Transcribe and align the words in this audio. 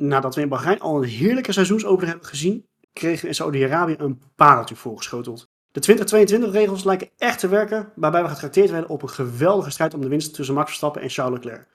nadat 0.00 0.34
we 0.34 0.40
in 0.40 0.48
Bahrein 0.48 0.80
al 0.80 0.96
een 0.96 1.08
heerlijke 1.08 1.52
seizoensopener 1.52 2.08
hebben 2.08 2.26
gezien, 2.26 2.66
kregen 2.92 3.22
we 3.22 3.28
in 3.28 3.34
Saudi-Arabië 3.34 3.94
een 3.98 4.22
pareltje 4.34 4.76
voorgeschoteld. 4.76 5.48
De 5.72 5.92
2022-regels 5.92 6.84
lijken 6.84 7.08
echt 7.16 7.38
te 7.38 7.48
werken, 7.48 7.92
waarbij 7.94 8.22
we 8.22 8.28
getrakteerd 8.28 8.70
werden 8.70 8.90
op 8.90 9.02
een 9.02 9.08
geweldige 9.08 9.70
strijd 9.70 9.94
om 9.94 10.00
de 10.00 10.08
winst 10.08 10.34
tussen 10.34 10.54
Max 10.54 10.66
Verstappen 10.66 11.02
en 11.02 11.10
Charles 11.10 11.34
Leclerc. 11.34 11.66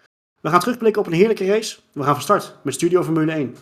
We 0.41 0.49
gaan 0.49 0.59
terugblikken 0.59 1.01
op 1.01 1.07
een 1.07 1.13
heerlijke 1.13 1.45
race. 1.45 1.79
We 1.93 2.03
gaan 2.03 2.13
van 2.13 2.21
start 2.21 2.57
met 2.63 2.73
Studio 2.73 3.03
Formule 3.03 3.31
1. 3.31 3.55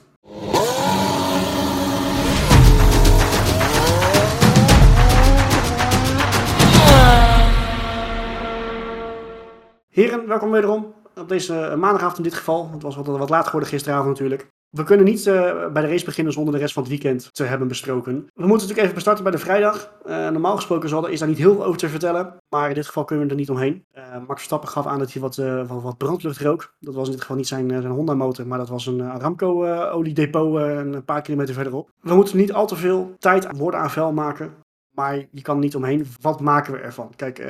Heren, 9.90 10.28
welkom 10.28 10.52
wederom 10.52 10.94
op 11.16 11.30
deze 11.30 11.76
maandagavond 11.78 12.18
in 12.18 12.24
dit 12.24 12.34
geval. 12.34 12.72
Het 12.72 12.82
was 12.82 12.96
wat, 12.96 13.06
wat 13.06 13.30
laat 13.30 13.46
geworden 13.46 13.70
gisteravond 13.70 14.08
natuurlijk. 14.08 14.53
We 14.74 14.84
kunnen 14.84 15.06
niet 15.06 15.26
uh, 15.26 15.72
bij 15.72 15.82
de 15.82 15.88
race 15.88 16.06
beginnen 16.06 16.34
zonder 16.34 16.54
de 16.54 16.60
rest 16.60 16.74
van 16.74 16.84
het 16.84 16.92
weekend 16.92 17.30
te 17.34 17.44
hebben 17.44 17.68
besproken. 17.68 18.14
We 18.14 18.48
moeten 18.48 18.50
natuurlijk 18.52 18.80
even 18.80 18.94
bestarten 18.94 19.24
bij 19.24 19.32
de 19.32 19.38
vrijdag. 19.38 19.92
Uh, 20.06 20.30
normaal 20.30 20.56
gesproken 20.56 21.12
is 21.12 21.20
daar 21.20 21.28
niet 21.28 21.38
heel 21.38 21.54
veel 21.54 21.66
over 21.66 21.80
te 21.80 21.90
vertellen. 21.90 22.36
Maar 22.50 22.70
in 22.70 22.76
dit 22.76 22.86
geval 22.86 23.04
kunnen 23.04 23.26
we 23.26 23.32
er 23.32 23.38
niet 23.38 23.50
omheen. 23.50 23.86
Uh, 23.98 24.04
Max 24.12 24.34
Verstappen 24.34 24.70
gaf 24.70 24.86
aan 24.86 25.00
dat 25.00 25.14
hij 25.14 25.22
wat, 25.22 25.36
wat, 25.36 25.82
wat, 25.82 25.98
brandlucht 25.98 26.40
rook. 26.40 26.74
Dat 26.80 26.96
was 26.96 27.06
in 27.06 27.12
dit 27.12 27.22
geval 27.22 27.36
niet 27.36 27.48
zijn, 27.48 27.70
zijn 27.70 27.86
Honda-motor, 27.86 28.48
maar 28.48 28.58
dat 28.58 28.70
was 28.70 28.86
een 28.86 29.02
Aramco-oliedepot 29.02 30.56
een 30.56 31.06
paar 31.06 31.22
kilometer 31.22 31.54
verderop. 31.54 31.90
We 32.02 32.16
moeten 32.16 32.38
niet 32.38 32.54
al 32.54 32.68
te 32.68 32.76
veel 32.76 33.16
tijd 33.20 33.46
aan 33.46 33.58
woorden 33.58 33.80
aan 33.80 33.92
vuil 33.92 34.14
maken. 34.14 34.54
Maar 34.94 35.26
je 35.32 35.42
kan 35.42 35.60
niet 35.60 35.76
omheen. 35.76 36.08
Wat 36.22 36.40
maken 36.40 36.74
we 36.74 36.80
ervan? 36.80 37.14
Kijk, 37.16 37.40
uh, 37.40 37.48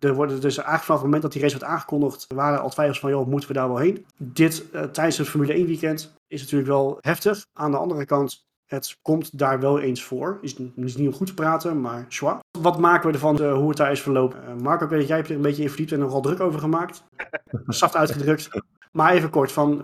er 0.00 0.14
worden 0.14 0.40
dus 0.40 0.56
eigenlijk 0.56 0.84
vanaf 0.84 1.00
het 1.00 1.02
moment 1.02 1.22
dat 1.22 1.32
die 1.32 1.42
race 1.42 1.58
werd 1.58 1.72
aangekondigd, 1.72 2.26
waren 2.34 2.60
al 2.60 2.70
twijfels 2.70 3.00
van, 3.00 3.10
joh, 3.10 3.26
moeten 3.26 3.48
we 3.48 3.54
daar 3.54 3.68
wel 3.68 3.78
heen? 3.78 4.06
Dit 4.16 4.64
uh, 4.72 4.82
tijdens 4.82 5.18
het 5.18 5.28
Formule 5.28 5.52
1 5.52 5.66
weekend 5.66 6.16
is 6.26 6.40
natuurlijk 6.40 6.70
wel 6.70 6.98
heftig. 7.00 7.46
Aan 7.52 7.70
de 7.70 7.76
andere 7.76 8.04
kant, 8.04 8.44
het 8.66 8.98
komt 9.02 9.38
daar 9.38 9.60
wel 9.60 9.80
eens 9.80 10.02
voor. 10.02 10.38
Is, 10.40 10.56
is 10.76 10.96
niet 10.96 11.08
om 11.08 11.14
goed 11.14 11.26
te 11.26 11.34
praten, 11.34 11.80
maar 11.80 12.04
schwa. 12.08 12.38
Wat 12.58 12.78
maken 12.78 13.06
we 13.06 13.14
ervan, 13.14 13.42
uh, 13.42 13.54
hoe 13.54 13.68
het 13.68 13.76
daar 13.76 13.92
is 13.92 14.02
verlopen? 14.02 14.62
Marco, 14.62 14.84
ik 14.84 14.90
weet 14.90 15.00
dat 15.00 15.08
jij 15.08 15.18
er 15.18 15.30
een 15.30 15.40
beetje 15.40 15.62
in 15.62 15.68
verdiept 15.68 15.92
en 15.92 15.98
nogal 15.98 16.20
druk 16.20 16.40
over 16.40 16.60
gemaakt. 16.60 17.04
Zacht 17.66 17.96
uitgedrukt. 17.96 18.48
Maar 18.92 19.12
even 19.12 19.30
kort, 19.30 19.52
van, 19.52 19.74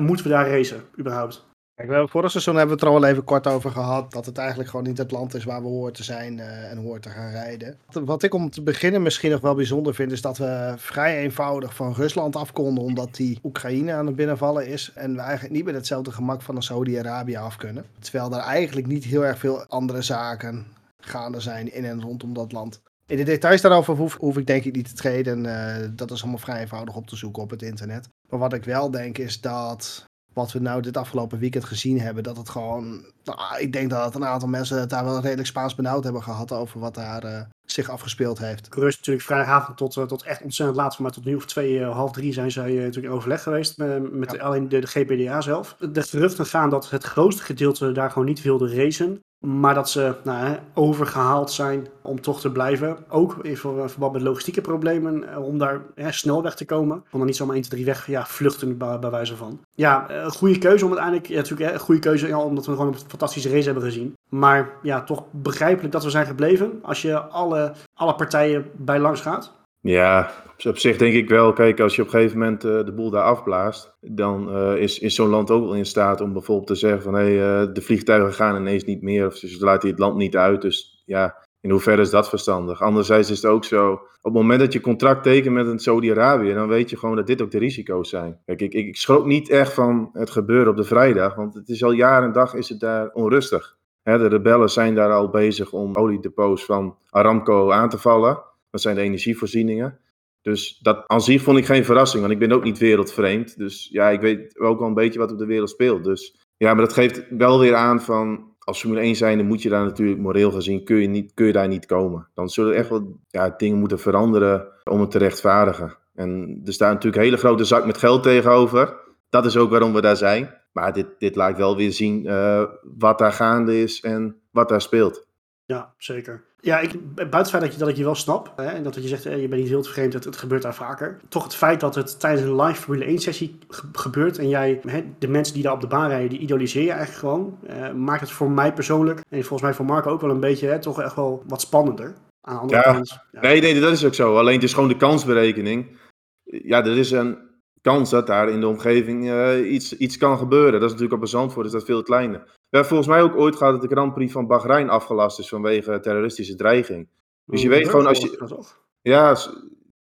moeten 0.00 0.26
we 0.26 0.32
daar 0.32 0.50
racen, 0.50 0.82
überhaupt? 0.98 1.46
Kijk, 1.74 1.88
we 1.88 2.08
vorig 2.08 2.30
seizoen 2.30 2.56
hebben 2.56 2.76
we 2.76 2.84
het 2.84 2.94
er 2.94 3.00
al 3.00 3.08
even 3.08 3.24
kort 3.24 3.46
over 3.46 3.70
gehad. 3.70 4.12
Dat 4.12 4.26
het 4.26 4.38
eigenlijk 4.38 4.70
gewoon 4.70 4.86
niet 4.86 4.98
het 4.98 5.10
land 5.10 5.34
is 5.34 5.44
waar 5.44 5.62
we 5.62 5.68
horen 5.68 5.92
te 5.92 6.04
zijn 6.04 6.38
uh, 6.38 6.70
en 6.70 6.78
horen 6.78 7.00
te 7.00 7.08
gaan 7.08 7.30
rijden. 7.30 7.78
Wat 7.92 8.22
ik 8.22 8.34
om 8.34 8.50
te 8.50 8.62
beginnen 8.62 9.02
misschien 9.02 9.30
nog 9.30 9.40
wel 9.40 9.54
bijzonder 9.54 9.94
vind, 9.94 10.12
is 10.12 10.20
dat 10.20 10.38
we 10.38 10.74
vrij 10.76 11.18
eenvoudig 11.18 11.74
van 11.74 11.92
Rusland 11.92 12.36
af 12.36 12.52
konden. 12.52 12.84
Omdat 12.84 13.14
die 13.14 13.38
Oekraïne 13.42 13.92
aan 13.92 14.06
het 14.06 14.16
binnenvallen 14.16 14.66
is. 14.66 14.92
En 14.94 15.14
we 15.14 15.20
eigenlijk 15.20 15.54
niet 15.54 15.64
met 15.64 15.74
hetzelfde 15.74 16.12
gemak 16.12 16.42
van 16.42 16.62
Saudi-Arabië 16.62 17.36
af 17.36 17.56
kunnen. 17.56 17.84
Terwijl 17.98 18.32
er 18.32 18.40
eigenlijk 18.40 18.86
niet 18.86 19.04
heel 19.04 19.24
erg 19.24 19.38
veel 19.38 19.64
andere 19.68 20.02
zaken 20.02 20.66
gaande 20.98 21.40
zijn 21.40 21.72
in 21.72 21.84
en 21.84 22.02
rondom 22.02 22.34
dat 22.34 22.52
land. 22.52 22.80
In 23.06 23.16
de 23.16 23.22
details 23.24 23.60
daarover 23.60 23.94
hoef, 23.94 24.16
hoef 24.16 24.36
ik 24.36 24.46
denk 24.46 24.64
ik 24.64 24.74
niet 24.74 24.88
te 24.88 24.94
treden. 24.94 25.44
Uh, 25.44 25.76
dat 25.90 26.10
is 26.10 26.22
allemaal 26.22 26.38
vrij 26.38 26.60
eenvoudig 26.60 26.96
op 26.96 27.06
te 27.06 27.16
zoeken 27.16 27.42
op 27.42 27.50
het 27.50 27.62
internet. 27.62 28.08
Maar 28.28 28.38
wat 28.38 28.52
ik 28.52 28.64
wel 28.64 28.90
denk 28.90 29.18
is 29.18 29.40
dat 29.40 30.04
wat 30.34 30.52
we 30.52 30.58
nou 30.58 30.82
dit 30.82 30.96
afgelopen 30.96 31.38
weekend 31.38 31.64
gezien 31.64 32.00
hebben, 32.00 32.22
dat 32.22 32.36
het 32.36 32.48
gewoon. 32.48 33.04
Nou, 33.24 33.58
ik 33.58 33.72
denk 33.72 33.90
dat 33.90 34.14
een 34.14 34.24
aantal 34.24 34.48
mensen 34.48 34.80
het 34.80 34.90
daar 34.90 35.04
wel 35.04 35.20
redelijk 35.20 35.48
Spaans 35.48 35.74
benauwd 35.74 36.04
hebben 36.04 36.22
gehad 36.22 36.52
over 36.52 36.80
wat 36.80 36.94
daar 36.94 37.24
uh, 37.24 37.40
zich 37.64 37.90
afgespeeld 37.90 38.38
heeft. 38.38 38.66
Gerust 38.70 38.98
natuurlijk 38.98 39.24
vrijdagavond 39.24 39.76
tot, 39.76 39.96
uh, 39.96 40.04
tot 40.04 40.22
echt 40.22 40.42
ontzettend 40.42 40.78
laat, 40.78 40.98
maar 40.98 41.10
tot 41.10 41.24
nu 41.24 41.34
of 41.34 41.46
twee, 41.46 41.78
uh, 41.78 41.92
half 41.92 42.12
drie 42.12 42.32
zijn 42.32 42.50
zij 42.50 42.72
natuurlijk 42.72 43.06
in 43.06 43.10
overleg 43.10 43.42
geweest 43.42 43.78
met, 43.78 44.12
met 44.12 44.32
ja. 44.32 44.38
alleen 44.38 44.68
de, 44.68 44.78
de, 44.78 44.86
GPDA 44.86 45.40
zelf. 45.40 45.76
De 45.92 46.02
geruchten 46.02 46.46
gaan 46.46 46.70
dat 46.70 46.90
het 46.90 47.04
grootste 47.04 47.42
gedeelte 47.42 47.92
daar 47.92 48.10
gewoon 48.10 48.28
niet 48.28 48.42
wilde 48.42 48.74
racen. 48.74 49.20
Maar 49.44 49.74
dat 49.74 49.90
ze 49.90 50.14
nou, 50.22 50.56
overgehaald 50.74 51.50
zijn 51.50 51.86
om 52.02 52.20
toch 52.20 52.40
te 52.40 52.52
blijven. 52.52 52.96
Ook 53.08 53.36
in 53.42 53.56
verband 53.56 54.12
met 54.12 54.22
logistieke 54.22 54.60
problemen. 54.60 55.32
Eh, 55.32 55.44
om 55.44 55.58
daar 55.58 55.80
hè, 55.94 56.12
snel 56.12 56.42
weg 56.42 56.54
te 56.54 56.64
komen. 56.64 56.96
Om 56.96 57.18
dan 57.18 57.26
niet 57.26 57.36
zomaar 57.36 57.54
1, 57.54 57.64
2, 57.64 57.80
3 57.80 57.92
weg 57.94 58.06
ja, 58.06 58.26
vluchten 58.26 58.78
bij, 58.78 59.10
wijze 59.10 59.36
van. 59.36 59.60
Ja, 59.74 60.10
een 60.10 60.30
goede 60.32 60.58
keuze 60.58 60.84
om 60.84 60.90
uiteindelijk. 60.90 61.28
Ja, 61.28 61.36
natuurlijk 61.36 61.72
een 61.72 61.78
goede 61.78 62.00
keuze 62.00 62.28
ja, 62.28 62.38
omdat 62.38 62.66
we 62.66 62.72
gewoon 62.72 62.86
een 62.86 62.98
fantastische 63.08 63.50
race 63.50 63.64
hebben 63.64 63.82
gezien. 63.82 64.16
Maar 64.28 64.70
ja, 64.82 65.02
toch 65.02 65.24
begrijpelijk 65.30 65.92
dat 65.92 66.04
we 66.04 66.10
zijn 66.10 66.26
gebleven. 66.26 66.78
Als 66.82 67.02
je 67.02 67.18
alle, 67.18 67.72
alle 67.94 68.14
partijen 68.14 68.70
bij 68.76 68.98
langs 68.98 69.20
gaat. 69.20 69.52
Ja, 69.84 70.30
op 70.64 70.78
zich 70.78 70.96
denk 70.96 71.14
ik 71.14 71.28
wel, 71.28 71.52
kijk, 71.52 71.80
als 71.80 71.96
je 71.96 72.02
op 72.02 72.08
een 72.08 72.14
gegeven 72.14 72.38
moment 72.38 72.64
uh, 72.64 72.84
de 72.84 72.92
boel 72.92 73.10
daar 73.10 73.22
afblaast, 73.22 73.96
dan 74.00 74.56
uh, 74.56 74.76
is, 74.76 74.98
is 74.98 75.14
zo'n 75.14 75.28
land 75.28 75.50
ook 75.50 75.64
wel 75.64 75.74
in 75.74 75.86
staat 75.86 76.20
om 76.20 76.32
bijvoorbeeld 76.32 76.66
te 76.66 76.74
zeggen 76.74 77.02
van 77.02 77.14
hé, 77.14 77.36
hey, 77.36 77.62
uh, 77.62 77.72
de 77.72 77.82
vliegtuigen 77.82 78.32
gaan 78.32 78.56
ineens 78.56 78.84
niet 78.84 79.02
meer 79.02 79.26
of 79.26 79.36
ze 79.36 79.64
laten 79.64 79.88
het 79.88 79.98
land 79.98 80.16
niet 80.16 80.36
uit. 80.36 80.62
Dus 80.62 81.02
ja, 81.06 81.36
in 81.60 81.70
hoeverre 81.70 82.02
is 82.02 82.10
dat 82.10 82.28
verstandig? 82.28 82.82
Anderzijds 82.82 83.30
is 83.30 83.42
het 83.42 83.50
ook 83.50 83.64
zo, 83.64 83.92
op 83.92 84.00
het 84.22 84.32
moment 84.32 84.60
dat 84.60 84.72
je 84.72 84.80
contract 84.80 85.22
tekent 85.22 85.54
met 85.54 85.66
een 85.66 85.78
Saudi-Arabië, 85.78 86.54
dan 86.54 86.68
weet 86.68 86.90
je 86.90 86.96
gewoon 86.96 87.16
dat 87.16 87.26
dit 87.26 87.42
ook 87.42 87.50
de 87.50 87.58
risico's 87.58 88.08
zijn. 88.08 88.38
Kijk, 88.44 88.60
ik, 88.60 88.74
ik, 88.74 88.86
ik 88.86 88.96
schrok 88.96 89.26
niet 89.26 89.50
echt 89.50 89.72
van 89.72 90.10
het 90.12 90.30
gebeuren 90.30 90.68
op 90.68 90.76
de 90.76 90.84
vrijdag, 90.84 91.34
want 91.34 91.54
het 91.54 91.68
is 91.68 91.84
al 91.84 91.92
jaar 91.92 92.22
en 92.22 92.32
dag 92.32 92.54
is 92.54 92.68
het 92.68 92.80
daar 92.80 93.10
onrustig. 93.12 93.76
De 94.02 94.28
rebellen 94.28 94.70
zijn 94.70 94.94
daar 94.94 95.12
al 95.12 95.28
bezig 95.28 95.72
om 95.72 95.94
oliedepots 95.94 96.64
van 96.64 96.96
Aramco 97.10 97.70
aan 97.70 97.88
te 97.88 97.98
vallen. 97.98 98.52
Dat 98.74 98.82
zijn 98.82 98.94
de 98.94 99.02
energievoorzieningen. 99.02 99.98
Dus 100.42 100.78
dat 100.78 101.04
aan 101.06 101.20
zich 101.20 101.42
vond 101.42 101.58
ik 101.58 101.64
geen 101.64 101.84
verrassing, 101.84 102.22
want 102.22 102.34
ik 102.34 102.38
ben 102.38 102.52
ook 102.52 102.64
niet 102.64 102.78
wereldvreemd. 102.78 103.58
Dus 103.58 103.88
ja, 103.92 104.10
ik 104.10 104.20
weet 104.20 104.58
ook 104.58 104.78
wel 104.78 104.88
een 104.88 104.94
beetje 104.94 105.18
wat 105.18 105.32
op 105.32 105.38
de 105.38 105.46
wereld 105.46 105.70
speelt. 105.70 106.04
Dus 106.04 106.36
ja, 106.56 106.74
maar 106.74 106.84
dat 106.84 106.92
geeft 106.92 107.24
wel 107.30 107.58
weer 107.60 107.74
aan 107.74 108.00
van, 108.00 108.54
als 108.58 108.80
Formule 108.80 109.00
1 109.00 109.16
zijnde 109.16 109.44
moet 109.44 109.62
je 109.62 109.68
daar 109.68 109.84
natuurlijk 109.84 110.20
moreel 110.20 110.50
gezien, 110.50 110.84
kun 110.84 110.96
je, 110.96 111.08
niet, 111.08 111.34
kun 111.34 111.46
je 111.46 111.52
daar 111.52 111.68
niet 111.68 111.86
komen. 111.86 112.28
Dan 112.34 112.48
zullen 112.48 112.74
echt 112.74 112.88
wel 112.88 113.20
ja, 113.28 113.54
dingen 113.56 113.78
moeten 113.78 113.98
veranderen 113.98 114.68
om 114.84 115.00
het 115.00 115.10
te 115.10 115.18
rechtvaardigen. 115.18 115.96
En 116.14 116.60
er 116.64 116.72
staat 116.72 116.92
natuurlijk 116.92 117.16
een 117.16 117.28
hele 117.28 117.36
grote 117.36 117.64
zak 117.64 117.86
met 117.86 117.98
geld 117.98 118.22
tegenover. 118.22 118.96
Dat 119.28 119.44
is 119.44 119.56
ook 119.56 119.70
waarom 119.70 119.92
we 119.92 120.00
daar 120.00 120.16
zijn. 120.16 120.60
Maar 120.72 120.92
dit, 120.92 121.06
dit 121.18 121.36
laat 121.36 121.56
wel 121.56 121.76
weer 121.76 121.92
zien 121.92 122.26
uh, 122.26 122.64
wat 122.96 123.18
daar 123.18 123.32
gaande 123.32 123.82
is 123.82 124.00
en 124.00 124.40
wat 124.50 124.68
daar 124.68 124.80
speelt. 124.80 125.26
Ja, 125.64 125.94
zeker. 125.98 126.44
Ja, 126.64 126.78
ik, 126.78 127.14
buiten 127.14 127.38
het 127.38 127.50
feit 127.50 127.62
dat, 127.62 127.72
je, 127.72 127.78
dat 127.78 127.88
ik 127.88 127.96
je 127.96 128.04
wel 128.04 128.14
snap, 128.14 128.52
hè, 128.56 128.66
en 128.66 128.82
dat 128.82 128.94
je 128.94 129.08
zegt, 129.08 129.22
je 129.22 129.30
bent 129.30 129.60
niet 129.60 129.68
heel 129.68 129.84
vreemd, 129.84 130.12
het, 130.12 130.24
het 130.24 130.36
gebeurt 130.36 130.62
daar 130.62 130.74
vaker. 130.74 131.20
Toch 131.28 131.44
het 131.44 131.54
feit 131.54 131.80
dat 131.80 131.94
het 131.94 132.20
tijdens 132.20 132.42
een 132.42 132.62
live 132.62 132.80
Formule 132.80 133.04
1 133.04 133.18
sessie 133.18 133.58
gebeurt 133.92 134.38
en 134.38 134.48
jij, 134.48 134.80
hè, 134.86 135.04
de 135.18 135.28
mensen 135.28 135.54
die 135.54 135.62
daar 135.62 135.72
op 135.72 135.80
de 135.80 135.86
baan 135.86 136.08
rijden, 136.08 136.28
die 136.28 136.38
idoliseer 136.38 136.82
je 136.82 136.90
eigenlijk 136.90 137.18
gewoon, 137.18 137.58
eh, 137.66 137.92
maakt 137.92 138.20
het 138.20 138.30
voor 138.30 138.50
mij 138.50 138.72
persoonlijk, 138.72 139.20
en 139.28 139.38
volgens 139.38 139.62
mij 139.62 139.74
voor 139.74 139.84
Marco 139.84 140.10
ook 140.10 140.20
wel 140.20 140.30
een 140.30 140.40
beetje, 140.40 140.68
hè, 140.68 140.80
toch 140.80 141.00
echt 141.00 141.16
wel 141.16 141.42
wat 141.46 141.60
spannender. 141.60 142.14
Aan 142.40 142.54
de 142.54 142.60
andere 142.60 142.80
ja. 142.80 142.92
kant. 142.92 143.18
Ja. 143.32 143.40
Nee, 143.40 143.60
nee, 143.60 143.80
dat 143.80 143.92
is 143.92 144.04
ook 144.04 144.14
zo. 144.14 144.36
Alleen 144.36 144.54
het 144.54 144.62
is 144.62 144.74
gewoon 144.74 144.88
de 144.88 144.96
kansberekening. 144.96 145.96
Ja, 146.44 146.84
er 146.84 146.96
is 146.96 147.10
een 147.10 147.38
kans 147.84 148.10
dat 148.10 148.26
daar 148.26 148.48
in 148.50 148.60
de 148.60 148.68
omgeving 148.68 149.24
uh, 149.24 149.72
iets, 149.72 149.96
iets 149.96 150.16
kan 150.16 150.38
gebeuren. 150.38 150.72
Dat 150.72 150.82
is 150.82 150.86
natuurlijk 150.90 151.12
op 151.14 151.20
een 151.20 151.28
Zandvoort 151.28 151.66
is 151.66 151.72
dat 151.72 151.84
veel 151.84 152.02
kleiner. 152.02 152.38
We 152.44 152.50
hebben 152.80 152.88
volgens 152.88 153.08
mij 153.08 153.22
ook 153.22 153.36
ooit 153.36 153.56
gehad 153.56 153.72
dat 153.72 153.82
de 153.82 153.94
Grand 153.96 154.14
Prix 154.14 154.32
van 154.32 154.46
Bahrein 154.46 154.88
afgelast 154.90 155.38
is 155.38 155.48
vanwege 155.48 156.00
terroristische 156.00 156.54
dreiging. 156.54 157.08
Dus 157.46 157.62
je 157.62 157.68
Oh, 157.68 157.74
weet 157.74 157.88
gewoon 157.88 158.06
als 158.06 158.18
je... 158.18 158.62
Ja, 159.02 159.36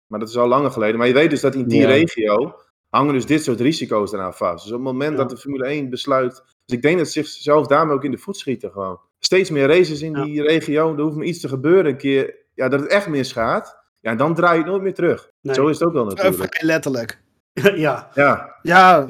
maar 0.06 0.18
dat 0.20 0.28
is 0.28 0.36
al 0.36 0.48
langer 0.48 0.70
geleden. 0.70 0.98
Maar 0.98 1.06
je 1.06 1.14
weet 1.14 1.30
dus 1.30 1.40
dat 1.40 1.54
in 1.54 1.68
die 1.68 1.80
Ja. 1.80 1.86
regio 1.86 2.54
hangen 2.88 3.12
dus 3.14 3.26
dit 3.26 3.42
soort 3.42 3.60
risico's 3.60 4.12
eraan 4.12 4.34
vast. 4.34 4.62
Dus 4.64 4.72
op 4.72 4.78
het 4.78 4.92
moment 4.92 5.10
Ja. 5.12 5.16
dat 5.18 5.30
de 5.30 5.36
Formule 5.36 5.64
1 5.66 5.90
besluit... 5.90 6.42
Dus 6.64 6.76
ik 6.76 6.82
denk 6.82 6.98
dat 6.98 7.06
ze 7.08 7.12
zichzelf 7.22 7.66
daarmee 7.66 7.94
ook 7.94 8.04
in 8.04 8.10
de 8.10 8.18
voet 8.18 8.36
schieten 8.36 8.70
gewoon. 8.70 9.00
Steeds 9.18 9.50
meer 9.50 9.66
races 9.66 10.02
in 10.02 10.12
Ja. 10.16 10.24
die 10.24 10.42
regio. 10.42 10.94
Er 10.96 11.00
hoeft 11.02 11.16
maar 11.16 11.24
iets 11.26 11.40
te 11.40 11.48
gebeuren 11.48 11.86
een 11.86 11.96
keer. 11.96 12.34
Ja, 12.54 12.68
dat 12.68 12.80
het 12.80 12.90
echt 12.90 13.08
misgaat. 13.08 13.76
Ja, 14.00 14.14
dan 14.14 14.34
draai 14.34 14.52
je 14.52 14.58
het 14.62 14.70
nooit 14.70 14.82
meer 14.82 14.94
terug. 14.94 15.30
Nee. 15.40 15.54
Zo 15.54 15.66
is 15.68 15.78
het 15.78 15.88
ook 15.88 15.94
wel 15.94 16.02
Eh, 16.02 16.08
natuurlijk. 16.08 16.54
vrij 16.54 16.66
letterlijk. 16.68 17.20
ja, 17.86 18.08
Ja, 18.14 18.54
Ja, 18.62 19.06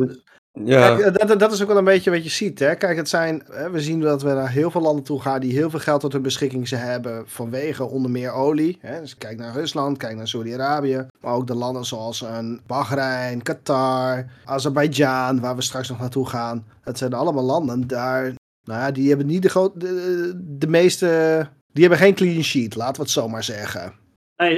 Ja, 0.65 0.97
Kijk, 0.97 1.17
eh, 1.17 1.27
dat, 1.27 1.39
dat 1.39 1.53
is 1.53 1.63
ook 1.63 1.69
wel 1.69 1.77
een 1.77 1.85
beetje 1.85 2.11
wat 2.11 2.25
je 2.25 2.31
ziet. 2.31 2.59
Hè? 2.59 2.75
Kijk, 2.75 2.97
het 2.97 3.09
zijn, 3.09 3.43
hè, 3.51 3.71
we 3.71 3.81
zien 3.81 4.01
dat 4.01 4.23
we 4.23 4.33
naar 4.33 4.51
heel 4.51 4.71
veel 4.71 4.81
landen 4.81 5.05
toe 5.05 5.21
gaan 5.21 5.41
die 5.41 5.53
heel 5.53 5.71
veel 5.71 5.79
geld 5.79 6.01
tot 6.01 6.13
hun 6.13 6.23
beschikking 6.23 6.69
ze 6.69 6.77
hebben 6.77 7.23
vanwege 7.27 7.85
onder 7.85 8.11
meer 8.11 8.33
olie. 8.33 8.79
Hè? 8.81 9.01
Dus 9.01 9.17
kijk 9.17 9.39
naar 9.39 9.53
Rusland, 9.53 9.97
kijk 9.97 10.17
naar 10.17 10.29
Saudi-Arabië. 10.29 11.07
Maar 11.21 11.35
ook 11.35 11.47
de 11.47 11.55
landen 11.55 11.85
zoals 11.85 12.21
een 12.21 12.61
Bahrein, 12.67 13.43
Qatar, 13.43 14.25
Azerbeidzjan, 14.45 15.41
waar 15.41 15.57
we 15.57 15.63
straks 15.63 15.89
nog 15.89 15.99
naartoe 15.99 16.27
gaan. 16.27 16.65
Het 16.81 16.99
zijn 16.99 17.15
allemaal 17.15 17.45
landen 17.45 17.87
daar, 17.87 18.33
nou 18.65 18.81
ja, 18.81 18.91
die 18.91 19.09
hebben 19.09 19.27
niet 19.27 19.43
de, 19.43 19.49
groot, 19.49 19.81
de, 19.81 20.33
de 20.59 20.67
meeste, 20.67 21.07
die 21.73 21.83
hebben 21.83 22.01
geen 22.01 22.15
clean 22.15 22.43
sheet, 22.43 22.75
laten 22.75 22.97
we 22.97 23.03
het 23.03 23.11
zo 23.11 23.29
maar 23.29 23.45
zeggen. 23.45 23.93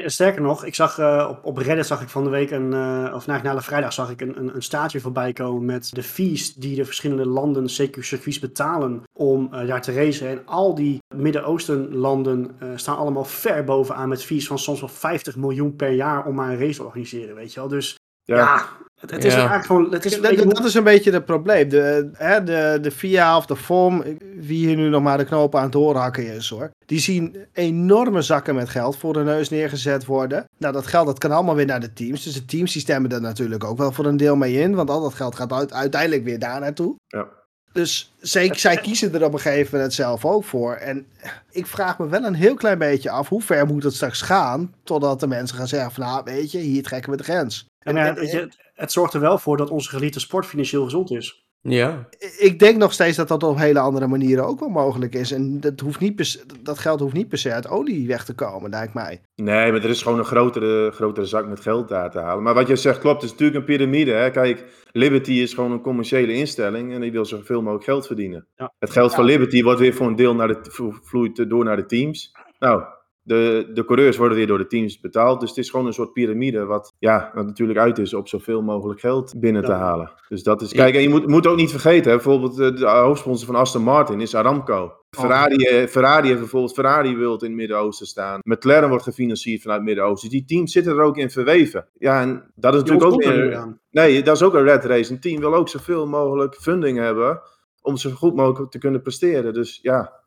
Sterker 0.05 0.43
nog, 0.43 0.65
ik 0.65 0.75
zag 0.75 0.99
eh, 0.99 1.27
op, 1.31 1.45
op 1.45 1.57
Reddit 1.57 1.87
zag 1.87 2.03
ik 2.03 2.09
van 2.09 2.25
de 2.25 2.31
week 2.31 2.51
een, 2.51 2.73
eh, 2.73 3.13
of 3.15 3.27
na 3.27 3.61
vrijdag 3.61 3.93
zag 3.93 4.11
ik 4.11 4.21
een, 4.21 4.39
een, 4.39 4.55
een 4.55 4.63
staartje 4.63 5.01
voorbij 5.01 5.33
komen 5.33 5.65
met 5.65 5.95
de 5.95 6.03
fees 6.03 6.55
die 6.55 6.77
de 6.77 6.85
verschillende 6.85 7.27
landen, 7.27 7.65
CQ-circuits 7.65 8.39
betalen 8.39 9.03
om 9.13 9.49
eh, 9.53 9.67
daar 9.67 9.83
te 9.83 9.93
racen. 9.93 10.29
En 10.29 10.47
al 10.47 10.75
die 10.75 10.99
Midden-Oosten 11.15 11.95
landen 11.95 12.57
staan 12.75 12.97
allemaal 12.97 13.25
ver 13.25 13.65
bovenaan 13.65 14.09
met 14.09 14.25
fees 14.25 14.47
van 14.47 14.59
soms 14.59 14.81
wel 14.81 14.89
50 14.89 15.37
miljoen 15.37 15.77
per 15.77 15.93
jaar 15.93 16.27
om 16.27 16.35
maar 16.35 16.51
een 16.51 16.59
race 16.59 16.77
te 16.77 16.85
organiseren, 16.85 17.35
weet 17.35 17.53
je 17.53 17.61
wel. 17.61 17.69
Dus 17.69 17.99
Ja, 18.37 18.37
Ja, 18.37 18.67
het, 19.01 19.11
het 19.11 19.25
is 19.25 19.33
Ja. 19.33 19.39
eigenlijk 19.39 19.67
gewoon... 19.67 19.93
Het 19.93 20.05
is 20.05 20.13
Dat, 20.13 20.21
beetje- 20.21 20.47
dat 20.47 20.65
is 20.65 20.75
een 20.75 20.85
beetje 20.85 21.13
het 21.13 21.25
probleem. 21.25 21.69
De, 21.69 22.11
hè, 22.13 22.45
de, 22.45 22.79
de 22.83 22.91
VIA 22.91 23.37
of 23.37 23.47
de 23.47 23.57
FOM, 23.57 24.03
wie 24.37 24.67
hier 24.67 24.77
nu 24.77 24.89
nog 24.89 25.03
maar 25.03 25.19
de 25.19 25.25
knopen 25.25 25.59
aan 25.59 25.65
het 25.65 25.73
doorhakken 25.75 26.35
is 26.35 26.49
hoor. 26.49 26.71
Die 26.87 26.99
zien 27.01 27.37
enorme 27.53 28.23
zakken 28.23 28.55
met 28.55 28.69
geld 28.69 28.97
voor 28.97 29.13
de 29.13 29.23
neus 29.23 29.49
neergezet 29.49 30.05
worden. 30.05 30.45
Nou, 30.59 30.73
dat 30.73 30.87
geld 30.87 31.07
dat 31.07 31.19
kan 31.19 31.31
allemaal 31.31 31.55
weer 31.55 31.67
naar 31.67 31.81
de 31.81 31.93
teams. 31.93 32.23
Dus 32.25 32.33
de 32.35 32.45
teams 32.45 32.73
die 32.73 32.83
stemmen 32.83 33.11
er 33.11 33.21
natuurlijk 33.21 33.65
ook 33.65 33.79
wel 33.79 33.93
voor 33.93 34.05
een 34.07 34.17
deel 34.17 34.37
mee 34.37 34.55
in. 34.55 34.75
Want 34.75 34.91
al 34.91 35.01
dat 35.03 35.15
geld 35.15 35.35
gaat 35.35 35.53
uit- 35.53 35.73
uiteindelijk 35.73 36.25
weer 36.25 36.39
daar 36.39 36.61
naartoe. 36.61 36.95
Ja. 37.07 37.27
Dus 37.73 38.13
zij, 38.21 38.55
zij 38.55 38.77
kiezen 38.77 39.15
er 39.15 39.25
op 39.25 39.33
een 39.33 39.41
gegeven 39.41 39.75
moment 39.77 39.93
zelf 39.95 40.25
ook 40.25 40.45
voor. 40.45 40.73
En 40.75 41.07
ik 41.51 41.67
vraag 41.67 41.99
me 41.99 42.09
wel 42.09 42.25
een 42.25 42.35
heel 42.35 42.55
klein 42.55 42.79
beetje 42.79 43.11
af, 43.11 43.29
hoe 43.29 43.43
ver 43.43 43.67
moet 43.67 43.83
het 43.83 43.95
straks 43.95 44.23
gaan, 44.23 44.75
totdat 44.85 45.21
de 45.21 45.27
mensen 45.27 45.57
gaan 45.57 45.69
zeggen 45.69 45.93
van, 45.93 46.05
nou 46.05 46.23
weet 46.25 46.51
je, 46.53 46.59
hier 46.59 46.83
trekken 46.83 47.11
we 47.11 47.17
de 47.17 47.23
grens. 47.23 47.67
En 47.81 47.95
je, 47.95 48.49
het, 48.75 48.93
zorgt 48.93 49.15
er 49.15 49.21
wel 49.21 49.39
voor 49.39 49.57
dat 49.57 49.71
onze 49.71 49.89
geliefde 49.89 50.21
sport 50.21 50.47
financieel 50.47 50.85
gezond 50.85 51.11
is. 51.11 51.49
Ja, 51.63 52.09
ik 52.39 52.59
denk 52.59 52.77
nog 52.77 52.93
steeds 52.93 53.17
dat 53.17 53.29
dat 53.29 53.43
op 53.43 53.59
hele 53.59 53.79
andere 53.79 54.07
manieren 54.07 54.47
ook 54.47 54.61
wel 54.61 54.69
mogelijk 54.69 55.15
is. 55.15 55.33
En 55.33 55.61
dat, 55.61 55.81
hoeft 55.81 56.01
niet 56.01 56.15
per 56.15 56.37
dat 56.63 56.79
geld 56.79 57.01
hoeft 57.01 57.15
niet 57.15 57.29
per 57.29 57.39
se 57.39 57.53
uit 57.53 57.69
olie 57.69 58.07
weg 58.07 58.25
te 58.25 58.35
komen, 58.35 58.71
lijkt 58.71 58.95
mij. 58.95 59.21
Nee, 59.35 59.73
maar 59.73 59.83
er 59.83 59.91
is 59.91 60.03
gewoon 60.03 60.19
een 60.19 60.25
grotere, 60.25 60.91
grotere 60.91 61.27
zak 61.27 61.47
met 61.47 61.61
geld 61.61 61.89
daar 61.89 62.11
te 62.11 62.19
halen. 62.19 62.43
Maar 62.43 62.55
wat 62.55 62.67
jij 62.67 62.77
zegt 62.77 62.99
klopt, 62.99 63.23
het 63.23 63.25
is 63.25 63.31
natuurlijk 63.31 63.59
een 63.59 63.77
piramide. 63.77 64.13
Hè? 64.13 64.31
Kijk, 64.31 64.65
Liberty 64.93 65.33
is 65.33 65.55
gewoon 65.55 65.73
een 65.73 65.81
commerciële 65.81 66.33
instelling 66.33 66.93
en 66.93 67.01
die 67.01 67.13
wil 67.13 67.25
zoveel 67.25 67.61
mogelijk 67.61 67.85
geld 67.85 68.07
verdienen. 68.07 68.47
Ja. 68.57 68.73
Het 68.79 68.91
geld 68.91 69.15
van 69.15 69.25
Liberty 69.25 69.63
wordt 69.63 69.81
weer 69.81 69.95
voor 69.95 70.07
een 70.07 70.17
deel 70.17 70.35
naar 70.35 70.49
de, 70.49 70.93
vloeit 71.03 71.51
door 71.51 71.65
naar 71.65 71.77
de 71.77 71.87
teams. 71.87 72.33
Nou, 72.59 72.83
de, 73.23 73.71
de 73.75 73.85
coureurs 73.85 74.17
worden 74.17 74.37
weer 74.37 74.47
door 74.47 74.59
de 74.59 74.67
teams 74.67 75.01
betaald. 75.01 75.41
Dus 75.41 75.49
het 75.49 75.59
is 75.59 75.71
gewoon 75.71 75.87
een 75.87 75.93
soort 75.93 76.13
piramide 76.13 76.65
wat, 76.65 76.95
ja, 76.99 77.31
wat 77.35 77.47
natuurlijk 77.47 77.79
uit 77.79 77.99
is 77.99 78.15
op 78.15 78.29
zoveel 78.29 78.63
mogelijk 78.63 79.01
geld 79.01 79.35
binnen 79.37 79.65
te 79.65 79.73
halen. 79.73 80.13
Dus 80.29 80.43
dat 80.43 80.63
is, 80.63 80.73
kijk, 80.73 80.95
en 80.95 81.03
je 81.03 81.09
moet, 81.09 81.27
moet 81.27 81.47
ook 81.47 81.57
niet 81.57 81.71
vergeten, 81.71 82.11
hè, 82.11 82.17
bijvoorbeeld 82.17 82.59
eh, 82.59 82.77
de 82.77 82.89
hoofdsponsor 82.89 83.47
van 83.47 83.55
Aston 83.55 83.83
Martin 83.83 84.21
is 84.21 84.35
Aramco. 84.35 84.93
Ferrari, 85.11 85.57
eh, 85.57 85.87
Ferrari 85.87 86.27
heeft 86.27 86.39
bijvoorbeeld 86.39 86.75
Ferrari 86.75 87.17
World 87.17 87.43
in 87.43 87.49
het 87.49 87.59
Midden-Oosten 87.59 88.07
staan. 88.07 88.41
McLaren 88.43 88.89
wordt 88.89 89.05
gefinancierd 89.05 89.63
vanuit 89.63 89.79
het 89.79 89.89
Midden-Oosten. 89.89 90.31
Dus 90.31 90.39
die 90.39 90.49
teams 90.49 90.73
zitten 90.73 90.93
er 90.93 91.03
ook 91.03 91.17
in 91.17 91.31
verweven. 91.31 91.89
Ja, 91.99 92.21
en 92.21 92.53
dat 92.55 92.75
is 92.75 92.81
natuurlijk 92.81 93.13
ook 93.13 93.55
aan. 93.55 93.81
Nee, 93.91 94.23
dat 94.23 94.37
is 94.37 94.43
ook 94.43 94.55
een 94.55 94.63
red 94.63 94.85
race. 94.85 95.13
Een 95.13 95.21
team 95.21 95.41
wil 95.41 95.55
ook 95.55 95.69
zoveel 95.69 96.07
mogelijk 96.07 96.55
funding 96.55 96.99
hebben 96.99 97.41
om 97.83 97.97
zo 97.97 98.11
goed 98.11 98.35
mogelijk 98.35 98.71
te 98.71 98.79
kunnen 98.79 99.03
presteren. 99.03 99.55
Dus 99.55 99.79
ja, 99.83 100.20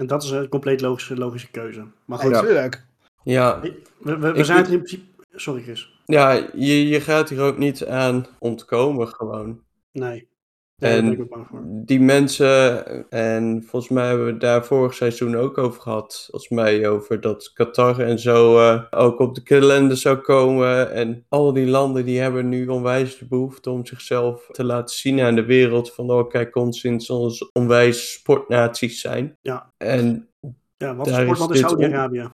En 0.00 0.06
dat 0.06 0.22
is 0.22 0.30
een 0.30 0.48
compleet 0.48 0.80
logische, 0.80 1.16
logische 1.16 1.50
keuze. 1.50 1.84
Maar 2.04 2.18
goed. 2.18 2.30
Natuurlijk. 2.30 2.84
ja, 3.22 3.60
we, 3.60 3.74
we, 3.98 4.18
we 4.18 4.38
Ik- 4.38 4.44
zijn 4.44 4.58
het 4.58 4.68
in 4.68 4.76
principe... 4.76 5.04
Sorry 5.34 5.62
Chris. 5.62 6.00
ja 6.06 6.30
je, 6.54 6.88
je 6.88 7.00
gaat 7.00 7.28
hier 7.28 7.40
ook 7.40 7.58
niet 7.58 7.86
aan 7.86 8.26
ontkomen 8.38 9.08
gewoon. 9.08 9.60
Nee. 9.92 10.28
En-. 10.80 11.28
Die 11.62 12.00
mensen, 12.00 12.84
en 13.10 13.64
volgens 13.66 13.92
mij 13.92 14.06
hebben 14.06 14.26
we 14.26 14.32
het 14.32 14.40
daar 14.40 14.64
vorig 14.64 14.94
seizoen 14.94 15.36
ook 15.36 15.58
over 15.58 15.80
gehad. 15.80 16.26
Volgens 16.30 16.50
mij 16.50 16.88
over 16.88 17.20
dat 17.20 17.52
Qatar 17.54 18.00
en 18.00 18.18
zo 18.18 18.58
eh, 18.58 18.82
ook 18.90 19.18
op 19.18 19.34
de 19.34 19.42
kalender 19.42 19.96
zou 19.96 20.16
komen. 20.16 20.92
En 20.92 21.24
al 21.28 21.52
die 21.52 21.66
landen 21.66 22.04
die 22.04 22.20
hebben 22.20 22.48
nu 22.48 22.66
onwijs 22.66 23.18
de 23.18 23.26
behoefte 23.26 23.70
om 23.70 23.86
zichzelf 23.86 24.48
te 24.50 24.64
laten 24.64 24.96
zien 24.96 25.20
aan 25.20 25.34
de 25.34 25.44
wereld. 25.44 25.92
Van 25.92 26.10
oh 26.10 26.28
kijk 26.28 26.56
ons 26.56 26.80
sinds 26.80 27.10
ons 27.10 27.50
onwijs 27.52 28.12
sportnaties 28.12 29.00
zijn. 29.00 29.36
Ja. 29.40 29.72
En 29.76 30.28
Ja, 30.76 30.94
wat 30.94 31.06
Daar 31.06 31.26
is 31.26 31.46
is 31.48 31.58
Saudi-Arabië. 31.58 32.30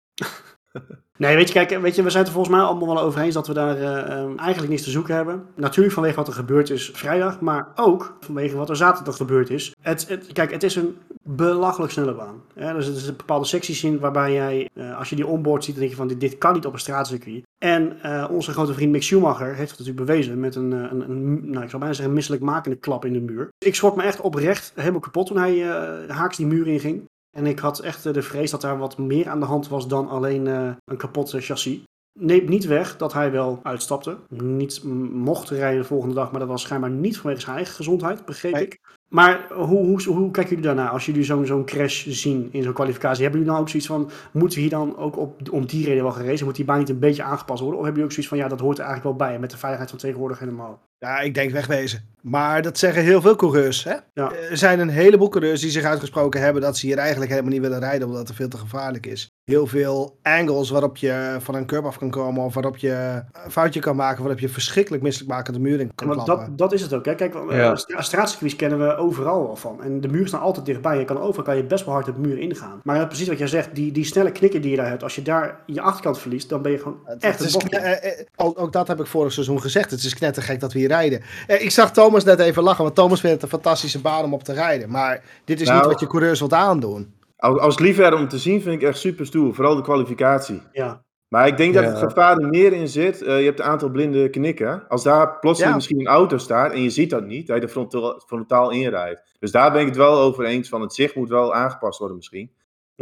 nee, 1.16 1.36
weet 1.36 1.48
je, 1.48 1.54
kijk, 1.54 1.80
weet 1.80 1.94
je, 1.94 2.02
we 2.02 2.10
zijn 2.10 2.24
het 2.24 2.32
er 2.32 2.38
volgens 2.38 2.56
mij 2.56 2.64
allemaal 2.64 2.94
wel 2.94 3.04
over 3.04 3.20
eens 3.20 3.34
dat 3.34 3.46
we 3.46 3.52
daar 3.52 3.76
eh, 3.76 4.18
ehm, 4.18 4.38
eigenlijk 4.38 4.70
niets 4.70 4.84
te 4.84 4.90
zoeken 4.90 5.14
hebben. 5.14 5.42
Natuurlijk 5.54 5.94
vanwege 5.94 6.16
wat 6.16 6.28
er 6.28 6.34
gebeurd 6.34 6.70
is 6.70 6.90
vrijdag, 6.94 7.40
maar 7.40 7.68
ook 7.74 8.16
vanwege 8.20 8.56
wat 8.56 8.68
er 8.68 8.76
zaterdag 8.76 9.16
gebeurd 9.16 9.50
is. 9.50 9.74
Het, 9.80 10.18
kijk, 10.32 10.50
het 10.50 10.62
is 10.62 10.76
een 10.76 10.96
belachelijk 11.22 11.92
snelle 11.92 12.14
baan. 12.14 12.42
Hè? 12.54 12.72
Dus 12.72 12.88
is 12.88 13.16
bepaalde 13.16 13.46
secties 13.46 13.84
in 13.84 13.98
waarbij 13.98 14.32
jij, 14.32 14.68
eh, 14.74 14.98
als 14.98 15.10
je 15.10 15.16
die 15.16 15.26
onboard 15.26 15.64
ziet, 15.64 15.74
dan 15.74 15.80
denk 15.80 15.94
je 15.94 16.00
van 16.00 16.08
dit, 16.08 16.20
dit 16.20 16.38
kan 16.38 16.52
niet 16.52 16.66
op 16.66 16.72
een 16.72 16.78
straatcircuit. 16.78 17.44
En 17.58 18.02
eh, 18.02 18.28
onze 18.30 18.52
grote 18.52 18.74
vriend 18.74 18.92
Mick 18.92 19.02
Schumacher 19.02 19.54
heeft 19.54 19.70
het 19.70 19.78
natuurlijk 19.78 20.06
bewezen 20.06 20.40
met 20.40 20.54
een, 20.54 20.72
een, 20.72 21.10
een 21.10 21.50
nou, 21.50 21.62
ik 21.64 21.70
zou 21.70 21.78
bijna 21.78 21.86
zeggen, 21.86 22.04
een 22.04 22.12
misselijkmakende 22.12 22.76
klap 22.76 23.04
in 23.04 23.12
de 23.12 23.20
muur. 23.20 23.48
Ik 23.58 23.74
schrok 23.74 23.96
me 23.96 24.02
echt 24.02 24.20
oprecht 24.20 24.72
helemaal 24.74 25.00
kapot 25.00 25.26
toen 25.26 25.38
hij 25.38 25.60
haaks 26.08 26.36
die 26.36 26.46
muur 26.46 26.66
inging. 26.66 27.04
En 27.36 27.46
ik 27.46 27.58
had 27.58 27.78
echt 27.78 28.06
eh, 28.06 28.12
de 28.12 28.22
vrees 28.22 28.50
dat 28.50 28.60
daar 28.60 28.78
wat 28.78 28.98
meer 28.98 29.28
aan 29.28 29.40
de 29.40 29.46
hand 29.46 29.68
was 29.68 29.88
dan 29.88 30.08
alleen 30.08 30.46
eh, 30.46 30.70
een 30.84 30.96
kapot 30.96 31.32
eh, 31.32 31.40
chassis. 31.40 31.80
Neemt 32.18 32.48
niet 32.48 32.66
weg 32.66 32.96
dat 32.96 33.12
hij 33.12 33.30
wel 33.30 33.60
uitstapte. 33.62 34.16
Niet 34.28 34.84
mocht 35.12 35.50
rijden 35.50 35.80
de 35.80 35.86
volgende 35.86 36.14
dag, 36.14 36.30
maar 36.30 36.40
dat 36.40 36.48
was 36.48 36.62
schijnbaar 36.62 36.90
niet 36.90 37.18
vanwege 37.18 37.40
zijn 37.40 37.56
eigen 37.56 37.74
gezondheid, 37.74 38.24
begreep 38.24 38.52
Nee. 38.52 38.64
ik. 38.64 38.80
Maar 39.08 39.46
hoe, 39.52 39.86
hoe, 39.86 40.02
hoe 40.02 40.30
kijken 40.30 40.48
jullie 40.48 40.64
daarna 40.64 40.88
als 40.88 41.06
jullie 41.06 41.24
zo'n 41.24 41.46
zo'n 41.46 41.64
crash 41.64 42.06
zien 42.06 42.48
in 42.52 42.62
zo'n 42.62 42.72
kwalificatie? 42.72 43.22
Hebben 43.22 43.40
jullie 43.40 43.54
dan 43.54 43.62
ook 43.62 43.68
zoiets 43.68 43.88
van, 43.88 44.10
moeten 44.32 44.54
we 44.56 44.60
hier 44.60 44.70
dan 44.70 44.96
ook 44.96 45.16
op, 45.16 45.50
om 45.50 45.66
die 45.66 45.84
reden 45.84 46.02
wel 46.02 46.12
gereden? 46.12 46.44
Moet 46.44 46.56
die 46.56 46.64
baan 46.64 46.78
niet 46.78 46.88
een 46.88 46.98
beetje 46.98 47.22
aangepast 47.22 47.60
worden? 47.60 47.78
Of 47.78 47.84
hebben 47.86 48.02
jullie 48.02 48.04
ook 48.04 48.12
zoiets 48.12 48.28
van, 48.28 48.38
ja, 48.38 48.48
dat 48.48 48.60
hoort 48.60 48.78
er 48.78 48.84
eigenlijk 48.84 49.18
wel 49.18 49.28
bij. 49.28 49.38
Met 49.38 49.50
de 49.50 49.56
veiligheid 49.58 49.90
van 49.90 50.00
tegenwoordig 50.00 50.38
helemaal. 50.38 50.80
Ja, 50.98 51.20
ik 51.20 51.34
denk 51.34 51.50
wegwezen. 51.50 52.14
Maar 52.22 52.62
dat 52.62 52.78
zeggen 52.78 53.02
heel 53.02 53.20
veel 53.20 53.36
coureurs. 53.36 53.84
Hè? 53.84 53.94
Ja. 54.14 54.32
Er 54.50 54.56
zijn 54.56 54.80
een 54.80 54.88
heleboel 54.88 55.28
coureurs 55.28 55.60
die 55.60 55.70
zich 55.70 55.84
uitgesproken 55.84 56.40
hebben 56.40 56.62
dat 56.62 56.76
ze 56.78 56.86
hier 56.86 56.98
eigenlijk 56.98 57.30
helemaal 57.30 57.52
niet 57.52 57.60
willen 57.60 57.78
rijden 57.78 58.06
omdat 58.08 58.28
het 58.28 58.36
veel 58.36 58.48
te 58.48 58.58
gevaarlijk 58.58 59.06
is. 59.06 59.30
Heel 59.50 59.66
veel 59.66 60.18
angles 60.22 60.70
waarop 60.70 60.96
je 60.96 61.36
van 61.40 61.54
een 61.54 61.66
curb 61.66 61.84
af 61.84 61.98
kan 61.98 62.10
komen 62.10 62.44
of 62.44 62.54
waarop 62.54 62.76
je 62.76 63.22
een 63.44 63.50
foutje 63.50 63.80
kan 63.80 63.96
maken, 63.96 64.18
waarop 64.22 64.38
je 64.40 64.48
verschrikkelijk 64.48 65.02
misselijkmakende 65.02 65.58
muur 65.58 65.80
in 65.80 65.94
kan 65.94 66.08
klappen. 66.10 66.36
dat, 66.36 66.58
dat 66.58 66.72
is 66.72 66.80
het 66.82 66.92
ook. 66.94 67.04
Hè? 67.04 67.14
Kijk, 67.14 67.34
eh, 67.34 67.56
Ja. 67.56 67.76
stra- 67.76 68.02
straatcircuits 68.02 68.56
kennen 68.56 68.78
we 68.78 68.96
overal 68.96 69.42
wel 69.46 69.56
van. 69.56 69.82
En 69.82 70.00
de 70.00 70.08
muren 70.08 70.28
staan 70.28 70.40
altijd 70.40 70.66
dichtbij. 70.66 70.98
Je 70.98 71.04
kan 71.04 71.20
overal 71.20 71.44
kan 71.44 71.56
je 71.56 71.64
best 71.64 71.84
wel 71.84 71.94
hard 71.94 72.08
op 72.08 72.14
de 72.14 72.20
muur 72.20 72.38
ingaan. 72.38 72.80
Maar 72.84 72.96
ja, 72.96 73.06
precies 73.06 73.28
wat 73.28 73.38
jij 73.38 73.46
zegt, 73.46 73.74
die, 73.74 73.92
die 73.92 74.04
snelle 74.04 74.32
knikken 74.32 74.62
die 74.62 74.70
je 74.70 74.76
daar 74.76 74.88
hebt, 74.88 75.02
als 75.02 75.14
je 75.14 75.22
daar 75.22 75.60
je 75.66 75.80
achterkant 75.80 76.18
verliest, 76.18 76.48
dan 76.48 76.62
ben 76.62 76.72
je 76.72 76.78
gewoon 76.78 76.98
Het- 77.04 77.22
echt 77.22 77.38
het 77.38 77.54
een 77.54 77.70
is, 77.70 77.78
eh, 77.78 77.92
eh, 78.20 78.26
ook, 78.36 78.60
ook 78.60 78.72
dat 78.72 78.88
heb 78.88 79.00
ik 79.00 79.06
vorig 79.06 79.32
seizoen 79.32 79.60
gezegd. 79.60 79.90
Het 79.90 80.02
is 80.04 80.14
knettergek 80.14 80.60
dat 80.60 80.72
we 80.72 80.78
hier 80.78 80.88
rijden. 80.88 81.22
Eh, 81.46 81.62
ik 81.64 81.70
zag 81.70 81.92
Thomas 81.92 82.24
net 82.24 82.38
even 82.38 82.62
lachen, 82.62 82.82
want 82.84 82.94
Thomas 82.96 83.20
vindt 83.20 83.34
het 83.34 83.44
een 83.44 83.58
fantastische 83.60 84.00
baan 84.00 84.24
om 84.24 84.34
op 84.34 84.42
te 84.42 84.52
rijden. 84.52 84.90
Maar 84.90 85.22
dit 85.44 85.60
is 85.60 85.66
Nou. 85.68 85.78
niet 85.80 85.88
wat 85.90 86.00
je 86.00 86.06
coureurs 86.06 86.38
wilt 86.38 86.52
aandoen. 86.52 87.14
Als, 87.36 87.58
als 87.58 87.78
liefhebber 87.78 88.20
om 88.20 88.28
te 88.28 88.38
zien 88.38 88.62
vind 88.62 88.82
ik 88.82 88.88
echt 88.88 88.98
super 88.98 89.26
stoer. 89.26 89.54
Vooral 89.54 89.76
de 89.76 89.82
kwalificatie. 89.82 90.62
Ja. 90.72 91.04
Maar 91.28 91.46
ik 91.46 91.56
denk 91.56 91.74
dat 91.74 91.84
het 91.84 91.98
gevaar 91.98 92.36
er 92.36 92.48
meer 92.48 92.72
in 92.72 92.88
zit. 92.88 93.22
Eh, 93.22 93.38
je 93.38 93.44
hebt 93.44 93.58
een 93.58 93.64
aantal 93.64 93.88
blinde 93.88 94.30
knikken. 94.30 94.88
Als 94.88 95.02
daar 95.02 95.38
plotseling 95.38 95.70
Ja. 95.70 95.76
misschien 95.76 96.00
een 96.00 96.06
auto 96.06 96.38
staat 96.38 96.72
en 96.72 96.82
je 96.82 96.90
ziet 96.90 97.10
dat 97.10 97.26
niet, 97.26 97.46
dat 97.46 97.56
je 97.56 97.62
er 97.62 97.68
frontaal, 97.68 98.22
frontaal 98.26 98.70
inrijdt. 98.70 99.22
Dus 99.38 99.50
daar 99.50 99.72
ben 99.72 99.80
ik 99.80 99.86
het 99.86 99.96
wel 99.96 100.18
over 100.18 100.44
eens 100.44 100.68
van 100.68 100.80
het 100.80 100.94
zicht 100.94 101.14
moet 101.14 101.28
wel 101.28 101.54
aangepast 101.54 101.98
worden 101.98 102.16
misschien. 102.16 102.50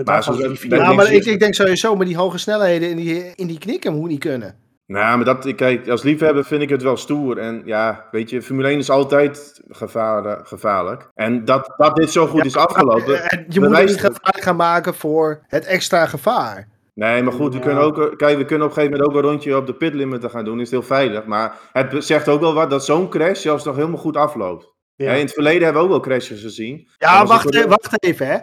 Maar 0.04 0.24
video. 0.24 0.78
Ja, 0.78 0.92
maar 0.92 1.12
ik, 1.12 1.24
ik 1.24 1.38
denk 1.38 1.54
sowieso 1.54 1.96
met 1.96 2.06
die 2.06 2.16
hoge 2.16 2.38
snelheden 2.38 2.90
in 2.90 2.96
die, 2.96 3.32
in 3.34 3.46
die 3.46 3.58
knikken 3.58 3.94
moet 3.94 4.08
niet 4.08 4.18
kunnen. 4.18 4.58
Nou, 4.94 5.16
maar 5.16 5.24
dat, 5.24 5.54
kijk, 5.54 5.88
als 5.88 6.02
liefhebber 6.02 6.44
vind 6.44 6.62
ik 6.62 6.68
het 6.68 6.82
wel 6.82 6.96
stoer. 6.96 7.38
En 7.38 7.62
ja, 7.64 8.08
weet 8.10 8.30
je, 8.30 8.42
Formule 8.42 8.68
1 8.68 8.78
is 8.78 8.90
altijd 8.90 9.60
gevaar, 9.68 10.40
gevaarlijk. 10.46 11.10
En 11.14 11.44
dat, 11.44 11.74
dat 11.76 11.96
dit 11.96 12.10
zo 12.10 12.26
goed 12.26 12.44
is 12.44 12.56
afgelopen. 12.56 13.12
Je 13.12 13.20
moet 13.20 13.54
het 13.54 13.60
bewijst 13.60 13.94
niet 13.94 14.02
het. 14.02 14.16
gevaar 14.22 14.42
gaan 14.42 14.56
maken 14.56 14.94
voor 14.94 15.44
het 15.46 15.64
extra 15.64 16.06
gevaar. 16.06 16.68
Nee, 16.94 17.22
maar 17.22 17.32
goed, 17.32 17.54
we 17.54 17.60
kunnen 17.60 17.82
ook, 17.82 17.98
eh, 17.98 18.16
kijk, 18.16 18.36
we 18.38 18.44
kunnen 18.44 18.66
op 18.66 18.72
een 18.76 18.78
gegeven 18.82 18.98
moment 18.98 19.16
ook 19.16 19.22
een 19.22 19.28
rondje 19.30 19.56
op 19.56 19.66
de 19.66 19.74
pitlimiter 19.74 20.30
gaan 20.30 20.44
doen. 20.44 20.60
Is 20.60 20.70
heel 20.70 20.82
veilig. 20.82 21.24
Maar 21.24 21.54
het 21.72 22.04
zegt 22.04 22.28
ook 22.28 22.40
wel 22.40 22.54
wat 22.54 22.70
dat 22.70 22.84
zo'n 22.84 23.08
crash 23.08 23.40
zelfs 23.40 23.64
nog 23.64 23.76
helemaal 23.76 23.98
goed 23.98 24.16
afloopt. 24.16 24.72
Ja. 24.96 25.12
In 25.12 25.20
het 25.24 25.32
verleden 25.32 25.62
hebben 25.62 25.82
we 25.82 25.88
ook 25.88 25.94
wel 25.94 26.16
crashes 26.16 26.40
gezien. 26.40 26.88
Ja, 26.98 27.26
wacht, 27.26 27.54
even, 27.54 27.68
wacht 27.68 28.02
even, 28.04 28.26
hè. 28.26 28.38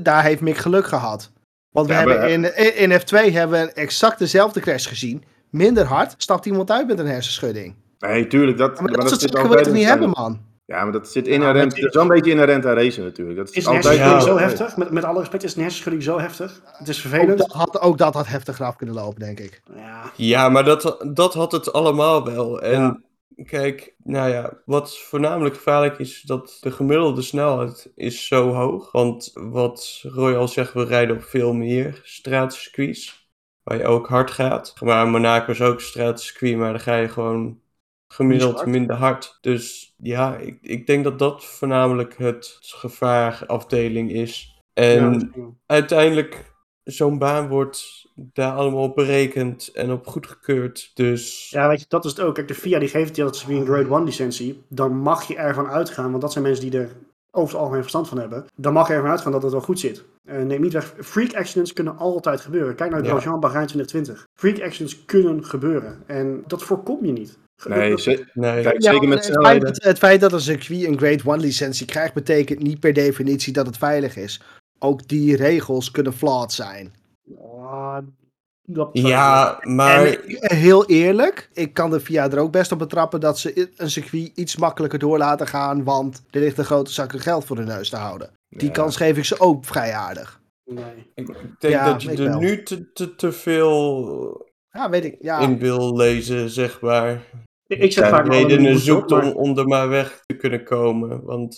Daar 0.00 0.22
heeft 0.22 0.40
Mick 0.40 0.56
geluk 0.56 0.86
gehad. 0.86 1.32
Want 1.70 1.86
we 1.86 1.92
Ja, 1.92 2.04
maar- 2.04 2.20
hebben 2.28 2.54
in, 2.76 2.90
in 2.90 3.00
F2 3.00 3.32
hebben 3.32 3.60
we 3.66 3.72
exact 3.72 4.18
dezelfde 4.18 4.60
crash 4.60 4.88
gezien. 4.88 5.24
Minder 5.50 5.84
hard 5.84 6.14
stapt 6.16 6.46
iemand 6.46 6.70
uit 6.70 6.86
met 6.86 6.98
een 6.98 7.06
hersenschudding. 7.06 7.74
Nee, 7.98 8.26
tuurlijk. 8.26 8.58
Dat, 8.58 8.80
Maar 8.80 8.92
dat 8.92 9.08
zit 9.08 9.20
soort 9.20 9.32
zaken 9.32 9.50
wil 9.50 9.66
in 9.66 9.72
niet 9.72 9.84
hebben, 9.86 10.10
man? 10.10 10.40
Ja, 10.66 10.82
maar 10.82 10.92
dat 10.92 11.08
zit 11.08 11.26
Ja, 11.26 11.32
inherent. 11.32 11.70
dat 11.76 11.84
is 11.84 11.94
wel 11.94 12.02
een 12.02 12.08
beetje 12.08 12.30
inherent 12.30 12.66
aan 12.66 12.74
racen 12.74 13.04
natuurlijk. 13.04 13.36
Dat 13.38 13.48
is, 13.48 13.54
Is 13.54 13.66
een 13.66 13.74
altijd 13.74 13.98
hersenschudding 13.98 14.40
Ja. 14.40 14.48
zo 14.48 14.56
heftig? 14.56 14.76
Met, 14.76 14.90
met 14.90 15.04
alle 15.04 15.18
respect, 15.18 15.42
is 15.42 15.54
een 15.54 15.60
hersenschudding 15.62 16.04
zo 16.04 16.18
heftig? 16.18 16.60
Het 16.72 16.88
is 16.88 16.96
Ook 17.04 17.10
vervelend. 17.10 17.38
dat, 17.38 17.52
had, 17.52 17.80
ook 17.80 17.98
dat 17.98 18.14
had 18.14 18.26
heftiger 18.26 18.64
af 18.66 18.76
kunnen 18.76 18.94
lopen, 18.94 19.20
denk 19.20 19.40
ik. 19.40 19.62
Ja. 19.76 20.02
Ja, 20.16 20.48
maar 20.48 20.64
dat, 20.64 21.04
dat 21.14 21.34
had 21.34 21.52
het 21.52 21.72
allemaal 21.72 22.24
wel. 22.24 22.60
En 22.62 22.80
Ja. 22.80 22.98
kijk, 23.44 23.94
nou 24.04 24.30
ja, 24.30 24.52
wat 24.64 24.98
voornamelijk 24.98 25.54
gevaarlijk 25.54 25.98
is, 25.98 26.22
dat 26.22 26.58
de 26.60 26.70
gemiddelde 26.70 27.22
snelheid 27.22 27.90
is 27.94 28.26
zo 28.26 28.52
hoog. 28.52 28.92
Want 28.92 29.30
wat 29.34 30.00
Roy 30.02 30.34
al 30.34 30.48
zegt, 30.48 30.72
we 30.72 30.84
rijden 30.84 31.16
op 31.16 31.22
veel 31.22 31.52
meer 31.52 32.00
straatcircuits, 32.04 33.17
waar 33.68 33.78
je 33.78 33.84
ook 33.84 34.08
hard 34.08 34.30
gaat. 34.30 34.74
Maar 34.82 35.08
Monaco 35.08 35.50
is 35.50 35.62
ook 35.62 35.74
een 35.74 35.80
straatcircuit, 35.80 36.56
maar 36.56 36.70
dan 36.70 36.80
ga 36.80 36.96
je 36.96 37.08
gewoon 37.08 37.60
gemiddeld 38.08 38.54
hard. 38.54 38.66
minder 38.66 38.96
hard. 38.96 39.38
Dus 39.40 39.94
ja, 39.96 40.36
ik, 40.36 40.58
ik 40.60 40.86
denk 40.86 41.04
dat 41.04 41.18
dat 41.18 41.44
voornamelijk 41.44 42.18
het 42.18 42.58
gevaarafdeling 42.60 44.12
is. 44.12 44.62
En 44.72 45.32
Ja, 45.34 45.42
uiteindelijk 45.66 46.52
zo'n 46.84 47.18
baan 47.18 47.48
wordt 47.48 48.06
daar 48.14 48.52
allemaal 48.52 48.82
op 48.82 48.94
berekend 48.94 49.68
en 49.72 49.92
op 49.92 50.06
goedgekeurd. 50.06 50.90
Dus 50.94 51.50
Ja, 51.50 51.68
weet 51.68 51.80
je, 51.80 51.86
dat 51.88 52.04
is 52.04 52.10
het 52.10 52.20
ook. 52.20 52.34
Kijk, 52.34 52.48
de 52.48 52.54
FIA 52.54 52.78
die 52.78 52.88
geeft 52.88 53.16
je 53.16 53.22
dat 53.22 53.44
een 53.48 53.66
Grade 53.66 53.94
1 53.94 54.04
licentie. 54.04 54.62
Dan 54.68 54.96
mag 54.96 55.28
je 55.28 55.36
ervan 55.36 55.66
uitgaan, 55.66 56.10
want 56.10 56.22
dat 56.22 56.32
zijn 56.32 56.44
mensen 56.44 56.70
die 56.70 56.80
er 56.80 56.96
over 57.30 57.50
het 57.52 57.58
algemeen 57.58 57.80
verstand 57.80 58.08
van 58.08 58.18
hebben. 58.18 58.44
Dan 58.56 58.72
mag 58.72 58.88
je 58.88 58.94
ervan 58.94 59.10
uitgaan 59.10 59.32
dat 59.32 59.42
het 59.42 59.52
wel 59.52 59.60
goed 59.60 59.80
zit. 59.80 60.04
Eh, 60.24 60.42
neem 60.42 60.60
niet 60.60 60.72
weg, 60.72 60.94
freak 61.00 61.34
accidents 61.34 61.72
kunnen 61.72 61.96
altijd 61.96 62.40
gebeuren. 62.40 62.74
Kijk 62.74 62.90
naar 62.90 63.02
Ja. 63.04 63.08
Grosjean 63.10 63.40
Bahrein 63.40 63.66
2020. 63.66 64.26
Freak 64.34 64.60
accidents 64.60 65.04
kunnen 65.04 65.44
gebeuren. 65.44 66.02
En 66.06 66.44
dat 66.46 66.62
voorkom 66.62 67.04
je 67.04 67.12
niet. 67.12 67.38
Nee, 67.64 67.94
nee. 68.34 68.62
Kijk, 68.62 68.82
Ja, 68.82 68.90
zeker 68.92 69.08
met 69.08 69.26
het, 69.26 69.42
feit, 69.42 69.84
het 69.84 69.98
feit 69.98 70.20
dat 70.20 70.32
een 70.32 70.40
circuit 70.40 70.84
een 70.84 70.98
Grade 70.98 71.22
1 71.30 71.40
licentie 71.40 71.86
krijgt, 71.86 72.14
betekent 72.14 72.62
niet 72.62 72.80
per 72.80 72.92
definitie 72.92 73.52
dat 73.52 73.66
het 73.66 73.76
veilig 73.76 74.16
is. 74.16 74.40
Ook 74.78 75.08
die 75.08 75.36
regels 75.36 75.90
kunnen 75.90 76.12
flawed 76.12 76.52
zijn. 76.52 76.94
Ah, 77.42 77.98
dat 78.70 78.88
Ja, 78.92 79.58
maar 79.62 80.04
En 80.04 80.24
eh, 80.24 80.58
heel 80.58 80.86
eerlijk, 80.86 81.50
ik 81.52 81.74
kan 81.74 81.90
de 81.90 82.00
VIA 82.00 82.30
er 82.30 82.38
ook 82.38 82.52
best 82.52 82.72
op 82.72 82.78
betrappen 82.78 83.20
dat 83.20 83.38
ze 83.38 83.68
een 83.76 83.90
circuit 83.90 84.30
iets 84.34 84.56
makkelijker 84.56 84.98
door 84.98 85.18
laten 85.18 85.46
gaan, 85.46 85.84
want 85.84 86.22
er 86.30 86.40
ligt 86.40 86.58
een 86.58 86.64
grote 86.64 86.92
zak 86.92 87.12
geld 87.20 87.44
voor 87.44 87.56
de 87.56 87.64
neus 87.64 87.88
te 87.90 87.96
houden. 87.96 88.30
Die 88.48 88.66
Ja. 88.66 88.72
kans 88.72 88.96
geef 88.96 89.16
ik 89.16 89.24
ze 89.24 89.40
ook 89.40 89.64
vrij 89.64 89.92
aardig. 89.92 90.40
Nee. 90.64 90.84
ik 91.14 91.26
denk 91.26 91.74
Ja, 91.74 91.92
dat 91.92 92.02
je 92.02 92.10
er 92.10 92.16
wel. 92.24 92.38
nu 92.38 92.62
te, 92.62 92.92
te, 92.92 93.14
te 93.14 93.32
veel 93.32 94.46
Ja, 94.70 94.90
weet 94.90 95.04
ik. 95.04 95.16
Ja, 95.20 95.38
in 95.38 95.58
wil 95.58 95.96
lezen, 95.96 96.50
zeg 96.50 96.80
maar. 96.80 97.22
Ik, 97.66 97.78
ik 97.78 97.92
zeg 97.92 98.04
Ja, 98.04 98.10
vaak 98.10 98.26
Redenen 98.32 98.78
zoekt 98.78 99.12
om, 99.12 99.20
om 99.32 99.58
er 99.58 99.66
maar 99.66 99.88
weg 99.88 100.20
te 100.26 100.34
kunnen 100.36 100.64
komen. 100.64 101.24
Want 101.24 101.56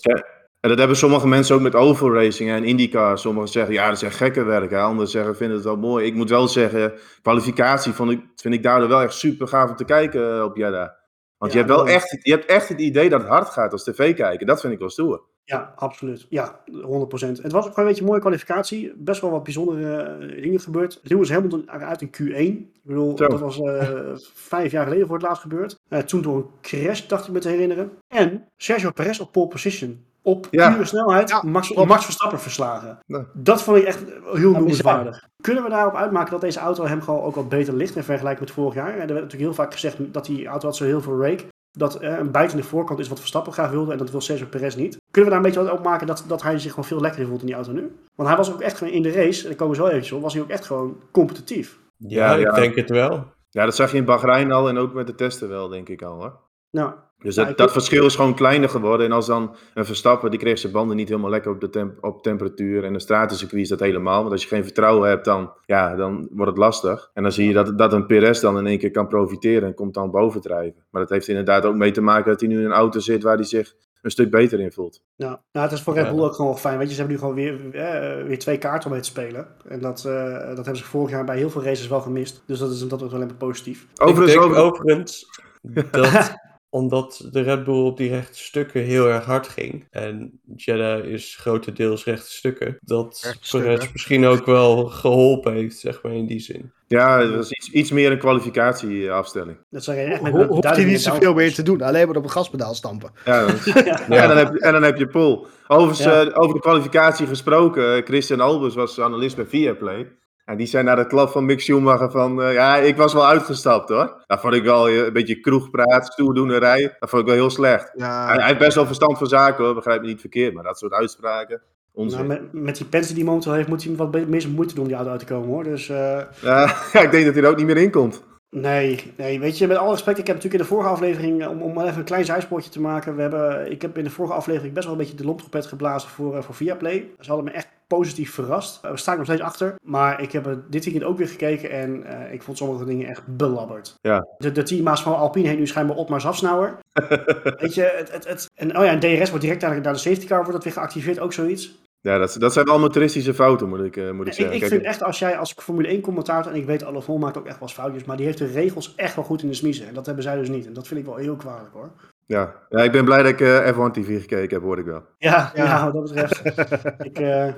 En 0.61 0.69
dat 0.69 0.77
hebben 0.77 0.97
sommige 0.97 1.27
mensen 1.27 1.55
ook 1.55 1.61
met 1.61 1.75
oval 1.75 2.13
racing 2.13 2.49
en 2.49 2.63
IndyCar. 2.63 3.17
Sommigen 3.17 3.49
zeggen, 3.49 3.73
ja, 3.73 3.87
dat 3.87 3.95
is 3.95 4.01
echt 4.01 4.15
gekke 4.15 4.43
werk. 4.43 4.69
Hè. 4.69 4.79
Anderen 4.79 5.09
zeggen, 5.09 5.35
vinden 5.35 5.55
het 5.55 5.65
wel 5.65 5.77
mooi. 5.77 6.05
Ik 6.05 6.13
moet 6.13 6.29
wel 6.29 6.47
zeggen, 6.47 6.93
kwalificatie 7.21 7.93
vond 7.93 8.11
ik, 8.11 8.21
vind 8.35 8.53
ik 8.53 8.63
daardoor 8.63 8.89
wel 8.89 9.01
echt 9.01 9.13
super 9.13 9.47
gaaf 9.47 9.69
om 9.69 9.75
te 9.75 9.85
kijken 9.85 10.37
eh, 10.37 10.43
op 10.43 10.55
Jeddah. 10.55 10.89
Want 11.37 11.53
Ja, 11.53 11.59
je, 11.59 11.65
hebt 11.65 11.77
wel 11.77 11.87
echt, 11.87 12.17
je 12.21 12.31
hebt 12.31 12.45
echt 12.45 12.69
het 12.69 12.79
idee 12.79 13.09
dat 13.09 13.21
het 13.21 13.29
hard 13.29 13.49
gaat 13.49 13.71
als 13.71 13.83
tv 13.83 14.15
kijken. 14.15 14.47
Dat 14.47 14.61
vind 14.61 14.73
ik 14.73 14.79
wel 14.79 14.89
stoer. 14.89 15.23
Ja, 15.43 15.73
absoluut. 15.75 16.25
Ja, 16.29 16.59
100%. 16.65 16.71
Het 16.71 17.51
was 17.51 17.65
ook 17.65 17.73
gewoon 17.73 17.73
een 17.75 17.85
beetje 17.85 18.01
een 18.01 18.07
mooie 18.07 18.19
kwalificatie. 18.19 18.93
Best 18.95 19.21
wel 19.21 19.31
wat 19.31 19.43
bijzondere 19.43 19.95
eh, 19.97 20.41
dingen 20.41 20.59
gebeurd. 20.59 20.99
Lewis 21.03 21.31
Hamilton 21.31 21.71
uit 21.71 22.01
in 22.01 22.09
Q1. 22.21 22.35
Ik 22.35 22.81
bedoel, 22.83 23.17
Zo. 23.17 23.27
dat 23.27 23.39
was 23.39 23.59
eh, 23.59 23.89
vijf 24.33 24.71
jaar 24.71 24.83
geleden 24.83 25.07
voor 25.07 25.15
het 25.15 25.25
laatst 25.25 25.41
gebeurd. 25.41 25.79
Toen 26.05 26.21
door 26.21 26.35
een 26.35 26.49
crash, 26.61 27.05
dacht 27.07 27.27
ik 27.27 27.33
me 27.33 27.39
te 27.39 27.49
herinneren. 27.49 27.91
En 28.07 28.47
Sergio 28.57 28.91
Perez 28.91 29.19
op 29.19 29.31
pole 29.31 29.47
position. 29.47 30.09
Op 30.23 30.47
Ja. 30.51 30.71
pure 30.71 30.85
snelheid 30.85 31.29
Ja, 31.29 31.41
Max, 31.45 31.71
Verstappen 32.05 32.39
verslagen. 32.39 32.99
Nee. 33.07 33.23
Dat 33.33 33.63
vond 33.63 33.77
ik 33.77 33.83
echt 33.83 34.03
heel 34.33 34.51
noemenswaardig. 34.51 35.27
Kunnen 35.41 35.63
we 35.63 35.69
daarop 35.69 35.95
uitmaken 35.95 36.31
dat 36.31 36.41
deze 36.41 36.59
auto 36.59 36.85
hem 36.85 37.01
gewoon 37.01 37.21
ook 37.21 37.35
wat 37.35 37.49
beter 37.49 37.73
ligt 37.73 37.95
in 37.95 38.03
vergelijking 38.03 38.45
met 38.45 38.55
vorig 38.55 38.73
jaar? 38.73 38.89
Er 38.89 38.97
werd 38.97 39.09
natuurlijk 39.09 39.41
heel 39.41 39.53
vaak 39.53 39.73
gezegd 39.73 40.13
dat 40.13 40.25
die 40.25 40.47
auto 40.47 40.67
had 40.67 40.75
zo 40.75 40.83
heel 40.85 41.01
veel 41.01 41.21
rake. 41.21 41.43
Dat 41.77 41.95
eh, 41.95 42.17
een 42.17 42.31
bijtende 42.31 42.63
voorkant 42.63 42.99
is 42.99 43.07
wat 43.07 43.19
Verstappen 43.19 43.53
graag 43.53 43.69
wilde 43.69 43.91
en 43.91 43.97
dat 43.97 44.11
wil 44.11 44.21
Sergio 44.21 44.45
Perez 44.45 44.75
niet. 44.75 44.97
Kunnen 45.11 45.31
we 45.31 45.37
daar 45.37 45.45
een 45.45 45.51
beetje 45.53 45.69
wat 45.69 45.79
op 45.79 45.83
maken 45.85 46.07
dat, 46.07 46.23
dat 46.27 46.41
hij 46.41 46.59
zich 46.59 46.69
gewoon 46.69 46.85
veel 46.85 47.01
lekkerder 47.01 47.27
voelt 47.27 47.39
in 47.41 47.45
die 47.47 47.55
auto 47.55 47.71
nu? 47.71 47.95
Want 48.15 48.29
hij 48.29 48.37
was 48.37 48.53
ook 48.53 48.61
echt 48.61 48.77
gewoon 48.77 48.93
in 48.93 49.01
de 49.01 49.11
race, 49.11 49.41
en 49.41 49.47
daar 49.47 49.55
komen 49.57 49.75
we 49.75 49.81
zo 49.81 49.87
eventjes 49.87 50.11
op, 50.11 50.21
was 50.21 50.33
hij 50.33 50.41
ook 50.41 50.49
echt 50.49 50.65
gewoon 50.65 50.97
competitief. 51.11 51.77
ja. 51.97 52.35
ik 52.35 52.53
denk 52.55 52.75
het 52.75 52.89
wel. 52.89 53.25
Ja, 53.49 53.65
dat 53.65 53.75
zag 53.75 53.91
je 53.91 53.97
in 53.97 54.05
Bahrein 54.05 54.51
al 54.51 54.69
en 54.69 54.77
ook 54.77 54.93
met 54.93 55.07
de 55.07 55.15
testen 55.15 55.49
wel, 55.49 55.67
denk 55.67 55.89
ik 55.89 56.01
al. 56.01 56.15
Hoor. 56.15 56.39
Nou, 56.71 56.93
Dus 57.21 57.35
Ja, 57.35 57.51
dat, 57.55 57.71
verschil 57.71 58.05
is 58.05 58.15
gewoon 58.15 58.35
kleiner 58.35 58.69
geworden. 58.69 59.05
En 59.05 59.11
als 59.11 59.25
dan 59.25 59.55
een 59.73 59.85
Verstappen, 59.85 60.29
die 60.29 60.39
kreeg 60.39 60.59
zijn 60.59 60.71
banden 60.71 60.95
niet 60.95 61.09
helemaal 61.09 61.29
lekker 61.29 61.51
op, 61.51 61.59
de 61.59 61.69
temp 61.69 62.03
op 62.03 62.23
temperatuur. 62.23 62.83
En 62.83 62.93
een 62.93 62.99
stratencircuit 62.99 63.61
is 63.61 63.69
dat 63.69 63.79
helemaal. 63.79 64.19
Want 64.19 64.31
als 64.31 64.41
je 64.41 64.47
geen 64.47 64.63
vertrouwen 64.63 65.09
hebt, 65.09 65.25
dan, 65.25 65.53
ja, 65.65 65.95
dan 65.95 66.27
wordt 66.31 66.51
het 66.51 66.59
lastig. 66.59 67.09
En 67.13 67.23
dan 67.23 67.31
zie 67.31 67.47
je 67.47 67.53
dat, 67.53 67.77
dat 67.77 67.93
een 67.93 68.05
Perez 68.05 68.39
dan 68.39 68.57
in 68.57 68.67
één 68.67 68.77
keer 68.77 68.91
kan 68.91 69.07
profiteren 69.07 69.67
en 69.67 69.73
komt 69.73 69.93
dan 69.93 70.11
bovendrijven. 70.11 70.83
Maar 70.89 71.01
dat 71.01 71.09
heeft 71.09 71.27
inderdaad 71.27 71.65
ook 71.65 71.75
mee 71.75 71.91
te 71.91 72.01
maken 72.01 72.31
dat 72.31 72.39
hij 72.39 72.49
nu 72.49 72.59
in 72.59 72.65
een 72.65 72.71
auto 72.71 72.99
zit 72.99 73.23
waar 73.23 73.35
hij 73.35 73.45
zich 73.45 73.73
een 74.01 74.11
stuk 74.11 74.31
beter 74.31 74.59
in 74.59 74.71
voelt. 74.71 75.03
nou, 75.15 75.37
nou 75.51 75.65
het 75.65 75.75
is 75.75 75.81
voor 75.81 75.93
Red 75.93 76.05
Ja. 76.05 76.13
Bull 76.13 76.23
ook 76.23 76.33
gewoon 76.33 76.51
wel 76.51 76.59
fijn. 76.59 76.77
Weet 76.77 76.87
je, 76.87 76.93
ze 76.93 76.99
hebben 76.99 77.15
nu 77.15 77.21
gewoon 77.21 77.35
weer, 77.35 77.75
eh, 77.75 78.25
weer 78.25 78.39
twee 78.39 78.57
kaarten 78.57 78.85
om 78.85 78.91
mee 78.91 79.01
te 79.01 79.09
spelen. 79.09 79.47
En 79.67 79.79
dat, 79.79 80.05
eh, 80.05 80.47
dat 80.47 80.55
hebben 80.55 80.75
ze 80.75 80.83
vorig 80.83 81.11
jaar 81.11 81.25
bij 81.25 81.37
heel 81.37 81.49
veel 81.49 81.63
races 81.63 81.87
wel 81.87 82.01
gemist. 82.01 82.43
Dus 82.45 82.59
dat 82.59 82.71
is 82.71 82.87
dat 82.87 83.01
is 83.01 83.11
wel 83.11 83.21
even 83.21 83.37
positief. 83.37 83.87
Overigens, 83.95 84.45
denk 84.45 84.55
overigens 84.55 85.25
dat 85.91 86.39
omdat 86.73 87.27
de 87.31 87.41
Red 87.41 87.63
Bull 87.63 87.83
op 87.85 87.97
die 87.97 88.09
rechte 88.09 88.37
stukken 88.39 88.81
heel 88.83 89.07
erg 89.09 89.25
hard 89.25 89.47
ging. 89.47 89.87
En 89.91 90.39
Jeddah 90.55 91.05
is 91.05 91.35
grotendeels 91.39 92.03
rechte 92.05 92.31
stukken. 92.31 92.77
Dat 92.81 93.35
Perez 93.51 93.91
misschien 93.91 94.25
ook 94.25 94.45
wel 94.45 94.85
geholpen 94.85 95.53
heeft, 95.53 95.77
zeg 95.77 96.03
maar 96.03 96.11
in 96.13 96.25
die 96.25 96.39
zin. 96.39 96.71
ja, 96.87 97.19
dat 97.19 97.35
was 97.35 97.51
iets, 97.51 97.69
iets 97.71 97.91
meer 97.91 98.11
een 98.11 98.17
kwalificatieafstelling. 98.17 99.57
Dat 99.69 99.83
zeg 99.83 99.95
je 99.95 100.01
echt 100.01 100.21
met 100.21 100.33
Ho- 100.33 100.45
hoeft 100.47 100.63
hij 100.63 100.83
niet 100.83 101.01
zoveel 101.01 101.33
meer 101.33 101.53
te 101.53 101.63
doen, 101.63 101.81
alleen 101.81 102.07
maar 102.07 102.15
op 102.17 102.23
een 102.23 102.29
gaspedaal 102.29 102.73
stampen. 102.73 103.11
Ja, 103.25 103.39
Ja. 103.65 104.07
En, 104.09 104.27
dan 104.27 104.37
heb 104.37 104.53
je, 104.53 104.59
en 104.59 104.73
dan 104.73 104.83
heb 104.83 104.97
je 104.97 105.07
Paul. 105.07 105.47
Overigens, 105.67 106.03
Ja. 106.05 106.21
eh, 106.25 106.41
over 106.41 106.53
de 106.55 106.61
kwalificatie 106.61 107.27
gesproken. 107.27 108.03
Christian 108.03 108.39
Albers 108.39 108.75
was 108.75 108.99
analist 108.99 109.35
bij 109.35 109.45
Viaplay. 109.45 110.07
En 110.51 110.57
die 110.57 110.65
zei 110.67 110.83
na 110.83 110.95
de 110.95 111.07
klap 111.07 111.29
van 111.29 111.45
Mick 111.45 111.59
Schumacher 111.61 112.11
van... 112.11 112.41
eh, 112.41 112.53
ja, 112.53 112.77
ik 112.77 112.95
was 112.95 113.13
wel 113.13 113.27
uitgestapt 113.27 113.89
hoor. 113.89 114.23
Dat 114.27 114.39
vond 114.39 114.53
ik 114.53 114.63
wel 114.63 114.87
eh, 114.87 114.95
een 115.05 115.13
beetje 115.13 115.39
kroegpraat, 115.39 116.05
stoerdoenerij. 116.05 116.95
Dat 116.99 117.09
vond 117.09 117.21
ik 117.21 117.27
wel 117.27 117.37
heel 117.37 117.49
slecht. 117.49 117.91
Ja, 117.95 118.25
Hij, 118.25 118.35
hij 118.35 118.45
heeft 118.47 118.59
best 118.59 118.75
wel 118.75 118.85
verstand 118.85 119.17
van 119.17 119.27
zaken 119.27 119.63
hoor, 119.65 119.73
begrijp 119.73 120.01
me 120.01 120.07
niet 120.07 120.19
verkeerd. 120.19 120.53
Maar 120.53 120.63
dat 120.63 120.77
soort 120.77 120.93
uitspraken. 120.93 121.61
Nou, 121.93 122.23
met, 122.25 122.53
met 122.53 122.75
die 122.77 122.85
pensie 122.85 123.13
die 123.15 123.23
hij 123.23 123.31
momenteel 123.33 123.53
heeft, 123.53 123.67
moet 123.67 123.83
hij 123.83 123.95
wat 123.95 124.11
meer 124.27 124.49
moeite 124.49 124.73
doen 124.73 124.83
om 124.83 124.87
die 124.87 124.95
auto 124.95 125.11
uit 125.11 125.19
te 125.19 125.25
komen 125.25 125.47
hoor. 125.49 125.63
Dus 125.63 125.89
eh, 125.89 126.21
Ja, 126.41 126.63
ik 127.05 127.11
denk 127.11 127.25
dat 127.25 127.33
hij 127.33 127.43
er 127.43 127.49
ook 127.49 127.57
niet 127.57 127.65
meer 127.65 127.77
in 127.77 127.91
komt. 127.91 128.23
nee, 128.49 129.13
nee, 129.17 129.39
weet 129.39 129.57
je, 129.57 129.67
met 129.67 129.77
alle 129.77 129.91
respect, 129.91 130.17
ik 130.17 130.27
heb 130.27 130.35
natuurlijk 130.35 130.63
in 130.63 130.69
de 130.69 130.73
vorige 130.75 130.89
aflevering, 130.93 131.47
om, 131.47 131.61
om 131.61 131.79
even 131.81 131.97
een 131.97 132.03
klein 132.03 132.25
zijspoortje 132.25 132.71
te 132.71 132.81
maken, 132.81 133.15
we 133.15 133.21
hebben, 133.21 133.71
ik 133.71 133.81
heb 133.81 133.97
in 133.97 134.03
de 134.03 134.09
vorige 134.09 134.33
aflevering 134.33 134.73
best 134.73 134.85
wel 134.85 134.95
een 134.95 135.01
beetje 135.01 135.17
de 135.17 135.25
lomptrompet 135.25 135.65
geblazen 135.65 136.09
voor, 136.09 136.35
eh, 136.37 136.43
voor 136.43 136.55
Viaplay. 136.55 137.09
Ze 137.19 137.27
hadden 137.27 137.45
me 137.45 137.51
echt 137.51 137.67
positief 137.97 138.33
verrast. 138.33 138.85
Uh, 138.85 138.91
we 138.91 138.97
staan 138.97 139.13
er 139.13 139.19
nog 139.19 139.27
steeds 139.27 139.41
achter, 139.41 139.75
maar 139.83 140.21
ik 140.21 140.31
heb 140.31 140.57
dit 140.69 140.83
weekend 140.83 141.03
ook 141.05 141.17
weer 141.17 141.27
gekeken 141.27 141.71
en 141.71 142.03
eh, 142.03 142.33
ik 142.33 142.43
vond 142.43 142.57
sommige 142.57 142.85
dingen 142.85 143.07
echt 143.07 143.21
belabberd. 143.25 143.95
Ja. 144.01 144.27
De, 144.37 144.51
de 144.51 144.63
teammaas 144.63 145.03
van 145.03 145.15
Alpine 145.15 145.47
heet 145.47 145.59
nu 145.59 145.67
schijnbaar 145.67 145.95
Otmar 145.97 146.21
Zafsnauer. 146.21 146.77
weet 147.61 147.73
je, 147.73 147.93
het, 147.97 148.11
het, 148.11 148.27
het, 148.27 148.49
en 148.55 148.77
oh 148.77 148.83
ja, 148.83 148.91
en 148.91 148.99
DRS 148.99 149.29
wordt 149.29 149.43
direct 149.43 149.61
naar 149.61 149.75
de, 149.75 149.81
naar 149.81 149.93
de 149.93 149.99
safety 149.99 150.25
car 150.27 150.37
wordt 150.37 150.51
dat 150.51 150.63
weer 150.63 150.73
geactiveerd, 150.73 151.19
ook 151.19 151.33
zoiets. 151.33 151.79
Ja, 152.01 152.17
dat, 152.17 152.35
dat 152.39 152.53
zijn 152.53 152.65
wel 152.65 152.79
motoristische 152.79 153.33
fouten, 153.33 153.69
moet 153.69 153.83
ik, 153.83 153.97
eh, 153.97 154.11
moet 154.11 154.27
ik 154.27 154.27
Ik, 154.27 154.33
zeggen. 154.33 154.53
ik 154.53 154.59
Kijk, 154.59 154.71
vind 154.71 154.83
echt, 154.85 155.03
als 155.03 155.19
jij 155.19 155.37
als 155.37 155.53
Formule 155.57 155.87
1 155.87 156.01
commentator, 156.01 156.51
en 156.51 156.57
ik 156.57 156.65
weet, 156.65 156.83
Alonso 156.83 157.17
maakt 157.17 157.37
ook 157.37 157.45
echt 157.45 157.59
wel 157.59 157.67
eens 157.67 157.77
foutjes, 157.77 158.03
maar 158.03 158.17
die 158.17 158.25
heeft 158.25 158.37
de 158.37 158.45
regels 158.45 158.95
echt 158.95 159.15
wel 159.15 159.23
goed 159.23 159.41
in 159.41 159.47
de 159.47 159.53
smiezen. 159.53 159.87
En 159.87 159.93
dat 159.93 160.05
hebben 160.05 160.23
zij 160.23 160.35
dus 160.35 160.49
niet. 160.49 160.65
En 160.65 160.73
dat 160.73 160.87
vind 160.87 160.99
ik 160.99 161.05
wel 161.05 161.15
heel 161.15 161.35
kwalijk 161.35 161.73
hoor. 161.73 161.91
ja. 162.25 162.55
ja, 162.69 162.79
ik 162.79 162.91
ben 162.91 163.05
blij 163.05 163.23
dat 163.23 163.31
ik 163.31 163.41
eh, 163.41 163.71
F1 163.73 163.91
TV 163.91 164.21
gekeken 164.21 164.53
heb, 164.55 164.61
hoor 164.61 164.79
ik 164.79 164.85
wel. 164.85 165.03
Ja, 165.17 165.51
Ja. 165.55 165.65
ja. 165.65 165.91
wat 165.91 165.93
dat 165.93 166.03
betreft. 166.03 166.45
ik, 167.09 167.19
eh, 167.19 167.47
eh, 167.47 167.53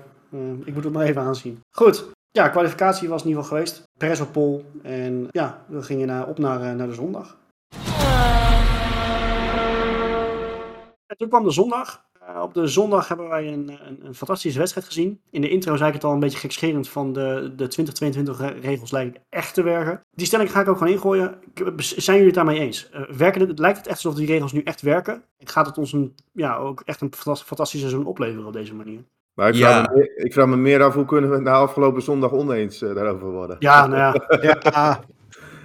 ik 0.66 0.74
moet 0.74 0.84
het 0.84 0.94
maar 0.94 1.06
even 1.06 1.22
aanzien. 1.22 1.60
Goed. 1.76 2.10
Ja, 2.32 2.50
kwalificatie 2.50 3.10
was 3.10 3.22
in 3.22 3.28
ieder 3.28 3.44
geval 3.44 3.58
geweest. 3.58 3.84
Perez 4.00 4.22
op 4.22 4.32
pol. 4.32 4.66
En 4.82 5.28
ja, 5.32 5.66
we 5.68 5.82
gingen 5.82 6.08
naar, 6.08 6.28
op 6.28 6.38
naar, 6.38 6.62
eh, 6.62 6.72
naar 6.76 6.88
de 6.88 6.94
zondag. 6.94 7.38
En 11.06 11.18
toen 11.18 11.30
kwam 11.30 11.44
de 11.44 11.52
zondag. 11.52 12.06
Eh, 12.28 12.42
op 12.42 12.54
de 12.54 12.68
zondag 12.68 13.08
hebben 13.08 13.28
wij 13.30 13.54
een, 13.54 13.70
een, 13.88 14.06
een 14.06 14.16
fantastische 14.16 14.60
wedstrijd 14.60 14.86
gezien. 14.88 15.22
In 15.30 15.42
de 15.42 15.50
intro 15.50 15.76
zei 15.76 15.88
ik 15.88 15.94
het 15.96 16.04
al 16.04 16.12
een 16.12 16.20
beetje 16.20 16.38
gekscherend 16.38 16.90
van 16.90 17.14
de, 17.14 17.54
de 17.56 17.68
2022 17.68 18.40
re- 18.40 18.60
regels 18.60 18.92
lijken 18.92 19.22
echt 19.30 19.54
te 19.54 19.62
werken. 19.64 20.02
Die 20.12 20.26
stelling 20.28 20.52
ga 20.52 20.62
ik 20.62 20.68
ook 20.68 20.78
gewoon 20.78 20.94
ingooien. 20.94 21.40
Zijn 21.78 22.18
jullie 22.18 22.26
het 22.26 22.36
daarmee 22.36 22.60
eens? 22.60 22.90
Eh, 22.90 23.02
werken 23.02 23.48
het, 23.48 23.60
lijkt 23.60 23.78
het 23.78 23.88
echt 23.88 23.96
alsof 23.96 24.16
die 24.16 24.28
regels 24.28 24.52
nu 24.52 24.62
echt 24.62 24.82
werken? 24.82 25.24
En 25.38 25.48
gaat 25.48 25.66
het 25.66 25.78
ons 25.78 25.92
een, 25.94 26.16
ja, 26.32 26.56
ook 26.58 26.82
echt 26.86 27.02
een 27.02 27.14
fantas- 27.14 27.44
fantastisch 27.44 27.80
seizoen 27.80 28.06
opleveren 28.06 28.46
op 28.48 28.54
deze 28.54 28.76
manier? 28.76 29.04
Maar 29.34 29.48
ik, 29.50 29.56
Ja. 29.56 29.70
vraag 29.70 29.90
me, 29.90 29.96
meer- 29.98 30.26
ik 30.26 30.34
vraag 30.34 30.48
me 30.48 30.56
meer 30.56 30.84
af, 30.84 30.94
hoe 30.94 31.06
kunnen 31.06 31.30
we 31.30 31.36
het 31.36 31.46
na 31.46 31.52
afgelopen 31.52 32.02
zondag 32.02 32.32
oneens 32.32 32.82
eh, 32.82 32.96
daarover 32.96 33.28
worden? 33.32 33.56
Ja, 33.60 33.88
nou 33.88 34.00
ja. 34.00 34.16
ja, 34.42 35.00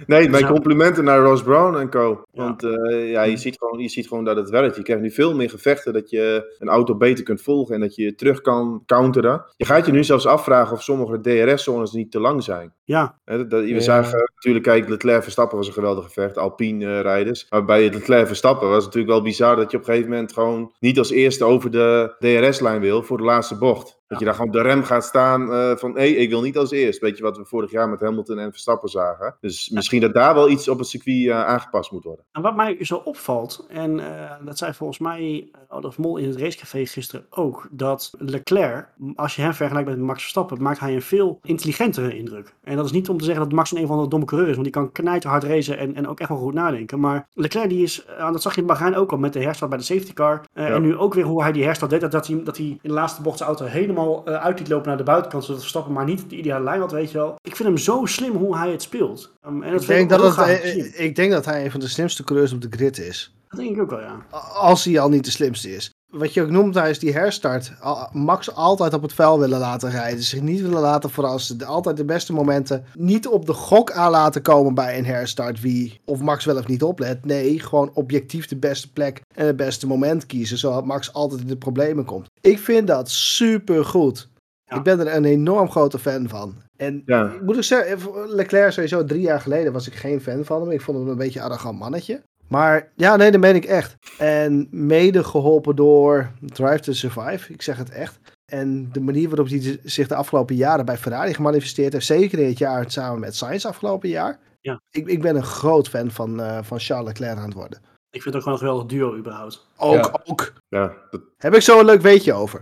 Nee, 0.07 0.29
mijn 0.29 0.43
Ja. 0.43 0.49
complimenten 0.51 1.03
naar 1.03 1.19
Ross 1.19 1.43
Brown 1.43 1.75
en 1.77 1.89
co. 1.89 2.23
Ja. 2.31 2.43
Want 2.43 2.63
eh, 2.63 3.11
ja, 3.11 3.23
je, 3.23 3.37
ziet 3.37 3.57
gewoon, 3.59 3.79
je 3.79 3.89
ziet 3.89 4.07
gewoon 4.07 4.23
dat 4.23 4.35
het 4.35 4.49
werkt. 4.49 4.75
Je 4.75 4.81
krijgt 4.83 5.01
nu 5.03 5.11
veel 5.11 5.35
meer 5.35 5.49
gevechten 5.49 5.93
dat 5.93 6.09
je 6.09 6.55
een 6.59 6.67
auto 6.67 6.95
beter 6.95 7.23
kunt 7.23 7.41
volgen 7.41 7.75
en 7.75 7.81
dat 7.81 7.95
je 7.95 8.15
terug 8.15 8.41
kan 8.41 8.83
counteren. 8.85 9.45
Je 9.57 9.65
gaat 9.65 9.85
je 9.85 9.91
nu 9.91 10.03
zelfs 10.03 10.25
afvragen 10.27 10.73
of 10.75 10.83
sommige 10.83 11.19
DRS-zones 11.21 11.91
niet 11.91 12.11
te 12.11 12.19
lang 12.19 12.43
zijn. 12.43 12.73
Ja, 12.83 13.19
Hè, 13.25 13.47
dat, 13.47 13.61
we 13.61 13.67
Ja. 13.67 13.79
zagen 13.79 14.29
natuurlijk, 14.35 14.65
kijk, 14.65 14.89
Leclerc 14.89 15.23
Verstappen 15.23 15.57
was 15.57 15.67
een 15.67 15.73
geweldig 15.73 16.05
gevecht, 16.05 16.37
Alpine-rijders. 16.37 17.45
maar 17.49 17.65
bij 17.65 17.89
Leclerc 17.93 18.27
Verstappen 18.27 18.67
was 18.67 18.75
het 18.75 18.85
natuurlijk 18.85 19.13
wel 19.13 19.21
bizar 19.23 19.55
dat 19.55 19.71
je 19.71 19.77
op 19.77 19.83
een 19.83 19.89
gegeven 19.89 20.11
moment 20.11 20.33
gewoon 20.33 20.73
niet 20.79 20.97
als 20.97 21.11
eerste 21.11 21.43
over 21.45 21.71
de 21.71 22.15
DRS-lijn 22.19 22.81
wil 22.81 23.03
voor 23.03 23.17
de 23.17 23.23
laatste 23.23 23.57
bocht. 23.57 23.98
Dat 24.09 24.19
je 24.19 24.25
daar 24.25 24.33
gewoon 24.33 24.49
op 24.49 24.55
de 24.55 24.61
rem 24.61 24.83
gaat 24.83 25.03
staan 25.03 25.53
eh, 25.53 25.75
van 25.75 25.97
hé, 25.97 26.03
ik 26.03 26.29
wil 26.29 26.41
niet 26.41 26.57
als 26.57 26.71
eerst. 26.71 26.99
Weet 26.99 27.17
je 27.17 27.23
wat 27.23 27.37
we 27.37 27.45
vorig 27.45 27.71
jaar 27.71 27.89
met 27.89 27.99
Hamilton 27.99 28.39
en 28.39 28.51
Verstappen 28.51 28.89
zagen. 28.89 29.35
Dus 29.39 29.69
misschien 29.69 30.01
dat 30.01 30.13
daar 30.13 30.33
wel 30.33 30.49
iets 30.49 30.67
op 30.67 30.77
het 30.77 30.87
circuit 30.87 31.27
eh, 31.27 31.45
aangepast 31.45 31.91
moet 31.91 32.03
worden. 32.03 32.25
En 32.31 32.41
wat 32.41 32.55
mij 32.55 32.77
zo 32.79 32.95
opvalt, 32.95 33.65
en 33.67 33.99
eh, 33.99 34.31
dat 34.45 34.57
zei 34.57 34.73
volgens 34.73 34.99
mij 34.99 35.51
Olaf 35.67 35.97
Mol 35.97 36.17
in 36.17 36.27
het 36.27 36.37
racecafé 36.37 36.85
gisteren 36.85 37.25
ook, 37.29 37.67
dat 37.71 38.11
Leclerc, 38.17 38.87
als 39.15 39.35
je 39.35 39.41
hem 39.41 39.53
vergelijkt 39.53 39.89
met 39.89 39.99
Max 39.99 40.21
Verstappen, 40.21 40.61
maakt 40.61 40.79
hij 40.79 40.93
een 40.93 41.01
veel 41.01 41.39
intelligentere 41.43 42.17
indruk. 42.17 42.53
En 42.63 42.75
dat 42.75 42.85
is 42.85 42.91
niet 42.91 43.09
om 43.09 43.17
te 43.17 43.25
zeggen 43.25 43.43
dat 43.43 43.53
Max 43.53 43.75
een, 43.75 43.87
van 43.87 44.01
de 44.01 44.07
domme 44.07 44.25
coureurs 44.25 44.49
is, 44.49 44.57
want 44.57 44.73
die 44.73 44.83
kan 44.83 44.91
knijterhard 44.91 45.43
racen 45.43 45.77
en, 45.77 45.95
en 45.95 46.07
ook 46.07 46.19
echt 46.19 46.29
wel 46.29 46.37
goed 46.37 46.53
nadenken. 46.53 46.99
Maar 46.99 47.27
Leclerc 47.33 47.69
die 47.69 47.83
is, 47.83 48.05
dat 48.17 48.41
zag 48.41 48.55
je 48.55 48.61
in 48.61 48.67
Bahrein 48.67 48.95
ook 48.95 49.11
al 49.11 49.17
met 49.17 49.33
de 49.33 49.43
herstart 49.43 49.69
bij 49.69 49.79
de 49.79 49.85
safety 49.85 50.13
car. 50.13 50.41
Ja. 50.53 50.67
En 50.67 50.81
nu 50.81 50.97
ook 50.97 51.13
weer 51.13 51.25
hoe 51.25 51.41
hij 51.41 51.51
die 51.51 51.63
herstart 51.63 51.91
deed, 51.91 52.01
dat, 52.01 52.11
dat, 52.11 52.27
hij, 52.27 52.43
dat 52.43 52.57
hij 52.57 52.65
in 52.65 52.79
de 52.81 52.91
laatste 52.91 53.21
bocht 53.21 53.37
zijn 53.37 53.49
auto 53.49 53.65
helemaal 53.65 53.97
uit 54.25 54.59
liet 54.59 54.67
lopen 54.67 54.87
naar 54.87 54.97
de 54.97 55.03
buitenkant, 55.03 55.43
zodat 55.43 55.59
Verstappen 55.61 55.93
maar 55.93 56.05
niet 56.05 56.29
de 56.29 56.37
ideale 56.37 56.63
lijn 56.63 56.79
had, 56.79 56.91
weet 56.91 57.11
je 57.11 57.17
wel. 57.17 57.35
Ik 57.41 57.55
vind 57.55 57.67
hem 57.67 57.77
zo 57.77 58.05
slim 58.05 58.35
hoe 58.35 58.57
hij 58.57 58.71
het 58.71 58.81
speelt. 58.81 59.31
Um, 59.47 59.63
en 59.63 59.71
dat 59.71 59.81
ik, 59.81 59.87
denk 59.87 60.09
dat 60.09 60.37
ik, 60.47 60.93
ik 60.95 61.15
denk 61.15 61.31
dat 61.31 61.45
hij 61.45 61.65
een 61.65 61.71
van 61.71 61.79
de 61.79 61.87
slimste 61.87 62.23
coureurs 62.23 62.53
op 62.53 62.61
de 62.61 62.67
grid 62.69 62.97
is. 62.97 63.33
Dat 63.49 63.59
denk 63.59 63.75
ik 63.75 63.81
ook 63.81 63.89
wel, 63.89 63.99
ja. 63.99 64.25
Als 64.53 64.83
hij 64.85 64.99
al 64.99 65.09
niet 65.09 65.25
de 65.25 65.31
slimste 65.31 65.75
is. 65.75 65.91
Wat 66.09 66.33
je 66.33 66.41
ook 66.41 66.49
noemt 66.49 66.73
tijdens 66.73 66.99
die 66.99 67.13
herstart. 67.13 67.73
Max 68.11 68.55
altijd 68.55 68.93
op 68.93 69.01
het 69.01 69.13
vuil 69.13 69.39
willen 69.39 69.59
laten 69.59 69.89
rijden. 69.89 70.23
Zich 70.23 70.41
niet 70.41 70.61
willen 70.61 70.81
laten 70.81 71.09
verrassen. 71.09 71.65
Altijd 71.65 71.97
de 71.97 72.05
beste 72.05 72.33
momenten. 72.33 72.85
Niet 72.93 73.27
op 73.27 73.45
de 73.45 73.53
gok 73.53 73.91
aan 73.91 74.11
laten 74.11 74.41
komen 74.41 74.73
bij 74.73 74.97
een 74.97 75.05
herstart. 75.05 75.61
Wie 75.61 75.99
of 76.05 76.19
Max 76.19 76.45
wel 76.45 76.57
of 76.57 76.67
niet 76.67 76.83
oplet. 76.83 77.25
Nee, 77.25 77.59
gewoon 77.59 77.91
objectief 77.93 78.47
de 78.47 78.55
beste 78.55 78.91
plek 78.91 79.21
en 79.35 79.45
het 79.45 79.55
beste 79.55 79.87
moment 79.87 80.25
kiezen. 80.25 80.57
Zodat 80.57 80.85
Max 80.85 81.13
altijd 81.13 81.41
in 81.41 81.47
de 81.47 81.57
problemen 81.57 82.05
komt. 82.05 82.27
Ik 82.41 82.59
vind 82.59 82.87
dat 82.87 83.09
super 83.09 83.85
goed. 83.85 84.29
Ja. 84.65 84.77
Ik 84.77 84.83
ben 84.83 84.99
er 84.99 85.15
een 85.15 85.25
enorm 85.25 85.69
grote 85.69 85.99
fan 85.99 86.29
van. 86.29 86.55
En 86.77 87.01
ja. 87.05 87.33
moet 87.43 87.57
ik 87.57 87.63
zeggen, 87.63 88.09
Leclerc 88.35 88.71
sowieso 88.71 89.05
drie 89.05 89.21
jaar 89.21 89.41
geleden 89.41 89.73
was 89.73 89.87
ik 89.87 89.95
geen 89.95 90.21
fan 90.21 90.45
van 90.45 90.61
hem. 90.61 90.71
Ik 90.71 90.81
vond 90.81 90.97
hem 90.97 91.07
een 91.07 91.17
beetje 91.17 91.39
een 91.39 91.45
arrogant 91.45 91.79
mannetje. 91.79 92.21
Maar 92.49 92.91
ja, 92.95 93.15
nee, 93.15 93.31
dat 93.31 93.39
meen 93.41 93.55
ik 93.55 93.65
echt. 93.65 93.95
En 94.17 94.67
mede 94.71 95.23
geholpen 95.23 95.75
door 95.75 96.31
Drive 96.45 96.79
to 96.79 96.91
Survive. 96.93 97.53
Ik 97.53 97.61
zeg 97.61 97.77
het 97.77 97.89
echt. 97.89 98.19
En 98.45 98.89
de 98.91 98.99
manier 98.99 99.27
waarop 99.29 99.47
hij 99.47 99.79
zich 99.83 100.07
de 100.07 100.15
afgelopen 100.15 100.55
jaren 100.55 100.85
bij 100.85 100.97
Ferrari 100.97 101.33
gemanifesteerd 101.33 101.93
heeft. 101.93 102.05
Zeker 102.05 102.39
in 102.39 102.47
het 102.47 102.57
jaar 102.57 102.91
samen 102.91 103.19
met 103.19 103.35
Sainz 103.35 103.65
afgelopen 103.65 104.09
jaar. 104.09 104.39
Ja. 104.61 104.81
Ik, 104.91 105.07
ik 105.07 105.21
ben 105.21 105.35
een 105.35 105.43
groot 105.43 105.89
fan 105.89 106.11
van, 106.11 106.39
uh, 106.39 106.59
van 106.61 106.79
Charles 106.79 107.07
Leclerc 107.07 107.37
aan 107.37 107.43
het 107.45 107.53
worden. 107.53 107.79
Ik 108.11 108.21
vind 108.21 108.23
het 108.23 108.35
ook 108.35 108.41
gewoon 108.41 108.53
een 108.53 108.65
geweldig 108.65 108.85
duo 108.87 109.17
überhaupt. 109.17 109.67
Ook, 109.77 109.93
Ja. 109.93 110.19
ook. 110.25 110.53
Ja, 110.67 110.93
dat, 111.11 111.21
Heb 111.37 111.55
ik 111.55 111.61
zo 111.61 111.79
een 111.79 111.85
leuk 111.85 112.01
weetje 112.01 112.33
over. 112.33 112.61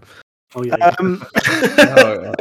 Oh 0.55 0.63
jee. 0.63 0.71
Ehm, 0.77 1.15
Nou, 1.75 2.23
ja. 2.25 2.33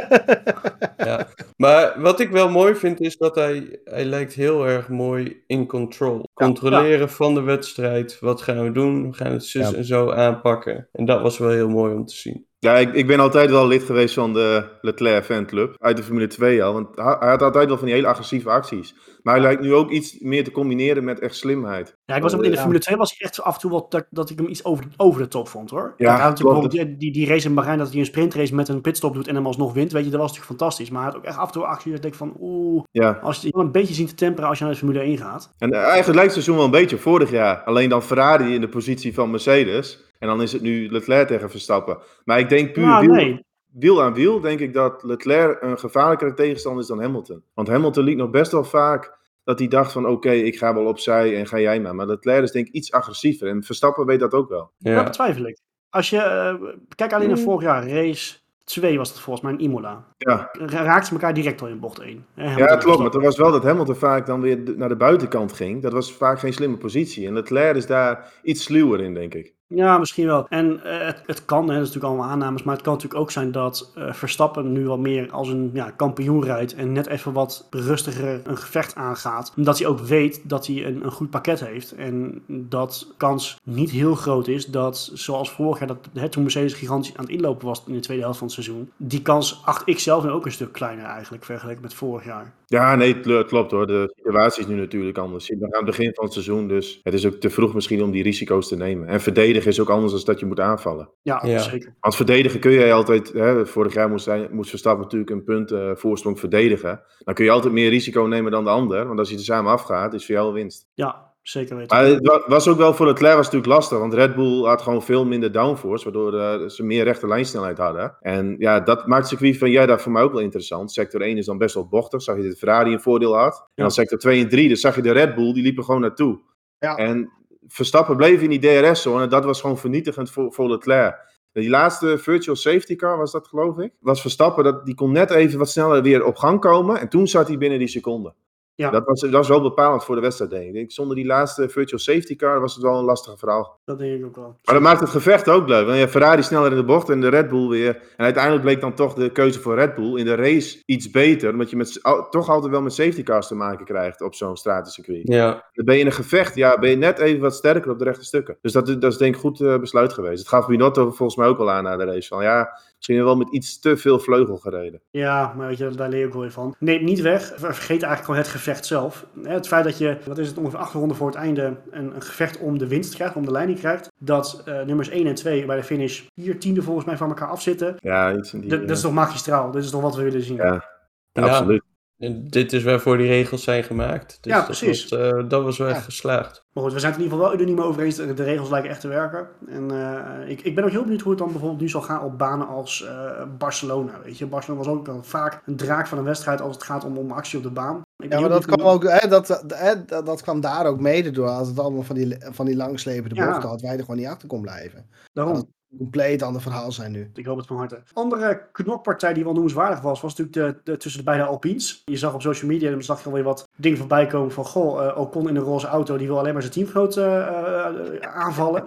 ja. 0.97 1.27
Maar 1.57 2.01
wat 2.01 2.19
ik 2.19 2.29
wel 2.29 2.49
mooi 2.49 2.75
vind 2.75 2.99
is 3.01 3.17
dat 3.17 3.35
hij, 3.35 3.79
hij 3.83 4.05
lijkt 4.05 4.33
heel 4.33 4.67
erg 4.67 4.89
mooi 4.89 5.43
in 5.47 5.67
control. 5.67 6.29
Controleren 6.33 7.09
van 7.09 7.33
de 7.33 7.41
wedstrijd. 7.41 8.19
Wat 8.19 8.41
gaan 8.41 8.63
we 8.63 8.71
doen? 8.71 9.07
We 9.09 9.13
gaan 9.13 9.31
het 9.31 9.45
zus 9.45 9.69
Ja. 9.69 9.77
en 9.77 9.85
zo 9.85 10.11
aanpakken. 10.11 10.87
En 10.91 11.05
dat 11.05 11.21
was 11.21 11.37
wel 11.37 11.49
heel 11.49 11.69
mooi 11.69 11.93
om 11.93 12.05
te 12.05 12.15
zien. 12.15 12.46
Ja 12.59 12.77
ik, 12.77 12.93
ik 12.93 13.07
ben 13.07 13.19
altijd 13.19 13.49
wel 13.49 13.67
lid 13.67 13.83
geweest 13.83 14.13
van 14.13 14.33
de 14.33 14.63
Leclerc 14.81 15.23
fanclub. 15.23 15.75
Uit 15.77 15.97
de 15.97 16.03
Formule 16.03 16.27
2 16.27 16.63
al. 16.63 16.73
Want 16.73 16.87
hij, 16.95 17.15
hij 17.19 17.29
had 17.29 17.41
altijd 17.41 17.67
wel 17.67 17.77
van 17.77 17.85
die 17.85 17.95
hele 17.95 18.07
agressieve 18.07 18.49
acties. 18.49 18.95
Maar 19.23 19.33
hij 19.33 19.43
lijkt 19.43 19.61
nu 19.61 19.73
ook 19.73 19.91
iets 19.91 20.19
meer 20.19 20.43
te 20.43 20.51
combineren 20.51 21.03
met 21.03 21.19
echt 21.19 21.35
slimheid. 21.35 21.97
Ja, 22.05 22.15
ik 22.15 22.21
was 22.21 22.35
ook 22.35 22.43
in 22.43 22.51
de. 22.51 22.57
Formule 22.57 22.79
2 22.79 22.97
was 22.97 23.13
ik 23.13 23.19
echt 23.19 23.41
af 23.41 23.53
en 23.53 23.59
toe 23.59 23.71
wel 23.71 23.85
dat, 23.89 24.05
dat 24.09 24.29
ik 24.29 24.37
hem 24.37 24.47
iets 24.47 24.63
over, 24.65 24.85
over 24.97 25.21
de 25.21 25.27
top 25.27 25.47
vond 25.47 25.69
hoor. 25.69 25.93
Ja, 25.97 26.19
had 26.19 26.39
natuurlijk 26.39 26.71
die, 26.71 26.97
die, 26.97 27.11
die 27.11 27.27
race 27.27 27.47
in 27.47 27.53
Bahrein 27.53 27.77
dat 27.77 27.89
hij 27.89 27.99
een 27.99 28.05
sprintrace 28.05 28.55
met 28.55 28.67
een 28.67 28.81
pitstop 28.81 29.13
doet 29.13 29.27
en 29.27 29.35
hem 29.35 29.45
alsnog 29.45 29.73
wint. 29.73 29.91
Weet 29.91 30.03
je, 30.03 30.09
dat 30.09 30.19
was 30.19 30.29
natuurlijk 30.31 30.59
fantastisch. 30.59 30.89
Maar 30.89 31.01
hij 31.01 31.11
had 31.11 31.19
ook 31.19 31.25
echt 31.27 31.37
af 31.37 31.47
en 31.47 31.53
toe 31.53 31.63
acties 31.65 31.85
dat 31.85 31.95
ik 31.95 32.01
denk 32.01 32.15
van 32.15 32.35
oeh, 32.39 32.83
Ja. 32.91 33.19
als 33.21 33.41
je 33.41 33.49
een 33.51 33.71
beetje 33.71 33.93
ziet 33.93 34.07
te 34.09 34.15
temperen 34.15 34.49
als 34.49 34.57
je 34.57 34.63
naar 34.63 34.73
de 34.73 34.79
Formule 34.79 34.99
1 34.99 35.17
gaat. 35.17 35.53
En 35.57 35.73
eigenlijk 35.73 36.05
lijkt 36.05 36.21
het 36.23 36.43
seizoen 36.43 36.55
wel 36.55 36.65
een 36.65 36.71
beetje 36.81 36.97
vorig 36.97 37.31
jaar. 37.31 37.63
Alleen 37.63 37.89
dan 37.89 38.03
Ferrari 38.03 38.53
in 38.53 38.61
de 38.61 38.69
positie 38.69 39.13
van 39.13 39.31
Mercedes. 39.31 40.05
En 40.19 40.27
dan 40.27 40.41
is 40.41 40.51
het 40.53 40.61
nu 40.61 40.89
Leclerc 40.91 41.27
tegen 41.27 41.49
Verstappen. 41.49 41.97
Maar 42.25 42.39
ik 42.39 42.49
denk 42.49 42.73
puur 42.73 42.85
Nou, 42.85 43.05
wiel, 43.05 43.15
nee. 43.15 43.45
wiel 43.71 44.03
aan 44.03 44.13
wiel, 44.13 44.39
denk 44.39 44.59
ik 44.59 44.73
dat 44.73 45.03
Leclerc 45.03 45.61
een 45.61 45.79
gevaarlijkere 45.79 46.33
tegenstander 46.33 46.81
is 46.81 46.87
dan 46.87 47.01
Hamilton. 47.01 47.43
Want 47.53 47.67
Hamilton 47.67 48.03
liet 48.03 48.17
nog 48.17 48.29
best 48.29 48.51
wel 48.51 48.63
vaak 48.63 49.15
dat 49.43 49.59
hij 49.59 49.67
dacht 49.67 49.91
van 49.91 50.07
oké, 50.07 50.31
ik 50.31 50.57
ga 50.57 50.73
wel 50.73 50.85
opzij 50.85 51.37
en 51.37 51.47
ga 51.47 51.59
jij 51.59 51.79
maar. 51.81 51.95
Maar 51.95 52.05
Leclerc 52.07 52.43
is 52.43 52.51
denk 52.51 52.67
ik 52.67 52.73
iets 52.73 52.91
agressiever. 52.91 53.47
En 53.47 53.63
Verstappen 53.63 54.05
weet 54.05 54.19
dat 54.19 54.33
ook 54.33 54.49
wel. 54.49 54.71
Dat 54.79 54.93
Ja, 54.93 55.03
betwijfel 55.03 55.45
ik. 55.45 55.57
Als 55.89 56.09
je, 56.09 56.17
eh, 56.17 56.55
kijk 56.95 57.13
alleen 57.13 57.27
naar 57.27 57.37
vorig 57.37 57.61
jaar, 57.63 57.87
race 57.89 58.35
2 58.63 58.97
was 58.97 59.09
het 59.09 59.19
volgens 59.19 59.45
mij 59.45 59.53
in 59.53 59.59
Imola. 59.59 60.05
Ja, 60.17 60.49
Ra- 60.51 60.83
Raakten 60.83 61.05
ze 61.07 61.11
elkaar 61.13 61.33
direct 61.33 61.61
al 61.61 61.67
in 61.67 61.79
bocht 61.79 61.99
1. 61.99 62.25
hè, 62.33 62.43
Hamilton 62.43 62.67
ja 62.67 62.75
klopt. 62.77 62.97
Maar 62.97 63.09
het 63.11 63.23
was 63.23 63.37
wel 63.37 63.51
dat 63.51 63.63
Hamilton 63.63 63.95
vaak 63.95 64.25
dan 64.25 64.41
weer 64.41 64.59
naar 64.75 64.89
de 64.89 64.95
buitenkant 64.95 65.53
ging. 65.53 65.81
Dat 65.81 65.91
was 65.93 66.13
vaak 66.13 66.39
geen 66.39 66.53
slimme 66.53 66.77
positie. 66.77 67.27
En 67.27 67.33
Leclerc 67.33 67.75
is 67.75 67.85
daar 67.85 68.33
iets 68.43 68.63
sluwer 68.63 69.01
in, 69.01 69.13
denk 69.13 69.33
ik. 69.33 69.53
Ja, 69.69 69.97
misschien 69.97 70.25
wel. 70.25 70.45
En 70.49 70.83
eh, 70.83 71.05
het, 71.05 71.23
het 71.25 71.45
kan, 71.45 71.61
hè, 71.61 71.73
dat 71.73 71.87
is 71.87 71.93
natuurlijk 71.93 72.05
allemaal 72.05 72.29
aannames, 72.29 72.63
maar 72.63 72.73
het 72.73 72.83
kan 72.83 72.93
natuurlijk 72.93 73.21
ook 73.21 73.31
zijn 73.31 73.51
dat 73.51 73.91
eh, 73.95 74.13
Verstappen 74.13 74.71
nu 74.71 74.87
wat 74.87 74.99
meer 74.99 75.31
als 75.31 75.47
een 75.49 75.69
ja, 75.73 75.91
kampioen 75.91 76.43
rijdt 76.43 76.75
en 76.75 76.91
net 76.91 77.07
even 77.07 77.33
wat 77.33 77.67
rustiger 77.69 78.41
een 78.43 78.57
gevecht 78.57 78.95
aangaat. 78.95 79.53
Omdat 79.57 79.77
hij 79.79 79.87
ook 79.87 79.99
weet 79.99 80.41
dat 80.43 80.67
hij 80.67 80.85
een, 80.85 81.03
een 81.03 81.11
goed 81.11 81.29
pakket 81.29 81.59
heeft 81.59 81.91
en 81.91 82.41
dat 82.47 83.13
kans 83.17 83.59
niet 83.63 83.89
heel 83.89 84.15
groot 84.15 84.47
is 84.47 84.65
dat, 84.65 85.11
zoals 85.13 85.51
vorig 85.51 85.79
jaar, 85.79 85.87
dat 85.87 85.97
hè, 86.13 86.29
toen 86.29 86.43
Mercedes 86.43 86.73
gigantisch 86.73 87.17
aan 87.17 87.25
het 87.25 87.33
inlopen 87.33 87.67
was 87.67 87.83
in 87.87 87.93
de 87.93 87.99
tweede 87.99 88.23
helft 88.23 88.37
van 88.37 88.47
het 88.47 88.55
seizoen, 88.55 88.91
die 88.97 89.21
kans 89.21 89.61
acht 89.65 89.87
ik 89.87 89.99
zelf 89.99 90.25
ook 90.25 90.45
een 90.45 90.51
stuk 90.51 90.71
kleiner 90.71 91.05
eigenlijk 91.05 91.45
vergeleken 91.45 91.81
met 91.81 91.93
vorig 91.93 92.25
jaar. 92.25 92.53
Ja, 92.65 92.95
nee, 92.95 93.13
het 93.13 93.21
kl- 93.21 93.43
klopt 93.43 93.71
hoor. 93.71 93.87
De 93.87 94.13
situatie 94.15 94.63
is 94.63 94.69
nu 94.69 94.75
natuurlijk 94.75 95.17
anders. 95.17 95.47
Je 95.47 95.57
bent 95.57 95.73
aan 95.73 95.85
het 95.85 95.95
begin 95.95 96.13
van 96.13 96.23
het 96.23 96.33
seizoen, 96.33 96.67
dus 96.67 96.99
het 97.03 97.13
is 97.13 97.25
ook 97.25 97.33
te 97.33 97.49
vroeg 97.49 97.73
misschien 97.73 98.03
om 98.03 98.11
die 98.11 98.23
risico's 98.23 98.67
te 98.67 98.75
nemen. 98.75 99.07
En 99.07 99.21
verdedigen 99.21 99.56
is 99.65 99.79
ook 99.79 99.89
anders 99.89 100.11
dan 100.13 100.21
dat 100.25 100.39
je 100.39 100.45
moet 100.45 100.59
aanvallen. 100.59 101.09
Ja, 101.21 101.41
Ja. 101.45 101.59
zeker. 101.59 101.95
Als 101.99 102.15
verdediger 102.15 102.59
kun 102.59 102.71
je 102.71 102.91
altijd, 102.93 103.33
hè, 103.33 103.65
vorig 103.65 103.93
jaar 103.93 104.09
moest, 104.09 104.25
hij, 104.25 104.47
moest 104.51 104.69
Verstappen 104.69 105.03
natuurlijk 105.03 105.31
een 105.31 105.43
punt 105.43 105.71
eh, 105.71 105.91
voorsprong 105.93 106.39
verdedigen. 106.39 107.01
Dan 107.19 107.33
kun 107.33 107.45
je 107.45 107.51
altijd 107.51 107.73
meer 107.73 107.89
risico 107.89 108.21
nemen 108.23 108.51
dan 108.51 108.63
de 108.63 108.69
ander, 108.69 109.07
want 109.07 109.19
als 109.19 109.29
je 109.29 109.35
er 109.35 109.41
samen 109.41 109.71
afgaat, 109.71 110.13
is 110.13 110.25
voor 110.25 110.35
jou 110.35 110.53
winst. 110.53 110.87
Ja, 110.93 111.25
zeker 111.41 111.75
weten. 111.77 111.97
Maar 111.97 112.05
het 112.05 112.27
wa- 112.27 112.43
was 112.47 112.67
ook 112.67 112.77
wel 112.77 112.93
voor 112.93 113.05
Leclerc 113.05 113.35
was 113.35 113.45
het 113.45 113.53
natuurlijk 113.55 113.79
lastig, 113.81 113.99
want 113.99 114.13
Red 114.13 114.35
Bull 114.35 114.63
had 114.63 114.81
gewoon 114.81 115.03
veel 115.03 115.25
minder 115.25 115.51
downforce, 115.51 116.03
waardoor 116.03 116.39
eh, 116.39 116.67
ze 116.67 116.83
meer 116.83 117.03
rechte 117.03 117.27
lijnsnelheid 117.27 117.77
hadden. 117.77 118.17
En 118.19 118.55
ja, 118.57 118.79
dat 118.79 119.07
maakt 119.07 119.21
het 119.21 119.29
circuit 119.29 119.57
van 119.57 119.71
jij 119.71 119.85
daar 119.85 120.01
voor 120.01 120.11
mij 120.11 120.21
ook 120.23 120.31
wel 120.31 120.41
interessant. 120.41 120.91
Sector 120.91 121.21
1 121.21 121.37
is 121.37 121.45
dan 121.45 121.57
best 121.57 121.75
wel 121.75 121.87
bochtig, 121.87 122.21
zag 122.21 122.37
je 122.37 122.43
dat 122.47 122.57
Ferrari 122.57 122.93
een 122.93 123.01
voordeel 123.01 123.37
had. 123.37 123.55
En 123.75 123.83
dan 123.83 123.91
sector 123.91 124.17
2 124.17 124.43
en 124.43 124.49
3, 124.49 124.67
dus 124.67 124.81
zag 124.81 124.95
je 124.95 125.01
de 125.01 125.11
Red 125.11 125.35
Bull, 125.35 125.53
die 125.53 125.63
liepen 125.63 125.83
gewoon 125.83 126.01
naartoe. 126.01 126.39
Ja. 126.79 126.95
En 126.95 127.31
Verstappen 127.67 128.17
bleef 128.17 128.41
in 128.41 128.49
die 128.49 128.59
DRS-zone, 128.59 129.27
dat 129.27 129.45
was 129.45 129.61
gewoon 129.61 129.77
vernietigend 129.77 130.31
voor, 130.31 130.53
voor 130.53 130.69
Leclerc. 130.69 131.35
Die 131.51 131.69
laatste 131.69 132.17
virtual 132.17 132.55
safety 132.55 132.95
car 132.95 133.17
was 133.17 133.31
dat, 133.31 133.47
geloof 133.47 133.77
ik. 133.77 133.93
Was 133.99 134.21
Verstappen, 134.21 134.63
dat, 134.63 134.85
die 134.85 134.95
kon 134.95 135.11
net 135.11 135.31
even 135.31 135.59
wat 135.59 135.69
sneller 135.69 136.01
weer 136.01 136.25
op 136.25 136.35
gang 136.35 136.59
komen. 136.59 136.99
En 136.99 137.09
toen 137.09 137.27
zat 137.27 137.47
hij 137.47 137.57
binnen 137.57 137.79
die 137.79 137.87
seconde. 137.87 138.33
Ja. 138.77 138.89
Dat, 138.89 139.05
was, 139.05 139.21
dat 139.21 139.31
was 139.31 139.47
wel 139.47 139.61
bepalend 139.61 140.03
voor 140.03 140.15
de 140.15 140.21
wedstrijd, 140.21 140.51
denk 140.51 140.61
ik. 140.63 140.67
Ik 140.67 140.73
denk, 140.73 140.91
zonder 140.91 141.15
die 141.15 141.25
laatste 141.25 141.69
virtual 141.69 141.99
safety 141.99 142.35
car 142.35 142.59
was 142.59 142.73
het 142.73 142.83
wel 142.83 142.97
een 142.97 143.03
lastige 143.05 143.37
verhaal. 143.37 143.79
Dat 143.85 143.99
denk 143.99 144.19
ik 144.19 144.25
ook 144.25 144.35
wel. 144.35 144.55
Maar 144.65 144.73
dat 144.73 144.83
maakt 144.83 144.99
het 144.99 145.09
gevecht 145.09 145.49
ook 145.49 145.67
leuk. 145.67 145.81
Want 145.83 145.93
je 145.93 145.99
hebt 145.99 146.11
Ferrari 146.11 146.43
sneller 146.43 146.71
in 146.71 146.77
de 146.77 146.83
bocht 146.83 147.09
en 147.09 147.21
de 147.21 147.27
Red 147.29 147.47
Bull 147.49 147.67
weer. 147.67 147.95
En 148.17 148.23
uiteindelijk 148.23 148.63
bleek 148.63 148.81
dan 148.81 148.93
toch 148.93 149.13
de 149.13 149.31
keuze 149.31 149.59
voor 149.59 149.75
Red 149.75 149.95
Bull 149.95 150.17
in 150.19 150.25
de 150.25 150.35
race 150.35 150.81
iets 150.85 151.09
beter. 151.11 151.51
Omdat 151.51 151.69
je 151.69 151.75
met, 151.75 151.99
al- 152.01 152.29
toch 152.29 152.49
altijd 152.49 152.71
wel 152.71 152.81
met 152.81 152.93
safety 152.93 153.23
cars 153.23 153.47
te 153.47 153.55
maken 153.55 153.85
krijgt 153.85 154.21
op 154.21 154.35
zo'n 154.35 154.57
stratencircuit. 154.57 155.21
ja. 155.23 155.65
Dan 155.73 155.85
ben 155.85 155.93
je 155.95 156.01
in 156.01 156.05
een 156.07 156.11
gevecht, 156.11 156.55
ja, 156.55 156.79
ben 156.79 156.89
je 156.89 156.95
net 156.95 157.19
even 157.19 157.41
wat 157.41 157.55
sterker 157.55 157.91
op 157.91 157.97
de 157.99 158.03
rechte 158.03 158.25
stukken. 158.25 158.57
Dus 158.61 158.71
dat, 158.71 158.87
is- 158.87 158.97
dat 158.97 159.11
is 159.11 159.17
denk 159.17 159.35
ik 159.35 159.43
een 159.43 159.49
goed 159.49 159.61
eh, 159.61 159.77
besluit 159.79 160.13
geweest. 160.13 160.39
Het 160.39 160.47
gaf 160.47 160.67
Binotto 160.67 161.03
volgens 161.11 161.35
mij 161.37 161.47
ook 161.47 161.57
wel 161.57 161.71
aan 161.71 161.83
na 161.83 161.97
de 161.97 162.05
race. 162.05 162.27
Van 162.27 162.43
ja, 162.43 162.79
misschien 162.97 163.23
wel 163.23 163.35
met 163.37 163.49
iets 163.51 163.79
te 163.79 163.97
veel 163.97 164.19
vleugel 164.19 164.57
gereden. 164.57 165.01
Ja, 165.09 165.53
maar 165.57 165.67
weet 165.67 165.77
je, 165.77 165.89
daar 165.89 166.09
leer 166.09 166.19
ik 166.19 166.25
ook 166.25 166.31
wel 166.33 166.41
weer 166.41 166.51
van. 166.51 166.75
Neem 166.79 167.03
niet 167.03 167.21
weg, 167.21 167.41
ver- 167.45 167.57
vergeet 167.59 167.89
eigenlijk 167.89 168.23
gewoon 168.23 168.39
het 168.39 168.47
gevecht 168.49 168.85
zelf. 168.85 169.25
Hè, 169.43 169.53
Het 169.53 169.67
feit 169.67 169.83
dat 169.83 169.97
je, 169.97 170.17
wat 170.25 170.37
is 170.37 170.47
het, 170.47 170.57
ongeveer 170.57 170.79
acht 170.79 170.93
ronden 170.93 171.17
voor 171.17 171.27
het 171.27 171.35
einde 171.35 171.77
een, 171.89 172.15
een 172.15 172.21
gevecht 172.21 172.59
om 172.59 172.77
de 172.77 172.87
winst 172.87 173.15
krijgt, 173.15 173.35
om 173.35 173.45
de 173.45 173.51
leiding 173.51 173.79
krijgt. 173.79 174.11
Dat 174.19 174.61
eh, 174.65 174.81
nummers 174.81 175.09
1 175.09 175.27
en 175.27 175.35
2 175.35 175.65
bij 175.65 175.75
de 175.75 175.83
finish 175.83 176.23
vier 176.35 176.59
tiende 176.59 176.81
volgens 176.81 177.05
mij 177.05 177.17
van 177.17 177.27
elkaar 177.29 177.49
afzitten. 177.49 177.95
Ja, 177.99 178.35
iets 178.35 178.53
in 178.53 178.59
die... 178.61 178.69
Dat, 178.69 178.79
dat 178.87 178.89
is 178.89 179.01
toch 179.01 179.13
magistraal? 179.13 179.71
Dit 179.71 179.83
is 179.83 179.89
toch 179.89 180.01
wat 180.01 180.15
we 180.15 180.23
willen 180.23 180.41
zien? 180.43 180.55
Ja. 180.55 180.85
Ja. 181.31 181.43
Absoluut. 181.43 181.83
En 182.17 182.47
dit 182.47 182.73
is 182.73 182.83
waarvoor 182.83 183.17
die 183.17 183.27
regels 183.27 183.63
zijn 183.63 183.83
gemaakt. 183.83 184.37
Dus 184.41 184.51
Ja, 184.51 184.57
dat 184.57 184.65
precies. 184.65 185.09
was, 185.09 185.19
eh, 185.19 185.49
dat 185.49 185.63
was 185.63 185.77
wel 185.77 185.87
echt 185.87 185.97
Ja. 185.97 186.03
geslaagd. 186.03 186.65
Maar 186.73 186.83
goed, 186.83 186.93
we 186.93 186.99
zijn 186.99 187.11
het 187.11 187.21
in 187.21 187.25
ieder 187.27 187.37
geval 187.39 187.55
wel 187.57 187.65
unaniem 187.65 187.85
over 187.85 188.03
eens. 188.03 188.15
De 188.15 188.33
regels 188.43 188.69
lijken 188.69 188.89
echt 188.89 189.01
te 189.01 189.07
werken. 189.07 189.47
En 189.67 189.91
eh, 189.91 190.49
ik, 190.49 190.61
ik 190.61 190.75
ben 190.75 190.83
ook 190.83 190.89
heel 190.89 191.01
benieuwd 191.03 191.21
hoe 191.21 191.29
het 191.31 191.39
dan 191.39 191.51
bijvoorbeeld 191.51 191.81
nu 191.81 191.89
zal 191.89 192.01
gaan 192.01 192.21
op 192.23 192.37
banen 192.37 192.67
als 192.67 193.05
eh, 193.05 193.41
Barcelona. 193.57 194.11
Weet 194.23 194.37
je, 194.37 194.45
Barcelona 194.47 194.83
was 194.83 194.93
ook 194.93 195.07
al 195.07 195.23
vaak 195.23 195.61
een 195.65 195.75
draak 195.75 196.07
van 196.07 196.17
een 196.17 196.23
wedstrijd 196.23 196.61
als 196.61 196.75
het 196.75 196.83
gaat 196.83 197.03
om, 197.03 197.17
om 197.17 197.31
actie 197.31 197.57
op 197.57 197.63
de 197.63 197.71
baan. 197.71 198.01
Ik 198.23 198.31
Ja, 198.31 198.39
maar 198.39 198.49
dat 198.49 198.65
kwam 198.65 198.81
ook, 198.87 199.03
hè, 199.07 199.27
dat, 199.27 199.63
hè, 199.67 200.05
dat, 200.05 200.25
dat 200.25 200.41
kwam 200.41 200.61
daar 200.61 200.85
ook 200.85 200.99
mede 200.99 201.31
door. 201.31 201.47
Als 201.47 201.67
het 201.67 201.79
allemaal 201.79 202.03
van 202.03 202.15
die, 202.15 202.35
van 202.39 202.65
die 202.65 202.75
langslepende 202.75 203.35
Ja. 203.35 203.45
bochten 203.47 203.69
had, 203.69 203.81
wij 203.81 203.93
er 203.93 203.99
gewoon 203.99 204.17
niet 204.17 204.27
achter 204.27 204.47
kon 204.47 204.61
blijven. 204.61 205.05
Daarom. 205.33 205.75
Compleet 205.97 206.41
ander 206.41 206.61
verhaal 206.61 206.91
zijn 206.91 207.11
nu. 207.11 207.31
Ik 207.33 207.45
hoop 207.45 207.57
het 207.57 207.67
van 207.67 207.77
harte. 207.77 208.01
Andere 208.13 208.67
knokpartij 208.71 209.33
die 209.33 209.43
wel 209.43 209.53
noemenswaardig 209.53 210.01
was, 210.01 210.21
was 210.21 210.35
natuurlijk 210.35 210.85
de, 210.85 210.97
tussen 210.97 211.19
de 211.19 211.25
beide 211.25 211.45
Alpines. 211.45 212.01
Je 212.05 212.17
zag 212.17 212.33
op 212.33 212.41
social 212.41 212.71
media, 212.71 212.89
dan 212.89 213.03
zag 213.03 213.19
je 213.19 213.25
alweer 213.25 213.43
wat 213.43 213.69
dingen 213.75 213.97
voorbij 213.97 214.27
komen 214.27 214.51
van, 214.51 214.65
goh, 214.65 215.05
eh, 215.05 215.19
Ocon 215.19 215.49
in 215.49 215.55
een 215.55 215.61
roze 215.61 215.87
auto, 215.87 216.17
die 216.17 216.27
wil 216.27 216.39
alleen 216.39 216.53
maar 216.53 216.61
zijn 216.61 216.73
teamgenoot 216.73 217.17
eh, 217.17 217.47
eh, 217.47 218.35
aanvallen. 218.35 218.85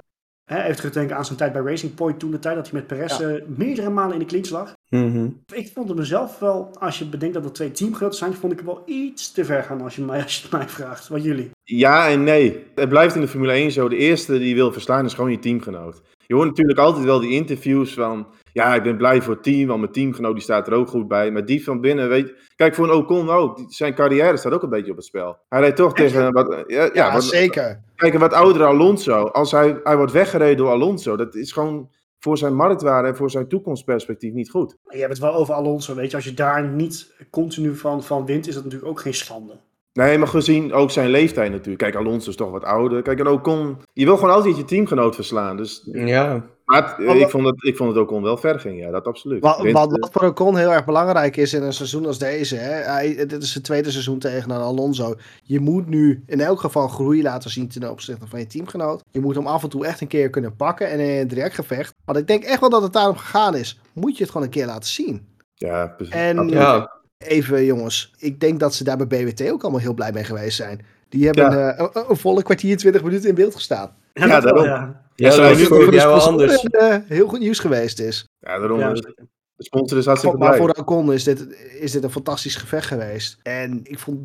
Hè, 0.50 0.62
even 0.62 0.76
terugdenken 0.76 1.16
aan 1.16 1.24
zijn 1.24 1.38
tijd 1.38 1.52
bij 1.52 1.62
Racing 1.62 1.94
Point 1.94 2.18
toen 2.18 2.30
de 2.30 2.38
tijd 2.38 2.54
dat 2.56 2.70
hij 2.70 2.78
met 2.78 2.86
Perez 2.86 3.18
Ja. 3.18 3.28
eh, 3.28 3.42
meerdere 3.56 3.90
malen 3.90 4.12
in 4.12 4.18
de 4.18 4.24
clinch 4.24 4.48
lag. 4.50 4.72
Mhm. 4.88 5.28
Ik 5.54 5.70
vond 5.74 5.88
het 5.88 5.98
mezelf 5.98 6.38
wel, 6.38 6.70
als 6.78 6.98
je 6.98 7.04
bedenkt 7.04 7.34
dat 7.34 7.44
er 7.44 7.52
twee 7.52 7.70
teamgenoten 7.70 8.18
zijn, 8.18 8.34
vond 8.34 8.52
ik 8.52 8.58
het 8.58 8.66
wel 8.66 8.82
iets 8.86 9.32
te 9.32 9.44
ver 9.44 9.62
gaan 9.62 9.80
als 9.80 9.96
je, 9.96 10.02
mij, 10.02 10.22
als 10.22 10.36
je 10.36 10.42
het 10.42 10.52
mij 10.52 10.68
vraagt. 10.68 11.08
Wat 11.08 11.22
jullie? 11.24 11.50
Ja 11.64 12.08
en 12.08 12.24
nee. 12.24 12.64
Het 12.74 12.88
blijft 12.88 13.14
in 13.14 13.20
de 13.20 13.28
Formule 13.28 13.52
1 13.52 13.70
zo. 13.72 13.88
De 13.88 13.96
eerste 13.96 14.38
die 14.38 14.54
wil 14.54 14.72
verslaan 14.72 15.04
is 15.04 15.14
gewoon 15.14 15.30
je 15.30 15.38
teamgenoot. 15.38 16.02
Je 16.26 16.34
hoort 16.34 16.48
natuurlijk 16.48 16.78
altijd 16.78 17.04
wel 17.04 17.20
die 17.20 17.30
interviews 17.30 17.94
van... 17.94 18.26
Ja, 18.52 18.74
ik 18.74 18.82
ben 18.82 18.96
blij 18.96 19.22
voor 19.22 19.34
het 19.34 19.42
team, 19.42 19.66
want 19.68 19.80
mijn 19.80 19.92
teamgenoot 19.92 20.34
die 20.34 20.42
staat 20.42 20.66
er 20.66 20.72
ook 20.72 20.88
goed 20.88 21.08
bij. 21.08 21.30
Maar 21.30 21.44
die 21.44 21.64
van 21.64 21.80
binnen, 21.80 22.08
weet 22.08 22.32
Kijk, 22.56 22.74
voor 22.74 22.84
een 22.84 22.94
Ocon 22.94 23.30
ook. 23.30 23.56
die- 23.56 23.66
Zijn 23.68 23.94
carrière 23.94 24.36
staat 24.36 24.52
ook 24.52 24.62
een 24.62 24.68
beetje 24.68 24.90
op 24.90 24.96
het 24.96 25.06
spel. 25.06 25.36
Hij 25.48 25.60
rijdt 25.60 25.76
toch 25.76 25.94
tegen... 25.94 26.24
een 26.24 26.32
Wat, 26.32 26.64
ja, 26.66 26.82
ja, 26.84 26.90
Ja, 26.92 27.12
wat, 27.12 27.24
zeker. 27.24 27.80
Kijk, 27.96 28.14
een 28.14 28.20
wat 28.20 28.32
oudere 28.32 28.64
Alonso. 28.64 29.22
Als 29.24 29.50
hij, 29.50 29.80
hij 29.82 29.96
wordt 29.96 30.12
weggereden 30.12 30.56
door 30.56 30.68
Alonso. 30.70 31.16
Dat 31.16 31.34
is 31.34 31.52
gewoon 31.52 31.88
voor 32.18 32.38
zijn 32.38 32.54
marktwaarde 32.54 33.08
en 33.08 33.16
voor 33.16 33.30
zijn 33.30 33.48
toekomstperspectief 33.48 34.32
niet 34.32 34.50
goed. 34.50 34.76
Je 34.88 34.98
hebt 34.98 35.10
het 35.12 35.18
wel 35.20 35.34
over 35.34 35.54
Alonso, 35.54 35.94
weet 35.94 36.10
je. 36.10 36.16
Als 36.16 36.24
je 36.24 36.34
daar 36.34 36.68
niet 36.68 37.14
continu 37.30 37.74
van, 37.76 38.02
van 38.02 38.26
wint, 38.26 38.46
is 38.48 38.54
dat 38.54 38.64
natuurlijk 38.64 38.90
ook 38.90 39.00
geen 39.00 39.14
schande. 39.14 39.52
Nee, 39.92 40.18
maar 40.18 40.28
gezien 40.28 40.72
ook 40.72 40.90
zijn 40.90 41.08
leeftijd 41.10 41.50
natuurlijk. 41.50 41.78
Kijk, 41.78 41.94
Alonso 41.94 42.30
is 42.30 42.36
toch 42.36 42.50
wat 42.50 42.64
ouder. 42.64 43.02
Kijk, 43.02 43.18
en 43.18 43.28
Ocon... 43.28 43.76
Je 43.92 44.04
wil 44.04 44.16
gewoon 44.16 44.34
altijd 44.34 44.56
je 44.56 44.64
teamgenoot 44.64 45.14
verslaan. 45.14 45.56
Dus, 45.56 45.88
Ja, 45.92 46.44
maar 46.70 46.96
het- 46.96 47.20
ik, 47.20 47.30
vond 47.30 47.46
het, 47.46 47.64
ik 47.64 47.76
vond 47.76 47.94
het 47.94 47.98
Ocon 48.04 48.22
wel 48.22 48.36
ver 48.36 48.60
ging, 48.60 48.78
ja. 48.80 48.90
Dat 48.90 49.06
absoluut. 49.06 49.42
Wat, 49.42 49.70
wat, 49.72 49.90
wat 49.98 50.08
voor 50.12 50.22
Ocon 50.28 50.56
heel 50.56 50.72
erg 50.72 50.84
belangrijk 50.84 51.36
is 51.36 51.54
in 51.54 51.62
een 51.62 51.72
seizoen 51.72 52.06
als 52.06 52.18
deze. 52.18 52.56
Hè? 52.56 52.72
Hij, 52.72 53.14
dit 53.26 53.42
is 53.42 53.52
zijn 53.52 53.64
tweede 53.64 53.90
seizoen 53.90 54.18
tegen 54.18 54.50
een 54.50 54.60
Alonso. 54.60 55.14
Je 55.42 55.60
moet 55.60 55.86
nu 55.88 56.22
in 56.26 56.40
elk 56.40 56.60
geval 56.60 56.88
groei 56.88 57.22
laten 57.22 57.50
zien 57.50 57.68
ten 57.68 57.90
opzichte 57.90 58.26
van 58.26 58.38
je 58.38 58.46
teamgenoot. 58.46 59.02
Je 59.10 59.20
moet 59.20 59.34
hem 59.34 59.46
af 59.46 59.62
en 59.62 59.68
toe 59.68 59.86
echt 59.86 60.00
een 60.00 60.06
keer 60.08 60.30
kunnen 60.30 60.56
pakken 60.56 60.90
en 60.90 61.00
in 61.00 61.20
een 61.20 61.28
direct 61.28 61.54
gevecht. 61.54 61.94
Want 62.04 62.18
ik 62.18 62.26
denk 62.26 62.42
echt 62.44 62.60
wel 62.60 62.70
dat 62.70 62.82
het 62.82 62.92
daarom 62.92 63.16
gegaan 63.16 63.54
is. 63.56 63.80
Moet 63.92 64.16
je 64.16 64.22
het 64.22 64.32
gewoon 64.32 64.46
een 64.46 64.52
keer 64.52 64.66
laten 64.66 64.90
zien. 64.90 65.26
Ja, 65.54 65.86
precies. 65.86 66.14
En- 66.14 66.48
ja. 66.48 66.98
Even 67.18 67.64
jongens, 67.64 68.12
ik 68.18 68.40
denk 68.40 68.60
dat 68.60 68.74
ze 68.74 68.84
daar 68.84 68.96
bij 68.96 69.06
BWT 69.06 69.50
ook 69.50 69.62
allemaal 69.62 69.80
heel 69.80 69.94
blij 69.94 70.12
mee 70.12 70.24
geweest 70.24 70.56
zijn. 70.56 70.80
Die 71.08 71.26
hebben 71.26 71.50
Ja. 71.58 71.70
eh, 71.72 71.88
een, 71.92 72.04
een 72.08 72.16
volle 72.16 72.42
kwartier, 72.42 72.76
20 72.76 73.02
minuten 73.02 73.28
in 73.28 73.34
beeld 73.34 73.54
gestaan. 73.54 73.90
Ja, 74.20 74.26
Ja, 74.26 74.40
dat 74.40 74.52
wel, 74.52 74.64
daarom. 74.64 74.96
ja. 75.14 75.28
dat 75.28 75.38
is 75.38 75.50
is 75.50 75.58
het 75.58 75.68
voor 75.68 75.94
jou 75.94 76.08
wel 76.14 76.20
anders. 76.26 76.62
eh, 76.64 76.96
heel 77.06 77.28
goed 77.28 77.38
nieuws 77.40 77.58
geweest 77.58 78.00
is. 78.00 78.24
Ja, 78.38 78.58
daarom. 78.58 78.78
Ja, 78.78 78.94
zeker. 78.94 79.14
de 79.56 79.64
sponsor 79.66 79.98
is 79.98 80.04
hartstikke 80.06 80.36
Maar 80.38 80.46
blij. 80.48 80.60
voor 80.60 80.70
Ocon 80.84 81.12
is 81.12 81.24
dit, 81.24 81.46
is 81.80 81.92
dit 81.92 82.02
een 82.04 82.10
fantastisch 82.10 82.56
gevecht 82.56 82.86
geweest. 82.86 83.38
En 83.42 83.80
ik 83.82 83.98
vond 83.98 84.18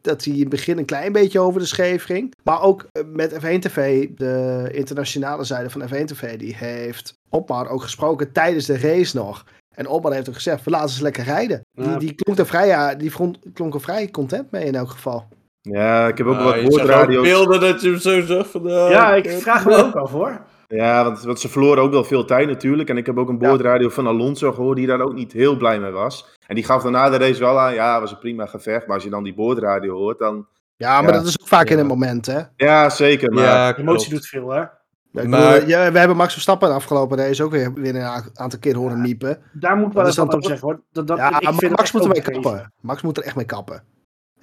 dat- 0.00 0.24
hij 0.24 0.34
in 0.34 0.40
het 0.40 0.48
begin 0.48 0.78
een 0.78 0.84
klein 0.84 1.12
beetje 1.12 1.40
over 1.40 1.60
de 1.60 1.66
scheef 1.66 2.04
ging. 2.04 2.32
Maar 2.44 2.62
ook 2.62 2.86
eh, 2.92 3.02
met 3.06 3.32
F1 3.32 3.58
TV, 3.60 4.08
de 4.16 4.68
internationale 4.72 5.44
zijde 5.44 5.70
van 5.70 5.82
F1 5.88 6.04
TV, 6.04 6.38
die 6.38 6.56
heeft 6.56 7.14
Opmar 7.28 7.68
ook 7.68 7.82
gesproken 7.82 8.32
tijdens 8.32 8.66
de 8.66 8.78
race 8.78 9.16
nog. 9.16 9.44
En 9.74 9.86
Opmar 9.88 10.12
heeft 10.12 10.28
ook 10.28 10.34
gezegd, 10.34 10.64
we 10.64 10.70
laten 10.70 10.94
ze 10.94 11.02
lekker 11.02 11.24
rijden. 11.24 11.60
Die, 11.72 11.96
die, 11.98 12.14
klonk 12.14 12.38
er 12.38 12.46
vrij, 12.46 12.66
ja, 12.66 12.94
die 12.94 13.12
vond, 13.12 13.38
klonk 13.54 13.74
er 13.74 13.80
vrij 13.80 14.10
content 14.10 14.50
mee 14.50 14.64
in 14.64 14.74
elk 14.74 14.90
geval. 14.90 15.28
Ja, 15.62 16.08
ik 16.08 16.18
heb 16.18 16.26
ook 16.26 16.34
Ah, 16.36 16.44
wat 16.44 16.60
woordradio's. 16.62 17.22
beelden 17.22 17.60
dat 17.60 17.82
je 17.82 17.88
hem 17.90 17.98
zo 17.98 18.20
zag 18.20 18.50
van... 18.50 18.66
ah, 18.66 18.90
Ja, 18.90 19.14
ik 19.14 19.22
kut. 19.22 19.42
vraag 19.42 19.64
me 19.64 19.76
ook 19.84 19.94
af 19.94 20.10
hoor. 20.10 20.40
Ja, 20.68 21.04
want, 21.04 21.22
want 21.22 21.40
ze 21.40 21.48
verloren 21.48 21.82
ook 21.82 21.90
wel 21.90 22.04
veel 22.04 22.24
tijd 22.24 22.48
natuurlijk. 22.48 22.88
En 22.88 22.96
ik 22.96 23.06
heb 23.06 23.18
ook 23.18 23.28
een 23.28 23.38
Ja. 23.40 23.48
boordradio 23.48 23.88
van 23.88 24.06
Alonso 24.06 24.52
gehoord 24.52 24.76
die 24.76 24.86
daar 24.86 25.00
ook 25.00 25.14
niet 25.14 25.32
heel 25.32 25.56
blij 25.56 25.80
mee 25.80 25.90
was. 25.90 26.36
En 26.46 26.54
die 26.54 26.64
gaf 26.64 26.82
daarna 26.82 27.10
de 27.10 27.16
race 27.16 27.40
wel 27.40 27.60
aan, 27.60 27.74
ja, 27.74 28.00
was 28.00 28.10
een 28.10 28.18
prima 28.18 28.46
gevecht. 28.46 28.86
Maar 28.86 28.94
als 28.94 29.04
je 29.04 29.10
dan 29.10 29.22
die 29.22 29.34
boordradio 29.34 29.96
hoort, 29.96 30.18
dan... 30.18 30.46
Ja, 30.76 31.00
maar 31.02 31.12
Ja. 31.12 31.18
dat 31.18 31.26
is 31.26 31.40
ook 31.40 31.48
vaak 31.48 31.68
in 31.70 31.78
het 31.78 31.86
moment, 31.86 32.26
hè. 32.26 32.40
Ja, 32.56 32.90
zeker. 32.90 33.32
Maar 33.32 33.44
Ja, 33.44 33.76
Emotie 33.76 34.10
doet 34.10 34.26
veel, 34.26 34.50
hè? 34.50 34.56
Ja, 34.58 35.20
ik 35.22 35.28
Maar- 35.28 35.52
bedoel, 35.52 35.68
ja, 35.68 35.92
we 35.92 35.98
hebben 35.98 36.16
Max 36.16 36.32
Verstappen 36.32 36.68
de 36.68 36.74
afgelopen 36.74 37.18
race 37.18 37.44
ook 37.44 37.50
weer, 37.50 37.72
weer 37.74 37.94
een 37.96 38.22
aantal 38.34 38.58
keer 38.58 38.76
horen 38.76 39.00
miepen. 39.00 39.38
Daar 39.52 39.76
moet 39.76 39.86
ik 39.86 39.92
wel 39.92 40.04
Dat 40.04 40.04
eens 40.04 40.08
is 40.10 40.14
dan 40.16 40.26
wat 40.26 40.34
over 40.34 40.40
toch- 40.40 40.50
zeggen, 40.50 40.68
hoor. 40.68 40.80
Dat, 40.92 41.06
dat, 41.06 41.16
ja, 41.18 41.36
ik 41.36 41.42
maar 41.42 41.54
vind 41.54 41.76
Max 41.76 41.92
moet 41.92 42.02
ermee 42.02 42.18
overdreven. 42.18 42.50
kappen. 42.52 42.72
Max 42.80 43.02
moet 43.02 43.16
er 43.16 43.22
echt 43.24 43.36
mee 43.36 43.44
kappen. 43.44 43.82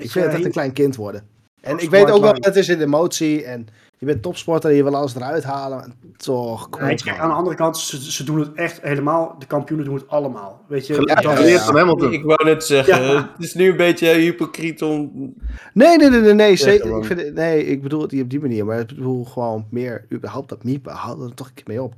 Ik 0.03 0.11
vind 0.11 0.25
het 0.25 0.33
eh, 0.33 0.33
echt 0.37 0.45
een 0.45 0.51
klein 0.51 0.73
kind 0.73 0.95
worden. 0.95 1.23
En 1.61 1.77
ik 1.79 1.89
weet 1.89 2.11
ook 2.11 2.21
wel, 2.21 2.35
het 2.39 2.55
is 2.55 2.69
in 2.69 2.81
emotie 2.81 3.43
en 3.43 3.67
je 3.97 4.05
bent 4.05 4.21
topsporter 4.21 4.69
en 4.69 4.75
je 4.75 4.83
wil 4.83 4.95
alles 4.95 5.15
eruit 5.15 5.43
halen. 5.43 5.93
Toch, 6.17 6.69
kom 6.69 6.81
aan 6.81 6.95
de 6.95 7.11
andere 7.35 7.55
kant, 7.55 7.77
ze, 7.77 8.11
ze 8.11 8.23
doen 8.23 8.39
het 8.39 8.53
echt 8.53 8.81
helemaal. 8.81 9.35
De 9.39 9.45
kampioenen 9.45 9.85
doen 9.85 9.95
het 9.95 10.07
allemaal. 10.07 10.61
Weet 10.67 10.87
je, 10.87 10.93
geleerd, 10.93 11.21
ja, 11.23 11.39
ja. 11.47 12.09
Ik 12.11 12.23
wou 12.23 12.43
net 12.45 12.63
zeggen, 12.63 13.03
Ja. 13.03 13.31
het 13.37 13.45
is 13.45 13.53
nu 13.53 13.69
een 13.69 13.77
beetje 13.77 14.07
hypocriet 14.13 14.81
om... 14.81 15.11
Nee, 15.73 15.97
nee, 15.97 16.09
nee, 16.09 16.19
nee, 16.19 16.33
nee, 16.33 16.55
zeker. 16.55 16.97
Ik 16.97 17.03
vind, 17.05 17.33
nee, 17.33 17.65
ik 17.65 17.81
bedoel 17.81 18.01
het 18.01 18.11
niet 18.11 18.21
op 18.23 18.29
die 18.29 18.39
manier, 18.39 18.65
maar 18.65 18.79
ik 18.79 18.87
bedoel 18.87 19.25
gewoon 19.25 19.65
meer 19.69 20.05
überhaupt 20.13 20.49
dat 20.49 20.63
miepen. 20.63 20.91
Haal 20.93 21.21
er 21.23 21.33
toch 21.33 21.47
een 21.47 21.53
keer 21.53 21.63
mee 21.67 21.83
op. 21.83 21.93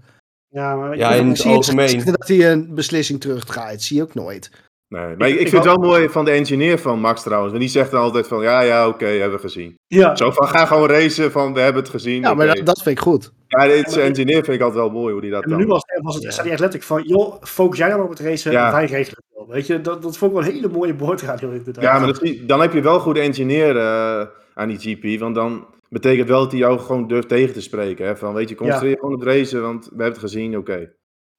Ja, 0.47 0.75
maar 0.75 0.97
Ja, 0.97 1.11
in 1.11 1.17
dat- 1.17 1.27
het 1.27 1.37
Zie 1.37 1.49
je 1.49 1.55
algemeen. 1.55 2.05
dat 2.05 2.27
hij 2.27 2.51
een 2.51 2.75
beslissing 2.75 3.19
terugdraait, 3.21 3.81
zie 3.83 3.97
je 3.97 4.03
ook 4.03 4.13
nooit. 4.13 4.51
Nee, 4.91 5.15
maar 5.17 5.27
ik, 5.27 5.33
Ik- 5.33 5.39
ik 5.39 5.39
ik 5.45 5.47
vind 5.49 5.63
het 5.63 5.75
wel 5.75 5.83
mooi 5.89 6.09
van 6.09 6.25
de 6.25 6.31
engineer 6.31 6.79
van 6.79 6.99
Max 6.99 7.21
trouwens. 7.23 7.51
Want 7.51 7.63
die 7.63 7.71
zegt 7.71 7.91
dan 7.91 8.01
altijd 8.01 8.27
van, 8.27 8.41
ja, 8.41 8.61
ja, 8.61 8.87
oké, 8.87 9.05
hebben 9.05 9.35
we 9.35 9.43
gezien. 9.43 9.75
ja, 9.87 10.15
Zo 10.15 10.31
van, 10.31 10.47
ga 10.47 10.65
gewoon 10.65 10.89
racen 10.89 11.31
van, 11.31 11.53
we 11.53 11.59
hebben 11.59 11.81
het 11.81 11.91
gezien. 11.91 12.21
Ja, 12.21 12.33
maar 12.33 12.47
dat, 12.47 12.65
dat 12.65 12.81
vind 12.81 12.97
ik 12.97 13.03
goed. 13.03 13.31
Ja, 13.47 13.65
deze 13.67 14.01
engineer 14.01 14.43
vind 14.43 14.47
ik 14.57 14.61
altijd 14.61 14.79
wel 14.83 14.89
mooi 14.89 15.11
hoe 15.11 15.21
die 15.21 15.31
dat 15.31 15.43
En 15.43 15.49
maar 15.49 15.57
nu 15.57 15.63
dan... 15.65 15.73
was, 15.73 15.83
het- 15.85 16.03
was 16.03 16.13
het, 16.15 16.23
Ja. 16.23 16.29
zei 16.31 16.41
hij 16.43 16.51
echt 16.51 16.59
letterlijk 16.61 16.91
van, 16.91 17.03
joh, 17.03 17.41
focus 17.43 17.77
jij 17.77 17.89
dan 17.89 18.01
op 18.01 18.09
het 18.09 18.19
racen, 18.19 18.51
Ja. 18.51 18.71
wij 18.71 18.85
regelen 18.85 19.05
het 19.25 19.25
wel. 19.35 19.47
Weet 19.47 19.67
je, 19.67 19.81
dat, 19.81 20.01
dat 20.01 20.17
vond 20.17 20.31
ik 20.31 20.37
wel 20.37 20.47
een 20.47 20.53
hele 20.55 20.69
mooie 20.69 20.93
boordradio 20.93 21.49
inderdaad. 21.49 21.83
Ja, 21.83 21.97
maar 21.99 22.07
dat, 22.07 22.33
dan 22.41 22.61
heb 22.61 22.73
je 22.73 22.81
wel 22.81 22.99
goede 22.99 23.19
engineer 23.19 23.77
eh, 23.77 24.21
aan 24.53 24.67
die 24.67 24.77
GP. 24.79 25.19
Want 25.19 25.35
dan 25.35 25.65
betekent 25.89 26.27
wel 26.27 26.39
dat 26.39 26.51
hij 26.51 26.59
jou 26.59 26.79
gewoon 26.79 27.07
durft 27.07 27.27
tegen 27.27 27.53
te 27.53 27.61
spreken. 27.61 28.05
Hè? 28.05 28.17
Van, 28.17 28.33
weet 28.33 28.49
je, 28.49 28.55
concentreer 28.55 28.89
je 28.91 28.97
gewoon 28.99 29.13
op 29.13 29.19
het 29.19 29.29
racen, 29.29 29.61
want 29.61 29.83
we 29.83 29.89
hebben 29.89 30.07
het 30.07 30.19
gezien, 30.31 30.57
oké. 30.57 30.91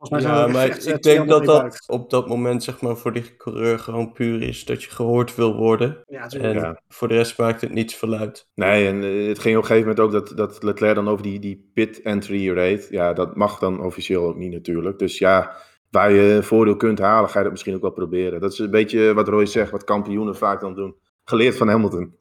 Volgens 0.08 0.22
mij 0.22 0.32
Ja, 0.32 0.46
maar 0.46 0.66
ik 0.66 0.72
denk 0.72 0.84
dat 0.90 1.02
200 1.02 1.40
meter 1.40 1.62
dat 1.62 1.84
op 1.86 2.10
dat 2.10 2.28
moment 2.28 2.62
zeg 2.62 2.80
maar 2.80 2.96
voor 2.96 3.12
die 3.12 3.36
coureur 3.36 3.78
gewoon 3.78 4.12
puur 4.12 4.42
is 4.42 4.64
dat 4.64 4.82
je 4.82 4.90
gehoord 4.90 5.34
wil 5.34 5.56
worden. 5.56 6.04
Ja. 6.06 6.28
En 6.28 6.54
Ja. 6.54 6.80
voor 6.88 7.08
de 7.08 7.14
rest 7.14 7.38
maakt 7.38 7.60
het 7.60 7.72
niet 7.72 7.90
zoveel 7.90 8.14
uit. 8.18 8.48
Nee, 8.54 8.86
en 8.86 9.02
eh, 9.02 9.28
het 9.28 9.38
ging 9.38 9.56
op 9.56 9.62
een 9.62 9.68
gegeven 9.68 9.88
moment 9.88 10.00
ook 10.00 10.12
dat, 10.12 10.36
dat 10.36 10.62
Leclerc 10.62 10.94
dan 10.94 11.08
over 11.08 11.22
die, 11.22 11.38
die 11.38 11.70
pit 11.74 12.02
entry 12.02 12.48
rate. 12.52 12.86
Ja, 12.90 13.12
dat 13.12 13.36
mag 13.36 13.58
dan 13.58 13.84
officieel 13.84 14.24
ook 14.24 14.36
niet 14.36 14.52
natuurlijk. 14.52 14.98
Dus 14.98 15.18
ja, 15.18 15.56
waar 15.90 16.12
je 16.12 16.32
een 16.32 16.44
voordeel 16.44 16.76
kunt 16.76 16.98
halen, 16.98 17.30
ga 17.30 17.36
je 17.36 17.42
dat 17.42 17.52
misschien 17.52 17.74
ook 17.74 17.82
wel 17.82 17.90
proberen. 17.90 18.40
Dat 18.40 18.52
is 18.52 18.58
een 18.58 18.70
beetje 18.70 19.14
wat 19.14 19.28
Roy 19.28 19.46
zegt, 19.46 19.70
wat 19.70 19.84
kampioenen 19.84 20.36
vaak 20.36 20.60
dan 20.60 20.74
doen. 20.74 20.94
Geleerd 21.24 21.56
van 21.56 21.68
Hamilton. 21.68 22.16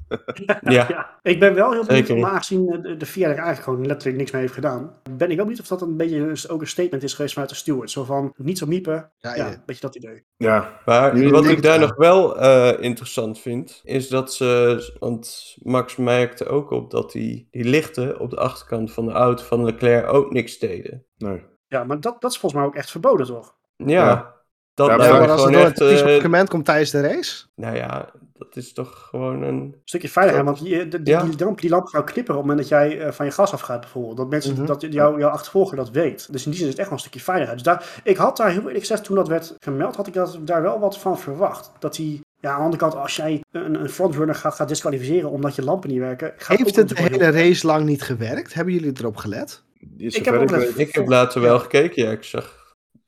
Ja, 0.45 0.59
Ja, 0.61 1.19
ik 1.21 1.39
ben 1.39 1.53
wel 1.53 1.71
heel 1.71 1.85
benieuwd, 1.85 2.09
maar 2.09 2.31
aangezien 2.31 2.69
eh, 2.69 2.81
de, 2.81 2.97
de 2.97 3.05
VIA 3.05 3.23
er 3.23 3.29
eigenlijk 3.29 3.63
gewoon 3.63 3.85
letterlijk 3.85 4.17
niks 4.17 4.31
mee 4.31 4.41
heeft 4.41 4.53
gedaan, 4.53 4.93
ben 5.03 5.29
ik 5.29 5.35
wel 5.35 5.45
benieuwd 5.45 5.59
of 5.61 5.67
dat 5.67 5.81
een 5.81 5.97
beetje 5.97 6.49
ook 6.49 6.61
een 6.61 6.67
statement 6.67 7.03
is 7.03 7.13
geweest 7.13 7.33
vanuit 7.33 7.51
de 7.51 7.57
steward. 7.57 7.91
Zo 7.91 8.03
van, 8.03 8.33
niet 8.37 8.57
zo 8.57 8.65
miepen, 8.65 9.11
Ja, 9.17 9.35
ja, 9.35 9.45
ja. 9.45 9.51
een 9.51 9.63
beetje 9.65 9.81
dat 9.81 9.95
idee. 9.95 10.23
Ja, 10.37 10.79
maar 10.85 11.29
wat 11.29 11.45
ik 11.45 11.61
daar 11.61 11.79
nog 11.79 11.95
wel 11.95 12.39
eh, 12.39 12.83
interessant 12.83 13.39
vind, 13.39 13.81
is 13.83 14.07
dat 14.07 14.33
ze, 14.33 14.95
want 14.99 15.55
Max 15.61 15.95
merkte 15.95 16.45
ook 16.45 16.71
op 16.71 16.91
dat 16.91 17.11
die, 17.11 17.47
die 17.51 17.63
lichten 17.63 18.19
op 18.19 18.29
de 18.29 18.37
achterkant 18.37 18.91
van 18.91 19.05
de 19.05 19.11
auto 19.11 19.43
van 19.43 19.65
Leclerc 19.65 20.13
ook 20.13 20.33
niks 20.33 20.59
deden. 20.59 21.05
nee. 21.17 21.49
Ja, 21.67 21.83
maar 21.83 21.99
dat, 21.99 22.21
dat 22.21 22.31
is 22.31 22.37
volgens 22.37 22.61
mij 22.61 22.71
ook 22.71 22.75
echt 22.77 22.91
verboden, 22.91 23.25
toch? 23.25 23.55
Ja, 23.75 23.85
Ja. 23.85 24.35
dat 24.73 24.89
Ja, 24.89 24.97
maar 24.97 25.29
als 25.29 25.41
gewoon 25.41 25.51
door 25.51 25.63
het 25.65 25.81
eh, 25.81 26.05
document 26.05 26.49
komt 26.49 26.65
tijdens 26.65 26.91
de 26.91 27.01
race. 27.01 27.45
nou 27.55 27.75
ja, 27.75 28.11
dat 28.47 28.55
is 28.55 28.73
toch 28.73 29.07
gewoon 29.09 29.41
een... 29.41 29.53
Een 29.55 29.75
stukje 29.83 30.09
veiligheid, 30.09 30.45
want 30.45 30.59
die, 30.63 30.87
die, 30.87 31.01
die, 31.01 31.13
Ja. 31.13 31.23
die 31.23 31.43
lamp, 31.45 31.61
die 31.61 31.69
lamp 31.69 31.85
gaat 31.87 32.03
knipperen 32.03 32.41
op 32.41 32.47
het 32.47 32.55
moment 32.57 32.69
dat 32.69 32.79
jij 32.79 32.99
eh, 32.99 33.11
van 33.11 33.25
je 33.25 33.31
gas 33.31 33.53
afgaat 33.53 33.79
bijvoorbeeld. 33.81 34.17
Dat 34.17 34.29
mensen, 34.29 34.53
Mhm. 34.53 34.65
dat 34.65 34.81
jou, 34.89 35.19
jouw 35.19 35.29
achtervolger 35.29 35.75
dat 35.77 35.89
weet. 35.89 36.31
Dus 36.31 36.45
in 36.45 36.49
die 36.51 36.59
zin 36.59 36.67
is 36.67 36.71
het 36.73 36.79
echt 36.79 36.89
wel 36.89 36.97
een 36.97 36.99
stukje 37.03 37.19
veiligheid. 37.19 37.57
Dus 37.63 37.67
daar, 37.67 38.01
ik 38.03 38.17
had 38.17 38.37
daar 38.37 38.49
heel 38.49 38.59
eerlijk 38.61 38.79
gezegd, 38.79 39.03
toen 39.03 39.15
dat 39.15 39.27
werd 39.27 39.55
gemeld, 39.59 39.95
had 39.95 40.07
ik 40.07 40.13
dat, 40.13 40.37
daar 40.41 40.61
wel 40.61 40.79
wat 40.79 40.97
van 40.99 41.19
verwacht. 41.19 41.71
Dat 41.79 41.97
hij, 41.97 42.19
ja, 42.39 42.49
aan 42.49 42.57
de 42.57 42.63
andere 42.63 42.81
kant, 42.81 42.95
als 42.95 43.15
jij 43.15 43.43
een, 43.51 43.81
een 43.81 43.89
frontrunner 43.89 44.35
gaat, 44.35 44.55
gaat 44.55 44.67
disqualificeren 44.67 45.29
omdat 45.29 45.55
je 45.55 45.63
lampen 45.63 45.89
niet 45.89 45.99
werken. 45.99 46.33
gaat 46.37 46.57
Heeft 46.57 46.75
het 46.75 46.89
de 46.89 47.01
hele 47.01 47.29
race 47.31 47.67
lang 47.67 47.85
niet 47.85 48.01
gewerkt? 48.01 48.53
Hebben 48.53 48.73
jullie 48.73 48.91
erop 48.99 49.17
gelet? 49.17 49.63
Die 49.79 50.15
Ik 50.15 50.25
heb 50.25 50.49
weet- 50.49 50.77
Ik 50.79 50.95
heb 50.95 51.07
later 51.07 51.41
wel 51.41 51.59
gekeken, 51.59 52.03
ja, 52.03 52.11
ik 52.11 52.23
zag 52.23 52.59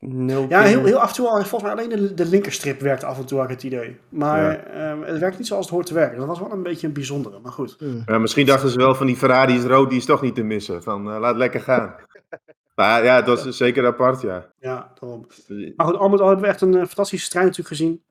nul 0.08 0.46
Ja, 0.50 0.62
heel, 0.62 0.84
heel 0.84 1.00
af 1.00 1.10
en 1.10 1.16
toe 1.16 1.28
al. 1.28 1.44
Volgens 1.44 1.62
mij 1.62 1.72
alleen 1.72 1.90
de, 1.90 2.14
de 2.14 2.26
linkerstrip 2.26 2.82
werkte 2.82 3.06
af 3.06 3.18
en 3.18 3.26
toe, 3.26 3.38
had 3.40 3.50
ik 3.50 3.56
het 3.56 3.64
idee. 3.64 3.98
Maar 4.10 4.66
ehm, 4.66 5.02
het 5.02 5.20
werkt 5.20 5.38
niet 5.38 5.48
zoals 5.48 5.66
het 5.66 5.74
hoort 5.74 5.86
te 5.86 5.94
werken. 5.94 6.18
Dat 6.18 6.28
was 6.28 6.40
wel 6.40 6.52
een 6.52 6.64
beetje 6.64 6.88
een 6.88 6.94
bijzondere, 6.94 7.40
maar 7.40 7.52
goed. 7.52 7.78
Ja, 8.06 8.18
misschien 8.18 8.46
dachten 8.46 8.70
ze 8.70 8.78
wel 8.78 8.96
van 8.96 9.08
die 9.08 9.16
Ferrari 9.16 9.56
is 9.56 9.64
rood, 9.64 9.90
die 9.90 10.00
is 10.00 10.06
toch 10.06 10.22
niet 10.22 10.36
te 10.36 10.44
missen. 10.44 10.84
Van, 10.84 11.12
eh, 11.12 11.20
laat 11.20 11.36
lekker 11.36 11.62
gaan. 11.62 11.96
maar 12.76 13.04
ja, 13.04 13.16
het 13.16 13.28
was 13.28 13.58
zeker 13.58 13.86
apart, 13.86 14.22
ja. 14.22 14.46
Ja, 14.60 14.92
daarom. 15.00 15.28
Maar 15.76 15.86
goed, 15.86 15.98
al 15.98 16.10
met 16.10 16.20
al 16.20 16.28
hebben 16.28 16.46
we 16.46 16.52
echt 16.52 16.62
een 16.62 16.76
eh, 16.76 16.86
fantastische 16.86 17.26
strijd 17.26 17.46
natuurlijk 17.46 17.76
gezien. 17.76 18.04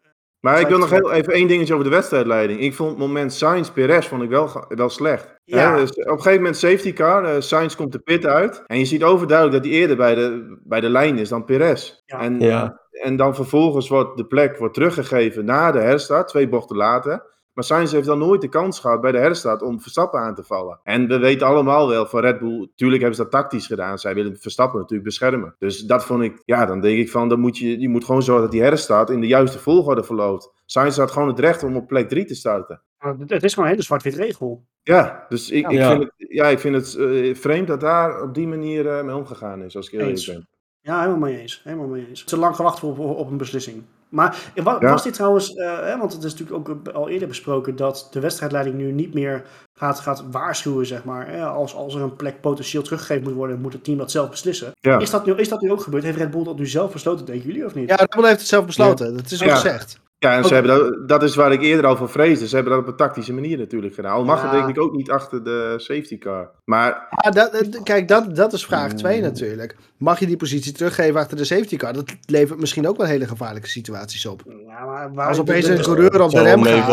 Maar 0.43 0.61
ik 0.61 0.67
wil 0.69 0.79
nog 0.79 0.91
heel 0.91 1.13
even 1.13 1.33
één 1.33 1.49
dingetje 1.49 1.73
over 1.75 1.85
de 1.87 1.95
wedstrijdleiding. 1.95 2.61
Ik 2.61 2.75
vond 2.75 2.91
het 2.91 2.99
moment 2.99 3.33
Sainz-Perez 3.33 4.07
vond 4.07 4.23
ik 4.23 4.29
wel, 4.29 4.65
wel 4.69 4.89
slecht. 4.89 5.35
Ja. 5.45 5.71
Hè, 5.75 5.81
dus 5.81 5.91
op 5.91 6.07
een 6.07 6.17
gegeven 6.17 6.37
moment 6.37 6.57
safety 6.57 6.93
car, 6.93 7.25
eh, 7.25 7.41
Sainz 7.41 7.75
komt 7.75 7.93
de 7.93 7.99
pit 7.99 8.27
uit. 8.27 8.63
En 8.67 8.79
je 8.79 8.85
ziet 8.85 9.03
overduidelijk 9.03 9.63
dat 9.63 9.73
hij 9.73 9.81
eerder 9.81 9.97
bij 9.97 10.15
de, 10.15 10.59
bij 10.65 10.81
de 10.81 10.89
lijn 10.89 11.19
is 11.19 11.29
dan 11.29 11.45
Perez. 11.45 12.03
Ja. 12.05 12.21
En, 12.21 12.41
Ja. 12.41 12.81
en 12.91 13.17
dan 13.17 13.35
vervolgens 13.35 13.89
wordt 13.89 14.17
de 14.17 14.27
plek 14.27 14.57
wordt 14.59 14.75
teruggegeven 14.75 15.45
na 15.45 15.73
de 15.73 15.79
herstart, 15.81 16.29
twee 16.29 16.49
bochten 16.49 16.77
later. 16.77 17.23
Maar 17.55 17.65
Sainz 17.65 17.93
heeft 17.93 18.07
dan 18.07 18.19
nooit 18.19 18.41
de 18.41 18.49
kans 18.49 18.81
gehad 18.81 19.01
bij 19.01 19.13
de 19.13 19.19
herstart 19.19 19.63
om 19.63 19.81
Verstappen 19.81 20.21
aan 20.21 20.35
te 20.35 20.43
vallen. 20.43 20.81
En 20.83 21.09
we 21.09 21.19
weten 21.19 21.47
allemaal 21.47 21.89
wel 21.89 22.07
van 22.07 22.21
Red 22.21 22.39
Bull, 22.39 22.59
natuurlijk 22.59 23.01
hebben 23.01 23.17
ze 23.19 23.23
dat 23.23 23.31
tactisch 23.31 23.67
gedaan. 23.67 23.99
Zij 23.99 24.15
willen 24.15 24.37
Verstappen 24.37 24.79
natuurlijk 24.81 25.09
beschermen. 25.09 25.55
Dus 25.59 25.81
dat 25.81 26.05
vond 26.05 26.23
ik, 26.23 26.43
ja, 26.45 26.67
dan 26.67 26.81
denk 26.81 26.99
ik 26.99 27.11
van, 27.11 27.29
dan 27.29 27.41
moet 27.41 27.59
je, 27.59 27.81
je 27.81 27.89
moet 27.89 28.05
gewoon 28.05 28.23
zorgen 28.23 28.43
dat 28.45 28.53
die 28.53 28.63
herstart 28.63 29.11
in 29.11 29.21
de 29.21 29.27
juiste 29.27 29.59
volgorde 29.59 30.03
verloopt. 30.05 30.53
Sainz 30.67 30.97
had 30.99 31.11
gewoon 31.11 31.29
het 31.29 31.39
recht 31.39 31.63
om 31.63 31.77
op 31.77 31.87
plek 31.87 32.09
3 32.09 32.25
te 32.25 32.35
starten. 32.35 32.81
Het 33.27 33.43
is 33.43 33.51
gewoon 33.53 33.65
een 33.69 33.75
hele 33.75 33.85
zwart-wit 33.85 34.15
regel. 34.15 34.65
Ja, 34.83 35.27
dus 35.29 35.51
ik, 35.51 35.65
ik 35.67 35.71
Ja. 35.79 35.91
vind 35.91 36.03
het, 36.03 36.13
ja, 36.17 36.47
ik 36.47 36.59
vind 36.59 36.75
het 36.75 36.95
eh, 36.95 37.35
vreemd 37.35 37.67
dat 37.67 37.81
daar 37.81 38.23
op 38.23 38.35
die 38.35 38.47
manier 38.49 38.89
eh, 38.89 39.05
mee 39.05 39.17
omgegaan 39.17 39.63
is, 39.63 39.77
als 39.77 39.87
ik 39.87 39.93
eerlijk 39.93 40.27
ben. 40.27 40.49
Ja, 40.81 40.99
helemaal 40.99 41.19
mee 41.19 41.41
eens. 41.41 41.61
Helemaal 41.65 41.87
mee 41.87 42.09
eens. 42.09 42.25
Te 42.25 42.37
lang 42.37 42.57
gewacht 42.57 42.83
op, 42.83 42.99
op 42.99 43.31
een 43.31 43.37
beslissing. 43.37 43.83
Maar 44.13 44.53
Ja. 44.55 44.63
was 44.79 45.03
dit 45.03 45.15
trouwens, 45.15 45.55
eh, 45.55 45.79
hè, 45.81 45.99
want 45.99 46.13
het 46.13 46.25
is 46.25 46.35
natuurlijk 46.35 46.69
ook 46.69 46.89
al 46.89 47.09
eerder 47.09 47.29
besproken 47.29 47.77
dat 47.77 48.09
de 48.11 48.21
wedstrijdleiding 48.21 48.77
nu 48.77 48.93
niet 48.93 49.15
meer 49.15 49.43
gaat, 49.75 50.01
gaat 50.01 50.25
waarschuwen, 50.31 50.87
zeg 50.87 51.05
maar. 51.05 51.29
Hè? 51.29 51.45
Als, 51.45 51.75
als 51.75 51.95
er 51.95 52.01
een 52.03 52.17
plek 52.17 52.41
potentieel 52.41 52.83
teruggegeven 52.83 53.23
moet 53.23 53.33
worden, 53.33 53.61
moet 53.61 53.73
het 53.73 53.85
team 53.85 53.99
dat 53.99 54.11
zelf 54.11 54.31
beslissen. 54.31 54.71
Ja. 54.81 54.99
Is, 54.99 55.11
dat 55.11 55.27
nu, 55.27 55.33
is 55.35 55.49
dat 55.49 55.61
nu 55.61 55.73
ook 55.73 55.81
gebeurd? 55.83 56.03
Heeft 56.05 56.19
Red 56.19 56.31
Bull 56.31 56.45
dat 56.45 56.59
nu 56.59 56.67
zelf 56.67 56.93
besloten, 56.93 57.27
denken 57.27 57.47
jullie 57.47 57.65
of 57.67 57.75
niet? 57.75 57.89
Ja, 57.89 57.95
Red 57.97 58.11
Bull 58.11 58.25
heeft 58.27 58.39
het 58.39 58.49
zelf 58.49 58.67
besloten. 58.67 59.17
Dat 59.17 59.31
is 59.31 59.43
ook 59.43 59.49
Ja. 59.49 59.55
gezegd. 59.55 60.01
Ja, 60.23 60.37
en 60.37 60.45
ze 60.45 60.55
hebben 60.55 60.79
dat, 60.79 61.09
dat 61.09 61.23
is 61.23 61.35
waar 61.35 61.53
ik 61.53 61.63
eerder 61.63 61.87
al 61.87 61.97
voor 61.97 62.09
vreesde. 62.09 62.49
Ze 62.49 62.55
hebben 62.55 62.73
dat 62.73 62.83
op 62.83 62.89
een 62.89 62.97
tactische 62.97 63.33
manier 63.33 63.59
natuurlijk 63.59 63.95
gedaan. 63.95 64.13
Al 64.13 64.25
mag 64.25 64.39
Ja. 64.43 64.49
het 64.49 64.53
denk 64.53 64.77
ik 64.77 64.83
ook 64.83 64.93
niet 64.97 65.11
achter 65.11 65.45
de 65.45 65.75
safety 65.77 66.19
car. 66.19 66.51
Maar 66.65 67.07
Ja, 67.25 67.31
dat, 67.31 67.51
eh, 67.55 67.83
kijk, 67.83 68.09
dat, 68.09 68.37
dat 68.37 68.53
is 68.53 68.65
vraag 68.65 68.93
2 68.93 69.17
Mm. 69.17 69.23
natuurlijk. 69.23 69.77
Mag 69.97 70.19
je 70.19 70.27
die 70.27 70.37
positie 70.37 70.73
teruggeven 70.73 71.21
achter 71.21 71.37
de 71.37 71.45
safety 71.45 71.77
car? 71.77 71.93
Dat 71.93 72.15
levert 72.27 72.61
misschien 72.61 72.89
ook 72.89 72.97
wel 72.97 73.07
hele 73.07 73.27
gevaarlijke 73.27 73.69
situaties 73.69 74.27
op. 74.27 74.43
Ja, 74.67 74.85
maar 74.85 75.13
waar 75.15 75.29
Als 75.29 75.39
opeens 75.39 75.67
de- 75.67 75.73
een 75.75 75.83
coureur 75.83 76.21
op 76.23 76.31
de 76.31 76.43
rem 76.43 76.63
gaat. 76.63 76.89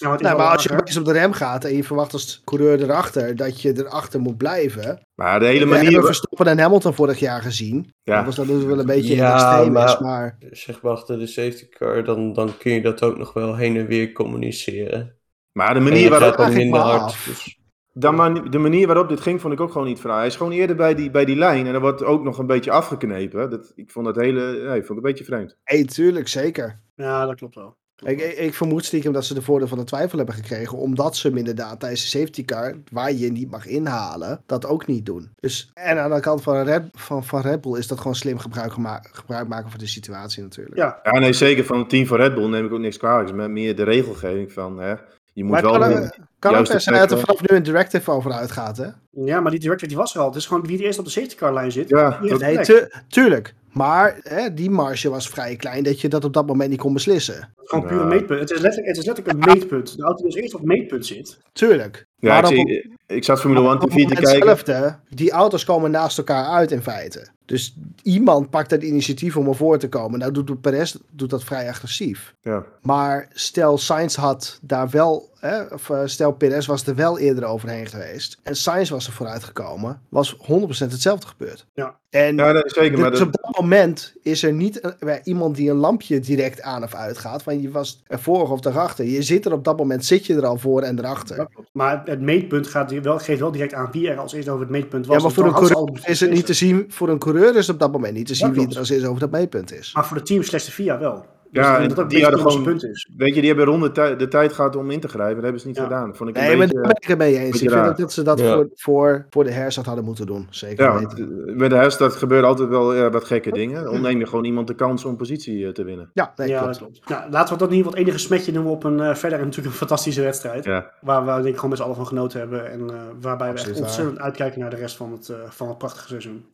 Nou, 0.00 0.36
maar 0.36 0.50
als 0.52 0.62
je 0.62 0.72
opeens 0.72 0.96
op 0.96 1.04
de 1.04 1.12
rem 1.12 1.32
gaat 1.32 1.64
en 1.64 1.76
je 1.76 1.84
verwacht 1.84 2.12
als 2.12 2.42
coureur 2.44 2.82
erachter 2.82 3.36
dat 3.36 3.60
je 3.62 3.72
erachter 3.78 4.20
moet 4.20 4.36
blijven. 4.36 5.03
Maar 5.14 5.38
de 5.40 5.46
hele 5.46 5.64
We 5.64 5.70
manier... 5.70 5.84
hebben 5.84 6.04
Verstappen 6.04 6.46
en 6.46 6.58
Hamilton 6.58 6.94
vorig 6.94 7.18
jaar 7.18 7.42
gezien. 7.42 7.94
Ja. 8.02 8.16
Dat 8.16 8.24
was 8.24 8.36
dat 8.36 8.46
dus 8.46 8.64
wel 8.64 8.78
een 8.78 8.86
beetje 8.86 9.14
Ja, 9.14 9.34
extreem 9.34 9.72
maar- 9.72 9.84
is, 9.88 9.98
maar 9.98 10.36
Zeg 10.50 10.82
maar 10.82 10.92
achter 10.92 11.18
de 11.18 11.26
safety 11.26 11.68
car, 11.68 12.04
dan, 12.04 12.32
dan 12.32 12.56
kun 12.58 12.72
je 12.72 12.82
dat 12.82 13.02
ook 13.02 13.18
nog 13.18 13.32
wel 13.32 13.56
heen 13.56 13.76
en 13.76 13.86
weer 13.86 14.12
communiceren. 14.12 15.16
Maar 15.52 15.74
de 15.74 15.80
manier 15.80 16.10
waarop, 16.10 16.36
dan 16.36 16.50
ik 16.50 16.56
minder 16.56 16.80
hard. 16.80 17.24
Dus, 17.24 17.58
dan 17.92 18.14
man- 18.14 18.50
de 18.50 18.58
manier 18.58 18.86
waarop 18.86 19.08
dit 19.08 19.20
ging, 19.20 19.40
vond 19.40 19.52
ik 19.52 19.60
ook 19.60 19.72
gewoon 19.72 19.86
niet 19.86 20.00
vrij. 20.00 20.16
Hij 20.16 20.26
is 20.26 20.36
gewoon 20.36 20.52
eerder 20.52 20.76
bij 20.76 20.94
die, 20.94 21.10
bij 21.10 21.24
die 21.24 21.36
lijn 21.36 21.66
en 21.66 21.72
dan 21.72 21.80
wordt 21.82 22.02
ook 22.02 22.22
nog 22.22 22.38
een 22.38 22.46
beetje 22.46 22.70
afgeknepen. 22.70 23.50
Dat, 23.50 23.72
ik 23.74 23.90
vond 23.90 24.06
het 24.06 24.16
hele... 24.16 24.40
Ja, 24.40 24.74
ik 24.74 24.84
vond 24.86 24.88
het 24.88 24.96
een 24.96 25.02
beetje 25.02 25.24
vreemd. 25.24 25.56
hey, 25.62 25.84
tuurlijk, 25.84 26.28
zeker. 26.28 26.80
Ja, 26.94 27.26
dat 27.26 27.34
klopt 27.34 27.54
wel. 27.54 27.76
Ik, 28.04 28.20
ik, 28.20 28.38
ik 28.38 28.54
vermoed 28.54 28.84
stiekem 28.84 29.12
dat 29.12 29.24
ze 29.24 29.34
de 29.34 29.42
voordeel 29.42 29.68
van 29.68 29.78
de 29.78 29.84
twijfel 29.84 30.18
hebben 30.18 30.34
gekregen, 30.34 30.78
omdat 30.78 31.16
ze 31.16 31.28
hem 31.28 31.36
inderdaad 31.36 31.80
tijdens 31.80 32.02
de 32.02 32.18
safety 32.18 32.44
car, 32.44 32.74
waar 32.92 33.12
je 33.12 33.32
niet 33.32 33.50
mag 33.50 33.66
inhalen, 33.66 34.42
dat 34.46 34.66
ook 34.66 34.86
niet 34.86 35.06
doen. 35.06 35.28
Dus, 35.40 35.70
en 35.74 35.98
aan 35.98 36.10
de 36.10 36.20
kant 36.20 36.42
van 36.42 36.62
Red, 36.62 36.82
van, 36.92 37.24
van 37.24 37.40
Red 37.40 37.60
Bull 37.60 37.78
is 37.78 37.86
dat 37.86 37.98
gewoon 37.98 38.14
slim 38.14 38.38
gebruik, 38.38 38.72
gebruik 39.12 39.48
maken 39.48 39.70
van 39.70 39.78
de 39.78 39.86
situatie 39.86 40.42
natuurlijk. 40.42 40.76
Ja, 40.76 41.00
Ja, 41.02 41.18
nee, 41.18 41.32
zeker 41.32 41.64
van 41.64 41.78
het 41.78 41.88
team 41.88 42.06
van 42.06 42.16
Red 42.16 42.34
Bull 42.34 42.48
neem 42.48 42.64
ik 42.64 42.72
ook 42.72 42.80
niks 42.80 42.96
kwalijk. 42.96 43.28
Het 43.28 43.36
is 43.36 43.42
met 43.42 43.50
meer 43.50 43.76
de 43.76 43.84
regelgeving 43.84 44.52
van... 44.52 44.78
Hè, 44.78 44.94
je 45.34 45.42
moet 45.44 45.52
maar 45.52 45.62
het 45.62 45.70
wel... 45.88 46.10
kan, 46.38 46.54
ook 46.54 46.66
zijn 46.66 46.98
dat 46.98 47.10
er 47.10 47.18
vanaf 47.18 47.40
nu 47.40 47.56
een 47.56 47.62
directive 47.62 48.10
over 48.10 48.32
uitgaat, 48.32 48.76
hè? 48.76 48.86
ja 49.10 49.40
maar 49.40 49.50
die 49.50 49.60
director 49.60 49.88
die 49.88 49.96
was 49.96 50.14
er 50.14 50.20
al. 50.20 50.26
Het 50.26 50.36
is 50.36 50.46
gewoon 50.46 50.62
wie 50.66 50.76
het 50.76 50.84
eerst 50.84 50.98
op 50.98 51.04
de 51.04 51.10
safety 51.10 51.34
car 51.36 51.52
lijn 51.52 51.72
zit. 51.72 51.88
Ja, 51.88 52.18
die 52.20 52.30
dat- 52.30 52.40
Nee, 52.40 52.58
tu- 52.58 52.88
tuurlijk. 53.08 53.54
Maar 53.72 54.16
hè, 54.22 54.54
die 54.54 54.70
marge 54.70 55.10
was 55.10 55.28
vrij 55.28 55.56
klein 55.56 55.82
dat 55.82 56.00
je 56.00 56.08
dat 56.08 56.24
op 56.24 56.32
dat 56.32 56.46
moment 56.46 56.70
niet 56.70 56.78
kon 56.78 56.92
beslissen. 56.92 57.52
Gewoon 57.56 57.86
puur 57.86 58.00
een 58.00 58.08
meetpunt. 58.08 58.40
Het 58.40 58.50
is 58.50 58.60
letterlijk, 58.60 58.88
het 58.88 58.96
is 58.98 59.06
letterlijk 59.06 59.36
een 59.46 59.54
meetpunt. 59.54 59.96
De 59.96 60.02
auto 60.02 60.16
die 60.16 60.26
als 60.26 60.34
eerst 60.34 60.54
op 60.54 60.60
het 60.60 60.68
meetpunt 60.68 61.06
zit. 61.06 61.38
Tuurlijk. 61.52 62.06
Ja, 62.16 62.28
Maar 62.28 62.52
ik, 62.52 62.58
op- 62.58 62.66
zie- 62.68 62.96
ik 63.06 63.24
zat 63.24 63.40
Formule 63.40 63.60
1 63.60 63.72
op 63.74 63.80
het 63.80 63.90
TV 63.90 63.96
te 64.08 64.14
kijken. 64.14 64.46
zelfde, 64.46 64.98
die 65.08 65.30
auto's 65.30 65.64
komen 65.64 65.90
naast 65.90 66.18
elkaar 66.18 66.44
uit 66.46 66.70
in 66.72 66.82
feite. 66.82 67.26
Dus 67.46 67.76
iemand 68.02 68.50
pakt 68.50 68.70
het 68.70 68.82
initiatief 68.82 69.36
om 69.36 69.48
ervoor 69.48 69.78
te 69.78 69.88
komen. 69.88 70.18
Nou 70.18 70.32
doet 70.32 70.60
Perez 70.60 70.96
doet 71.10 71.30
dat 71.30 71.44
vrij 71.44 71.68
agressief. 71.68 72.34
Ja. 72.42 72.64
Maar 72.82 73.28
stel 73.32 73.78
Sainz 73.78 74.16
had 74.16 74.58
daar 74.62 74.88
wel, 74.90 75.30
hè, 75.38 75.62
of 75.62 75.90
eh, 75.90 76.00
stel 76.04 76.32
Perez 76.32 76.66
was 76.66 76.86
er 76.86 76.94
wel 76.94 77.18
eerder 77.18 77.44
overheen 77.44 77.86
geweest. 77.86 78.38
En 78.42 78.56
Sainz 78.56 78.90
was 78.90 79.06
er 79.06 79.12
vooruit 79.12 79.44
gekomen, 79.44 80.00
was 80.08 80.36
100% 80.38 80.92
hetzelfde 80.92 81.26
gebeurd. 81.26 81.66
Ja. 81.74 81.96
En 82.10 82.36
Ja, 82.36 82.52
dat 82.52 82.64
is 82.64 82.72
zeker. 82.72 82.98
Maar 82.98 83.10
dus 83.10 83.18
dat, 83.18 83.28
op 83.28 83.42
dat 83.42 83.60
moment 83.60 84.14
is 84.22 84.42
er 84.42 84.52
niet 84.52 84.84
een- 84.84 84.94
bij 84.98 85.20
iemand 85.24 85.56
die 85.56 85.70
een 85.70 85.76
lampje 85.76 86.20
direct 86.20 86.62
aan 86.62 86.82
of 86.82 86.94
uitgaat. 86.94 87.44
Want 87.44 87.62
je 87.62 87.70
was 87.70 88.02
ervoor 88.06 88.50
of 88.50 88.64
erachter. 88.64 89.04
Je 89.04 89.22
zit 89.22 89.44
er 89.46 89.52
op 89.52 89.64
dat 89.64 89.76
moment, 89.76 90.04
zit 90.04 90.26
je 90.26 90.34
er 90.34 90.46
al 90.46 90.58
voor 90.58 90.82
en 90.82 90.98
erachter. 90.98 91.46
Maar 91.72 92.02
het 92.04 92.20
meetpunt 92.20 92.66
gaat 92.66 93.00
wel, 93.00 93.18
geeft 93.18 93.40
wel 93.40 93.52
direct 93.52 93.74
aan 93.74 93.88
wie 93.92 94.08
er 94.10 94.18
als 94.18 94.32
eerst 94.32 94.48
over 94.48 94.60
het 94.60 94.70
meetpunt 94.70 95.06
was. 95.06 95.16
Ja, 95.16 95.22
maar 95.22 95.32
voor 95.32 95.44
een 95.44 95.52
coureur 95.52 96.00
is 96.08 96.20
het 96.20 96.30
niet 96.30 96.46
te 96.46 96.54
zien. 96.54 96.84
Voor 96.88 97.08
een 97.08 97.18
coureur 97.34 97.56
is 97.56 97.68
op 97.68 97.78
dat 97.78 97.92
moment 97.92 98.14
niet 98.14 98.26
te 98.26 98.34
zien 98.34 98.52
wie 98.52 98.68
er 98.70 98.78
als 98.78 98.90
eerst 98.90 99.06
over 99.06 99.20
dat 99.20 99.30
meetpunt 99.30 99.72
is. 99.72 99.94
Maar 99.94 100.06
voor 100.06 100.16
de 100.16 100.22
team 100.22 100.42
slechts 100.42 100.66
de 100.66 100.72
VIA 100.72 100.98
wel. 100.98 101.24
Dus 101.50 101.64
Ja, 101.64 101.72
ik 101.72 101.78
denk 101.78 101.88
dat 101.88 101.98
dat 101.98 102.08
die 102.10 102.18
een 102.18 102.24
hadden 102.24 102.44
een 102.44 102.50
gewoon- 102.50 102.64
punt 102.66 102.84
is. 102.84 103.10
weet 103.16 103.34
je, 103.34 103.40
die 103.40 103.48
hebben 103.48 103.66
ronde 103.66 103.92
tij- 103.92 104.16
de 104.16 104.28
tijd 104.28 104.52
gehad 104.52 104.76
om 104.76 104.90
in 104.90 105.00
te 105.00 105.08
grijpen. 105.08 105.34
Dat 105.34 105.42
hebben 105.42 105.60
ze 105.60 105.66
niet 105.66 105.76
Ja. 105.76 105.82
gedaan. 105.82 106.16
Vond 106.16 106.30
ik 106.30 106.36
een 106.36 106.42
Nee, 106.42 106.50
maar 106.56 106.58
beetje... 106.66 106.74
daar 106.74 106.82
ben 106.82 106.96
ik 107.00 107.08
het 107.08 107.18
mee 107.18 107.36
eens. 107.38 107.48
Ik 107.48 107.54
vind 107.58 107.70
raar. 107.70 107.96
dat 107.96 108.12
ze 108.12 108.22
dat 108.22 108.38
Ja. 108.38 108.54
voor, 108.54 108.68
voor, 108.74 109.26
voor 109.30 109.44
de 109.44 109.50
herstart 109.50 109.86
hadden 109.86 110.04
moeten 110.04 110.26
doen. 110.26 110.46
Zeker 110.50 110.84
Ja, 110.84 110.98
weten. 110.98 111.56
met 111.56 111.70
de 111.70 111.76
herstart 111.76 112.12
gebeuren 112.14 112.48
altijd 112.48 112.68
wel 112.68 113.10
wat 113.10 113.24
gekke 113.24 113.50
dingen. 113.50 113.84
Dan 113.84 114.00
neem 114.00 114.18
je 114.18 114.26
gewoon 114.26 114.44
iemand 114.44 114.66
de 114.66 114.74
kans 114.74 115.04
om 115.04 115.16
positie 115.16 115.66
eh, 115.66 115.72
te 115.72 115.84
winnen. 115.84 116.10
Ja, 116.14 116.32
nee, 116.36 116.48
ja, 116.48 116.58
klopt. 116.62 116.78
dat 116.78 116.82
klopt. 116.82 117.08
Nou, 117.08 117.30
laten 117.30 117.52
we 117.52 117.58
dat 117.58 117.68
in 117.70 117.74
ieder 117.76 117.90
geval 117.90 117.90
het 117.92 118.08
enige 118.08 118.18
smetje 118.18 118.52
noemen 118.52 118.72
op 118.72 118.84
een 118.84 119.00
eh, 119.00 119.14
verder 119.14 119.38
natuurlijk 119.38 119.66
een 119.66 119.72
fantastische 119.72 120.22
wedstrijd. 120.22 120.64
Ja. 120.64 120.90
Waar 121.00 121.24
we 121.24 121.32
denk 121.32 121.44
ik 121.46 121.54
gewoon 121.54 121.70
met 121.70 121.78
z'n 121.78 121.84
allen 121.84 121.96
van 121.96 122.06
genoten 122.06 122.38
hebben. 122.40 122.70
En 122.70 122.80
eh, 122.90 122.96
waarbij 123.20 123.52
we 123.52 123.58
echt 123.58 123.70
waar. 123.72 123.80
ontzettend 123.82 124.18
uitkijken 124.18 124.60
naar 124.60 124.70
de 124.70 124.76
rest 124.76 124.96
van 124.96 125.12
het, 125.12 125.32
van 125.48 125.68
het 125.68 125.78
prachtige 125.78 126.08
seizoen. 126.08 126.44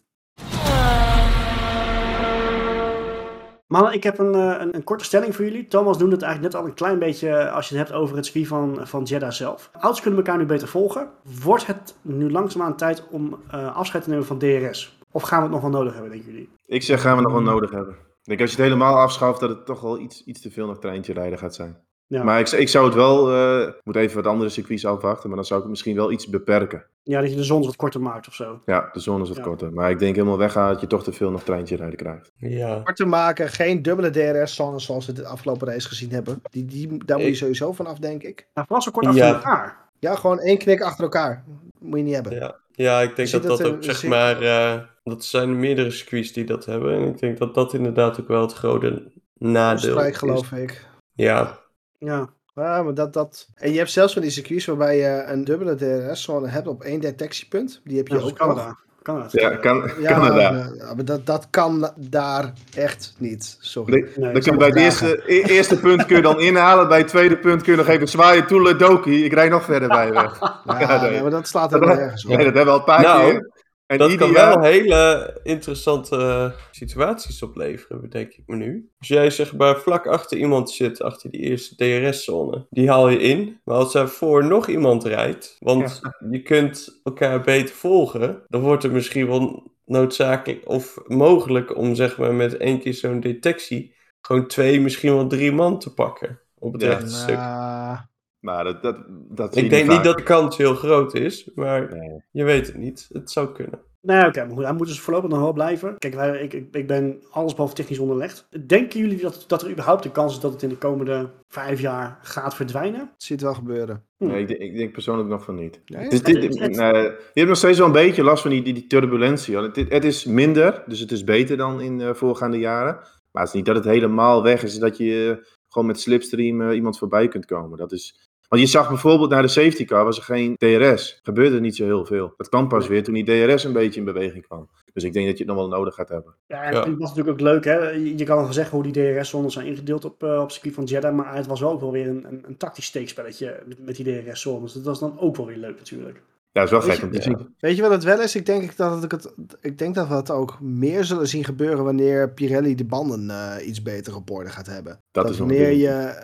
Mannen, 3.70 3.92
ik 3.92 4.02
heb 4.02 4.18
een, 4.18 4.34
eh, 4.34 4.60
een, 4.60 4.74
een 4.74 4.84
korte 4.84 5.04
stelling 5.04 5.34
voor 5.34 5.44
jullie. 5.44 5.66
Thomas 5.66 5.98
noemde 5.98 6.14
het 6.14 6.24
eigenlijk 6.24 6.52
net 6.52 6.62
al 6.62 6.68
een 6.68 6.74
klein 6.74 6.98
beetje 6.98 7.28
eh, 7.28 7.54
als 7.54 7.68
je 7.68 7.76
het 7.76 7.86
hebt 7.86 8.00
over 8.00 8.16
het 8.16 8.24
circuit 8.24 8.46
van, 8.46 8.86
van 8.86 9.02
Jeddah 9.02 9.30
zelf. 9.30 9.70
Auto's 9.72 10.00
kunnen 10.00 10.18
elkaar 10.18 10.38
nu 10.38 10.44
beter 10.44 10.68
volgen. 10.68 11.10
Wordt 11.42 11.66
het 11.66 11.96
nu 12.02 12.30
langzaamaan 12.30 12.76
tijd 12.76 13.06
om 13.10 13.40
eh, 13.50 13.76
afscheid 13.76 14.04
te 14.04 14.10
nemen 14.10 14.26
van 14.26 14.38
DRS? 14.38 14.98
Of 15.10 15.22
gaan 15.22 15.38
we 15.38 15.44
het 15.44 15.52
nog 15.52 15.60
wel 15.60 15.70
nodig 15.70 15.92
hebben, 15.92 16.10
denken 16.10 16.32
jullie? 16.32 16.48
Ik 16.66 16.82
zeg, 16.82 17.00
gaan 17.00 17.16
we 17.16 17.22
nog 17.22 17.32
wel 17.32 17.42
nodig 17.42 17.70
hebben. 17.70 17.94
Ik 17.94 18.26
denk 18.26 18.40
als 18.40 18.50
je 18.50 18.56
het 18.56 18.64
helemaal 18.64 18.98
afschaft, 18.98 19.40
dat 19.40 19.48
het 19.48 19.66
toch 19.66 19.80
wel 19.80 19.98
iets, 19.98 20.24
iets 20.24 20.40
te 20.40 20.50
veel 20.50 20.66
nog 20.66 20.78
treintje 20.78 21.12
rijden 21.12 21.38
gaat 21.38 21.54
zijn. 21.54 21.78
Ja. 22.10 22.22
Maar 22.22 22.40
ik, 22.40 22.48
ik 22.50 22.68
zou 22.68 22.84
het 22.84 22.94
wel, 22.94 23.32
eh, 23.32 23.68
ik 23.68 23.80
moet 23.84 23.96
even 23.96 24.16
wat 24.16 24.26
andere 24.32 24.50
circuits 24.50 24.86
afwachten, 24.86 25.26
maar 25.28 25.36
dan 25.36 25.46
zou 25.46 25.58
ik 25.60 25.64
het 25.64 25.74
misschien 25.74 25.96
wel 25.96 26.12
iets 26.12 26.28
beperken. 26.28 26.84
Ja, 27.02 27.20
dat 27.20 27.30
je 27.30 27.36
de 27.36 27.44
zon 27.44 27.62
wat 27.64 27.76
korter 27.76 28.00
maakt 28.00 28.28
of 28.28 28.34
zo. 28.34 28.60
Ja, 28.64 28.88
de 28.92 29.00
zone 29.00 29.22
is 29.22 29.28
wat 29.28 29.36
Ja. 29.36 29.42
korter. 29.42 29.72
Maar 29.72 29.90
ik 29.90 29.98
denk 29.98 30.14
helemaal 30.14 30.38
weggaan 30.38 30.72
dat 30.72 30.80
je 30.80 30.86
toch 30.86 31.02
te 31.04 31.12
veel 31.12 31.30
nog 31.30 31.42
treintje 31.42 31.76
rijden 31.76 31.96
krijgt. 31.96 32.32
ja. 32.36 32.80
Kort 32.84 32.96
te 32.96 33.04
maken, 33.04 33.48
geen 33.48 33.82
dubbele 33.82 34.10
DRS-zones 34.10 34.84
zoals 34.84 35.06
we 35.06 35.12
de 35.12 35.26
afgelopen 35.26 35.68
race 35.68 35.88
gezien 35.88 36.10
hebben. 36.10 36.42
Die, 36.50 36.64
die, 36.64 37.04
daar 37.04 37.16
moet 37.16 37.26
je 37.26 37.32
Ik- 37.32 37.38
sowieso 37.38 37.72
van 37.72 37.86
af, 37.86 37.98
denk 37.98 38.22
ik. 38.22 38.46
Nou, 38.54 38.66
vooral 38.66 38.82
zo 38.82 38.90
kort 38.90 39.06
achter 39.06 39.24
Ja. 39.24 39.34
elkaar. 39.34 39.78
Ja, 39.98 40.14
gewoon 40.14 40.38
één 40.38 40.58
knik 40.58 40.80
achter 40.82 41.04
elkaar. 41.04 41.44
Moet 41.78 41.98
je 41.98 42.04
niet 42.04 42.14
hebben. 42.14 42.34
Ja, 42.34 42.56
ja 42.72 43.00
ik 43.00 43.16
denk 43.16 43.30
dat 43.30 43.42
dat 43.42 43.64
ook, 43.64 43.84
zeg 43.84 44.04
maar, 44.04 44.42
eh, 44.42 44.80
dat 45.04 45.24
zijn 45.24 45.58
meerdere 45.60 45.90
circuits 45.90 46.32
die 46.32 46.44
dat 46.44 46.64
hebben. 46.64 46.94
En 46.94 47.08
ik 47.08 47.18
denk 47.18 47.38
dat 47.38 47.54
dat 47.54 47.74
inderdaad 47.74 48.20
ook 48.20 48.28
wel 48.28 48.40
het 48.40 48.52
grote 48.52 49.02
nadeel 49.38 49.90
Strijk, 49.90 50.12
is. 50.12 50.18
geloof 50.18 50.52
ik. 50.52 50.86
Ja, 51.12 51.58
Ja. 52.00 52.28
Ja, 52.54 52.82
maar 52.82 52.94
dat, 52.94 53.12
dat... 53.12 53.48
En 53.54 53.72
je 53.72 53.78
hebt 53.78 53.90
zelfs 53.90 54.12
van 54.12 54.22
die 54.22 54.30
circuits 54.30 54.64
waarbij 54.66 54.96
je 54.98 55.22
een 55.26 55.44
dubbele 55.44 55.74
DRS-zone 55.74 56.48
hebt 56.48 56.66
op 56.66 56.82
één 56.82 57.00
detectiepunt. 57.00 57.80
Die 57.84 57.96
heb 57.96 58.08
je 58.08 58.14
Ja, 58.14 58.20
ook 58.20 58.36
Canada. 58.36 58.76
Canada. 59.02 59.28
Ja, 59.30 59.56
kan, 59.56 59.90
Ja, 60.00 60.08
Canada. 60.12 60.70
ja, 60.78 60.94
maar 60.94 61.04
dat, 61.04 61.26
dat 61.26 61.46
kan 61.50 61.90
daar 61.96 62.52
echt 62.76 63.14
niet. 63.18 63.56
Sorry. 63.60 63.92
Nee, 63.92 64.02
Nee, 64.16 64.32
dan 64.32 64.42
kun 64.42 64.52
je 64.52 64.58
bij 64.58 64.68
het 64.68 64.76
eerste, 64.76 65.22
e- 65.26 65.40
eerste 65.42 65.80
punt 65.80 66.06
kun 66.06 66.16
je 66.16 66.22
dan 66.22 66.40
inhalen, 66.40 66.88
bij 66.88 66.98
het 66.98 67.08
tweede 67.08 67.36
punt 67.38 67.62
kun 67.62 67.72
je 67.72 67.78
nog 67.78 67.88
even 67.88 68.08
zwaaien, 68.08 68.46
toeledoki, 68.46 69.24
ik 69.24 69.32
rijd 69.32 69.50
nog 69.50 69.64
verder 69.64 69.88
bij 69.88 70.06
je 70.06 70.12
weg. 70.12 70.38
Ja, 70.64 70.80
Ja, 70.80 71.02
nee. 71.02 71.22
maar 71.22 71.30
dat 71.30 71.48
slaat 71.48 71.72
er 71.72 71.80
wel 71.80 71.88
ergens 71.98 72.24
op. 72.24 72.36
Nee, 72.36 72.44
dat 72.44 72.54
hebben 72.54 72.64
we 72.64 72.70
al 72.70 72.78
een 72.78 72.84
paar 72.84 73.02
Nou, 73.02 73.30
keer. 73.30 73.49
En 73.90 73.98
dat 73.98 74.14
kan 74.14 74.30
jaar- 74.30 74.54
wel 74.60 74.62
hele 74.70 75.40
interessante 75.42 76.16
eh, 76.16 76.50
situaties 76.70 77.42
opleveren, 77.42 78.00
bedenk 78.00 78.32
ik 78.32 78.42
me 78.46 78.56
nu. 78.56 78.90
Als 78.98 79.08
jij 79.08 79.30
zeg 79.30 79.56
maar 79.56 79.76
vlak 79.80 80.06
achter 80.06 80.38
iemand 80.38 80.70
zit, 80.70 81.02
achter 81.02 81.30
die 81.30 81.40
eerste 81.40 81.76
DRS-zone, 81.76 82.66
die 82.70 82.88
haal 82.88 83.08
je 83.08 83.18
in. 83.18 83.60
Maar 83.64 83.76
als 83.76 83.92
daarvoor 83.92 84.44
nog 84.44 84.68
iemand 84.68 85.04
rijdt, 85.04 85.56
want 85.58 86.00
je 86.30 86.42
kunt 86.42 87.00
elkaar 87.04 87.40
beter 87.40 87.74
volgen, 87.74 88.42
dan 88.48 88.60
wordt 88.60 88.82
het 88.82 88.92
misschien 88.92 89.26
wel 89.26 89.72
noodzakelijk 89.84 90.68
of 90.68 90.98
mogelijk 91.06 91.76
om 91.76 91.94
zeg 91.94 92.18
maar 92.18 92.34
met 92.34 92.56
één 92.56 92.80
keer 92.80 92.94
zo'n 92.94 93.20
detectie 93.20 93.94
gewoon 94.20 94.46
twee, 94.46 94.80
misschien 94.80 95.14
wel 95.14 95.26
drie 95.26 95.52
man 95.52 95.78
te 95.78 95.94
pakken 95.94 96.40
op 96.58 96.72
het 96.72 96.82
Ja. 96.82 96.88
rechte 96.88 97.14
stuk. 97.14 97.36
Nou, 97.36 97.96
Maar 98.40 98.64
dat, 98.64 98.82
dat, 99.28 99.56
Ik 99.56 99.70
denk 99.70 99.86
niet 99.86 99.94
vaak. 99.94 100.04
dat 100.04 100.16
de 100.16 100.22
kans 100.22 100.56
heel 100.56 100.74
groot 100.74 101.14
is, 101.14 101.50
maar 101.54 101.96
Nee. 101.96 102.22
je 102.30 102.44
weet 102.44 102.66
het 102.66 102.76
niet. 102.76 103.08
Het 103.12 103.30
zou 103.30 103.52
kunnen. 103.52 103.78
Nou 104.02 104.20
ja, 104.20 104.26
oké, 104.26 104.44
maar 104.44 104.54
goed, 104.54 104.64
hij 104.64 104.72
moet 104.72 104.86
dus 104.86 105.00
voorlopig 105.00 105.30
nog 105.30 105.38
wel 105.40 105.52
blijven. 105.52 105.98
Kijk, 105.98 106.14
wij, 106.14 106.40
ik, 106.40 106.52
ik, 106.52 106.66
ik 106.76 106.86
ben 106.86 107.22
allesbehalve 107.30 107.74
technisch 107.74 107.98
onderlegd. 107.98 108.46
Denken 108.66 109.00
jullie 109.00 109.20
dat, 109.20 109.44
dat 109.46 109.62
er 109.62 109.70
überhaupt 109.70 110.02
de 110.02 110.10
kans 110.10 110.34
is 110.34 110.40
dat 110.40 110.52
het 110.52 110.62
in 110.62 110.68
de 110.68 110.76
komende 110.76 111.30
vijf 111.48 111.80
jaar 111.80 112.18
gaat 112.22 112.54
verdwijnen? 112.54 113.00
het 113.00 113.22
ziet 113.22 113.40
wel 113.40 113.54
gebeuren. 113.54 114.04
Nee, 114.18 114.40
ik, 114.40 114.48
denk- 114.48 114.60
ik 114.60 114.76
denk 114.76 114.92
persoonlijk 114.92 115.28
nog 115.28 115.44
van 115.44 115.54
niet. 115.54 115.80
Nee? 115.84 116.08
Is, 116.08 116.22
dit, 116.22 116.42
Het- 116.42 116.58
het- 116.58 116.76
nee, 116.76 116.92
je 117.02 117.16
hebt 117.34 117.48
nog 117.48 117.56
steeds 117.56 117.78
wel 117.78 117.86
een 117.86 117.92
beetje 117.92 118.22
last 118.22 118.42
van 118.42 118.50
die, 118.50 118.62
die, 118.62 118.74
die 118.74 118.86
turbulentie. 118.86 119.56
Het, 119.56 119.76
het 119.76 120.04
is 120.04 120.24
minder, 120.24 120.82
dus 120.86 121.00
het 121.00 121.12
is 121.12 121.24
beter 121.24 121.56
dan 121.56 121.80
in 121.80 122.00
eh, 122.00 122.14
voorgaande 122.14 122.58
jaren. 122.58 122.94
Maar 123.30 123.42
het 123.42 123.48
is 123.48 123.52
niet 123.56 123.66
dat 123.66 123.76
het 123.76 123.84
helemaal 123.84 124.42
weg 124.42 124.62
is, 124.62 124.78
dat 124.78 124.96
je 124.96 125.36
eh, 125.40 125.46
gewoon 125.68 125.86
met 125.88 126.00
slipstream 126.00 126.60
eh, 126.60 126.74
iemand 126.74 126.98
voorbij 126.98 127.28
kunt 127.28 127.46
komen. 127.46 127.78
Dat 127.78 127.92
is... 127.92 128.29
Want 128.50 128.62
je 128.62 128.68
zag 128.68 128.88
bijvoorbeeld 128.88 129.30
naar 129.30 129.42
de 129.42 129.48
safety 129.48 129.84
car 129.84 130.04
was 130.04 130.16
er 130.16 130.22
geen 130.22 130.56
DRS. 130.56 131.20
Gebeurde 131.22 131.60
niet 131.60 131.76
zo 131.76 131.84
heel 131.84 132.04
veel. 132.04 132.34
Dat 132.36 132.48
kwam 132.48 132.68
pas 132.68 132.88
weer 132.88 133.04
toen 133.04 133.14
die 133.14 133.24
DRS 133.24 133.64
een 133.64 133.72
beetje 133.72 134.00
in 134.00 134.06
beweging 134.06 134.46
kwam. 134.46 134.68
Dus 134.92 135.04
ik 135.04 135.12
denk 135.12 135.26
dat 135.26 135.38
je 135.38 135.44
het 135.44 135.52
nog 135.54 135.62
wel 135.62 135.78
nodig 135.78 135.94
gaat 135.94 136.08
hebben. 136.08 136.34
Ja, 136.46 136.62
en 136.62 136.72
Ja. 136.72 136.78
het 136.84 136.98
was 136.98 137.08
natuurlijk 137.08 137.28
ook 137.28 137.40
leuk, 137.46 137.64
hè. 137.64 137.88
Je 137.90 138.24
kan 138.24 138.36
wel 138.36 138.52
zeggen 138.52 138.78
hoe 138.80 138.92
die 138.92 139.14
DRS-zones 139.14 139.52
zijn 139.52 139.66
ingedeeld 139.66 140.04
op, 140.04 140.22
eh, 140.22 140.40
op 140.40 140.50
circuit 140.50 140.74
van 140.74 140.84
Jeddah. 140.84 141.14
Maar 141.14 141.34
het 141.36 141.46
was 141.46 141.60
wel 141.60 141.70
ook 141.70 141.80
wel 141.80 141.92
weer 141.92 142.08
een, 142.08 142.24
een, 142.28 142.44
een 142.46 142.56
tactisch 142.56 142.84
steekspelletje 142.84 143.62
met, 143.66 143.84
met 143.84 143.96
die 143.96 144.22
DRS-zones. 144.22 144.72
Dat 144.72 144.84
was 144.84 144.98
dan 145.00 145.18
ook 145.18 145.36
wel 145.36 145.46
weer 145.46 145.56
leuk 145.56 145.76
natuurlijk. 145.76 146.22
Ja, 146.52 146.60
dat 146.60 146.64
is 146.64 146.70
wel 146.70 146.80
Weet 146.88 146.94
gek 146.98 147.04
om 147.04 147.10
te 147.10 147.16
je- 147.16 147.22
zien. 147.22 147.54
Weet 147.58 147.76
je 147.76 147.82
wat 147.82 147.90
het 147.90 148.04
wel 148.04 148.20
is? 148.20 148.36
Ik 148.36 148.46
denk 148.46 148.76
dat, 148.76 149.04
ik 149.04 149.10
het, 149.10 149.34
ik 149.60 149.78
denk 149.78 149.94
dat 149.94 150.08
we 150.08 150.14
het 150.14 150.30
ook 150.30 150.60
meer 150.60 151.04
zullen 151.04 151.28
zien 151.28 151.44
gebeuren 151.44 151.84
wanneer 151.84 152.30
Pirelli 152.32 152.74
de 152.74 152.84
banden 152.84 153.30
eh, 153.30 153.66
iets 153.68 153.82
beter 153.82 154.16
op 154.16 154.30
orde 154.30 154.50
gaat 154.50 154.66
hebben. 154.66 155.00
Dat 155.10 155.30
is 155.30 155.38
wanneer 155.38 155.70
je. 155.70 155.78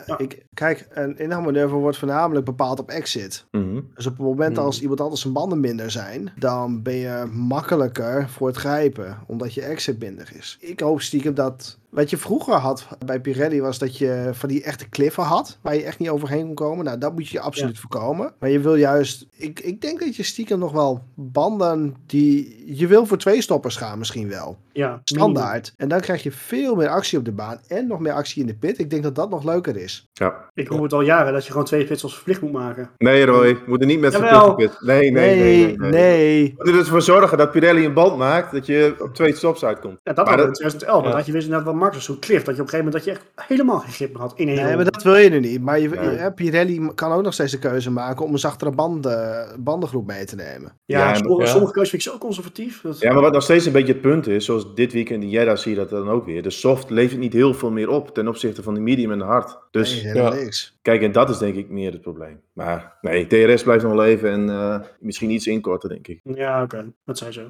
Ja. 0.07 0.19
Ik, 0.19 0.47
kijk, 0.55 0.87
een 0.91 1.19
inhaalmanoeuvre 1.19 1.77
wordt 1.77 1.99
voornamelijk 1.99 2.45
bepaald 2.47 2.79
op 2.81 2.89
exit. 2.91 3.47
Mhm. 3.51 3.81
Dus 3.95 4.07
op 4.07 4.13
het 4.17 4.27
moment 4.27 4.57
Hmm. 4.57 4.65
als 4.67 4.81
iemand 4.81 5.01
anders 5.01 5.21
zijn 5.21 5.33
banden 5.33 5.61
minder 5.61 5.91
zijn, 5.91 6.33
dan 6.39 6.83
ben 6.83 6.95
je 6.97 7.25
makkelijker 7.33 8.29
voor 8.29 8.47
het 8.47 8.57
grijpen, 8.57 9.19
omdat 9.27 9.55
je 9.55 9.63
exit 9.63 9.99
minder 9.99 10.29
is. 10.35 10.57
Ik 10.61 10.81
hoop 10.81 11.01
stiekem 11.01 11.35
dat. 11.35 11.79
Wat 11.91 12.11
je 12.11 12.17
vroeger 12.17 12.55
had 12.55 12.87
bij 13.07 13.21
Pirelli 13.21 13.61
was 13.61 13.79
dat 13.79 13.99
je 13.99 14.31
van 14.33 14.49
die 14.49 14.63
echte 14.63 14.89
kliffen 14.89 15.23
had, 15.23 15.59
waar 15.63 15.75
je 15.75 15.83
echt 15.85 15.99
niet 15.99 16.09
overheen 16.09 16.45
kon 16.45 16.55
komen. 16.55 16.85
Nou, 16.85 16.99
dat 16.99 17.13
moet 17.13 17.29
je 17.29 17.41
absoluut 17.41 17.79
voorkomen. 17.79 18.33
Maar 18.39 18.51
je 18.51 18.61
wil 18.61 18.75
juist. 18.75 19.27
Ik, 19.37 19.61
ik 19.61 19.81
denk 19.81 20.01
dat 20.01 20.17
je 20.17 20.23
stiekem 20.23 20.59
nog 20.59 20.73
wel 20.73 21.03
banden 21.15 21.95
die. 22.07 22.63
Je 22.77 22.87
wil 22.87 23.07
voor 23.07 23.19
twee 23.19 23.43
stoppers 23.43 23.77
gaan, 23.77 23.99
misschien 23.99 24.29
wel. 24.29 24.59
Ja, 24.73 25.01
Standaard. 25.05 25.73
En 25.77 25.89
dan 25.89 26.01
krijg 26.01 26.23
je 26.23 26.33
veel 26.33 26.75
meer 26.75 26.89
actie 26.89 27.19
op 27.19 27.25
de 27.25 27.33
baan 27.33 27.59
en 27.69 27.87
nog 27.87 28.01
meer 28.01 28.13
actie 28.13 28.41
in 28.41 28.47
de 28.47 28.55
pit. 28.55 28.79
Ik 28.79 28.91
denk 28.91 29.03
dat 29.03 29.15
dat 29.15 29.31
nog 29.31 29.45
leuker 29.45 29.77
is. 29.77 30.09
Ja. 30.13 30.35
Ik 30.55 30.69
hoor 30.69 30.83
het 30.83 30.93
al 30.93 31.01
jaren 31.01 31.33
dat 31.33 31.45
je 31.45 31.51
gewoon 31.51 31.67
twee 31.67 31.85
pits 31.85 32.03
als 32.03 32.15
verplicht 32.15 32.41
moet 32.41 32.53
maken. 32.53 32.91
Nee, 32.99 33.25
Roy, 33.27 33.55
we 33.55 33.63
moeten 33.67 33.89
niet 33.89 34.01
met 34.01 34.13
Jawel. 34.13 34.45
verplichte 34.45 34.77
pit. 34.79 34.87
Nee, 34.87 35.11
nee, 35.11 35.37
nee. 35.37 35.67
nee, 35.67 35.77
nee. 35.79 35.91
nee. 35.91 36.45
We 36.57 36.65
moeten 36.65 36.79
ervoor 36.83 37.03
zorgen 37.03 37.39
dat 37.39 37.51
Pirelli 37.51 37.85
een 37.85 37.93
band 37.95 38.17
maakt, 38.17 38.53
dat 38.53 38.67
je 38.67 38.95
op 38.99 39.15
twee 39.15 39.35
stops 39.37 39.65
uitkomt. 39.65 40.01
Ja, 40.03 40.13
dat 40.13 40.25
was 40.29 40.37
in 40.37 40.45
dat- 40.45 40.55
2011. 40.55 40.99
Ja. 41.03 41.07
Dat 41.09 41.17
had 41.17 41.27
je 41.27 41.33
wist 41.33 41.49
net 41.49 41.63
wat 41.63 41.75
Zo'n 41.99 42.19
cliff. 42.19 42.45
Dat 42.45 42.57
je 42.57 42.63
op 42.63 42.67
een 42.67 42.73
gegeven 42.73 42.85
moment 42.85 42.93
dat 42.93 43.05
je 43.05 43.11
echt 43.11 43.49
helemaal 43.49 43.79
geen 43.79 43.93
grip 43.93 44.13
meer 44.13 44.21
had 44.21 44.33
in 44.37 44.47
Nee, 44.47 44.77
maar 44.77 44.85
dat 44.85 45.03
wil 45.03 45.17
je 45.17 45.29
nu 45.29 45.41
niet. 45.41 45.61
Maar 45.63 45.81
je, 45.81 45.89
Nee. 45.89 46.11
je- 46.19 46.33
Pirelli 46.35 46.91
kan 46.95 47.13
ook 47.13 47.23
nog 47.23 47.33
steeds 47.33 47.53
de 47.53 47.59
keuze 47.59 47.91
maken 47.91 48.25
om 48.25 48.33
een 48.33 48.39
zachtere 48.39 48.71
banden, 48.71 49.47
bandengroep 49.65 50.07
mee 50.07 50.25
te 50.25 50.35
nemen. 50.37 50.73
Ja, 50.85 51.15
sommige, 51.15 51.41
ja. 51.41 51.47
sommige 51.47 51.73
keuzes 51.73 51.91
vind 51.91 52.05
ik 52.05 52.11
zo 52.13 52.19
conservatief. 52.19 52.81
Dat, 52.81 52.99
Ja, 52.99 53.13
maar 53.13 53.23
wat 53.23 53.33
nog 53.33 53.43
steeds 53.43 53.67
een 53.67 53.73
beetje 53.73 53.93
het 53.93 54.03
punt 54.03 54.27
is, 54.27 54.45
zoals 54.45 54.75
dit 54.75 54.93
weekend 54.93 55.23
in 55.23 55.29
Jeddah 55.31 55.57
zie 55.57 55.71
je 55.71 55.77
dat 55.77 55.91
dan 55.91 56.09
ook 56.09 56.25
weer. 56.27 56.43
De 56.43 56.51
soft 56.51 56.91
levert 56.91 57.21
niet 57.21 57.33
heel 57.33 57.55
veel 57.55 57.71
meer 57.71 57.89
op 57.89 58.15
ten 58.15 58.29
opzichte 58.29 58.63
van 58.63 58.75
de 58.75 58.81
medium 58.81 59.13
en 59.13 59.19
de 59.19 59.25
hard. 59.25 59.59
Dus 59.71 59.93
nee, 59.95 60.13
helemaal 60.13 60.35
ja. 60.37 60.43
niks. 60.43 60.79
kijk, 60.83 61.03
en 61.03 61.13
dat 61.13 61.31
is 61.31 61.39
denk 61.39 61.55
ik 61.55 61.69
meer 61.71 61.93
het 61.93 62.01
probleem. 62.01 62.41
Maar 62.53 62.97
nee, 63.01 63.27
TRS 63.27 63.63
blijft 63.63 63.85
nog 63.85 63.93
wel 63.93 64.05
even 64.05 64.31
en 64.31 64.51
eh, 64.51 64.81
misschien 65.01 65.31
iets 65.31 65.47
inkorten, 65.47 65.89
denk 65.89 66.09
ik. 66.09 66.21
Ja, 66.23 66.63
oké. 66.63 66.93
Dat 67.05 67.19
zijn 67.19 67.33
zo. 67.33 67.47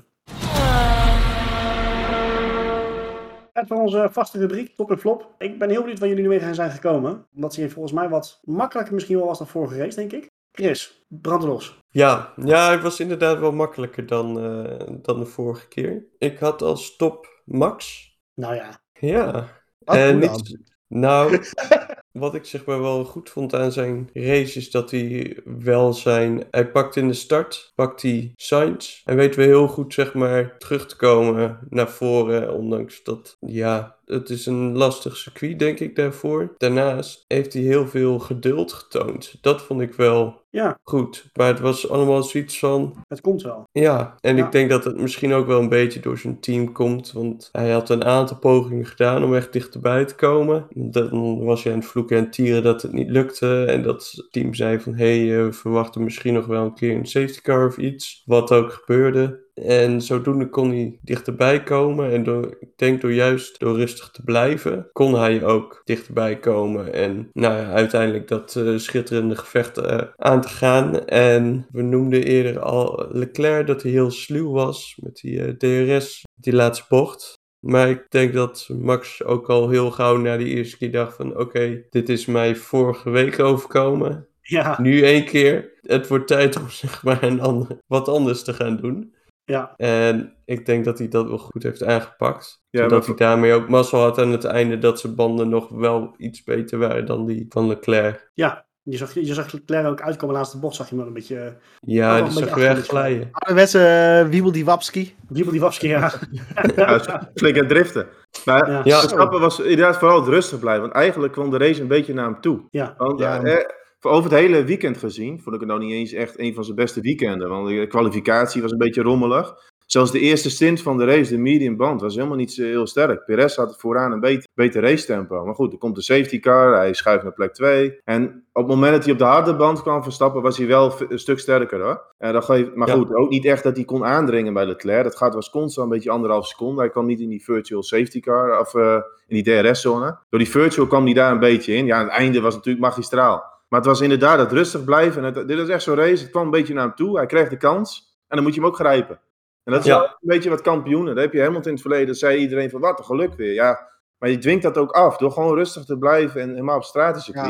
Tijd 3.57 3.69
voor 3.69 3.77
onze 3.81 4.09
vaste 4.11 4.39
rubriek, 4.39 4.75
top 4.77 4.91
en 4.91 4.99
flop. 4.99 5.35
Ik 5.39 5.59
ben 5.59 5.71
heel 5.71 5.81
benieuwd 5.81 5.99
waar 5.99 6.09
jullie 6.09 6.23
nu 6.23 6.29
mee 6.29 6.55
zijn 6.55 6.71
gekomen. 6.71 7.27
Omdat 7.35 7.55
ze 7.55 7.61
hier 7.61 7.71
volgens 7.71 7.95
mij 7.95 8.09
wat 8.09 8.41
makkelijker 8.45 8.95
misschien 8.95 9.17
wel 9.17 9.27
was 9.27 9.39
dan 9.39 9.47
vorige 9.47 9.77
race, 9.77 9.97
denk 9.97 10.13
ik. 10.13 10.31
Chris, 10.53 11.05
brand 11.09 11.43
los. 11.43 11.79
Ja, 11.89 12.33
ja, 12.45 12.71
het 12.71 12.83
was 12.83 13.01
inderdaad 13.01 13.39
wel 13.39 13.53
makkelijker 13.53 14.07
dan, 14.07 14.41
eh, 14.41 14.87
dan 15.03 15.19
de 15.19 15.27
vorige 15.27 15.69
keer. 15.69 16.07
Ik 16.19 16.39
had 16.39 16.63
als 16.63 16.97
top 16.97 17.43
Max. 17.45 18.09
Nou 18.35 18.55
ja, 18.55 18.81
Ja. 18.93 19.49
Wat 19.79 19.97
En 19.97 20.19
niet- 20.19 20.59
nou, 20.87 21.43
wat 22.19 22.35
ik 22.35 22.45
zeg 22.45 22.65
maar 22.65 22.81
wel 22.81 23.05
goed 23.05 23.31
vond 23.31 23.55
aan 23.55 23.73
zijn 23.73 24.11
race 24.13 24.59
is 24.59 24.71
dat 24.71 24.91
hij 24.91 25.37
wel 25.45 25.93
zijn... 25.93 26.45
Hij 26.51 26.71
pakt 26.71 26.97
in 26.97 27.09
de 27.09 27.15
start, 27.15 27.73
pakt 27.75 28.03
hij 28.03 28.33
Sainz. 28.37 29.03
En 29.05 29.17
weet 29.17 29.35
we 29.35 29.43
heel 29.43 29.69
goed 29.69 29.95
zeg 29.95 30.15
maar 30.15 30.59
terug 30.59 30.87
te 30.87 30.97
komen 30.97 31.59
naar 31.71 31.91
voren. 31.91 32.55
Ondanks 32.55 33.03
dat, 33.03 33.37
ja, 33.41 33.96
het 34.07 34.31
is 34.31 34.47
een 34.47 34.77
lastig 34.77 35.17
circuit 35.17 35.59
denk 35.59 35.81
ik 35.81 35.97
daarvoor. 35.97 36.55
Daarnaast 36.59 37.25
heeft 37.29 37.53
hij 37.53 37.63
heel 37.63 37.89
veel 37.89 38.19
geduld 38.19 38.73
getoond. 38.73 39.35
Dat 39.41 39.63
vond 39.63 39.81
ik 39.81 39.95
wel 39.95 40.45
ja, 40.51 40.79
goed. 40.83 41.31
Maar 41.35 41.47
het 41.47 41.61
was 41.61 41.89
allemaal 41.91 42.23
zoiets 42.23 42.59
van... 42.59 43.05
het 43.09 43.21
komt 43.21 43.43
wel. 43.43 43.69
Ja, 43.73 44.17
en 44.21 44.37
Ja. 44.37 44.45
ik 44.45 44.53
denk 44.53 44.71
dat 44.71 44.85
het 44.85 45.01
misschien 45.01 45.33
ook 45.33 45.47
wel 45.47 45.61
een 45.61 45.69
beetje 45.69 46.01
door 46.01 46.19
zijn 46.19 46.41
team 46.41 46.73
komt. 46.73 47.13
Want 47.13 47.49
hij 47.53 47.71
had 47.71 47.91
een 47.91 48.05
aantal 48.05 48.39
pogingen 48.39 48.87
gedaan 48.87 49.25
om 49.25 49.35
echt 49.35 49.53
dichterbij 49.53 50.05
te 50.05 50.15
komen. 50.15 50.67
Dan 50.71 51.45
was 51.45 51.63
hij 51.63 51.73
aan 51.73 51.79
het 51.79 51.89
vloeken 51.89 52.17
en 52.17 52.31
tieren 52.31 52.63
dat 52.63 52.83
het 52.83 52.93
niet 52.93 53.11
lukte. 53.11 53.65
En 53.65 53.83
dat 53.83 54.13
het 54.17 54.33
team 54.33 54.55
zei 54.55 54.81
van, 54.81 54.95
hé, 54.95 55.27
hey, 55.27 55.45
we 55.45 55.53
verwachten 55.53 56.05
misschien 56.05 56.35
nog 56.35 56.47
wel 56.47 56.65
een 56.65 56.75
keer 56.75 56.97
een 56.97 57.07
safety 57.07 57.41
car 57.41 57.67
of 57.67 57.77
iets. 57.77 58.23
Wat 58.27 58.53
ook 58.53 58.73
gebeurde. 58.73 59.45
En 59.65 60.03
zodoende 60.03 60.49
kon 60.49 60.71
hij 60.71 60.99
dichterbij 61.03 61.63
komen. 61.63 62.13
En 62.13 62.25
door, 62.25 62.57
ik 62.61 62.69
denk 62.77 63.01
door 63.01 63.13
juist 63.13 63.59
door 63.59 63.77
rustig 63.77 64.11
te 64.11 64.23
blijven, 64.23 64.89
kon 64.93 65.15
hij 65.15 65.45
ook 65.45 65.81
dichterbij 65.85 66.39
komen. 66.39 66.93
En 66.93 67.31
nou 67.33 67.57
ja, 67.57 67.73
uiteindelijk 67.73 68.29
dat 68.29 68.57
eh, 68.57 68.77
schitterende 68.77 69.37
gevecht 69.37 69.79
eh, 69.79 70.01
aan 70.17 70.41
te 70.41 70.49
gaan. 70.49 71.07
En 71.07 71.67
we 71.71 71.83
noemden 71.83 72.23
eerder 72.23 72.61
al 72.61 73.07
Leclerc 73.11 73.67
dat 73.67 73.83
hij 73.83 73.91
heel 73.91 74.11
sluw 74.11 74.51
was 74.51 74.99
met 75.03 75.17
die 75.17 75.43
eh, 75.43 75.49
DRS, 75.49 76.25
die 76.35 76.55
laatste 76.55 76.85
bocht. 76.89 77.35
Maar 77.61 77.91
ik 77.91 78.07
denk 78.09 78.33
dat 78.33 78.69
Max 78.79 79.25
ook 79.25 79.51
al 79.51 79.69
heel 79.69 79.91
gauw 79.91 80.17
na 80.17 80.37
die 80.37 80.55
eerste 80.55 80.77
keer 80.77 80.93
dacht 80.93 81.17
van 81.17 81.39
oké, 81.39 81.83
dit 81.91 82.09
is 82.09 82.27
mij 82.27 82.57
vorige 82.57 83.11
week 83.11 83.39
overkomen. 83.39 84.29
Ja, 84.41 84.81
Nu 84.81 85.03
één 85.03 85.25
keer. 85.25 85.73
Het 85.83 86.09
wordt 86.09 86.27
tijd 86.27 86.57
om 86.57 86.71
zeg 86.83 87.03
maar 87.03 87.23
een 87.23 87.41
ander, 87.41 87.81
wat 87.87 88.09
anders 88.09 88.43
te 88.43 88.53
gaan 88.53 88.77
doen. 88.77 89.15
Ja, 89.47 89.75
En 89.77 90.35
ik 90.45 90.67
denk 90.67 90.85
dat 90.85 90.99
hij 90.99 91.09
dat 91.09 91.29
wel 91.29 91.39
goed 91.39 91.63
heeft 91.63 91.85
aangepakt. 91.85 92.63
Ja, 92.71 92.83
zodat 92.83 92.99
maar- 93.07 93.17
hij 93.17 93.27
daarmee 93.27 93.53
ook 93.53 93.69
mazzel 93.69 94.01
had 94.01 94.19
aan 94.19 94.33
het 94.33 94.45
einde 94.45 94.79
dat 94.79 95.01
zijn 95.01 95.15
banden 95.15 95.49
nog 95.49 95.69
wel 95.69 96.15
iets 96.19 96.45
beter 96.45 96.79
waren 96.79 97.07
dan 97.07 97.27
die 97.27 97.47
van 97.49 97.67
Leclerc. 97.67 98.31
ja. 98.35 98.65
Je 98.89 98.97
zag, 98.97 99.15
je 99.15 99.35
zag 99.35 99.53
Leclerc 99.53 99.87
ook 99.87 100.01
uitkomen 100.01 100.35
laatste 100.35 100.59
bocht, 100.59 100.75
zag 100.77 100.89
je 100.91 100.97
maar 100.97 101.07
een 101.07 101.13
beetje... 101.13 101.39
eh, 101.39 101.53
Ja, 101.81 102.15
wel 102.15 102.25
die 102.25 102.33
zag 102.33 102.49
achter 102.51 102.77
glijden. 102.77 103.29
Ouderwetse 103.33 103.79
uh, 104.25 104.31
Wiebel 104.31 104.53
die 104.53 104.65
Wapski. 104.65 105.15
Wiebel 105.29 105.53
die 105.53 105.61
Wapski, 105.61 105.89
ja. 105.89 106.13
Ja, 106.77 107.31
flink 107.35 107.59
aan 107.59 107.67
driften. 107.69 108.07
Maar 108.45 108.71
Ja. 108.71 108.81
Ja. 108.85 109.29
Was 109.39 109.61
inderdaad 109.61 109.97
vooral 109.97 110.21
het 110.21 110.29
rustig 110.29 110.59
blijven. 110.59 110.83
Want 110.83 110.95
eigenlijk 110.95 111.33
kwam 111.33 111.51
de 111.51 111.59
race 111.59 111.81
een 111.81 111.89
beetje 111.89 112.15
naar 112.15 112.25
hem 112.25 112.41
toe. 112.41 112.63
Ja, 112.71 112.95
Want 112.97 113.19
Ja. 113.21 113.43
eh, 113.43 113.55
eh, 113.55 113.65
over 114.01 114.31
het 114.31 114.41
hele 114.41 114.65
weekend 114.65 114.97
gezien, 114.99 115.41
vond 115.43 115.55
ik 115.55 115.61
het 115.61 115.71
nou 115.71 115.81
niet 115.85 115.93
eens 115.93 116.13
echt 116.13 116.39
een 116.39 116.55
van 116.55 116.65
zijn 116.65 116.77
beste 116.77 117.01
weekenden. 117.01 117.49
Want 117.49 117.69
de 117.69 117.87
kwalificatie 117.87 118.63
was 118.63 118.71
een 118.71 118.79
beetje 118.79 119.03
rommelig. 119.03 119.55
Zelfs 119.87 120.11
de 120.11 120.21
eerste 120.21 120.51
stint 120.51 120.83
van 120.83 120.99
de 120.99 121.05
race, 121.05 121.31
de 121.31 121.39
medium 121.39 121.77
band, 121.77 122.01
was 122.01 122.15
helemaal 122.15 122.37
niet 122.37 122.53
zo 122.53 122.63
heel 122.63 122.87
sterk. 122.87 123.25
Perez 123.25 123.57
had 123.57 123.81
vooraan 123.81 124.13
een 124.13 124.21
beter, 124.21 124.49
beter 124.55 124.83
race 124.83 125.07
tempo. 125.07 125.45
Maar 125.45 125.55
goed, 125.55 125.73
er 125.73 125.79
komt 125.79 125.95
de 125.95 126.03
safety 126.03 126.41
car, 126.41 126.75
hij 126.75 126.95
schuift 126.95 127.23
naar 127.23 127.33
plek 127.33 127.53
2. 127.55 128.01
En 128.05 128.45
op 128.53 128.63
het 128.63 128.75
moment 128.75 128.93
dat 128.93 129.05
hij 129.05 129.13
op 129.13 129.19
de 129.19 129.25
harde 129.25 129.57
band 129.57 129.83
kwam 129.83 130.03
verstappen, 130.03 130.43
was 130.43 130.59
hij 130.59 130.67
wel 130.67 130.95
een 131.09 131.19
stuk 131.19 131.39
sterker 131.39 131.81
hoor. 131.83 132.03
En 132.19 132.33
dat 132.33 132.45
geeft, 132.45 132.75
maar 132.75 132.89
Ja. 132.89 132.95
goed, 132.95 133.15
ook 133.15 133.31
niet 133.31 133.45
echt 133.45 133.63
dat 133.63 133.77
hij 133.77 133.85
kon 133.85 134.05
aandringen 134.05 134.53
bij 134.55 134.67
Leclerc. 134.67 135.05
Dat 135.05 135.17
gaat 135.17 135.35
was 135.35 135.51
constant 135.51 135.87
een 135.87 135.93
beetje 135.95 136.11
anderhalf 136.11 136.47
seconde. 136.47 136.81
Hij 136.81 136.91
kwam 136.91 137.07
niet 137.07 137.21
in 137.21 137.29
die 137.29 137.45
virtual 137.45 137.83
safety 137.83 138.21
car, 138.21 138.61
of 138.61 138.75
eh, 138.75 138.99
in 139.27 139.43
die 139.43 139.63
DRS-zone. 139.63 140.19
Door 140.29 140.39
die 140.41 140.51
virtual 140.51 140.87
kwam 140.87 141.05
hij 141.05 141.15
daar 141.15 141.33
een 141.33 141.39
beetje 141.39 141.75
in. 141.75 141.87
Ja, 141.87 141.99
het 141.99 142.09
einde 142.09 142.41
was 142.41 142.55
natuurlijk 142.55 142.85
magistraal. 142.85 143.55
Maar 143.69 143.81
het 143.81 143.89
was 143.89 144.01
inderdaad 144.01 144.39
het 144.39 144.53
rustig 144.53 144.85
blijven. 144.85 145.25
En 145.25 145.35
het, 145.35 145.49
dit 145.49 145.59
is 145.59 145.69
echt 145.69 145.83
zo'n 145.83 145.95
race. 145.95 146.23
Het 146.23 146.31
kwam 146.31 146.45
een 146.45 146.51
beetje 146.51 146.75
naar 146.75 146.85
hem 146.87 146.95
toe. 146.95 147.17
Hij 147.17 147.27
kreeg 147.27 147.49
de 147.49 147.57
kans. 147.57 148.17
En 148.29 148.37
dan 148.37 148.45
moet 148.45 148.55
je 148.55 148.61
hem 148.61 148.69
ook 148.69 148.77
grijpen. 148.77 149.21
En 149.65 149.73
dat 149.73 149.81
is 149.81 149.87
Ja. 149.87 149.99
wel 149.99 150.05
een 150.09 150.17
beetje 150.21 150.51
wat 150.51 150.61
kampioenen. 150.61 151.15
Daar 151.15 151.25
heb 151.25 151.33
je 151.33 151.41
Hamilton 151.41 151.65
in 151.67 151.73
het 151.73 151.81
verleden. 151.81 152.07
Dat 152.07 152.17
zei 152.17 152.39
iedereen 152.39 152.71
van 152.71 152.81
wat 152.81 152.99
een 152.99 153.05
geluk 153.05 153.35
weer. 153.35 153.53
Ja, 153.53 153.89
maar 154.19 154.31
je 154.31 154.39
dwingt 154.39 154.63
dat 154.63 154.79
ook 154.79 154.91
af. 154.91 155.17
Door 155.17 155.31
gewoon 155.31 155.55
rustig 155.55 155.85
te 155.85 155.99
blijven 155.99 156.41
en 156.41 156.49
helemaal 156.51 156.77
op 156.77 156.85
straat 156.85 157.25
te 157.25 157.33
Ja. 157.33 157.43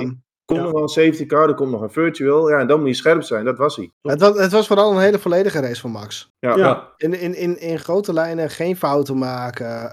Komt 0.46 0.58
Ja. 0.58 0.64
nog 0.64 0.74
wel 0.74 0.82
een 0.82 0.88
safety 0.88 1.26
car, 1.26 1.48
er 1.48 1.54
komt 1.54 1.70
nog 1.70 1.80
een 1.80 1.90
virtual. 1.90 2.50
Ja, 2.50 2.58
en 2.58 2.66
dan 2.66 2.78
moet 2.78 2.88
je 2.88 2.94
scherp 2.94 3.22
zijn. 3.22 3.44
Dat 3.44 3.58
was 3.58 3.76
hij. 3.76 3.90
Het 4.02 4.20
was, 4.20 4.38
het 4.38 4.52
was 4.52 4.66
vooral 4.66 4.92
een 4.92 5.00
hele 5.00 5.18
volledige 5.18 5.60
race 5.60 5.80
van 5.80 5.90
Max. 5.90 6.32
Ja. 6.38 6.56
Ja. 6.56 6.92
In, 6.96 7.20
in, 7.20 7.34
in, 7.34 7.60
in 7.60 7.78
grote 7.78 8.12
lijnen 8.12 8.50
geen 8.50 8.76
fouten 8.76 9.18
maken, 9.18 9.90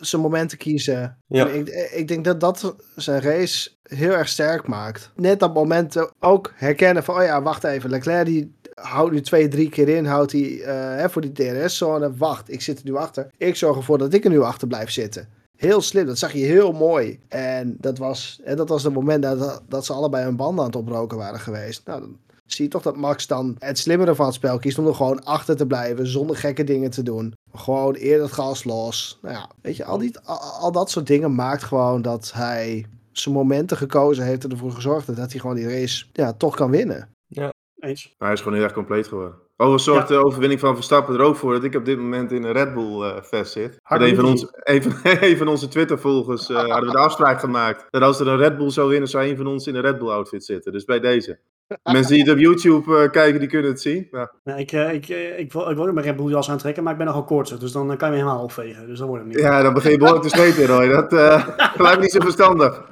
zijn 0.00 0.22
momenten 0.22 0.58
kiezen. 0.58 1.18
Ja. 1.26 1.48
En 1.48 1.54
Ik, 1.54 1.68
ik 1.94 2.08
denk 2.08 2.24
dat 2.24 2.40
dat 2.40 2.76
zijn 2.96 3.20
race 3.22 3.70
heel 3.82 4.12
erg 4.12 4.28
sterk 4.28 4.66
maakt. 4.66 5.10
Net 5.14 5.40
dat 5.40 5.54
moment 5.54 5.96
eh, 5.96 6.04
ook 6.20 6.52
herkennen 6.54 7.04
van, 7.04 7.14
oh 7.16 7.22
ja, 7.22 7.42
wacht 7.42 7.64
even, 7.64 7.90
Leclerc 7.90 8.26
die 8.26 8.56
houdt 8.74 9.12
nu 9.12 9.20
twee, 9.20 9.48
drie 9.48 9.68
keer 9.68 9.88
in, 9.88 10.04
houdt 10.04 10.32
hij 10.32 10.60
eh, 10.62 10.74
hè, 11.00 11.10
voor 11.10 11.22
die 11.22 11.32
DRS-zone. 11.32 12.16
Wacht, 12.16 12.52
ik 12.52 12.62
zit 12.62 12.78
er 12.78 12.84
nu 12.84 12.96
achter. 12.96 13.26
Ik 13.36 13.56
zorg 13.56 13.76
ervoor 13.76 13.98
dat 13.98 14.14
ik 14.14 14.24
er 14.24 14.30
nu 14.30 14.40
achter 14.40 14.68
blijf 14.68 14.90
zitten. 14.90 15.28
Heel 15.58 15.80
slim, 15.80 16.06
dat 16.06 16.18
zag 16.18 16.32
je 16.32 16.44
heel 16.44 16.72
mooi. 16.72 17.20
En 17.28 17.76
dat 17.80 17.98
was, 17.98 18.40
hè, 18.42 18.56
dat 18.56 18.68
was 18.68 18.82
het 18.82 18.94
moment 18.94 19.22
dat, 19.22 19.62
dat 19.68 19.84
ze 19.84 19.92
allebei 19.92 20.24
hun 20.24 20.36
banden 20.36 20.60
aan 20.60 20.70
het 20.70 20.78
oproken 20.78 21.18
waren 21.18 21.40
geweest. 21.40 21.86
Nou, 21.86 22.00
dan 22.00 22.18
zie 22.46 22.64
je 22.64 22.70
toch 22.70 22.82
dat 22.82 22.96
Max 22.96 23.26
dan 23.26 23.56
het 23.58 23.78
slimmere 23.78 24.14
van 24.14 24.26
het 24.26 24.34
spel 24.34 24.58
kiest 24.58 24.78
om 24.78 24.86
er 24.86 24.94
gewoon 24.94 25.24
achter 25.24 25.56
te 25.56 25.66
blijven, 25.66 26.06
zonder 26.06 26.36
gekke 26.36 26.64
dingen 26.64 26.90
te 26.90 27.02
doen. 27.02 27.34
Gewoon 27.52 27.94
eerder 27.94 28.22
het 28.22 28.34
gas 28.34 28.64
los. 28.64 29.18
Nou 29.22 29.34
ja, 29.34 29.50
weet 29.62 29.76
je, 29.76 29.84
al, 29.84 29.98
die, 29.98 30.18
al, 30.18 30.38
al 30.38 30.72
dat 30.72 30.90
soort 30.90 31.06
dingen 31.06 31.34
maakt 31.34 31.62
gewoon 31.62 32.02
dat 32.02 32.32
hij 32.34 32.86
zijn 33.12 33.34
momenten 33.34 33.76
gekozen 33.76 34.24
heeft 34.24 34.44
en 34.44 34.50
ervoor 34.50 34.72
gezorgd 34.72 35.06
heeft 35.06 35.18
dat 35.18 35.30
hij 35.30 35.40
gewoon 35.40 35.56
die 35.56 35.68
race 35.68 36.06
ja, 36.12 36.32
toch 36.32 36.56
kan 36.56 36.70
winnen. 36.70 37.08
Eens. 37.78 38.14
Hij 38.18 38.32
is 38.32 38.38
gewoon 38.40 38.54
heel 38.54 38.64
erg 38.64 38.72
compleet 38.72 39.08
geworden. 39.08 39.34
Overigens 39.60 39.84
zorgt 39.84 40.08
Ja. 40.08 40.14
de 40.14 40.24
overwinning 40.24 40.60
van 40.60 40.74
Verstappen 40.74 41.14
er 41.14 41.20
ook 41.20 41.36
voor 41.36 41.52
dat 41.52 41.64
ik 41.64 41.74
op 41.74 41.84
dit 41.84 41.98
moment 41.98 42.32
in 42.32 42.44
een 42.44 42.52
Red 42.52 42.74
Bull 42.74 43.02
eh 43.02 43.22
vest 43.22 43.52
zit. 43.52 43.78
Een, 43.84 44.16
van 44.16 44.24
ons, 44.24 44.46
een, 44.52 44.82
van, 44.82 44.92
een 45.20 45.36
van 45.36 45.48
onze 45.48 45.68
Twitter-volgers 45.68 46.48
eh, 46.48 46.56
hadden 46.72 46.84
we 46.86 46.90
de 46.90 46.98
afspraak 46.98 47.40
gemaakt. 47.40 47.84
Dat 47.90 48.02
als 48.02 48.20
er 48.20 48.28
een 48.28 48.36
Red 48.36 48.56
Bull 48.56 48.70
zou 48.70 48.88
winnen, 48.88 49.08
zou 49.08 49.28
een 49.28 49.36
van 49.36 49.46
ons 49.46 49.66
in 49.66 49.74
een 49.74 49.82
Red 49.82 49.98
Bull-outfit 49.98 50.44
zitten. 50.44 50.72
Dus 50.72 50.84
bij 50.84 51.00
deze. 51.00 51.38
Mensen 51.92 52.12
die 52.14 52.22
het 52.22 52.32
op 52.32 52.38
YouTube 52.38 52.96
eh, 53.02 53.10
kijken, 53.10 53.40
die 53.40 53.48
kunnen 53.48 53.70
het 53.70 53.80
zien. 53.80 54.08
Ja. 54.10 54.30
Nou, 54.44 54.58
ik, 54.58 54.72
eh, 54.72 54.92
ik, 54.92 55.08
eh, 55.08 55.38
ik, 55.38 55.52
wil, 55.52 55.70
ik 55.70 55.76
wil 55.76 55.86
ook 55.86 55.92
mijn 55.92 56.06
Red 56.06 56.16
Bull 56.16 56.30
jas 56.30 56.50
aantrekken, 56.50 56.82
maar 56.82 56.92
ik 56.92 56.98
ben 56.98 57.06
nogal 57.06 57.24
koortsig. 57.24 57.58
Dus 57.58 57.72
dan 57.72 57.90
eh, 57.90 57.96
kan 57.96 58.08
je 58.08 58.14
me 58.14 58.20
helemaal 58.20 58.42
opvegen. 58.42 58.86
Dus 58.86 58.98
dat 58.98 59.08
wordt 59.08 59.24
het 59.24 59.32
niet. 59.32 59.42
ja, 59.42 59.62
dan 59.62 59.74
begin 59.74 59.90
je 59.90 59.98
behoorlijk 59.98 60.28
te 60.28 60.36
zweten, 60.36 60.66
Roy. 60.66 60.88
Dat 61.00 61.12
eh, 61.12 61.48
lijkt 61.76 62.00
niet 62.00 62.12
zo 62.12 62.20
verstandig. 62.20 62.82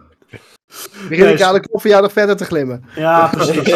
Begin 1.08 1.28
ik 1.28 1.42
aan 1.42 1.54
de 1.54 1.60
knop 1.60 1.82
jou 1.82 2.02
nog 2.02 2.12
verder 2.12 2.36
te 2.36 2.44
glimmen. 2.44 2.84
Ja, 2.94 3.28
precies. 3.28 3.74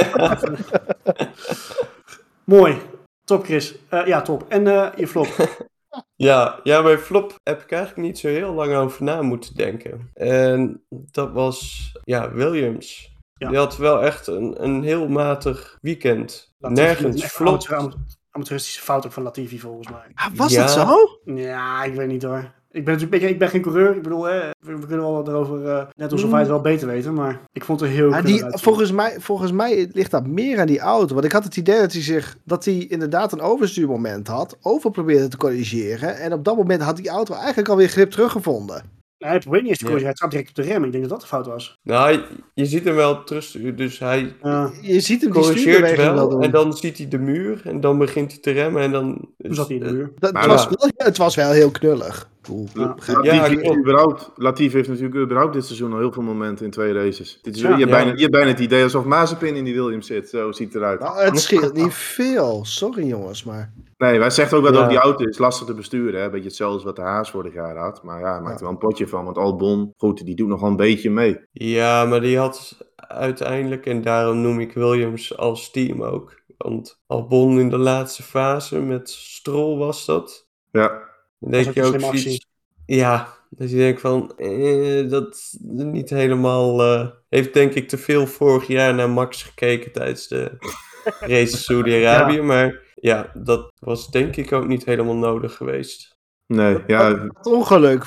Mooi. 2.45 2.79
Top, 3.25 3.45
Chris. 3.45 3.75
Eh, 3.89 4.07
ja, 4.07 4.23
top. 4.23 4.45
En 4.49 4.67
eh, 4.67 4.89
je 4.97 5.07
flop. 5.07 5.27
Ja, 6.17 6.61
ja, 6.63 6.83
bij 6.83 6.99
Flop 6.99 7.35
heb 7.43 7.63
ik 7.63 7.73
eigenlijk 7.73 8.07
niet 8.09 8.19
zo 8.19 8.29
heel 8.29 8.53
lang 8.53 8.75
over 8.75 9.05
na 9.05 9.23
moeten 9.23 9.55
denken. 9.55 10.11
En 10.15 10.83
dat 10.89 11.33
was, 11.33 11.91
ja, 12.05 12.33
Williams. 12.33 13.15
Ja. 13.35 13.49
Die 13.49 13.59
had 13.59 13.77
wel 13.77 14.03
echt 14.03 14.27
een, 14.27 14.65
een 14.65 14.83
heel 14.83 15.09
matig 15.09 15.79
weekend. 15.81 16.55
Latifi, 16.59 16.83
Nergens 16.83 17.25
flop. 17.25 17.49
amateur- 17.49 17.77
ama- 17.77 17.95
Amateuristische 18.31 18.81
fout 18.83 19.07
ook 19.07 19.13
van 19.13 19.23
Latifi, 19.23 19.59
volgens 19.59 19.89
mij. 19.91 20.11
Ah, 20.15 20.27
was 20.35 20.53
Ja. 20.53 20.61
dat 20.61 20.71
zo? 20.71 20.97
Ja, 21.35 21.85
ik 21.85 21.95
weet 21.95 22.09
niet 22.09 22.23
hoor. 22.23 22.53
Ik 22.73 22.85
ben 22.85 22.95
natuurlijk 22.99 23.23
ik 23.23 23.39
ben 23.39 23.49
geen 23.49 23.61
coureur. 23.63 23.97
Ik 23.97 24.03
bedoel, 24.03 24.25
hè, 24.25 24.39
we, 24.61 24.77
we 24.79 24.87
kunnen 24.87 25.07
wel 25.13 25.29
erover, 25.29 25.67
eh, 25.69 25.87
net 25.97 26.13
alsof 26.13 26.31
wij 26.31 26.39
het 26.41 26.49
wel 26.49 26.61
beter 26.61 26.87
weten. 26.89 27.15
Maar 27.15 27.41
ik 27.53 27.65
vond 27.65 27.81
het 27.81 27.91
heel 27.91 28.11
Ja, 28.11 28.21
knullig 28.21 28.41
die, 28.51 28.59
volgens, 28.59 28.93
mij, 28.93 29.17
volgens 29.21 29.53
mij 29.53 29.89
ligt 29.93 30.11
dat 30.11 30.27
meer 30.27 30.61
aan 30.61 30.67
die 30.67 30.79
auto. 30.81 31.13
Want 31.15 31.27
ik 31.27 31.33
had 31.33 31.45
het 31.45 31.57
idee 31.57 31.81
dat 31.81 31.93
hij 31.93 32.03
zich 32.03 32.37
dat 32.45 32.65
hij 32.65 32.75
inderdaad 32.75 33.33
een 33.33 33.41
overstuurmoment 33.41 34.27
had. 34.27 34.57
Over 34.63 34.91
probeerde 34.91 35.29
te 35.29 35.37
corrigeren. 35.37 36.17
En 36.19 36.33
op 36.33 36.45
dat 36.45 36.57
moment 36.57 36.83
had 36.83 36.97
die 36.97 37.09
auto 37.09 37.35
eigenlijk 37.35 37.69
alweer 37.69 37.89
grip 37.89 38.11
teruggevonden. 38.11 38.99
Hij 39.19 39.39
probeert 39.39 39.63
niet 39.63 39.71
eens 39.71 39.79
te 39.81 39.85
Ja. 39.85 39.91
corrigeren. 39.91 40.05
Hij 40.05 40.15
trapte 40.15 40.37
direct 40.37 40.59
op 40.59 40.65
de 40.65 40.71
rem. 40.71 40.85
Ik 40.85 40.91
denk 40.93 41.03
dat 41.03 41.13
dat 41.13 41.21
de 41.21 41.27
fout 41.27 41.47
was. 41.47 41.79
Nou, 41.83 42.13
je, 42.13 42.23
je 42.55 42.67
ziet 42.67 42.85
hem 42.85 42.95
wel 42.95 43.25
terugsturen, 43.25 43.77
dus 43.77 43.99
hij 43.99 44.35
Ja, 44.43 44.71
Je 44.81 45.01
ziet 45.01 45.23
hem 45.23 45.31
corrigeert 45.33 45.97
wel 45.97 46.15
wel. 46.15 46.29
doen. 46.29 46.43
En 46.43 46.51
dan 46.51 46.73
ziet 46.77 46.99
hij 46.99 47.09
de 47.09 47.19
muur 47.19 47.61
en 47.65 47.81
dan 47.81 47.99
begint 47.99 48.31
hij 48.33 48.41
te 48.41 48.51
remmen 48.51 48.83
en 48.83 48.91
dan... 48.93 49.29
toen 49.39 49.55
zat 49.55 49.69
hij 49.69 49.77
in 49.77 49.83
de 49.85 49.93
muur. 49.93 50.13
Dat, 50.19 50.33
Maar 50.33 50.43
het, 50.43 50.51
was 50.51 50.67
wel, 50.69 50.91
het 50.97 51.17
was 51.17 51.35
wel 51.35 51.51
heel 51.51 51.71
knullig. 51.71 52.30
Cool. 52.43 52.67
Ja. 52.75 52.97
Ja, 53.23 53.51
überhaupt, 53.77 54.31
Latifi 54.37 54.77
heeft 54.77 54.89
natuurlijk 54.89 55.17
überhaupt 55.17 55.53
dit 55.53 55.65
seizoen 55.65 55.93
al 55.93 55.99
heel 55.99 56.13
veel 56.13 56.23
momenten 56.23 56.65
in 56.65 56.71
twee 56.71 56.93
races. 56.93 57.39
Dit 57.43 57.55
is, 57.57 57.61
Ja. 57.61 57.69
je, 57.69 57.75
hebt 57.75 57.89
Ja. 57.91 57.97
bijna, 57.97 58.11
je 58.13 58.21
hebt 58.21 58.33
bijna 58.33 58.49
het 58.49 58.59
idee 58.61 58.83
alsof 58.83 59.05
Mazepin 59.05 59.55
in 59.57 59.65
die 59.65 59.75
Williams 59.75 60.07
zit. 60.07 60.29
Zo 60.29 60.53
ziet 60.53 60.67
het 60.73 60.83
eruit. 60.83 61.01
Nou, 61.01 61.21
het 61.21 61.41
scheelt 61.41 61.73
niet 61.73 61.95
veel. 61.95 62.65
Sorry 62.65 63.07
jongens, 63.07 63.45
maar... 63.45 63.73
Nee, 63.97 64.19
wij 64.19 64.31
zegt 64.31 64.55
ook 64.55 64.63
wel 64.63 64.73
Ja. 64.73 64.79
over 64.79 64.91
die 64.91 64.99
auto 64.99 65.25
is 65.25 65.39
lastig 65.39 65.67
te 65.67 65.75
besturen. 65.75 66.21
Hè? 66.21 66.31
Beetje 66.31 66.47
hetzelfde 66.47 66.75
als 66.75 66.85
wat 66.85 66.97
de 66.97 67.03
Haas 67.03 67.31
vorig 67.31 67.55
jaar 67.55 67.77
had. 67.77 68.03
Maar 68.03 68.21
ja, 68.21 68.33
hij 68.33 68.41
maakt 68.41 68.57
er 68.57 68.63
wel 68.63 68.71
een 68.73 68.79
potje 68.79 69.09
van. 69.09 69.25
Want 69.25 69.39
Albon, 69.39 69.93
goed, 69.97 70.25
die 70.25 70.35
doet 70.37 70.49
nog 70.49 70.61
wel 70.61 70.71
een 70.71 70.77
beetje 70.77 71.11
mee. 71.11 71.41
Ja, 71.53 72.05
maar 72.05 72.21
die 72.21 72.39
had 72.39 72.79
uiteindelijk, 72.97 73.87
en 73.87 74.03
daarom 74.03 74.41
noem 74.41 74.61
ik 74.61 74.73
Williams 74.73 75.37
als 75.37 75.71
team 75.71 76.03
ook. 76.03 76.39
Want 76.57 77.01
Albon 77.07 77.59
in 77.59 77.69
de 77.69 77.79
laatste 77.79 78.23
fase 78.23 78.81
met 78.81 79.11
Stroll 79.11 79.79
was 79.79 80.07
dat. 80.07 80.49
Ja, 80.71 81.09
Dan 81.41 81.51
denk 81.51 81.75
je 81.75 81.83
ook 81.85 81.95
actie. 82.03 82.19
zoiets. 82.19 82.47
Ja, 82.87 83.29
dus 83.49 83.71
je 83.71 83.77
denkt 83.77 84.01
van, 84.01 84.33
eh, 84.37 85.11
dat 85.11 85.55
niet 85.61 86.11
helemaal. 86.11 86.83
eh, 86.83 87.09
heeft 87.29 87.55
denk 87.55 87.73
ik 87.75 87.89
te 87.89 87.99
veel 87.99 88.27
vorig 88.27 88.67
jaar 88.67 88.95
naar 88.95 89.11
Max 89.11 89.43
gekeken 89.43 89.93
tijdens 89.93 90.29
de 90.29 90.53
race 91.21 91.57
Saudi-Arabië. 91.57 92.41
Maar 92.41 92.83
ja, 92.95 93.31
dat 93.35 93.73
was 93.79 94.11
denk 94.11 94.37
ik 94.37 94.53
ook 94.53 94.67
niet 94.67 94.85
helemaal 94.85 95.17
nodig 95.17 95.55
geweest. 95.57 96.17
nee, 96.47 96.79
ja, 96.87 97.19
Het 97.29 97.47
ongeluk. 97.47 98.07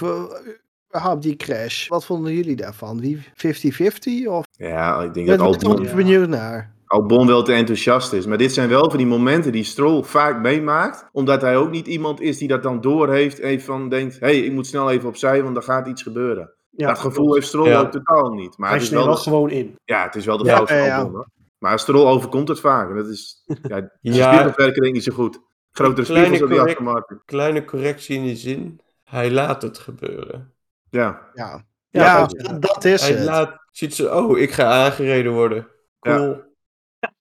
überhaupt 0.89 1.21
die 1.23 1.35
crash. 1.35 1.87
Wat 1.87 2.05
vonden 2.05 2.33
jullie 2.33 2.55
daarvan? 2.55 2.99
Wie 2.99 3.17
50-50? 3.17 4.27
Of 4.27 4.45
ja 4.51 5.01
ik 5.01 5.13
denk 5.13 5.27
ik 5.27 5.37
dat 5.37 5.37
ben 5.37 5.47
er 5.53 5.57
toch 5.57 5.69
Albon, 5.69 5.83
even 5.85 5.95
benieuwd 5.97 6.27
naar. 6.27 6.72
Albon 6.93 7.27
wel 7.27 7.43
te 7.43 7.53
enthousiast 7.53 8.13
is. 8.13 8.25
Maar 8.25 8.37
dit 8.37 8.53
zijn 8.53 8.69
wel 8.69 8.89
van 8.89 8.97
die 8.97 9.07
momenten 9.07 9.51
die 9.51 9.63
Stroll 9.63 10.03
vaak 10.03 10.41
meemaakt. 10.41 11.09
Omdat 11.11 11.41
hij 11.41 11.57
ook 11.57 11.69
niet 11.69 11.87
iemand 11.87 12.21
is 12.21 12.37
die 12.37 12.47
dat 12.47 12.63
dan 12.63 12.81
doorheeft. 12.81 13.37
Even 13.39 13.65
van 13.65 13.89
denkt, 13.89 14.13
hé, 14.19 14.25
hey, 14.27 14.39
ik 14.39 14.51
moet 14.51 14.67
snel 14.67 14.91
even 14.91 15.07
opzij, 15.09 15.43
want 15.43 15.57
er 15.57 15.63
gaat 15.63 15.87
iets 15.87 16.01
gebeuren. 16.01 16.53
Ja, 16.69 16.87
dat 16.87 16.99
gevoel 16.99 17.33
heeft 17.33 17.47
Stroll 17.47 17.69
Ja. 17.69 17.79
ook 17.79 17.91
totaal 17.91 18.29
niet. 18.33 18.57
Maar 18.57 18.69
Hij 18.69 18.77
het 18.77 18.87
is 18.87 18.93
wel, 18.93 19.15
gewoon 19.15 19.49
in. 19.49 19.75
ja, 19.85 20.03
het 20.03 20.15
is 20.15 20.25
wel 20.25 20.37
de 20.37 20.45
Ja, 20.45 20.55
fout 20.55 20.67
van 20.67 20.77
ja, 20.77 20.85
ja. 20.85 20.97
Albon. 20.97 21.13
hoor. 21.13 21.27
Maar 21.57 21.79
Stroll 21.79 22.07
overkomt 22.07 22.47
het 22.47 22.59
vaak. 22.59 22.89
En 22.89 22.95
dat 22.95 23.07
is, 23.07 23.43
ja, 23.61 23.89
Ja. 24.01 24.53
werken 24.55 24.91
niet 24.91 25.03
zo 25.03 25.13
goed. 25.13 25.39
Grotere 25.71 26.05
Kleine 26.05 26.25
spiegels 26.27 26.49
op 26.51 26.55
die 26.55 26.65
aftermarket. 26.67 27.21
Kleine 27.25 27.65
correctie 27.65 28.15
in 28.17 28.23
die 28.23 28.35
zin. 28.35 28.79
Hij 29.03 29.31
laat 29.31 29.61
het 29.61 29.77
gebeuren. 29.77 30.53
Ja, 30.89 31.21
Ja, 31.33 31.65
Ja, 31.89 32.03
ja, 32.03 32.27
dat- 32.59 32.83
is 32.85 33.01
Hij 33.01 33.11
het. 33.15 33.23
laat, 33.25 33.57
ziet 33.71 33.95
ze, 33.95 34.13
oh, 34.15 34.39
ik 34.39 34.51
ga 34.51 34.83
aangereden 34.85 35.31
worden. 35.33 35.67
Cool. 35.99 36.51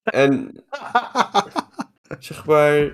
En 0.03 0.63
zeg 2.19 2.45
maar, 2.45 2.91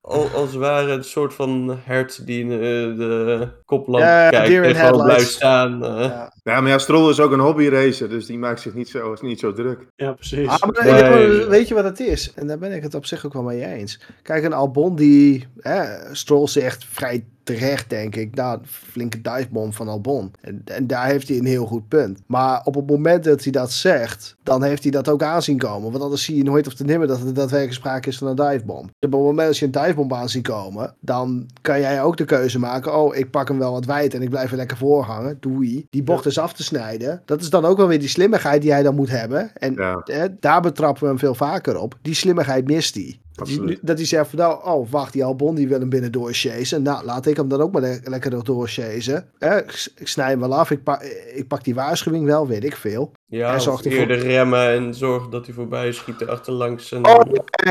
al, 0.00 0.28
als 0.34 0.50
het 0.50 0.60
ware 0.60 0.92
een 0.92 1.04
soort 1.04 1.34
van 1.34 1.78
hert 1.84 2.26
die 2.26 2.40
in 2.44 2.50
eh, 2.52 2.58
de 2.98 3.48
koplamp 3.64 4.04
Ja, 4.04 4.28
kijkt 4.30 4.64
en 4.66 4.74
gewoon 4.74 5.04
blijft 5.04 5.30
staan. 5.30 5.84
eh. 5.84 6.00
Ja. 6.00 6.32
Ja, 6.42 6.60
maar 6.60 6.70
ja, 6.70 6.78
Stroll 6.78 7.10
is 7.10 7.20
ook 7.20 7.32
een 7.32 7.38
hobbyracer, 7.40 8.08
dus 8.08 8.26
die 8.26 8.38
maakt 8.38 8.60
zich 8.60 8.74
niet 8.74 8.88
zo, 8.88 9.12
is 9.12 9.20
niet 9.20 9.38
zo 9.40 9.52
druk. 9.52 9.86
Ja, 9.96 10.12
precies. 10.12 10.48
Ah, 10.48 10.60
maar 10.60 10.84
Nee. 10.84 11.26
weet- 11.28 11.46
weet 11.46 11.68
je 11.68 11.74
wat 11.74 11.84
het 11.84 12.00
is? 12.00 12.32
En 12.34 12.46
daar 12.46 12.58
ben 12.58 12.72
ik 12.72 12.82
het 12.82 12.94
op 12.94 13.06
zich 13.06 13.26
ook 13.26 13.32
wel 13.32 13.42
mee 13.42 13.64
eens. 13.64 14.00
Kijk, 14.22 14.44
een 14.44 14.52
Albon 14.52 14.96
die... 14.96 15.46
Hè, 15.60 15.84
Stroll 16.14 16.46
zegt 16.46 16.84
vrij 16.84 17.24
terecht, 17.44 17.90
denk 17.90 18.16
ik. 18.16 18.34
Nou, 18.34 18.58
een 18.58 18.66
flinke 18.66 19.20
divebomb 19.20 19.74
van 19.74 19.88
Albon. 19.88 20.30
En, 20.40 20.62
en 20.64 20.86
daar 20.86 21.06
heeft 21.06 21.28
hij 21.28 21.38
een 21.38 21.44
heel 21.46 21.66
goed 21.66 21.88
punt. 21.88 22.20
Maar 22.26 22.60
op 22.64 22.74
het 22.74 22.90
moment 22.90 23.24
dat 23.24 23.42
hij 23.42 23.52
dat 23.52 23.72
zegt... 23.72 24.36
dan 24.42 24.62
heeft 24.62 24.82
hij 24.82 24.92
dat 24.92 25.08
ook 25.08 25.22
aanzien 25.22 25.58
komen. 25.58 25.90
Want 25.90 26.02
anders 26.02 26.24
zie 26.24 26.36
je 26.36 26.42
nooit 26.42 26.66
of 26.66 26.74
te 26.74 26.84
nimmer 26.84 27.08
dat 27.08 27.20
er 27.20 27.34
daadwerkelijk 27.34 27.72
sprake 27.78 28.08
is 28.08 28.18
van 28.18 28.26
een 28.28 28.36
divebomb. 28.36 28.84
Op 28.88 28.92
het 29.00 29.10
moment 29.10 29.46
dat 29.48 29.58
je 29.58 29.64
een 29.64 29.70
divebomb 29.70 30.12
aan 30.12 30.28
ziet 30.28 30.48
komen... 30.48 30.94
dan 31.00 31.46
kan 31.60 31.80
jij 31.80 32.02
ook 32.02 32.16
de 32.16 32.24
keuze 32.24 32.58
maken... 32.58 32.96
oh, 32.96 33.16
ik 33.16 33.30
pak 33.30 33.48
hem 33.48 33.58
wel 33.58 33.72
wat 33.72 33.84
wijd 33.84 34.14
en 34.14 34.22
ik 34.22 34.30
blijf 34.30 34.50
er 34.50 34.56
lekker 34.56 34.76
voor 34.76 35.02
hangen. 35.02 35.36
Doei. 35.40 35.86
Die 35.90 36.02
bocht 36.02 36.26
is 36.26 36.31
af 36.38 36.52
te 36.52 36.62
snijden. 36.62 37.22
Dat 37.24 37.40
is 37.40 37.50
dan 37.50 37.64
ook 37.64 37.76
wel 37.76 37.88
weer 37.88 37.98
die 37.98 38.08
slimmigheid 38.08 38.62
die 38.62 38.72
hij 38.72 38.82
dan 38.82 38.94
moet 38.94 39.10
hebben. 39.10 39.50
En 39.54 39.74
Ja, 39.74 40.28
daar 40.40 40.60
betrappen 40.60 41.02
we 41.02 41.08
hem 41.08 41.18
veel 41.18 41.34
vaker 41.34 41.76
op. 41.78 41.94
Die 42.02 42.14
slimmigheid 42.14 42.66
mist 42.66 42.94
hij. 42.94 43.16
Dat 43.34 43.46
hij, 43.48 43.56
Absoluut. 43.56 43.78
dat 43.82 43.96
hij 43.98 44.06
zegt 44.06 44.28
van 44.30 44.38
nou, 44.38 44.64
oh 44.64 44.90
wacht, 44.90 45.12
die 45.12 45.24
Albon 45.24 45.54
die 45.54 45.68
wil 45.68 45.78
hem 45.80 45.88
binnen 45.88 46.12
doorchasen. 46.12 46.82
Nou, 46.82 47.04
laat 47.04 47.26
ik 47.26 47.36
hem 47.36 47.48
dan 47.48 47.60
ook 47.60 47.72
maar 47.72 47.82
le- 47.82 48.00
lekker 48.04 48.34
er 48.34 48.44
doorchasen. 48.44 49.28
Hè, 49.38 49.58
ik, 49.58 49.90
snij 50.02 50.28
hem 50.28 50.40
wel 50.40 50.54
af, 50.54 50.70
ik, 50.70 50.82
pak 50.82 51.02
ik 51.34 51.48
pak 51.48 51.64
die 51.64 51.74
waarschuwing 51.74 52.24
wel, 52.24 52.46
weet 52.46 52.64
ik 52.64 52.76
veel. 52.76 53.12
Ja, 53.26 53.46
Hij 53.46 53.56
of 53.56 53.62
zorgt 53.62 53.84
ervoor- 53.84 54.00
eerder 54.00 54.18
remmen 54.18 54.68
en 54.68 54.94
zorgen 54.94 55.30
dat 55.30 55.46
hij 55.46 55.54
voorbij 55.54 55.92
schiet 55.92 56.20
er 56.20 56.30
achterlangs. 56.30 56.92
En, 56.92 57.06
Oh, 57.06 57.20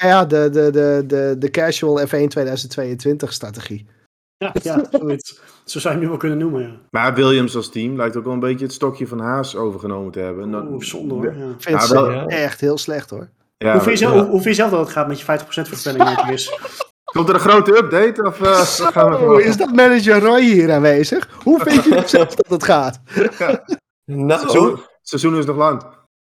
Ja, 0.02 0.08
ja 0.08 0.26
de, 0.26 0.50
de, 0.52 0.70
de, 0.72 1.04
de, 1.08 1.36
de 1.40 1.50
casual 1.50 2.00
F1 2.08 2.28
2022 2.28 3.34
strategie. 3.34 3.86
Ja, 4.42 4.54
ja 4.62 4.84
zoiets. 4.92 5.40
Zo 5.66 5.80
zou 5.80 5.84
je 5.84 5.90
hem 5.90 6.00
nu 6.00 6.08
wel 6.08 6.18
kunnen 6.18 6.38
noemen. 6.38 6.62
Ja. 6.62 6.72
maar 6.90 7.14
Williams 7.14 7.56
als 7.56 7.70
team 7.70 7.96
lijkt 7.96 8.16
ook 8.18 8.24
wel 8.24 8.34
een 8.34 8.40
beetje 8.40 8.66
het 8.66 8.74
stokje 8.74 9.08
van 9.08 9.20
Haas 9.20 9.56
overgenomen 9.56 10.12
te 10.12 10.20
hebben. 10.20 10.54
Oeh, 10.54 10.84
zonde 10.84 11.14
hoor. 11.14 11.26
Ja. 11.26 11.30
Ik 11.50 11.56
vind 11.62 11.82
Ja, 11.82 11.88
wel- 11.94 12.12
Ja. 12.12 12.26
echt 12.26 12.62
heel 12.62 12.78
slecht 12.78 13.10
hoor. 13.10 13.30
Ja, 13.58 13.72
hoe, 13.74 13.82
vind 13.82 14.00
je 14.00 14.06
zelf, 14.06 14.16
ja. 14.16 14.22
hoe, 14.26 14.32
vind 14.42 14.44
je 14.44 14.54
zelf 14.54 14.70
dat 14.72 14.80
het 14.80 14.90
gaat 14.90 15.08
met 15.08 15.20
je 15.20 15.26
50% 15.26 15.68
voorspelling, 15.68 16.10
Chris? 16.10 16.54
Komt 17.14 17.30
er 17.30 17.34
een 17.36 17.40
grote 17.42 17.78
update? 17.78 18.24
Of, 18.24 18.42
eh, 18.42 18.62
gaan 18.92 19.10
we 19.12 19.18
Oh, 19.18 19.40
is 19.40 19.58
dat 19.58 19.72
manager 19.76 20.20
Roy 20.20 20.42
hier 20.42 20.72
aanwezig? 20.72 21.30
Hoe 21.44 21.60
vind 21.60 21.84
je 21.84 22.04
zelf 22.18 22.36
dat 22.36 22.50
het 22.50 22.64
gaat? 22.64 23.02
nou, 24.06 24.40
seizoen, 24.40 24.72
het 24.72 24.90
seizoen 25.02 25.38
is 25.38 25.46
nog 25.46 25.56
lang. 25.58 25.84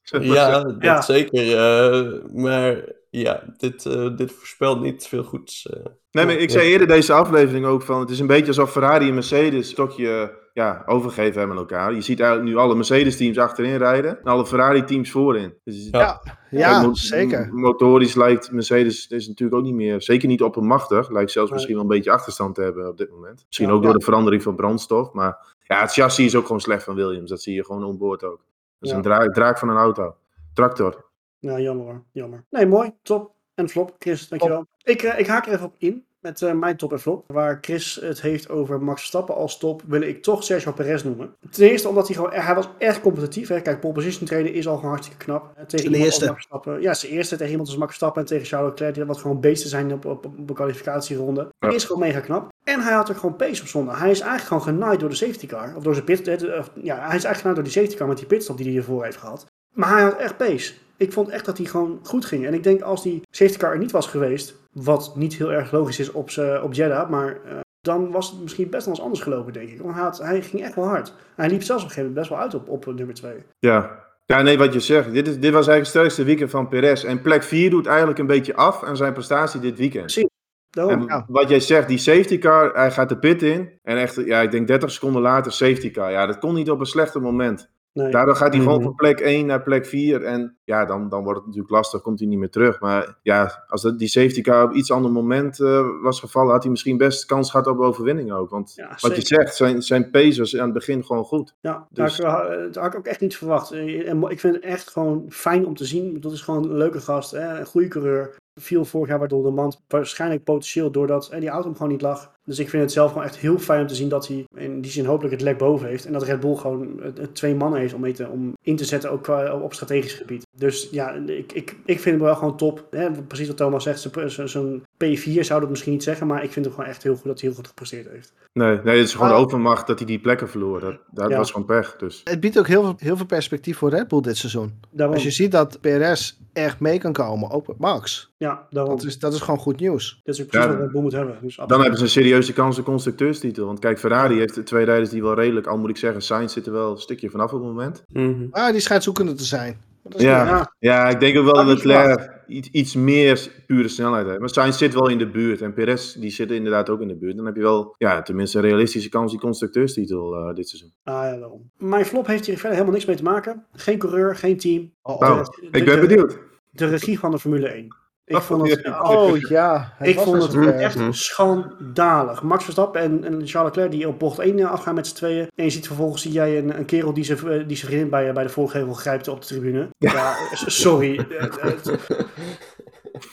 Ja, 0.03 0.63
dat 0.63 0.75
Ja. 0.81 1.01
zeker. 1.01 1.57
eh, 1.57 2.25
maar 2.35 2.77
ja, 3.21 3.43
dit, 3.57 3.87
eh, 3.87 4.17
dit 4.17 4.33
voorspelt 4.33 4.81
niet 4.81 5.07
veel 5.07 5.23
goeds. 5.25 5.67
eh. 5.67 5.85
Nee, 6.11 6.27
maar 6.27 6.35
ik 6.35 6.51
zei 6.51 6.69
eerder 6.71 6.87
deze 6.87 7.13
aflevering 7.13 7.67
ook 7.67 7.83
van, 7.83 8.01
het 8.01 8.11
is 8.11 8.19
een 8.19 8.27
beetje 8.27 8.47
alsof 8.47 8.71
Ferrari 8.71 9.09
en 9.09 9.15
Mercedes 9.15 9.55
een 9.55 9.65
stokje 9.65 10.41
ja, 10.55 10.83
overgegeven 10.87 11.39
hebben 11.39 11.57
aan 11.57 11.63
elkaar. 11.63 11.95
Je 11.95 12.01
ziet 12.01 12.21
eigenlijk 12.21 12.51
nu 12.51 12.57
alle 12.57 12.75
Mercedes-teams 12.75 13.39
achterin 13.39 13.77
rijden 13.77 14.19
en 14.19 14.25
alle 14.25 14.47
Ferrari-teams 14.47 15.11
voorin. 15.11 15.55
Dus 15.65 15.89
Ja. 15.91 16.23
Ja, 16.51 16.83
mo- 16.83 16.95
zeker. 16.95 17.49
Motorisch 17.55 18.15
lijkt 18.15 18.51
Mercedes 18.53 19.07
is 19.07 19.29
natuurlijk 19.29 19.59
ook 19.59 19.65
niet 19.65 19.75
meer, 19.75 20.03
zeker 20.03 20.29
niet 20.29 20.43
oppermachtig. 20.43 21.11
Lijkt 21.11 21.31
zelfs 21.31 21.49
Nee. 21.51 21.53
misschien 21.59 21.75
wel 21.75 21.85
een 21.91 21.97
beetje 21.97 22.11
achterstand 22.11 22.55
te 22.55 22.63
hebben 22.63 22.89
op 22.89 22.97
dit 22.99 23.11
moment. 23.11 23.45
Misschien 23.47 23.69
Ja, 23.69 23.75
ook 23.75 23.83
door 23.83 23.93
ja. 23.93 23.99
de 23.99 24.05
verandering 24.05 24.43
van 24.43 24.55
brandstof. 24.57 25.13
Maar 25.13 25.55
ja, 25.63 25.81
het 25.81 25.93
chassis 25.93 26.25
is 26.27 26.37
ook 26.37 26.47
gewoon 26.47 26.61
slecht 26.61 26.85
van 26.85 26.95
Williams. 26.95 27.31
Dat 27.31 27.43
zie 27.43 27.55
je 27.55 27.65
gewoon 27.65 27.85
onboord 27.85 28.25
ook. 28.25 28.37
Dat 28.39 28.45
is 28.81 28.91
Ja. 28.91 28.97
een 28.97 29.03
draak, 29.03 29.35
draak 29.35 29.59
van 29.59 29.69
een 29.69 29.77
auto. 29.77 30.15
Tractor. 30.55 31.05
Ja, 31.43 31.59
jammer 31.61 31.85
hoor. 31.87 32.03
Jammer. 32.13 32.45
Nee, 32.51 32.67
mooi. 32.67 32.93
Top. 33.03 33.31
En 33.55 33.69
flop. 33.69 33.95
Chris, 33.99 34.29
dankjewel. 34.29 34.67
Ik, 34.83 35.03
eh, 35.03 35.19
ik 35.19 35.27
haak 35.27 35.47
er 35.47 35.53
even 35.53 35.67
op 35.67 35.75
in 35.79 36.05
met 36.21 36.43
eh, 36.43 36.53
mijn 36.53 36.77
top 36.77 36.93
en 36.93 37.01
flop. 37.01 37.25
Waar 37.27 37.59
Chris 37.61 37.99
het 38.03 38.21
heeft 38.23 38.49
over 38.49 38.83
Max 38.83 38.99
Verstappen 38.99 39.35
als 39.35 39.59
top, 39.59 39.83
wil 39.87 40.01
ik 40.01 40.23
toch 40.23 40.45
Sergio 40.45 40.73
Perez 40.73 41.03
noemen. 41.03 41.35
Ten 41.51 41.69
eerste 41.71 41.89
omdat 41.89 42.07
hij 42.07 42.17
gewoon, 42.17 42.33
hij 42.33 42.55
was 42.55 42.69
echt 42.79 43.01
competitief. 43.01 43.49
Hè. 43.49 43.61
Kijk, 43.61 43.81
pole 43.81 43.93
position 43.93 44.27
trainen 44.27 44.53
is 44.53 44.69
al 44.69 44.75
gewoon 44.77 44.91
hartstikke 44.91 45.25
knap. 45.25 45.55
Tegen 45.67 45.89
als 45.89 45.97
eerste. 45.99 46.21
Max 46.25 46.35
Verstappen. 46.37 46.81
Ja, 46.81 46.95
zijn 46.95 47.13
eerste 47.13 47.37
tegen 47.37 47.51
iemand 47.51 47.69
als 47.69 47.77
Max 47.79 47.89
Verstappen 47.91 48.23
en 48.23 48.29
tegen 48.29 48.47
Charles 48.47 48.71
Leclerc. 48.71 48.95
Die 48.95 49.05
wat 49.05 49.19
gewoon 49.19 49.41
beesten 49.41 49.71
zijn 49.71 49.93
op, 49.93 50.05
op, 50.05 50.25
op 50.27 50.49
een 50.49 50.55
kwalificatieronde. 50.55 51.49
Ja. 51.59 51.69
Is 51.71 51.85
gewoon 51.85 52.03
mega 52.03 52.21
knap. 52.21 52.49
En 52.65 52.81
hij 52.81 52.93
had 52.93 53.09
er 53.09 53.15
gewoon 53.15 53.37
pace 53.37 53.63
op 53.63 53.69
zondag. 53.69 53.99
Hij 53.99 54.11
is 54.11 54.21
eigenlijk 54.21 54.49
gewoon 54.63 54.63
genaaid 54.79 55.01
door 55.01 55.09
de 55.09 55.15
safety 55.15 55.47
car. 55.47 55.77
Of 55.77 55.83
door 55.83 55.95
zijn 55.95 56.07
pit. 56.07 56.29
eh, 56.29 56.39
de- 56.39 56.63
ja, 56.75 56.95
hij 56.97 57.17
is 57.17 57.25
eigenlijk 57.25 57.37
genaaid 57.39 57.55
door 57.55 57.65
die 57.65 57.73
safety 57.73 57.97
car 57.97 58.09
met 58.09 58.17
die 58.19 58.27
pitstop 58.27 58.57
die 58.57 58.65
hij 58.67 58.75
hiervoor 58.75 59.05
heeft 59.05 59.17
gehad. 59.17 59.47
Maar 59.73 59.89
hij 59.93 60.03
had 60.03 60.17
echt 60.17 60.37
pace. 60.37 60.73
Ik 61.03 61.13
vond 61.13 61.29
echt 61.29 61.45
dat 61.45 61.59
hij 61.59 61.67
gewoon 61.67 61.99
goed 62.03 62.25
ging. 62.25 62.47
En 62.47 62.55
ik 62.55 62.63
denk 62.63 62.81
als 62.81 63.03
die 63.03 63.23
safety 63.31 63.59
car 63.59 63.73
er 63.73 63.79
niet 63.79 63.91
was 63.91 64.07
geweest, 64.07 64.55
wat 64.73 65.13
niet 65.17 65.35
heel 65.35 65.53
erg 65.53 65.73
logisch 65.73 65.99
is 65.99 66.13
op, 66.13 66.31
op 66.63 66.73
Jeddah, 66.73 67.11
maar 67.11 67.29
eh, 67.45 67.55
dan 67.81 68.11
was 68.11 68.31
het 68.31 68.41
misschien 68.43 68.71
best 68.71 68.85
wel 68.85 68.95
eens 68.95 69.03
anders 69.03 69.23
gelopen, 69.23 69.53
denk 69.53 69.69
ik. 69.69 69.81
Want 69.81 69.95
hij, 69.95 70.03
had- 70.03 70.19
hij 70.19 70.43
ging 70.43 70.63
echt 70.63 70.75
wel 70.75 70.85
hard. 70.85 71.15
Hij 71.37 71.49
liep 71.49 71.63
zelfs 71.63 71.83
op 71.83 71.89
een 71.89 71.95
gegeven 71.95 72.01
moment 72.15 72.15
best 72.15 72.29
wel 72.29 72.39
uit 72.39 72.55
op, 72.55 72.69
op 72.69 72.95
nummer 72.97 73.15
2. 73.15 73.33
Ja. 73.59 74.01
Ja, 74.27 74.43
nee, 74.43 74.59
wat 74.59 74.73
je 74.73 74.81
zegt. 74.81 75.13
Dit, 75.13 75.29
is, 75.29 75.35
dit 75.35 75.53
was 75.53 75.67
eigenlijk 75.67 75.79
het 75.79 75.87
sterkste 75.89 76.25
weekend 76.25 76.51
van 76.51 76.69
Perez. 76.69 77.05
En 77.05 77.23
plek 77.23 77.43
4 77.43 77.71
doet 77.71 77.87
eigenlijk 77.87 78.19
een 78.19 78.27
beetje 78.27 78.55
af 78.57 78.83
aan 78.85 78.97
zijn 78.97 79.13
prestatie 79.13 79.61
dit 79.61 79.79
weekend. 79.79 80.05
Precies. 80.05 80.27
En 80.71 81.05
Ja. 81.07 81.25
wat 81.29 81.49
jij 81.49 81.61
zegt, 81.61 81.89
die 81.89 81.99
safety 81.99 82.39
car, 82.39 82.75
hij 82.75 82.91
gaat 82.91 83.09
de 83.09 83.19
pit 83.19 83.43
in. 83.43 83.71
En 83.83 83.97
echt, 83.97 84.15
ja, 84.15 84.41
ik 84.41 84.51
denk 84.51 84.67
30 84.67 84.91
seconden 84.91 85.23
later 85.23 85.53
safety 85.53 85.91
car. 85.91 86.11
Ja, 86.11 86.27
dat 86.27 86.39
kon 86.39 86.55
niet 86.55 86.71
op 86.71 86.81
een 86.81 86.87
slechter 86.87 87.21
moment. 87.21 87.71
Nee. 87.93 88.11
Daardoor 88.11 88.37
gaat 88.37 88.53
hij 88.53 88.63
gewoon 88.63 88.77
Mhm. 88.79 88.85
van 88.87 88.95
plek 88.95 89.21
1 89.21 89.47
naar 89.47 89.63
plek 89.63 89.87
4. 89.87 90.23
En 90.23 90.57
ja, 90.65 90.85
dan, 90.85 91.09
dan 91.09 91.23
wordt 91.23 91.39
het 91.39 91.47
natuurlijk 91.47 91.75
lastig, 91.75 92.01
komt 92.03 92.19
hij 92.19 92.29
niet 92.29 92.39
meer 92.39 92.51
terug. 92.51 92.81
Maar 92.81 93.19
ja, 93.23 93.65
als 93.69 93.83
dat, 93.83 93.99
die 93.99 94.09
safety 94.09 94.41
car 94.41 94.65
op 94.65 94.73
iets 94.73 94.93
ander 94.93 95.11
moment 95.11 95.61
eh, 95.61 95.87
was 96.03 96.21
gevallen, 96.21 96.53
had 96.53 96.63
hij 96.63 96.71
misschien 96.71 96.97
best 96.97 97.25
kans 97.25 97.51
gehad 97.51 97.67
op 97.67 97.79
overwinning 97.79 98.33
ook. 98.33 98.51
Want 98.51 98.73
Ja, 98.77 98.89
wat 98.89 99.01
zeker. 99.01 99.17
je 99.17 99.27
zegt, 99.27 99.57
zijn, 99.57 99.83
zijn 99.83 100.11
pace 100.11 100.39
was 100.39 100.57
aan 100.57 100.65
het 100.65 100.73
begin 100.75 101.05
gewoon 101.05 101.25
goed. 101.25 101.55
Ja, 101.61 101.87
Dus- 101.91 102.17
daar, 102.17 102.31
had 102.31 102.53
ik- 102.53 102.59
dat 102.73 102.83
had 102.83 102.93
ik 102.93 102.99
ook 102.99 103.07
echt 103.07 103.21
niet 103.21 103.37
verwacht. 103.37 103.71
Eh, 103.71 104.09
En 104.09 104.23
ik 104.23 104.41
vind 104.41 104.55
het 104.55 104.65
echt 104.65 104.91
gewoon 104.91 105.25
fijn 105.29 105.67
om 105.67 105.75
te 105.77 105.85
zien. 105.85 106.21
Dat 106.21 106.33
is 106.33 106.41
gewoon 106.41 106.63
een 106.65 106.77
leuke 106.77 107.01
gast, 107.01 107.31
hè? 107.31 107.59
een 107.61 107.67
goede 107.67 107.89
coureur. 107.89 108.35
Viel 108.61 108.85
vorig 108.85 109.09
jaar 109.09 109.19
waardoor 109.19 109.43
de 109.43 109.51
man 109.51 109.73
waarschijnlijk 109.89 110.45
potentieel 110.45 110.91
doordat 110.91 111.29
eh, 111.29 111.41
die 111.41 111.49
auto 111.49 111.67
hem 111.69 111.77
gewoon 111.77 111.93
niet 111.93 112.03
lag. 112.03 112.33
Dus 112.45 112.59
ik 112.59 112.69
vind 112.69 112.83
het 112.83 112.93
zelf 112.93 113.11
gewoon 113.13 113.27
echt 113.27 113.37
heel 113.37 113.59
fijn 113.59 113.81
om 113.81 113.87
te 113.87 113.95
zien 113.95 114.09
dat 114.09 114.29
hij 114.29 114.45
in 114.55 114.81
die 114.81 114.91
zin 114.91 115.05
hopelijk 115.05 115.35
het 115.35 115.43
lek 115.43 115.59
boven 115.59 115.89
heeft. 115.89 116.07
En 116.07 116.13
dat 116.13 116.23
Red 116.23 116.41
Bull 116.41 116.55
gewoon 116.57 117.01
twee 117.33 117.55
mannen 117.55 117.81
heeft 117.81 117.95
om, 117.95 118.01
mee 118.01 118.13
te, 118.13 118.29
om 118.29 118.53
in 118.63 118.77
te 118.77 118.85
zetten, 118.85 119.11
ook 119.11 119.23
qua, 119.23 119.55
op 119.55 119.75
strategisch 119.75 120.13
gebied. 120.13 120.47
Dus 120.57 120.89
ja, 120.91 121.11
ik, 121.27 121.53
ik, 121.53 121.77
ik 121.85 122.01
vind 122.01 122.17
hem 122.17 122.25
wel 122.25 122.35
gewoon 122.35 122.57
top. 122.57 122.87
Hè? 122.91 123.11
Precies 123.11 123.47
wat 123.47 123.57
Thomas 123.57 123.83
zegt, 123.83 124.01
zo'n- 124.01 124.31
zo'n 124.31 124.49
zo'n 124.49 124.83
P4 125.05 125.41
zou 125.41 125.61
dat 125.61 125.71
misschien 125.71 125.93
niet 125.93 126.03
zeggen. 126.03 126.27
Maar 126.27 126.43
ik 126.45 126.53
vind 126.53 126.65
hem 126.65 126.75
gewoon 126.75 126.91
echt 126.91 127.03
heel 127.03 127.15
goed 127.15 127.25
dat 127.25 127.41
hij 127.41 127.49
heel 127.49 127.59
goed 127.59 127.67
gepresteerd 127.69 128.09
heeft. 128.09 128.33
Nee, 128.53 128.79
nee 128.85 128.99
het 128.99 129.07
is 129.07 129.15
gewoon 129.15 129.31
Ah. 129.33 129.39
overmacht 129.39 129.87
dat 129.87 129.99
hij 129.99 130.07
die 130.07 130.19
plekken 130.21 130.49
verloor. 130.49 130.81
Dat, 130.81 130.99
dat 131.11 131.31
Ja. 131.31 131.37
was 131.37 131.51
gewoon 131.51 131.67
pech. 131.67 131.97
Dus. 131.97 132.21
Het 132.25 132.41
biedt 132.41 132.59
ook 132.59 132.67
heel 132.67 132.83
veel, 132.83 132.95
heel 132.99 133.17
veel 133.17 133.27
perspectief 133.27 133.77
voor 133.79 133.91
Red 133.91 134.09
Bull 134.09 134.21
dit 134.21 134.37
seizoen. 134.37 134.81
Daarom, 134.91 135.15
Als 135.15 135.25
je 135.25 135.31
ziet 135.31 135.53
dat 135.53 135.79
PRS 135.81 136.41
echt 136.53 136.81
mee 136.81 136.99
kan 136.99 137.13
komen, 137.13 137.51
ook 137.51 137.67
met 137.67 137.79
Max. 137.79 138.33
ja, 138.37 138.67
daarom. 138.71 138.97
Dat 138.97 139.05
is, 139.05 139.19
dat 139.19 139.33
is 139.35 139.41
gewoon 139.41 139.61
goed 139.61 139.81
nieuws. 139.81 140.21
Dat 140.25 140.35
is 140.35 140.41
ook 140.43 140.47
precies 140.49 140.67
Ja, 140.67 140.73
wat 140.73 140.83
Red 140.83 140.93
Bull 140.93 141.03
moet 141.03 141.13
hebben. 141.13 141.39
Dus 141.43 141.57
Dan 141.67 141.81
hebben 141.81 141.99
ze 141.99 142.05
een 142.05 142.11
serieuze 142.33 142.53
kans 142.53 142.79
op 142.79 142.85
constructeurstitel. 142.85 143.67
Want 143.67 143.79
kijk, 143.79 143.99
Ferrari 143.99 144.39
heeft 144.39 144.67
twee 144.67 144.85
rijders 144.85 145.11
die 145.11 145.23
wel 145.23 145.35
redelijk, 145.35 145.67
al 145.67 145.79
moet 145.79 145.91
ik 145.91 145.97
zeggen, 145.97 146.23
Sainz 146.23 146.53
zit 146.53 146.67
er 146.67 146.73
wel 146.73 146.91
een 146.91 146.99
stukje 146.99 147.31
vanaf 147.31 147.53
op 147.53 147.59
het 147.59 147.69
moment. 147.69 148.03
Mhm. 148.13 148.47
Maar 148.51 148.73
die 148.73 148.81
schijnt 148.81 149.03
zoekende 149.03 149.35
te 149.35 149.45
zijn. 149.45 149.77
Maar 150.03 150.13
dat 150.13 150.21
is 150.21 150.27
Ja. 150.27 150.45
Ja, 150.47 150.73
Ja, 150.79 151.09
ik 151.09 151.21
denk 151.21 151.39
ook 151.39 151.45
wel 151.45 151.57
Had 151.57 151.67
dat 151.67 151.85
Leclerc 151.85 152.31
iets, 152.47 152.69
iets 152.71 152.95
meer 152.95 153.49
pure 153.67 153.89
snelheid 153.89 154.27
heeft. 154.27 154.39
Maar 154.39 154.49
Sainz 154.49 154.79
zit 154.79 154.95
wel 154.95 155.09
in 155.09 155.19
de 155.19 155.31
buurt 155.31 155.61
en 155.61 155.73
Perez 155.75 156.15
die 156.15 156.31
zit 156.31 156.51
inderdaad 156.51 156.89
ook 156.91 157.01
in 157.01 157.09
de 157.09 157.17
buurt. 157.17 157.37
Dan 157.37 157.47
heb 157.47 157.55
je 157.57 157.63
wel, 157.63 157.95
ja, 157.99 158.23
tenminste 158.23 158.59
een 158.59 158.65
realistische 158.65 159.09
kans 159.09 159.31
die 159.31 159.41
constructeurstitel 159.41 160.35
eh, 160.37 160.55
dit 160.55 160.69
seizoen. 160.69 160.93
Ah, 161.05 161.15
ja, 161.15 161.37
daarom. 161.37 161.71
Mijn 161.79 162.05
flop 162.05 162.27
heeft 162.27 162.47
hier 162.47 162.55
verder 162.55 162.73
helemaal 162.73 162.93
niks 162.95 163.07
mee 163.07 163.17
te 163.17 163.23
maken. 163.23 163.67
Geen 163.73 163.99
coureur, 163.99 164.37
geen 164.37 164.57
team. 164.59 164.93
Oh, 165.03 165.21
Nou, 165.21 165.39
oh. 165.39 165.45
De- 165.45 165.67
ik 165.67 165.73
de- 165.73 165.85
ben 165.85 166.01
de- 166.01 166.07
benoemd. 166.07 166.39
De 166.71 166.87
regie 166.87 167.19
van 167.19 167.31
de 167.31 167.39
Formule 167.39 167.69
1. 167.69 167.97
Ik 168.37 168.43
vond 168.43 168.71
het, 168.71 168.81
ja. 168.83 169.03
Oh 169.03 169.37
ja, 169.39 169.93
het 169.97 170.09
ik 170.09 170.19
vond 170.19 170.53
wel 170.55 170.65
het 170.65 170.75
echt 170.81 170.99
schandalig. 171.11 172.43
Max 172.43 172.65
Verstappen 172.65 173.01
en, 173.01 173.25
en 173.25 173.33
Charles 173.47 173.75
Leclerc 173.75 173.91
die 173.91 174.09
op 174.09 174.19
bocht 174.19 174.39
1 174.39 174.65
afgaan 174.65 174.95
met 174.95 175.07
z'n 175.07 175.15
tweeën. 175.15 175.49
En 175.55 175.65
je 175.65 175.71
ziet 175.71 175.87
vervolgens 175.87 176.23
zie 176.23 176.33
jij 176.33 176.59
een, 176.59 176.79
een 176.79 176.85
kerel 176.85 177.13
die 177.13 177.25
zijn 177.25 177.39
eh, 177.39 177.67
die 177.67 177.77
zijn 177.77 177.91
vriendin 177.91 178.09
bij, 178.11 178.33
bij 178.33 178.43
de 178.43 178.49
voorgevel 178.49 178.93
grijpt 178.93 179.29
op 179.29 179.41
de 179.41 179.47
tribune. 179.47 179.89
Ja, 179.99 180.35
s- 180.55 180.81
sorry. 180.81 181.27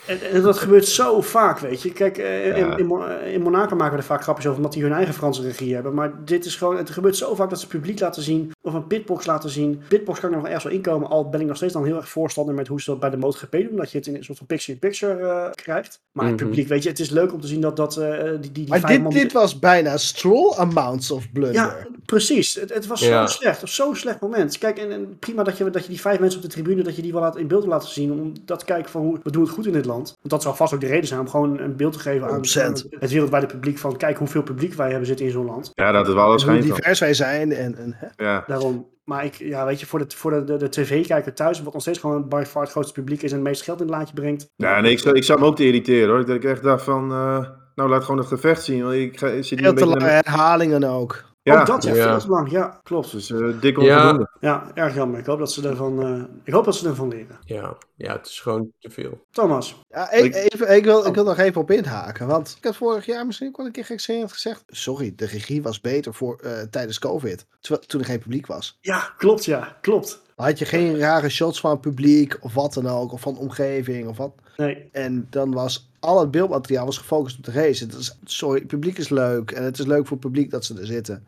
Eh, 0.05 0.15
eh, 0.15 0.21
En, 0.23 0.31
en 0.31 0.41
dat 0.41 0.57
gebeurt 0.57 0.85
zo 0.87 1.21
vaak, 1.21 1.59
weet 1.59 1.81
je. 1.81 1.91
Kijk, 1.91 2.17
eh, 2.17 2.47
in, 2.47 2.55
Ja. 2.65 2.77
in, 2.77 2.85
Mo- 2.85 3.05
in 3.33 3.41
Monaco 3.41 3.75
maken 3.75 3.91
we 3.93 3.99
er 3.99 4.03
vaak 4.07 4.21
grapjes 4.23 4.45
over, 4.45 4.57
omdat 4.57 4.73
die 4.73 4.83
hun 4.83 4.91
eigen 4.93 5.13
Franse 5.13 5.41
regie 5.41 5.73
hebben. 5.73 5.93
Maar 5.93 6.11
dit 6.25 6.45
is 6.45 6.55
gewoon, 6.55 6.77
het 6.77 6.89
gebeurt 6.89 7.15
zo 7.17 7.35
vaak 7.35 7.49
dat 7.49 7.59
ze 7.59 7.67
publiek 7.67 7.99
laten 7.99 8.21
zien, 8.23 8.51
of 8.61 8.73
een 8.73 8.87
pitbox 8.87 9.25
laten 9.25 9.49
zien. 9.49 9.81
Pitbox 9.87 10.19
kan 10.19 10.29
er 10.29 10.35
nog 10.37 10.45
ergens 10.45 10.63
wel 10.63 10.73
inkomen, 10.73 11.09
al 11.09 11.29
ben 11.29 11.41
ik 11.41 11.47
nog 11.47 11.55
steeds 11.55 11.73
dan 11.73 11.85
heel 11.85 11.95
erg 11.95 12.09
voorstander 12.09 12.55
met 12.55 12.67
hoe 12.67 12.81
ze 12.81 12.89
dat 12.89 12.99
bij 12.99 13.09
de 13.09 13.17
MotoGP 13.17 13.51
doen. 13.51 13.75
Dat 13.75 13.91
je 13.91 13.97
het 13.97 14.07
in 14.07 14.15
een 14.15 14.23
soort 14.23 14.37
van 14.37 14.47
picture-in-picture 14.47 15.27
eh, 15.27 15.51
krijgt. 15.51 15.99
Maar 16.11 16.25
het 16.25 16.35
Mhm. 16.35 16.45
publiek, 16.45 16.67
weet 16.67 16.83
je, 16.83 16.89
het 16.89 16.99
is 16.99 17.09
leuk 17.09 17.33
om 17.33 17.41
te 17.41 17.47
zien 17.47 17.61
dat, 17.61 17.75
dat 17.75 17.97
eh, 17.97 18.23
die, 18.23 18.39
die, 18.39 18.51
die 18.51 18.67
Maar 18.67 18.85
dit, 18.85 19.01
man- 19.03 19.13
dit 19.13 19.31
was 19.31 19.59
bijna 19.59 19.97
stroll 19.97 20.53
amounts 20.57 21.11
of 21.11 21.31
blunder. 21.31 21.53
ja, 21.61 21.75
precies. 22.05 22.55
Het, 22.55 22.73
het 22.73 22.87
was 22.87 22.99
Ja. 22.99 23.27
zo 23.27 23.33
slecht. 23.33 23.63
Of 23.63 23.69
zo'n 23.69 23.95
slecht 23.95 24.19
moment. 24.19 24.57
Kijk, 24.57 24.77
en, 24.77 24.91
en 24.91 25.17
prima 25.19 25.43
dat 25.43 25.57
je, 25.57 25.69
dat 25.69 25.83
je 25.83 25.89
die 25.89 26.01
vijf 26.01 26.19
mensen 26.19 26.39
op 26.39 26.45
de 26.45 26.51
tribune, 26.51 26.83
dat 26.83 26.95
je 26.95 27.01
die 27.01 27.11
wel 27.11 27.21
laat, 27.21 27.37
in 27.37 27.47
beeld 27.47 27.65
laten 27.65 27.89
zien. 27.89 28.11
Om 28.11 28.33
dat 28.45 28.59
te 28.59 28.65
kijken 28.65 28.91
van 28.91 29.01
hoe 29.01 29.19
we 29.23 29.31
doen 29.31 29.41
het 29.43 29.51
goed 29.51 29.65
in 29.65 29.73
dit 29.81 29.91
land. 29.91 30.07
Want 30.17 30.29
dat 30.29 30.41
zou 30.41 30.55
vast 30.55 30.73
ook 30.73 30.81
de 30.81 30.87
reden 30.87 31.07
zijn 31.07 31.19
om 31.19 31.29
gewoon 31.29 31.59
een 31.59 31.75
beeld 31.75 31.93
te 31.93 31.99
geven 31.99 32.27
aan, 32.27 32.41
100%. 32.57 32.61
aan 32.61 32.73
het 32.99 33.11
wereldwijde 33.11 33.45
publiek. 33.45 33.77
Van 33.77 33.97
kijk 33.97 34.17
hoeveel 34.17 34.43
publiek 34.43 34.73
wij 34.73 34.89
hebben 34.89 35.07
zitten 35.07 35.25
in 35.25 35.31
zo'n 35.31 35.45
land. 35.45 35.71
Ja, 35.73 35.91
dat 35.91 36.07
is 36.07 36.13
wel 36.13 36.23
alles 36.23 36.43
hoe 36.43 36.59
divers 36.59 36.99
wij 36.99 37.13
zijn. 37.13 37.51
En, 37.51 37.77
en, 37.77 37.95
hè? 37.97 38.23
Ja. 38.25 38.43
Daarom. 38.47 38.87
Maar 39.03 39.25
ik, 39.25 39.33
ja, 39.33 39.65
weet 39.65 39.79
je, 39.79 39.85
voor 39.85 39.99
de, 39.99 40.15
voor 40.15 40.31
de, 40.31 40.43
de, 40.43 40.57
de 40.57 40.69
tv-kijker 40.69 41.33
thuis, 41.33 41.61
wat 41.63 41.73
nog 41.73 41.81
steeds 41.81 41.99
gewoon 41.99 42.27
by 42.29 42.43
far 42.47 42.61
het 42.61 42.71
grootste 42.71 42.93
publiek 42.93 43.21
is 43.21 43.31
en 43.31 43.37
het 43.37 43.47
meeste 43.47 43.63
geld 43.63 43.81
in 43.81 43.87
het 43.87 43.95
laadje 43.95 44.13
brengt. 44.13 44.49
Ja, 44.55 44.79
nee, 44.81 44.91
ik, 44.91 44.99
zou- 44.99 45.15
ik 45.15 45.23
zou 45.23 45.39
me 45.39 45.45
ook 45.45 45.55
te 45.55 45.65
irriteren 45.65 46.09
hoor. 46.09 46.25
Dat 46.25 46.35
ik 46.35 46.43
echt 46.43 46.63
dacht 46.63 46.83
van, 46.83 47.11
eh, 47.11 47.45
nou 47.75 47.89
laat 47.89 48.03
gewoon 48.03 48.17
het 48.19 48.27
gevecht 48.27 48.63
zien. 48.63 48.81
Want 48.83 48.93
ik, 48.93 49.19
ga, 49.19 49.27
ik 49.27 49.43
zit 49.43 49.65
een 49.65 49.75
te 49.75 49.85
lange 49.85 50.03
herhalingen 50.09 50.83
ook. 50.83 51.23
Ja, 51.53 51.59
Ook 51.59 51.65
dat, 51.67 51.83
ja, 51.83 51.93
Ja. 51.95 52.09
veel 52.09 52.19
te 52.19 52.27
lang. 52.27 52.51
Ja, 52.51 52.79
klopt. 52.83 53.11
dus 53.11 53.31
eh, 53.31 53.59
dik 53.61 53.81
Ja. 53.81 54.29
Ja, 54.39 54.71
erg 54.73 54.95
jammer. 54.95 55.19
Ik 55.19 55.25
hoop 55.25 55.39
dat 55.39 55.51
ze 55.51 55.67
ervan, 55.67 56.01
eh, 56.03 56.23
ik 56.43 56.53
hoop 56.53 56.65
dat 56.65 56.75
ze 56.75 56.87
ervan 56.87 57.07
leren. 57.07 57.37
Ja, 57.45 57.77
ja, 57.95 58.11
het 58.15 58.25
is 58.25 58.39
gewoon 58.39 58.71
te 58.79 58.89
veel. 58.89 59.25
Thomas. 59.31 59.81
Ja, 59.89 60.11
ik, 60.11 60.35
even, 60.35 60.75
ik, 60.75 60.83
wil, 60.83 61.05
ik 61.05 61.13
wil 61.15 61.23
nog 61.23 61.37
even 61.37 61.61
op 61.61 61.71
inhaken. 61.71 62.27
Want 62.27 62.55
ik 62.57 62.63
had 62.63 62.75
vorig 62.75 63.05
jaar 63.05 63.25
misschien 63.25 63.47
ook 63.47 63.57
wel 63.57 63.65
een 63.65 63.71
keer 63.71 63.85
gekscherend 63.85 64.31
gezegd. 64.31 64.63
Sorry, 64.67 65.13
de 65.15 65.25
regie 65.25 65.61
was 65.61 65.81
beter 65.81 66.13
voor, 66.13 66.39
eh, 66.43 66.51
tijdens 66.69 66.99
COVID. 66.99 67.45
Terwijl, 67.59 67.85
toen 67.87 67.99
er 67.99 68.05
geen 68.05 68.19
publiek 68.19 68.47
was. 68.47 68.77
Ja, 68.81 69.13
klopt, 69.17 69.45
ja, 69.45 69.77
klopt. 69.81 70.21
Had 70.35 70.59
je 70.59 70.65
geen 70.65 70.97
rare 70.97 71.29
shots 71.29 71.59
van 71.59 71.71
het 71.71 71.81
publiek 71.81 72.37
of 72.41 72.53
wat 72.53 72.73
dan 72.73 72.87
ook. 72.87 73.11
Of 73.11 73.21
van 73.21 73.33
de 73.33 73.39
omgeving 73.39 74.07
of 74.07 74.17
wat. 74.17 74.31
Nee, 74.57 74.89
En 74.91 75.27
dan 75.29 75.51
was 75.51 75.89
al 75.99 76.19
het 76.19 76.31
beeldmateriaal 76.31 76.85
was 76.85 76.97
gefocust 76.97 77.37
op 77.37 77.43
de 77.43 77.51
race. 77.51 77.83
Het 77.83 77.93
is, 77.93 78.17
sorry, 78.23 78.59
het 78.59 78.67
publiek 78.67 78.97
is 78.97 79.09
leuk. 79.09 79.51
En 79.51 79.63
het 79.63 79.79
is 79.79 79.85
leuk 79.85 80.01
voor 80.07 80.17
het 80.17 80.25
publiek 80.25 80.51
dat 80.51 80.65
ze 80.65 80.79
er 80.79 80.85
zitten. 80.85 81.25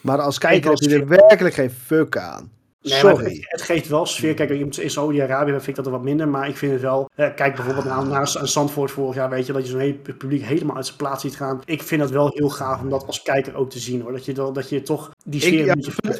Maar 0.00 0.18
als 0.20 0.38
kijker 0.38 0.70
heb 0.70 0.78
je 0.78 0.94
er 0.98 1.06
werkelijk 1.08 1.54
geen 1.54 1.70
fuck 1.70 2.16
aan. 2.16 2.50
Nee, 2.82 2.98
Sorry. 2.98 3.34
het, 3.34 3.46
het 3.50 3.62
geeft 3.62 3.88
wel 3.88 4.06
sfeer. 4.06 4.34
Kijk, 4.34 4.50
in 4.50 4.90
Saudi-Arabië 4.90 5.50
vind 5.50 5.66
ik 5.66 5.74
dat 5.74 5.86
er 5.86 5.90
wat 5.92 6.02
minder. 6.02 6.28
Maar 6.28 6.48
ik 6.48 6.56
vind 6.56 6.72
het 6.72 6.80
wel. 6.80 7.10
eh, 7.14 7.34
kijk 7.34 7.54
bijvoorbeeld 7.54 7.84
naar, 7.84 8.06
naar 8.06 8.28
Zandvoort 8.28 8.90
vorig 8.90 9.14
jaar. 9.14 9.30
Weet 9.30 9.46
je, 9.46 9.52
dat 9.52 9.64
je 9.64 9.70
zo'n 9.70 9.80
hele 9.80 9.94
publiek 9.94 10.42
helemaal 10.42 10.76
uit 10.76 10.86
zijn 10.86 10.96
plaats 10.96 11.22
ziet 11.22 11.36
gaan. 11.36 11.60
Ik 11.64 11.82
vind 11.82 12.00
dat 12.00 12.10
wel 12.10 12.30
heel 12.34 12.48
gaaf 12.48 12.80
om 12.80 12.90
dat 12.90 13.06
als 13.06 13.22
kijker 13.22 13.54
ook 13.56 13.70
te 13.70 13.78
zien 13.78 14.00
hoor. 14.02 14.12
Dat 14.12 14.24
je, 14.24 14.32
dan- 14.32 14.52
dat 14.52 14.68
je 14.68 14.82
toch 14.82 15.10
die 15.24 15.40
sfeer 15.40 15.60
Ik, 15.60 15.66
ja, 15.66 15.74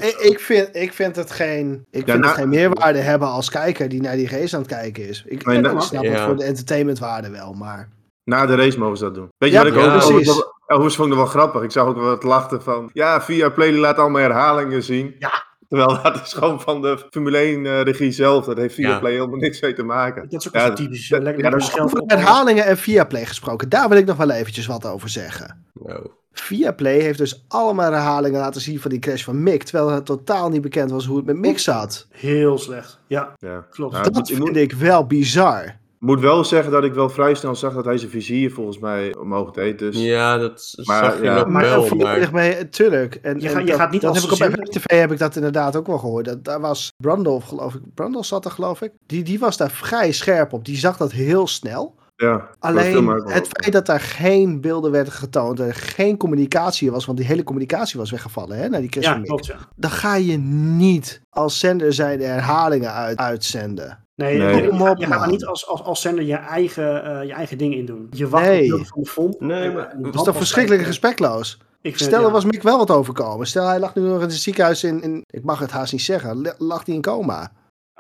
ik, 0.07 0.17
ik, 0.19 0.41
vind, 0.41 0.69
ik 0.77 0.93
vind 0.93 1.17
het 1.17 1.31
geen, 1.31 1.73
ik 1.91 2.07
Ja, 2.07 2.13
vind 2.13 2.19
nou- 2.19 2.23
het 2.23 2.35
geen 2.35 2.49
meerwaarde 2.49 2.99
hebben 2.99 3.29
als 3.29 3.51
kijker 3.51 3.89
die 3.89 4.01
naar 4.03 4.17
die 4.17 4.29
race 4.29 4.55
aan 4.57 4.63
het 4.63 4.71
kijken 4.71 5.09
is. 5.09 5.23
Ik, 5.27 5.45
Nee, 5.47 5.57
ik 5.57 5.63
nou- 5.63 5.81
snap 5.81 6.05
het 6.05 6.21
voor 6.21 6.37
de 6.37 6.45
entertainmentwaarde 6.45 7.31
wel, 7.31 7.53
maar... 7.53 7.89
Na 8.25 8.47
de 8.47 8.55
race 8.55 8.79
mogen 8.79 8.97
ze 8.97 9.05
dat 9.05 9.15
doen. 9.15 9.29
Weet 9.39 9.51
je 9.51 9.57
Ja, 9.57 9.63
wat 9.65 9.73
ik 9.73 9.79
ja, 9.79 9.95
ook 9.95 9.99
precies. 10.09 10.43
Overigens- 10.69 10.75
overigens 10.75 10.97
vond 10.97 11.09
ik 11.09 11.15
nog 11.15 11.33
wel 11.33 11.43
grappig. 11.43 11.63
Ik 11.63 11.71
zag 11.71 11.87
ook 11.87 11.97
wel 11.97 12.05
wat 12.05 12.23
lachten 12.23 12.63
van. 12.63 12.91
Ja, 12.93 13.21
via 13.23 13.49
Play 13.49 13.73
laat 13.73 13.97
allemaal 13.99 14.21
herhalingen 14.23 14.83
zien. 14.83 15.15
Ja. 15.19 15.47
Terwijl 15.69 16.03
dat 16.03 16.15
is 16.25 16.33
gewoon 16.33 16.61
van 16.61 16.83
de 16.83 17.07
Formule 17.11 17.39
1 17.39 17.67
eh, 17.67 17.81
regie 17.83 18.11
zelf. 18.13 18.45
Dat 18.45 18.57
heeft 18.57 18.75
Viaplay 18.75 19.13
Ja. 19.13 19.19
helemaal 19.19 19.39
niks 19.41 19.61
mee 19.61 19.73
te 19.73 19.83
maken. 19.83 20.29
Dat 20.29 20.41
is 20.41 20.49
ook 20.49 20.55
Ja, 20.55 20.61
zo 20.61 20.67
dat- 20.67 20.77
typisch. 20.77 21.09
dat- 21.09 21.23
lekker 21.23 21.45
ja, 21.45 21.51
dat- 21.51 21.81
Over 21.81 22.03
herhalingen 22.07 22.65
en 22.65 22.77
Viaplay 22.77 23.25
gesproken, 23.27 23.69
daar 23.69 23.89
wil 23.89 23.99
ik 23.99 24.07
nog 24.07 24.17
wel 24.17 24.31
eventjes 24.31 24.67
wat 24.67 24.87
over 24.87 25.09
zeggen. 25.09 25.65
Nou, 25.73 26.07
Viaplay 26.33 26.99
heeft 27.01 27.19
dus 27.19 27.45
allemaal 27.49 27.93
herhalingen 27.93 28.41
laten 28.41 28.61
zien 28.61 28.81
van 28.81 28.91
die 28.91 28.99
crash 28.99 29.25
van 29.25 29.43
Mick, 29.43 29.63
terwijl 29.63 29.89
het 29.91 30.07
totaal 30.07 30.49
niet 30.49 30.63
bekend 30.63 30.91
was 30.91 31.07
hoe 31.07 31.17
het 31.17 31.27
met 31.27 31.37
Mick 31.37 31.59
zat. 31.59 32.07
Heel 32.11 32.59
slecht. 32.59 32.99
Ja, 33.07 33.35
Ja. 33.39 33.67
klopt. 33.71 33.93
Nou, 33.93 34.07
ik 34.07 34.13
Dat 34.13 34.23
moet- 34.23 34.31
ik 34.31 34.45
vind 34.45 34.57
ik 34.57 34.73
wel 34.73 35.07
bizar. 35.07 35.77
Moet 35.99 36.21
wel 36.21 36.45
zeggen 36.45 36.73
dat 36.73 36.85
ik 36.85 36.95
wel 36.95 37.09
vrij 37.11 37.35
snel 37.35 37.55
zag 37.55 37.75
dat 37.75 37.85
hij 37.85 37.99
zijn 37.99 38.11
vizier 38.11 38.53
volgens 38.53 38.79
mij 38.79 39.17
omhoog 39.17 39.51
deed. 39.51 39.79
Dus 39.79 39.97
ja, 39.99 40.39
dat 40.39 40.73
Maar, 40.85 41.05
zag 41.05 41.17
je 41.19 41.25
ja. 41.25 41.35
nog 41.35 41.49
Maar 41.49 41.63
wel, 41.63 41.85
volledig 41.85 42.31
maar... 42.33 42.43
mee, 42.43 42.69
tuurlijk. 42.69 43.15
En, 43.15 43.41
Je 43.41 43.47
en 43.49 43.53
gaat- 43.55 43.61
je 43.61 43.67
dat, 43.67 43.77
gaat 43.77 43.91
niet 43.91 44.01
dat 44.01 44.11
als 44.11 44.39
heb 44.39 44.55
ik 44.55 44.59
op 44.61 44.67
FTV 44.69 44.91
heb 44.99 45.13
ik 45.13 45.19
dat 45.19 45.37
inderdaad 45.37 45.77
ook 45.77 45.87
wel 45.87 45.99
gehoord. 45.99 46.25
Dat, 46.25 46.45
daar 46.45 46.61
was 46.61 46.93
Brandolf, 46.97 47.45
geloof 47.45 47.75
ik. 47.75 47.81
Brandolf 47.95 48.27
zat 48.27 48.45
er, 48.45 48.51
geloof 48.51 48.83
ik. 48.83 48.93
Die, 49.07 49.23
die 49.23 49.39
was 49.39 49.57
daar 49.57 49.71
vrij 49.71 50.13
scherp 50.13 50.53
op. 50.53 50.65
Die 50.65 50.77
zag 50.77 50.97
dat 50.97 51.13
heel 51.13 51.47
snel. 51.47 51.95
ja. 52.17 52.49
Alleen 52.59 53.07
het 53.09 53.49
feit 53.51 53.73
dat 53.73 53.87
daar 53.87 54.01
geen 54.01 54.61
beelden 54.61 54.91
werden 54.91 55.13
getoond, 55.13 55.61
er 55.61 55.75
geen 55.75 56.17
communicatie 56.17 56.91
was, 56.91 57.05
want 57.07 57.19
die 57.19 57.27
hele 57.27 57.43
communicatie 57.43 57.99
was 57.99 58.11
weggevallen 58.11 58.57
hè, 58.59 58.69
naar 58.69 58.81
die 58.81 58.91
crash 58.91 59.05
Ja, 59.05 59.11
van 59.11 59.21
Mick. 59.21 59.29
klopt, 59.29 59.47
ja. 59.47 59.57
Dan 59.77 59.91
ga 59.91 60.15
je 60.17 60.39
niet 60.39 61.21
als 61.31 61.59
zender 61.59 61.93
zijn 61.93 62.19
de 62.19 62.25
herhalingen 62.25 62.93
uit, 62.93 63.19
uitzenden. 63.19 64.07
Nee, 64.19 64.39
Nee. 64.39 64.63
je- 64.63 64.63
gaat- 64.73 64.91
op, 64.91 64.99
je 64.99 65.05
gaat 65.07 65.15
er 65.15 65.21
man. 65.21 65.29
niet 65.31 65.45
als, 65.45 65.67
als, 65.67 65.83
als 65.83 66.01
zender 66.01 66.25
je 66.25 66.35
eigen, 66.35 67.05
eh, 67.05 67.27
je 67.27 67.33
eigen 67.33 67.59
ding 67.59 67.75
in 67.75 67.87
doen. 67.87 68.07
Je 68.11 68.29
wacht 68.29 68.45
Nee. 68.47 68.75
op 68.75 68.87
van 68.87 69.03
de 69.03 69.09
FOM. 69.09 69.35
Nee, 69.39 69.63
en- 69.63 69.73
maar- 69.75 69.89
en 69.91 70.03
dat 70.03 70.15
is 70.15 70.23
toch 70.23 70.37
verschrikkelijk 70.37 70.83
respectloos. 70.83 71.59
Ik 71.83 71.97
vind 71.97 72.09
Stel, 72.11 72.21
er 72.21 72.27
ja. 72.27 72.33
was 72.33 72.45
Mick 72.45 72.63
wel 72.63 72.79
wat 72.79 72.91
overkomen. 72.91 73.47
Stel, 73.47 73.67
hij 73.67 73.79
lag 73.79 73.95
nu 73.95 74.03
nog 74.03 74.15
in 74.15 74.21
het 74.21 74.33
ziekenhuis 74.33 74.85
in, 74.85 75.03
in 75.03 75.23
ik 75.27 75.45
mag 75.45 75.59
het 75.59 75.71
haast 75.71 75.93
niet 75.93 76.03
zeggen, 76.03 76.55
lag 76.59 76.87
hij 76.87 76.95
in 76.95 77.01
coma. 77.03 77.53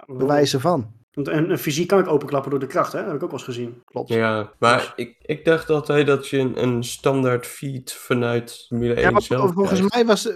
Bewijzen 0.06 0.60
van. 0.60 0.92
Want 1.12 1.28
een, 1.28 1.50
een 1.50 1.58
fysiek 1.58 1.88
kan 1.88 1.98
ik 1.98 2.08
openklappen 2.08 2.50
door 2.50 2.60
de 2.60 2.66
kracht, 2.66 2.92
hè? 2.92 2.98
Dat 2.98 3.06
heb 3.06 3.16
ik 3.16 3.22
ook 3.22 3.30
wel 3.30 3.38
eens 3.38 3.48
gezien. 3.48 3.82
Klopt. 3.84 4.08
Ja, 4.08 4.50
maar 4.58 4.92
ik, 4.96 5.16
ik 5.20 5.44
dacht 5.44 5.70
altijd 5.70 6.06
dat 6.06 6.28
je 6.28 6.38
een, 6.38 6.62
een 6.62 6.84
standaard 6.84 7.46
feed 7.46 7.92
vanuit 7.92 8.64
Formule 8.68 8.94
1 8.94 9.02
Ja, 9.02 9.10
maar 9.10 9.22
zelf 9.22 9.52
volgens 9.52 9.78
krijgt. 9.80 9.94
mij 9.94 10.06
was... 10.06 10.28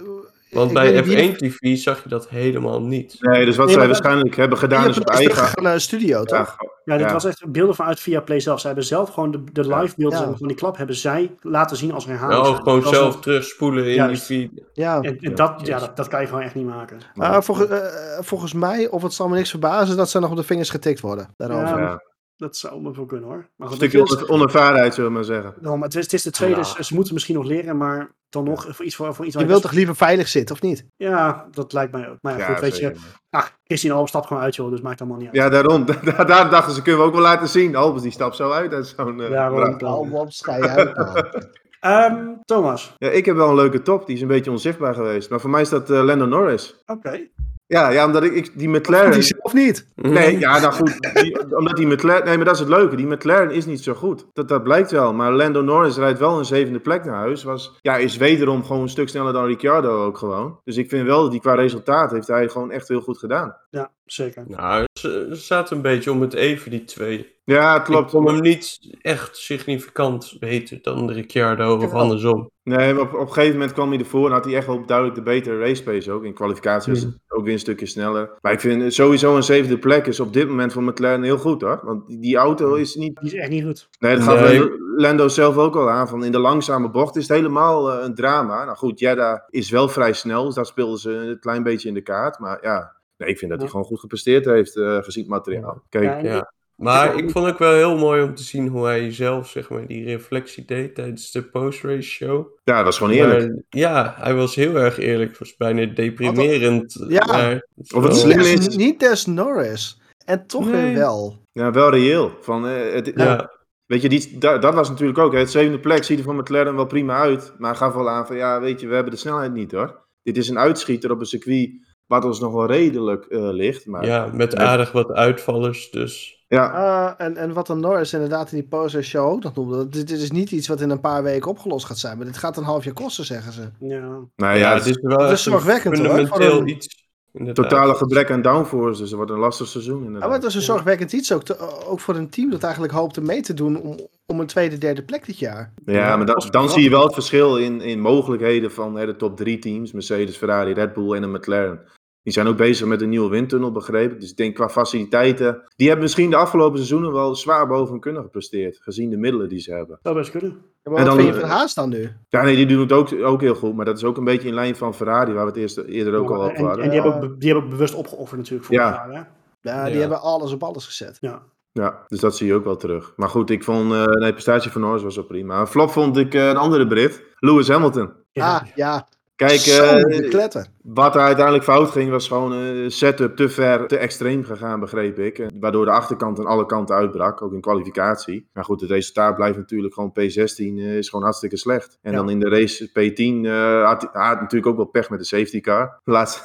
Want 0.53 0.73
bij 0.73 0.93
weet 1.03 1.05
niet 1.05 1.39
wie- 1.39 1.51
F1 1.51 1.55
TV 1.57 1.77
zag 1.83 2.03
je 2.03 2.09
dat 2.09 2.29
helemaal 2.29 2.81
niet. 2.81 3.17
Nee, 3.19 3.45
dus 3.45 3.55
wat 3.55 3.65
Nee, 3.65 3.75
zij 3.75 3.85
maar 3.85 3.93
dat- 3.93 4.01
waarschijnlijk 4.03 4.35
hebben 4.35 4.57
gedaan 4.57 4.89
is 4.89 4.99
op 4.99 5.07
eigen... 5.09 5.63
de 5.63 5.79
studio, 5.79 6.17
Ja, 6.19 6.23
toch? 6.23 6.55
Ja, 6.85 6.97
dit 6.97 7.05
Ja. 7.07 7.13
was 7.13 7.25
echt 7.25 7.51
beelden 7.51 7.75
vanuit 7.75 7.99
Viaplay 7.99 8.39
zelf. 8.39 8.59
Ze 8.59 8.65
hebben 8.67 8.85
zelf 8.85 9.09
gewoon 9.09 9.31
de, 9.31 9.43
de 9.51 9.75
live 9.75 9.93
beelden 9.97 10.19
Ja. 10.19 10.25
maar, 10.25 10.37
van 10.37 10.47
die 10.47 10.57
klap 10.57 10.77
hebben 10.77 10.95
zij 10.95 11.31
laten 11.41 11.77
zien 11.77 11.91
als 11.93 12.05
herhaling. 12.05 12.41
Nou, 12.43 12.55
gewoon 12.55 12.83
zelf 12.83 13.19
terugspoelen 13.19 13.85
in 13.85 13.93
Juist. 13.93 14.27
die 14.27 14.49
feed. 14.51 14.63
Ja. 14.73 15.01
En, 15.01 15.17
en 15.19 15.35
dat, 15.35 15.61
ja, 15.63 15.79
dat, 15.79 15.95
dat 15.97 16.07
kan 16.07 16.21
je 16.21 16.27
gewoon 16.27 16.41
echt 16.41 16.55
niet 16.55 16.65
maken. 16.65 16.97
Ah, 17.15 17.41
volgens, 17.41 17.69
eh, 17.69 17.79
volgens 18.19 18.53
mij, 18.53 18.89
of 18.89 19.01
het 19.03 19.13
zal 19.13 19.27
me 19.29 19.35
niks 19.35 19.49
verbazen, 19.49 19.97
dat 19.97 20.09
ze 20.09 20.19
nog 20.19 20.29
op 20.29 20.35
de 20.37 20.43
vingers 20.43 20.69
getikt 20.69 20.99
worden. 20.99 21.33
Daarover. 21.37 22.11
Dat 22.43 22.57
zou 22.57 22.81
me 22.81 22.91
wel 22.95 23.05
kunnen 23.05 23.29
hoor. 23.29 23.49
Maar 23.55 23.67
Een 23.69 23.75
stukje 23.75 23.99
het 23.99 24.09
is, 24.09 24.15
oner- 24.15 24.29
onervarenheid, 24.29 24.93
zullen 24.93 25.09
we 25.09 25.15
maar 25.15 25.23
zeggen. 25.23 25.53
nou, 25.59 25.75
maar 25.77 25.87
het, 25.87 25.95
is, 25.97 26.03
het 26.03 26.13
is 26.13 26.21
de 26.23 26.31
tweede, 26.31 26.55
Ja. 26.55 26.63
ze, 26.63 26.83
ze 26.83 26.93
moeten 26.93 27.13
misschien 27.13 27.35
nog 27.35 27.45
leren, 27.45 27.77
maar 27.77 28.11
dan 28.29 28.43
nog 28.43 28.65
voor 28.69 28.85
iets 28.85 28.95
voor, 28.95 29.13
voor 29.15 29.25
iets 29.25 29.35
Je 29.39 29.45
wilt 29.45 29.61
toch 29.61 29.71
liever 29.71 29.95
veilig 29.95 30.27
zitten, 30.27 30.55
of 30.55 30.61
niet? 30.61 30.85
Ja, 30.95 31.47
dat 31.51 31.73
lijkt 31.73 31.91
mij 31.91 32.09
ook. 32.09 32.17
Maar 32.21 32.37
ja, 32.37 32.45
goed, 32.45 32.59
weet 32.59 32.77
je. 32.77 32.93
Ah, 33.29 33.45
Christine 33.63 33.93
Albers 33.93 34.11
stapt 34.11 34.27
gewoon 34.27 34.43
uit, 34.43 34.55
joh, 34.55 34.69
dus 34.69 34.81
maakt 34.81 34.99
allemaal 35.01 35.17
niet 35.19 35.27
uit. 35.27 35.35
Ja, 35.35 35.49
daarom. 35.49 35.85
Daar, 36.03 36.27
daar 36.27 36.49
dachten 36.49 36.73
ze, 36.73 36.81
kunnen 36.81 37.01
we 37.01 37.07
ook 37.07 37.13
wel 37.13 37.21
laten 37.21 37.47
zien. 37.47 37.75
Albers, 37.75 38.03
die 38.03 38.11
stapt 38.11 38.35
zo 38.35 38.51
uit 38.51 38.73
uit 38.73 38.87
zo'n... 38.97 39.21
eh, 39.21 39.29
Daarom. 39.29 39.59
vracht. 39.59 39.83
Album, 39.83 40.29
schei 40.29 40.61
uit. 40.61 40.91
Ehm, 41.79 42.25
Thomas. 42.45 42.95
Ja, 42.97 43.09
ik 43.09 43.25
heb 43.25 43.35
wel 43.35 43.49
een 43.49 43.55
leuke 43.55 43.81
top. 43.81 44.05
Die 44.05 44.15
is 44.15 44.21
een 44.21 44.27
beetje 44.27 44.51
onzichtbaar 44.51 44.93
geweest. 44.93 45.29
Maar 45.29 45.39
voor 45.39 45.49
mij 45.49 45.61
is 45.61 45.69
dat 45.69 45.89
eh 45.89 46.03
Lando 46.03 46.25
Norris. 46.25 46.83
Oké. 46.85 47.27
Ja, 47.65 47.89
ja 47.89 48.05
omdat 48.05 48.23
ik, 48.23 48.33
ik 48.33 48.51
die 48.53 48.69
McLaren... 48.69 49.11
hij 49.11 49.21
zelf 49.21 49.53
niet? 49.53 49.87
Nee, 49.95 50.39
ja, 50.39 50.59
nou 50.59 50.73
goed. 50.73 51.13
Die, 51.13 51.57
omdat 51.57 51.75
die 51.75 51.87
McLaren... 51.87 52.25
Nee, 52.25 52.35
maar 52.35 52.45
dat 52.45 52.53
is 52.53 52.59
het 52.59 52.69
leuke. 52.69 52.95
Die 52.95 53.07
McLaren 53.07 53.51
is 53.51 53.65
niet 53.65 53.83
zo 53.83 53.93
goed. 53.93 54.25
Dat, 54.33 54.47
dat 54.47 54.63
blijkt 54.63 54.91
wel. 54.91 55.13
Maar 55.13 55.33
Lando 55.33 55.61
Norris 55.61 55.97
rijdt 55.97 56.19
wel 56.19 56.37
een 56.37 56.45
zevende 56.45 56.79
plek 56.79 57.05
naar 57.05 57.15
huis. 57.15 57.43
Was, 57.43 57.77
ja, 57.81 57.97
is 57.97 58.17
wederom 58.17 58.63
gewoon 58.63 58.81
een 58.81 58.89
stuk 58.89 59.09
sneller 59.09 59.33
dan 59.33 59.45
Ricciardo 59.45 60.05
ook 60.05 60.17
gewoon. 60.17 60.59
Dus 60.63 60.77
ik 60.77 60.89
vind 60.89 61.05
wel 61.05 61.21
dat 61.21 61.31
die 61.31 61.39
qua 61.39 61.55
resultaat 61.55 62.11
heeft 62.11 62.27
hij 62.27 62.49
gewoon 62.49 62.71
echt 62.71 62.87
heel 62.87 63.01
goed 63.01 63.17
gedaan. 63.17 63.57
Ja, 63.69 63.91
zeker. 64.13 64.43
Nou, 64.47 64.85
ze, 64.99 65.27
ze 65.29 65.35
zaten 65.35 65.75
een 65.75 65.81
beetje 65.81 66.11
om 66.11 66.21
het 66.21 66.33
even, 66.33 66.71
die 66.71 66.83
twee. 66.83 67.31
Ja, 67.45 67.75
Ik 67.75 67.83
klopt. 67.83 68.11
vond 68.11 68.29
hem 68.29 68.41
niet 68.41 68.79
echt 69.01 69.37
significant 69.37 70.35
beter 70.39 70.79
dan 70.81 71.07
de 71.07 71.13
Ricciardo 71.13 71.77
of 71.77 71.93
andersom. 71.93 72.51
Nee, 72.63 72.93
maar 72.93 73.03
op, 73.03 73.13
op 73.13 73.19
een 73.19 73.33
gegeven 73.33 73.51
moment 73.57 73.73
kwam 73.73 73.89
hij 73.89 73.99
ervoor 73.99 74.25
en 74.25 74.31
had 74.31 74.45
hij 74.45 74.55
echt 74.55 74.67
wel 74.67 74.85
duidelijk 74.85 75.17
de 75.17 75.23
betere 75.23 75.59
race 75.59 75.83
pace 75.83 76.11
ook. 76.11 76.23
In 76.23 76.33
kwalificatie 76.33 76.93
was 76.93 77.01
het 77.01 77.17
ook 77.27 77.43
weer 77.43 77.53
een 77.53 77.59
stukje 77.59 77.85
sneller. 77.85 78.31
Maar 78.41 78.51
ik 78.51 78.59
vind 78.59 78.93
sowieso 78.93 79.35
een 79.35 79.43
zevende 79.43 79.77
plek 79.77 80.05
is 80.07 80.19
op 80.19 80.33
dit 80.33 80.47
moment 80.47 80.73
voor 80.73 80.83
McLaren 80.83 81.23
heel 81.23 81.37
goed 81.37 81.61
hoor. 81.61 81.79
Want 81.83 82.21
die, 82.21 82.37
auto 82.37 82.73
is 82.73 82.95
niet... 82.95 83.19
Die 83.19 83.33
is 83.33 83.39
echt 83.39 83.49
niet 83.49 83.63
goed. 83.63 83.87
Nee, 83.99 84.15
dat 84.15 84.23
gaf 84.23 84.39
Nee. 84.39 84.59
Lando, 84.59 84.77
Lando 84.95 85.27
zelf 85.27 85.57
ook 85.57 85.75
al 85.75 85.89
aan. 85.89 86.07
Van 86.07 86.23
in 86.23 86.31
de 86.31 86.39
langzame 86.39 86.89
bocht 86.89 87.15
is 87.15 87.27
het 87.27 87.37
helemaal 87.37 87.91
eh, 87.91 88.03
een 88.03 88.15
drama. 88.15 88.65
Nou 88.65 88.77
goed, 88.77 88.99
Jeddah 88.99 89.39
is 89.49 89.69
wel 89.69 89.89
vrij 89.89 90.13
snel. 90.13 90.45
Dus 90.45 90.55
daar 90.55 90.65
speelden 90.65 90.99
ze 90.99 91.11
een 91.11 91.39
klein 91.39 91.63
beetje 91.63 91.87
in 91.87 91.93
de 91.93 92.01
kaart. 92.01 92.39
Maar 92.39 92.57
ja, 92.61 92.95
nee, 93.17 93.29
ik 93.29 93.37
vind 93.37 93.51
dat 93.51 93.59
hij 93.59 93.69
gewoon 93.69 93.85
goed 93.85 93.99
gepresteerd 93.99 94.45
heeft 94.45 94.77
eh, 94.77 94.97
gezien 95.03 95.23
het 95.23 95.31
materiaal. 95.31 95.83
Kijk, 95.89 96.21
Ja. 96.25 96.51
Maar 96.75 97.17
ik 97.17 97.29
vond 97.31 97.47
ook 97.47 97.57
wel 97.57 97.73
heel 97.73 97.97
mooi 97.97 98.23
om 98.23 98.35
te 98.35 98.43
zien 98.43 98.67
hoe 98.67 98.85
hij 98.85 99.11
zelf 99.13 99.49
zeg 99.49 99.69
maar, 99.69 99.87
die 99.87 100.05
reflectie 100.05 100.65
deed 100.65 100.95
tijdens 100.95 101.31
de 101.31 101.43
post-race 101.43 102.09
show. 102.09 102.47
ja, 102.63 102.75
dat 102.75 102.85
was 102.85 102.97
gewoon 102.97 103.13
eerlijk. 103.13 103.47
Maar, 103.47 103.61
ja, 103.69 104.13
hij 104.17 104.33
was 104.35 104.55
heel 104.55 104.75
erg 104.75 104.97
eerlijk. 104.99 105.29
Het 105.29 105.39
was 105.39 105.55
bijna 105.57 105.85
deprimerend. 105.85 107.05
Ja. 107.07 107.25
maar- 107.25 107.67
Of 107.95 108.03
het 108.03 108.15
slim 108.15 108.39
is- 108.39 108.75
Niet 108.75 108.99
Des 108.99 109.25
Norris. 109.25 110.01
En 110.25 110.47
toch 110.47 110.71
Nee. 110.71 110.83
weer 110.83 110.93
wel. 110.93 111.37
Ja, 111.51 111.71
wel 111.71 111.89
reëel. 111.89 112.31
Van, 112.41 112.67
eh, 112.67 112.93
het, 112.93 113.11
Ja, 113.15 113.51
Weet 113.85 114.01
je, 114.01 114.09
die, 114.09 114.37
dat, 114.37 114.61
dat 114.61 114.73
was 114.73 114.89
natuurlijk 114.89 115.17
ook. 115.19 115.33
hè. 115.33 115.39
Het 115.39 115.51
zevende 115.51 115.79
plek 115.79 116.03
ziet 116.03 116.17
er 116.17 116.23
voor 116.23 116.35
McLaren 116.35 116.75
wel 116.75 116.85
prima 116.85 117.17
uit. 117.19 117.53
Maar 117.57 117.75
gaf 117.75 117.93
wel 117.93 118.09
aan 118.09 118.27
van, 118.27 118.35
ja, 118.35 118.59
weet 118.61 118.81
je, 118.81 118.87
we 118.87 118.93
hebben 118.93 119.11
de 119.13 119.19
snelheid 119.19 119.53
niet 119.53 119.71
hoor. 119.71 120.01
Dit 120.23 120.37
is 120.37 120.49
een 120.49 120.59
uitschieter 120.59 121.11
op 121.11 121.19
een 121.19 121.25
circuit 121.25 121.69
wat 122.07 122.25
ons 122.25 122.39
nog 122.39 122.53
wel 122.53 122.65
redelijk 122.65 123.25
eh, 123.25 123.39
ligt. 123.51 123.85
Maar 123.85 124.05
ja, 124.05 124.25
ja, 124.25 124.31
met 124.33 124.55
aardig 124.55 124.91
wat 124.91 125.11
uitvallers. 125.11 125.91
Dus 125.91 126.41
Ah, 126.49 127.11
en, 127.17 127.37
en 127.37 127.53
wat 127.53 127.69
een 127.69 127.79
Norris 127.79 128.13
inderdaad 128.13 128.51
in 128.51 128.57
die 128.59 128.67
poster 128.67 129.03
show 129.03 129.29
ook 129.31 129.43
nog 129.43 129.55
noemde. 129.55 129.75
dat 129.77 129.91
Dit, 129.91 130.07
dit 130.07 130.19
is 130.19 130.31
niet 130.31 130.51
iets 130.51 130.67
wat 130.67 130.81
in 130.81 130.89
een 130.89 130.99
paar 130.99 131.23
weken 131.23 131.49
opgelost 131.49 131.85
gaat 131.85 131.97
zijn. 131.97 132.17
Maar 132.17 132.25
dit 132.25 132.37
gaat 132.37 132.57
een 132.57 132.63
half 132.63 132.83
jaar 132.83 132.93
kosten, 132.93 133.25
zeggen 133.25 133.53
ze. 133.53 133.61
Ja. 133.79 133.99
nou 133.99 134.27
ja, 134.35 134.53
ja, 134.53 134.73
het 134.73 134.85
is 134.85 134.97
wel 135.01 135.17
dat 135.17 135.31
is 135.31 135.43
zorgwekkend, 135.43 135.97
hoor, 135.97 136.05
fundamenteel 136.07 136.51
voor 136.51 136.59
een- 136.61 136.67
iets. 136.67 137.02
Inderdaad. 137.33 137.69
totale 137.69 137.93
gebrek 137.95 138.31
aan 138.31 138.41
downforce. 138.41 138.99
Dus 139.01 139.09
het 139.09 139.17
wordt 139.17 139.31
een 139.31 139.39
lastig 139.39 139.67
seizoen 139.67 139.99
Ja, 139.99 140.05
inderdaad. 140.05 140.29
maar 140.29 140.37
het 140.39 140.47
is 140.47 140.55
een 140.55 140.61
zorgwekkend 140.61 141.13
iets 141.13 141.33
ook, 141.33 141.43
te- 141.43 141.85
ook 141.87 141.99
voor 141.99 142.15
een 142.15 142.29
team 142.29 142.49
dat 142.49 142.63
eigenlijk 142.63 142.93
hoopte 142.93 143.21
mee 143.21 143.41
te 143.41 143.53
doen 143.53 143.81
om, 143.81 143.97
om 144.25 144.39
een 144.39 144.47
tweede, 144.47 144.77
derde 144.77 145.03
plek 145.03 145.25
dit 145.25 145.39
jaar. 145.39 145.73
Ja, 145.85 146.17
maar 146.17 146.25
dan 146.51 146.69
zie 146.69 146.83
je 146.83 146.89
wel 146.89 147.03
het 147.03 147.13
verschil 147.13 147.57
in, 147.57 147.81
in 147.81 147.99
mogelijkheden 147.99 148.71
van 148.71 148.95
hè, 148.97 149.05
de 149.05 149.15
top 149.15 149.37
drie 149.37 149.59
teams. 149.59 149.91
Mercedes, 149.91 150.37
Ferrari, 150.37 150.73
Red 150.73 150.93
Bull 150.93 151.13
en 151.13 151.23
een 151.23 151.31
McLaren. 151.31 151.79
Die 152.23 152.33
zijn 152.33 152.47
ook 152.47 152.57
bezig 152.57 152.87
met 152.87 153.01
een 153.01 153.09
nieuwe 153.09 153.29
windtunnel, 153.29 153.71
begrepen. 153.71 154.19
Dus 154.19 154.29
ik 154.31 154.37
denk 154.37 154.55
qua 154.55 154.69
faciliteiten. 154.69 155.61
Die 155.75 155.87
hebben 155.87 156.03
misschien 156.05 156.29
de 156.29 156.35
afgelopen 156.35 156.75
seizoenen 156.77 157.11
wel 157.13 157.35
zwaar 157.35 157.67
boven 157.67 157.91
hun 157.91 157.99
kunnen 158.01 158.21
gepresteerd. 158.23 158.77
Gezien 158.81 159.09
de 159.09 159.17
middelen 159.17 159.49
die 159.49 159.59
ze 159.59 159.73
hebben. 159.73 159.99
Zou 160.03 160.15
best 160.15 160.31
kunnen. 160.31 160.49
Ja, 160.83 160.91
maar 160.91 160.99
En 160.99 161.05
wat 161.07 161.15
dan- 161.15 161.23
vind 161.23 161.35
je 161.35 161.41
van 161.41 161.49
Haas 161.49 161.73
dan 161.73 161.89
nu? 161.89 162.09
Ja, 162.29 162.43
nee, 162.43 162.55
die 162.55 162.65
doen 162.65 162.79
het 162.79 162.91
ook, 162.91 163.09
ook 163.23 163.41
heel 163.41 163.55
goed. 163.55 163.75
Maar 163.75 163.85
dat 163.85 163.97
is 163.97 164.03
ook 164.03 164.17
een 164.17 164.23
beetje 164.23 164.47
in 164.47 164.53
lijn 164.53 164.75
van 164.75 164.93
Ferrari, 164.93 165.33
waar 165.33 165.43
we 165.43 165.49
het 165.51 165.59
eerst, 165.59 165.77
eerder 165.77 166.15
ook 166.15 166.29
al 166.29 166.35
en, 166.35 166.41
over 166.43 166.55
en, 166.57 166.63
hadden. 166.65 166.83
die, 166.89 166.93
Ja. 166.93 167.01
hebben 167.03 167.13
ook, 167.23 167.29
be- 167.29 167.37
die 167.37 167.47
hebben 167.49 167.65
ook 167.65 167.73
bewust 167.73 167.93
opgeofferd 167.95 168.39
natuurlijk 168.39 168.65
voor 168.65 168.75
Ja. 168.75 168.89
jaar. 168.89 169.27
Ja, 169.61 169.83
die 169.85 169.93
Ja. 169.93 169.99
hebben 169.99 170.21
alles 170.21 170.51
op 170.53 170.63
alles 170.63 170.85
gezet. 170.85 171.17
Ja. 171.21 171.41
Ja, 171.71 172.03
dus 172.07 172.19
dat 172.19 172.35
zie 172.37 172.47
je 172.47 172.53
ook 172.53 172.63
wel 172.63 172.75
terug. 172.75 173.13
Maar 173.15 173.29
goed, 173.29 173.49
ik 173.49 173.63
vond... 173.63 173.91
eh 173.91 174.03
nee, 174.05 174.31
prestatie 174.31 174.71
van 174.71 174.81
Norris 174.81 175.03
was 175.03 175.15
wel 175.15 175.25
prima. 175.25 175.59
Een 175.59 175.67
flop 175.67 175.89
vond 175.89 176.17
ik 176.17 176.33
eh, 176.33 176.47
een 176.47 176.57
andere 176.57 176.87
Brit. 176.87 177.23
Lewis 177.39 177.67
Hamilton. 177.67 178.09
Ja. 178.31 178.55
Ah, 178.55 178.61
ja. 178.75 179.07
Kijk, 179.35 179.59
Zo 179.59 179.83
eh. 179.83 180.63
Wat 180.83 181.15
er 181.15 181.21
uiteindelijk 181.21 181.63
fout 181.65 181.89
ging, 181.91 182.09
was 182.09 182.27
gewoon 182.27 182.51
een 182.51 182.91
setup 182.91 183.35
te 183.35 183.49
ver, 183.49 183.87
te 183.87 183.97
extreem 183.97 184.43
gegaan, 184.43 184.79
begreep 184.79 185.19
ik. 185.19 185.45
Waardoor 185.59 185.85
de 185.85 185.91
achterkant 185.91 186.39
aan 186.39 186.45
alle 186.45 186.65
kanten 186.65 186.95
uitbrak, 186.95 187.41
ook 187.41 187.53
in 187.53 187.61
kwalificatie. 187.61 188.49
Maar 188.53 188.63
goed, 188.63 188.81
het 188.81 188.89
resultaat 188.89 189.35
blijft 189.35 189.57
natuurlijk 189.57 189.93
gewoon 189.93 190.11
P16, 190.11 190.77
eh, 190.79 190.97
is 190.97 191.09
gewoon 191.09 191.23
hartstikke 191.23 191.57
slecht. 191.57 191.97
En 192.01 192.11
Ja. 192.11 192.17
dan 192.17 192.29
in 192.29 192.39
de 192.39 192.49
race 192.49 192.87
P10 192.89 193.45
eh, 193.45 193.85
had 193.85 194.01
hij 194.13 194.27
had 194.27 194.39
natuurlijk 194.41 194.67
ook 194.71 194.75
wel 194.75 194.85
pech 194.85 195.09
met 195.09 195.19
de 195.19 195.25
safety 195.25 195.59
car. 195.61 195.99
Laatste, 196.03 196.41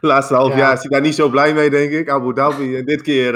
laatste 0.00 0.34
half 0.34 0.52
Ja. 0.52 0.58
jaar 0.58 0.72
is 0.72 0.80
hij 0.80 0.90
daar 0.90 1.00
niet 1.00 1.14
zo 1.14 1.28
blij 1.28 1.54
mee, 1.54 1.70
denk 1.70 1.92
ik. 1.92 2.10
Abu 2.10 2.34
Dhabi, 2.34 2.76
en 2.76 2.84
dit 2.84 3.02
keer, 3.02 3.34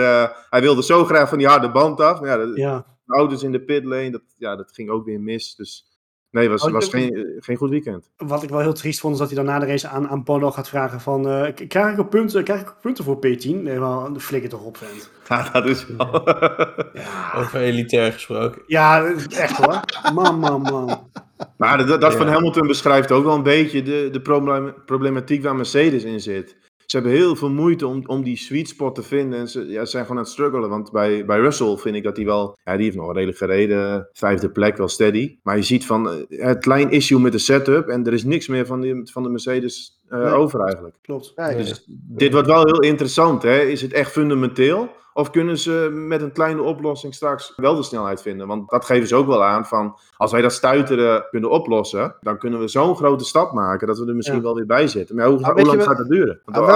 hij 0.51 0.61
wilde 0.61 0.83
zo 0.83 1.05
graag 1.05 1.29
van 1.29 1.39
die 1.39 1.47
harde 1.47 1.71
band 1.71 2.01
af. 2.01 2.21
Maar 2.21 2.29
ja, 2.29 2.37
de, 2.37 2.61
Ja. 2.61 2.87
de 3.05 3.15
auto's 3.15 3.43
in 3.43 3.53
de 3.53 3.61
pitlane, 3.65 4.11
dat, 4.11 4.23
ja, 4.37 4.57
dat 4.57 4.71
ging 4.73 4.91
ook 4.91 5.05
weer 5.05 5.21
mis. 5.21 5.55
Dus 5.55 5.85
nee, 6.37 6.49
was, 6.49 6.63
Oh, 6.63 6.73
was 6.73 6.89
geen, 6.89 7.37
geen 7.39 7.57
goed 7.57 7.71
weekend. 7.71 8.11
Wat 8.17 8.43
ik 8.43 8.49
wel 8.49 8.61
heel 8.61 8.73
triest 8.73 9.01
vond, 9.01 9.13
is 9.13 9.19
dat 9.19 9.29
hij 9.29 9.37
dan 9.37 9.47
na 9.47 9.59
de 9.59 9.67
race 9.67 9.89
aan, 9.89 10.09
aan 10.09 10.25
Bono 10.25 10.51
gaat 10.51 10.69
vragen 10.69 11.01
van... 11.01 11.29
eh, 11.29 11.69
krijg, 11.69 11.93
ik 11.93 12.01
ook 12.01 12.11
punten, 12.11 12.45
krijg 12.45 12.61
ik 12.61 12.69
ook 12.69 12.81
punten 12.81 13.05
voor 13.05 13.17
P10? 13.17 13.49
Nee, 13.63 13.79
wel, 13.79 14.15
flikker 14.19 14.51
toch 14.51 14.65
op, 14.65 14.77
vent. 14.77 15.11
Ja, 15.29 15.51
dat 15.53 15.67
is 15.67 15.87
wel... 15.87 16.27
Over 17.41 17.61
elitair 17.61 18.13
gesproken. 18.13 18.63
Ja, 18.67 19.05
echt 19.29 19.57
hoor. 19.57 19.81
Man, 20.15 20.39
man, 20.39 20.61
man. 20.61 21.11
Maar 21.57 21.87
dat, 21.87 22.01
dat 22.01 22.15
van 22.15 22.27
Ja. 22.27 22.33
Hamilton 22.33 22.67
beschrijft 22.67 23.13
ook 23.13 23.25
wel 23.25 23.35
een 23.35 23.43
beetje 23.43 23.83
de, 23.83 24.09
de 24.13 24.21
problem- 24.21 24.75
problematiek 24.87 25.43
waar 25.43 25.57
Mercedes 25.57 26.05
in 26.05 26.21
zit. 26.21 26.57
Ze 26.87 26.97
hebben 26.97 27.15
heel 27.15 27.37
veel 27.37 27.51
moeite 27.51 27.87
om, 27.87 28.03
om 28.07 28.23
die 28.23 28.37
sweet 28.37 28.69
spot 28.69 28.95
te 28.95 29.03
vinden. 29.03 29.39
En 29.39 29.49
ze 29.49 29.67
ja, 29.67 29.85
ze 29.85 29.91
zijn 29.91 30.03
gewoon 30.03 30.19
aan 30.19 30.25
het 30.25 30.33
struggelen. 30.33 30.69
Want 30.69 30.93
bij, 30.93 31.25
bij 31.25 31.39
Russell 31.39 31.77
vind 31.77 31.97
ik 31.97 32.03
dat 32.03 32.17
hij 32.17 32.25
wel, 32.25 32.59
ja, 32.65 32.75
die 32.75 32.85
heeft 32.85 32.97
nog 32.97 33.05
wel 33.05 33.15
redelijk 33.15 33.39
gereden. 33.39 34.09
Vijfde 34.13 34.51
plek, 34.51 34.77
wel 34.77 34.89
steady. 34.89 35.39
Maar 35.43 35.57
je 35.57 35.63
ziet 35.63 35.87
van 35.87 36.11
eh, 36.11 36.47
het 36.47 36.59
klein 36.59 36.91
issue 36.91 37.21
met 37.21 37.33
de 37.33 37.39
setup. 37.39 37.89
En 37.89 38.07
er 38.07 38.13
is 38.13 38.25
niks 38.25 38.49
meer 38.49 38.67
van, 38.67 38.81
die, 38.81 39.01
van 39.13 39.23
de 39.23 39.29
Mercedes 39.29 40.01
eh, 40.09 40.19
Nee. 40.19 40.33
over 40.33 40.61
eigenlijk. 40.61 40.97
Klopt. 41.03 41.33
Nee, 41.37 41.57
Dus 41.57 41.85
dit 41.89 42.33
wordt 42.33 42.47
wel 42.47 42.65
heel 42.65 42.81
interessant. 42.83 43.43
Hè? 43.43 43.59
Is 43.61 43.83
het 43.83 43.93
echt 43.93 44.11
fundamenteel? 44.13 44.89
Of 45.17 45.31
kunnen 45.31 45.59
ze 45.59 45.89
met 45.93 46.23
een 46.23 46.33
kleine 46.33 46.63
oplossing 46.63 47.15
straks 47.15 47.53
wel 47.57 47.75
de 47.77 47.83
snelheid 47.83 48.23
vinden? 48.23 48.47
Want 48.47 48.71
dat 48.71 48.85
geven 48.85 49.09
ze 49.09 49.15
ook 49.15 49.27
wel 49.27 49.45
aan 49.45 49.67
van 49.67 49.97
als 50.17 50.33
wij 50.33 50.43
dat 50.43 50.53
stuiteren 50.53 51.25
kunnen 51.31 51.51
oplossen, 51.51 52.15
dan 52.21 52.39
kunnen 52.39 52.61
we 52.61 52.69
zo'n 52.69 52.97
grote 52.97 53.25
stap 53.25 53.53
maken 53.53 53.87
dat 53.87 53.99
we 53.99 54.07
er 54.07 54.15
misschien 54.15 54.37
Ja. 54.37 54.43
wel 54.43 54.55
weer 54.55 54.67
bij 54.67 54.89
zitten. 54.89 55.17
Maar 55.17 55.27
hoe, 55.27 55.41
lang 55.65 55.83
gaat 55.83 55.97
dat 55.97 56.09
duren? 56.09 56.41
Want 56.45 56.67
we 56.67 56.73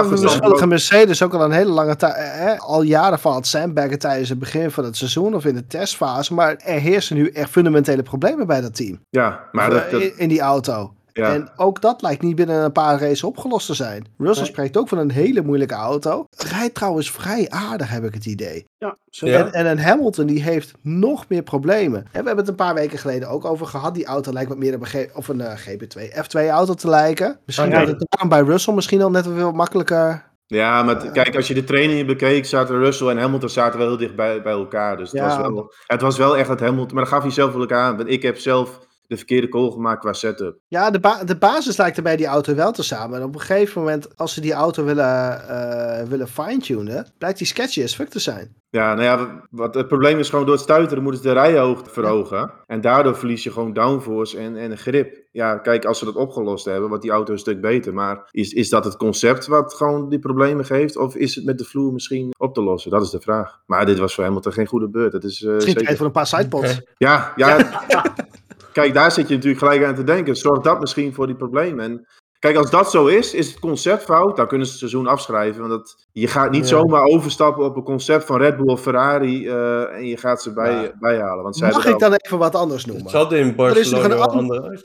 hebben 0.49 0.69
Mercedes 0.69 1.23
ook 1.23 1.33
al 1.33 1.43
een 1.43 1.51
hele 1.51 1.71
lange 1.71 1.95
tijd, 1.95 2.15
eh, 2.15 2.59
al 2.59 2.81
jaren 2.81 3.19
van 3.19 3.35
het 3.35 3.47
sandbaggen 3.47 3.99
tijdens 3.99 4.29
het 4.29 4.39
begin 4.39 4.71
van 4.71 4.83
het 4.83 4.97
seizoen 4.97 5.35
of 5.35 5.45
in 5.45 5.55
de 5.55 5.67
testfase. 5.67 6.33
Maar 6.33 6.55
er 6.55 6.79
heersen 6.79 7.15
nu 7.15 7.29
echt 7.29 7.49
fundamentele 7.49 8.03
problemen 8.03 8.47
bij 8.47 8.61
dat 8.61 8.75
team. 8.75 8.99
Ja, 9.09 9.49
maar 9.51 9.67
Of, 9.67 9.73
dat, 9.73 9.83
eh, 9.85 9.91
dat- 9.91 10.01
in, 10.01 10.17
in 10.17 10.29
die 10.29 10.41
auto. 10.41 10.93
Ja. 11.13 11.33
En 11.33 11.49
ook 11.55 11.81
dat 11.81 12.01
lijkt 12.01 12.21
niet 12.21 12.35
binnen 12.35 12.63
een 12.63 12.71
paar 12.71 12.99
races 12.99 13.23
opgelost 13.23 13.65
te 13.65 13.73
zijn. 13.73 14.05
Russell 14.17 14.43
Nee. 14.43 14.51
spreekt 14.51 14.77
ook 14.77 14.87
van 14.87 14.97
een 14.97 15.11
hele 15.11 15.41
moeilijke 15.41 15.73
auto. 15.73 16.25
Rijdt 16.37 16.75
trouwens 16.75 17.11
vrij 17.11 17.49
aardig, 17.49 17.89
heb 17.89 18.03
ik 18.03 18.13
het 18.13 18.25
idee. 18.25 18.65
Ja. 18.77 18.97
En, 19.19 19.53
en 19.53 19.65
een 19.65 19.79
Hamilton 19.79 20.25
die 20.25 20.41
heeft 20.43 20.73
nog 20.81 21.25
meer 21.27 21.43
problemen. 21.43 21.99
En 21.99 22.07
we 22.11 22.15
hebben 22.17 22.37
het 22.37 22.47
een 22.47 22.55
paar 22.55 22.73
weken 22.73 22.97
geleden 22.99 23.29
ook 23.29 23.45
over 23.45 23.65
gehad. 23.67 23.93
Die 23.93 24.05
auto 24.05 24.31
lijkt 24.33 24.49
wat 24.49 24.57
meer 24.57 24.75
op 24.75 24.87
een, 24.93 25.09
of 25.15 25.27
een 25.27 25.41
eh, 25.41 25.57
GP2 25.57 26.01
F2 26.15 26.49
auto 26.49 26.73
te 26.73 26.89
lijken. 26.89 27.39
Misschien 27.45 27.69
dat 27.69 27.87
het 27.87 28.05
daarom 28.09 28.29
bij 28.29 28.41
Russell 28.53 28.73
misschien 28.73 29.01
al 29.01 29.11
net 29.11 29.25
wat 29.25 29.53
makkelijker. 29.53 30.29
Ja, 30.47 30.83
maar 30.83 31.11
kijk, 31.11 31.35
als 31.35 31.47
je 31.47 31.53
de 31.53 31.63
trainingen 31.63 32.05
bekeek, 32.05 32.45
zaten 32.45 32.77
Russell 32.77 33.07
en 33.07 33.17
Hamilton 33.17 33.49
zaten 33.49 33.79
wel 33.79 33.87
heel 33.87 33.97
dicht 33.97 34.15
bij, 34.15 34.41
bij 34.41 34.51
elkaar. 34.51 34.97
Dus 34.97 35.11
het, 35.11 35.19
Ja. 35.21 35.27
was 35.27 35.37
wel, 35.37 35.73
het 35.87 36.01
was 36.01 36.17
wel 36.17 36.37
echt 36.37 36.49
het 36.49 36.59
Hamilton. 36.59 36.93
Maar 36.95 37.03
dat 37.03 37.13
gaf 37.13 37.21
hij 37.21 37.31
zelf 37.31 37.51
wel 37.51 37.61
elkaar 37.61 37.83
aan. 37.83 37.97
Want 37.97 38.09
ik 38.09 38.21
heb 38.21 38.37
zelf 38.37 38.79
de 39.11 39.17
verkeerde 39.17 39.49
call 39.49 39.71
gemaakt 39.71 39.99
qua 39.99 40.13
setup. 40.13 40.57
Ja, 40.67 40.91
de, 40.91 40.99
ba- 40.99 41.23
de 41.23 41.37
basis 41.37 41.77
lijkt 41.77 41.97
er 41.97 42.03
bij 42.03 42.15
die 42.15 42.25
auto 42.25 42.55
wel 42.55 42.71
te 42.71 42.83
samen. 42.83 43.19
En 43.19 43.25
op 43.25 43.33
een 43.33 43.41
gegeven 43.41 43.81
moment, 43.81 44.17
als 44.17 44.33
ze 44.33 44.41
die 44.41 44.53
auto 44.53 44.83
willen, 44.83 45.47
eh, 45.49 46.07
willen 46.07 46.27
fine-tunen, 46.27 47.07
blijkt 47.17 47.37
die 47.37 47.47
sketchy 47.47 47.83
as 47.83 47.95
fuck 47.95 48.09
te 48.09 48.19
zijn. 48.19 48.55
Ja, 48.69 48.93
nou 48.93 49.03
ja, 49.03 49.41
wat 49.49 49.75
het 49.75 49.87
probleem 49.87 50.19
is 50.19 50.29
gewoon 50.29 50.45
door 50.45 50.53
het 50.53 50.63
stuiteren 50.63 51.03
moeten 51.03 51.21
ze 51.21 51.27
de 51.27 51.33
rijhoogte 51.33 51.89
verhogen. 51.89 52.51
En 52.67 52.81
daardoor 52.81 53.15
verlies 53.15 53.43
je 53.43 53.51
gewoon 53.51 53.73
downforce 53.73 54.37
en, 54.37 54.55
en 54.57 54.77
grip. 54.77 55.19
Ja, 55.31 55.57
kijk, 55.57 55.85
als 55.85 55.99
ze 55.99 56.05
dat 56.05 56.15
opgelost 56.15 56.65
hebben, 56.65 56.87
wordt 56.87 57.03
die 57.03 57.11
auto 57.11 57.33
een 57.33 57.39
stuk 57.39 57.61
beter. 57.61 57.93
Maar 57.93 58.27
is, 58.31 58.53
is 58.53 58.69
dat 58.69 58.83
het 58.83 58.97
concept 58.97 59.47
wat 59.47 59.73
gewoon 59.73 60.09
die 60.09 60.19
problemen 60.19 60.65
geeft? 60.65 60.97
Of 60.97 61.15
is 61.15 61.35
het 61.35 61.45
met 61.45 61.57
de 61.57 61.63
vloer 61.63 61.93
misschien 61.93 62.33
op 62.37 62.53
te 62.53 62.61
lossen? 62.61 62.91
Dat 62.91 63.01
is 63.01 63.09
de 63.09 63.21
vraag. 63.21 63.59
Maar 63.65 63.85
dit 63.85 63.99
was 63.99 64.15
voor 64.15 64.23
Hamilton 64.23 64.53
geen 64.53 64.67
goede 64.67 64.89
beurt. 64.89 65.11
Dat 65.11 65.23
is, 65.23 65.41
eh, 65.43 65.47
Misschien 65.47 65.67
zeker... 65.67 65.85
tijd 65.85 65.97
voor 65.97 66.05
een 66.05 66.11
paar 66.11 66.27
sidepods. 66.27 66.81
Ja, 66.97 67.33
ja. 67.35 67.57
Kijk, 68.73 68.93
daar 68.93 69.11
zit 69.11 69.27
je 69.27 69.33
natuurlijk 69.33 69.61
gelijk 69.63 69.83
aan 69.83 69.95
te 69.95 70.03
denken. 70.03 70.35
Zorgt 70.35 70.63
dat 70.63 70.79
misschien 70.79 71.13
voor 71.13 71.27
die 71.27 71.35
problemen? 71.35 71.85
En 71.85 72.07
kijk, 72.39 72.55
als 72.55 72.69
dat 72.69 72.91
zo 72.91 73.05
is, 73.07 73.33
is 73.33 73.47
het 73.47 73.59
concept 73.59 74.03
fout. 74.03 74.35
Dan 74.37 74.47
kunnen 74.47 74.65
ze 74.65 74.71
het 74.71 74.81
seizoen 74.81 75.07
afschrijven. 75.07 75.59
Want 75.59 75.71
dat, 75.71 76.05
je 76.11 76.27
gaat 76.27 76.51
niet 76.51 76.61
Ja. 76.63 76.67
zomaar 76.67 77.03
overstappen 77.03 77.65
op 77.65 77.75
een 77.75 77.83
concept 77.83 78.25
van 78.25 78.37
Red 78.37 78.57
Bull 78.57 78.67
of 78.73 78.81
Ferrari. 78.81 79.47
eh, 79.47 79.93
en 79.95 80.05
je 80.05 80.17
gaat 80.17 80.41
ze 80.41 80.53
bij, 80.53 80.81
Ja. 80.81 80.91
bijhalen. 80.99 81.43
Want 81.43 81.57
zij 81.57 81.71
Mag 81.71 81.85
ik 81.85 81.99
dan 81.99 82.13
even 82.13 82.37
wat 82.37 82.55
anders 82.55 82.83
Het 82.83 82.93
noemen? 82.93 83.11
zat 83.11 83.31
in 83.33 83.39
is 83.39 83.45
nog 83.45 83.55
Barcelona 83.55 84.13
een 84.15 84.19
andere. 84.21 84.79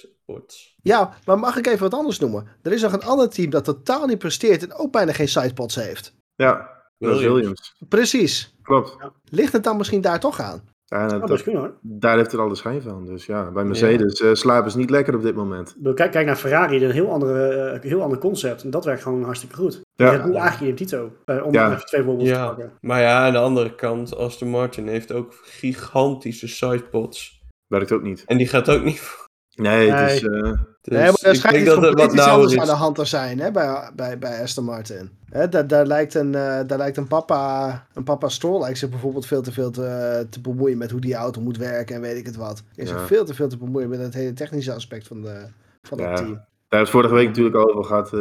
Ja, 0.82 1.12
maar 1.24 1.38
mag 1.38 1.56
ik 1.56 1.66
even 1.66 1.80
wat 1.90 1.94
anders 1.94 2.18
noemen? 2.18 2.46
Er 2.62 2.72
is 2.72 2.82
nog 2.82 2.92
een 2.92 3.04
ander 3.04 3.28
team 3.28 3.50
dat 3.50 3.64
totaal 3.64 4.06
niet 4.06 4.18
presteert 4.18 4.62
en 4.62 4.74
ook 4.74 4.92
bijna 4.92 5.12
geen 5.12 5.28
sidepods 5.28 5.74
heeft. 5.74 6.14
Ja, 6.34 6.54
dat 6.98 7.10
is 7.10 7.16
Williams. 7.16 7.34
Williams. 7.34 7.74
Precies. 7.88 8.54
Klopt. 8.62 8.96
Ligt 9.24 9.52
het 9.52 9.64
dan 9.64 9.76
misschien 9.76 10.00
daar 10.00 10.20
toch 10.20 10.40
aan? 10.40 10.62
Ja, 10.88 11.06
Dat 11.08 11.20
dat- 11.20 11.28
best 11.30 11.42
kunnen 11.42 11.60
hoor. 11.62 11.72
daar 11.80 12.16
heeft 12.16 12.30
het 12.32 12.40
al 12.40 12.48
de 12.48 12.54
schijn 12.54 12.82
van. 12.82 13.04
Dus 13.06 13.26
ja, 13.26 13.50
bij 13.50 13.64
Mercedes 13.64 14.20
eh, 14.20 14.32
slapen 14.34 14.70
ze 14.70 14.78
niet 14.78 14.90
lekker 14.90 15.14
op 15.14 15.22
dit 15.22 15.34
moment. 15.34 15.76
Kijk, 15.94 16.10
kijk 16.12 16.26
naar 16.26 16.36
Ferrari, 16.36 16.84
een 16.84 16.90
heel, 16.90 17.10
andere, 17.10 17.48
eh, 17.48 17.80
heel 17.90 18.02
ander 18.02 18.18
concept. 18.18 18.62
En 18.62 18.70
dat 18.70 18.84
werkt 18.84 19.02
gewoon 19.02 19.22
hartstikke 19.22 19.54
goed. 19.56 19.80
Ja. 19.94 20.10
Red 20.10 20.22
Bull 20.22 20.34
eigenlijk 20.34 20.62
identito. 20.62 21.12
Uh, 21.26 21.44
om 21.46 21.52
Ja. 21.52 21.72
even 21.72 21.86
twee 21.86 22.02
voorbeelden 22.02 22.32
te 22.34 22.38
Ja, 22.40 22.46
pakken. 22.46 22.72
maar 22.80 23.00
ja, 23.00 23.26
aan 23.26 23.32
de 23.32 23.38
andere 23.38 23.74
kant, 23.74 24.16
Aston 24.16 24.48
Martin 24.48 24.88
heeft 24.88 25.12
ook 25.12 25.34
gigantische 25.42 26.48
sidepods. 26.48 27.42
Werkt 27.66 27.92
ook 27.92 28.02
niet. 28.02 28.24
En 28.26 28.36
die 28.38 28.48
gaat 28.48 28.68
ook 28.70 28.84
niet. 28.84 29.02
Nee, 29.56 29.90
het 29.90 30.10
is... 30.10 30.20
Dus 30.20 30.30
eh, 30.30 31.00
nee, 31.00 31.10
maar 31.10 31.20
er 31.22 31.32
ik 31.32 31.34
schijnt 31.38 31.56
iets 31.56 31.66
dat 31.66 31.78
wat 31.94 32.18
anders 32.18 32.52
is. 32.52 32.58
aan 32.60 32.66
de 32.66 32.72
hand 32.72 32.94
te 32.94 33.04
zijn 33.04 33.40
hè, 33.40 33.50
bij, 33.50 33.90
bij, 33.94 34.18
bij 34.18 34.42
Aston 34.42 34.64
Martin. 34.64 35.10
Hè, 35.30 35.48
daar, 35.48 35.66
daar, 35.66 35.86
lijkt 35.86 36.14
een, 36.14 36.34
eh, 36.34 36.60
daar 36.66 36.78
lijkt 36.78 36.96
een 36.96 37.06
papa, 37.06 37.86
een 37.94 38.04
papa 38.04 38.28
Stroll 38.28 38.60
lijkt 38.60 38.78
zich 38.78 38.88
bijvoorbeeld 38.90 39.26
veel 39.26 39.42
te 39.42 39.52
veel 39.52 39.70
te, 39.70 40.26
te 40.30 40.40
bemoeien 40.40 40.78
met 40.78 40.90
hoe 40.90 41.00
die 41.00 41.14
auto 41.14 41.40
moet 41.40 41.56
werken 41.56 41.94
en 41.94 42.00
weet 42.00 42.16
ik 42.16 42.26
het 42.26 42.36
wat. 42.36 42.62
Is 42.74 42.88
Ja. 42.90 42.98
zich 42.98 43.06
veel 43.06 43.24
te 43.24 43.34
veel 43.34 43.48
te 43.48 43.56
bemoeien 43.56 43.88
met 43.88 43.98
het 43.98 44.14
hele 44.14 44.32
technische 44.32 44.72
aspect 44.74 45.06
van, 45.06 45.22
de, 45.22 45.46
van 45.82 45.98
Ja. 45.98 46.14
team. 46.14 46.40
Daar 46.68 46.78
hebben 46.80 46.92
we 46.92 46.98
het 46.98 47.08
vorige 47.08 47.14
week 47.26 47.36
natuurlijk 47.36 47.70
over 47.70 47.84
gehad. 47.84 48.12
eh, 48.12 48.20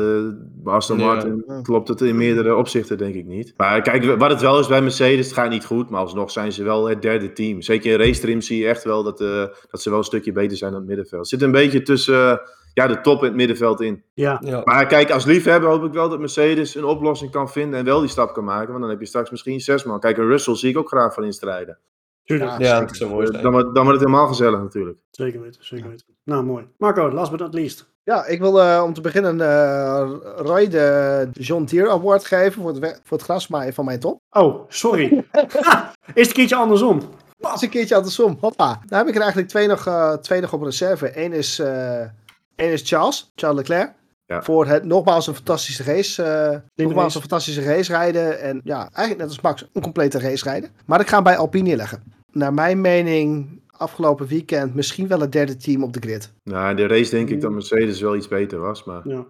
bij 0.64 0.74
Aston 0.74 1.00
Ja. 1.00 1.06
Martin 1.06 1.46
klopt 1.62 1.88
het 1.88 2.02
in 2.02 2.16
meerdere 2.18 2.56
opzichten 2.56 2.98
denk 2.98 3.16
ik 3.16 3.26
niet. 3.26 3.54
Maar 3.58 3.82
kijk, 3.82 4.06
wat 4.18 4.30
het 4.32 4.42
wel 4.42 4.60
is 4.60 4.68
bij 4.68 4.82
Mercedes, 4.82 5.26
het 5.26 5.36
gaat 5.36 5.50
niet 5.50 5.66
goed. 5.66 5.90
Maar 5.90 6.00
alsnog 6.00 6.32
zijn 6.32 6.52
ze 6.52 6.64
wel 6.64 6.90
het 6.90 7.02
derde 7.02 7.34
team. 7.34 7.62
Zeker 7.62 7.92
in 7.92 8.00
race 8.06 8.22
trim 8.22 8.42
zie 8.42 8.60
je 8.60 8.68
echt 8.68 8.84
wel 8.84 9.04
dat, 9.04 9.22
eh, 9.22 9.46
dat 9.72 9.82
ze 9.82 9.90
wel 9.90 9.98
een 9.98 10.04
stukje 10.04 10.32
beter 10.32 10.58
zijn 10.58 10.72
dan 10.72 10.80
het 10.80 10.90
middenveld. 10.90 11.28
Zit 11.28 11.42
een 11.42 11.52
beetje 11.52 11.82
tussen 11.82 12.32
eh, 12.32 12.38
ja, 12.74 12.88
de 12.88 13.02
top 13.02 13.20
en 13.20 13.26
het 13.26 13.36
middenveld 13.36 13.82
in. 13.82 14.04
Ja, 14.14 14.42
Ja. 14.44 14.62
Maar 14.66 14.86
kijk, 14.88 15.12
als 15.12 15.26
liefhebber 15.26 15.70
hoop 15.70 15.84
ik 15.84 15.94
wel 15.94 16.10
dat 16.10 16.20
Mercedes 16.20 16.76
een 16.76 16.84
oplossing 16.86 17.32
kan 17.32 17.50
vinden 17.50 17.80
en 17.80 17.86
wel 17.86 18.00
die 18.00 18.10
stap 18.10 18.34
kan 18.34 18.44
maken. 18.44 18.68
Want 18.70 18.80
dan 18.82 18.90
heb 18.90 19.00
je 19.00 19.06
straks 19.06 19.30
misschien 19.32 19.60
zes 19.60 19.84
man. 19.84 20.00
Kijk, 20.00 20.18
een 20.18 20.28
Russell 20.28 20.56
zie 20.56 20.70
ik 20.70 20.78
ook 20.78 20.88
graag 20.88 21.14
van 21.14 21.24
instrijden. 21.24 21.78
tuurlijk. 22.24 22.52
Ja. 22.52 22.58
ja, 22.66 22.80
dat 22.80 22.96
zou 22.96 23.10
mooi 23.10 23.28
zijn. 23.28 23.44
Dan, 23.44 23.52
wordt- 23.52 23.76
dan 23.76 23.84
wordt 23.84 24.00
het 24.00 24.08
helemaal 24.10 24.28
gezellig 24.30 24.60
natuurlijk. 24.60 24.98
Zeker 25.12 25.42
weten, 25.42 25.66
zeker 25.66 25.90
weten. 25.90 26.06
Nou, 26.24 26.44
mooi. 26.44 26.68
Marco, 26.78 27.12
last 27.12 27.32
but 27.32 27.40
not 27.40 27.54
least. 27.54 27.94
Ja, 28.06 28.26
ik 28.26 28.40
wil 28.40 28.62
eh, 28.62 28.82
om 28.84 28.94
te 28.94 29.02
beginnen 29.02 29.42
eh 29.42 30.12
Roy 30.36 30.68
de 30.68 31.28
John 31.32 31.64
Deere 31.64 31.90
Award 31.90 32.26
geven 32.26 32.62
voor 32.62 32.74
het, 32.74 33.02
voor 33.04 33.18
het 33.18 33.26
grasmaaien 33.26 33.74
van 33.74 33.86
mijn 33.86 34.00
top. 34.00 34.20
Oh, 34.30 34.64
sorry. 34.68 35.26
Ha, 35.32 35.92
Is 36.14 36.14
het 36.14 36.28
een 36.28 36.34
keertje 36.34 36.56
andersom? 36.56 37.02
Is 37.56 37.62
een 37.62 37.70
keertje 37.70 37.96
andersom. 37.96 38.38
Hoppa. 38.40 38.80
Daar 38.86 39.00
heb 39.00 39.08
ik 39.08 39.16
er 39.16 39.22
eigenlijk 39.22 39.50
twee 39.50 39.68
nog, 39.68 39.88
eh, 39.88 40.14
twee 40.14 40.42
nog 40.42 40.54
op 40.54 40.62
reserve. 40.62 41.24
Eén 41.24 41.34
is, 41.34 41.60
eh, 41.60 42.00
één 42.56 42.72
is 42.72 42.82
Charles, 42.90 43.32
Charles 43.36 43.58
Leclerc. 43.60 43.94
Ja. 44.26 44.44
Voor 44.44 44.66
het 44.68 44.84
nogmaals 44.84 45.28
een 45.28 45.36
fantastische 45.36 45.84
race. 45.84 46.24
eh, 46.24 46.86
nogmaals 46.86 47.04
race. 47.04 47.16
een 47.16 47.22
fantastische 47.22 47.64
race 47.64 47.92
rijden. 47.92 48.40
En 48.42 48.62
ja, 48.64 48.80
eigenlijk 48.80 49.18
net 49.18 49.28
als 49.28 49.42
Max, 49.42 49.70
een 49.74 49.82
complete 49.82 50.20
race 50.20 50.44
rijden. 50.44 50.70
Maar 50.86 51.00
ik 51.00 51.08
ga 51.08 51.16
hem 51.16 51.24
bij 51.24 51.38
Alpine 51.38 51.64
neerleggen. 51.64 52.04
Naar 52.32 52.54
mijn 52.54 52.82
mening, 52.82 53.62
afgelopen 53.78 54.28
weekend 54.28 54.76
misschien 54.76 55.08
wel 55.08 55.20
het 55.20 55.32
derde 55.32 55.58
team 55.58 55.84
op 55.84 55.94
de 55.94 56.00
grid. 56.00 56.32
Nou, 56.44 56.70
in 56.70 56.76
de 56.76 56.88
race 56.88 57.10
denk 57.12 57.30
ik 57.30 57.42
dat 57.42 57.52
Mercedes 57.52 58.02
wel 58.02 58.16
iets 58.16 58.28
beter 58.28 58.60
was. 58.60 58.84
Maar, 58.84 59.02
Ja. 59.08 59.26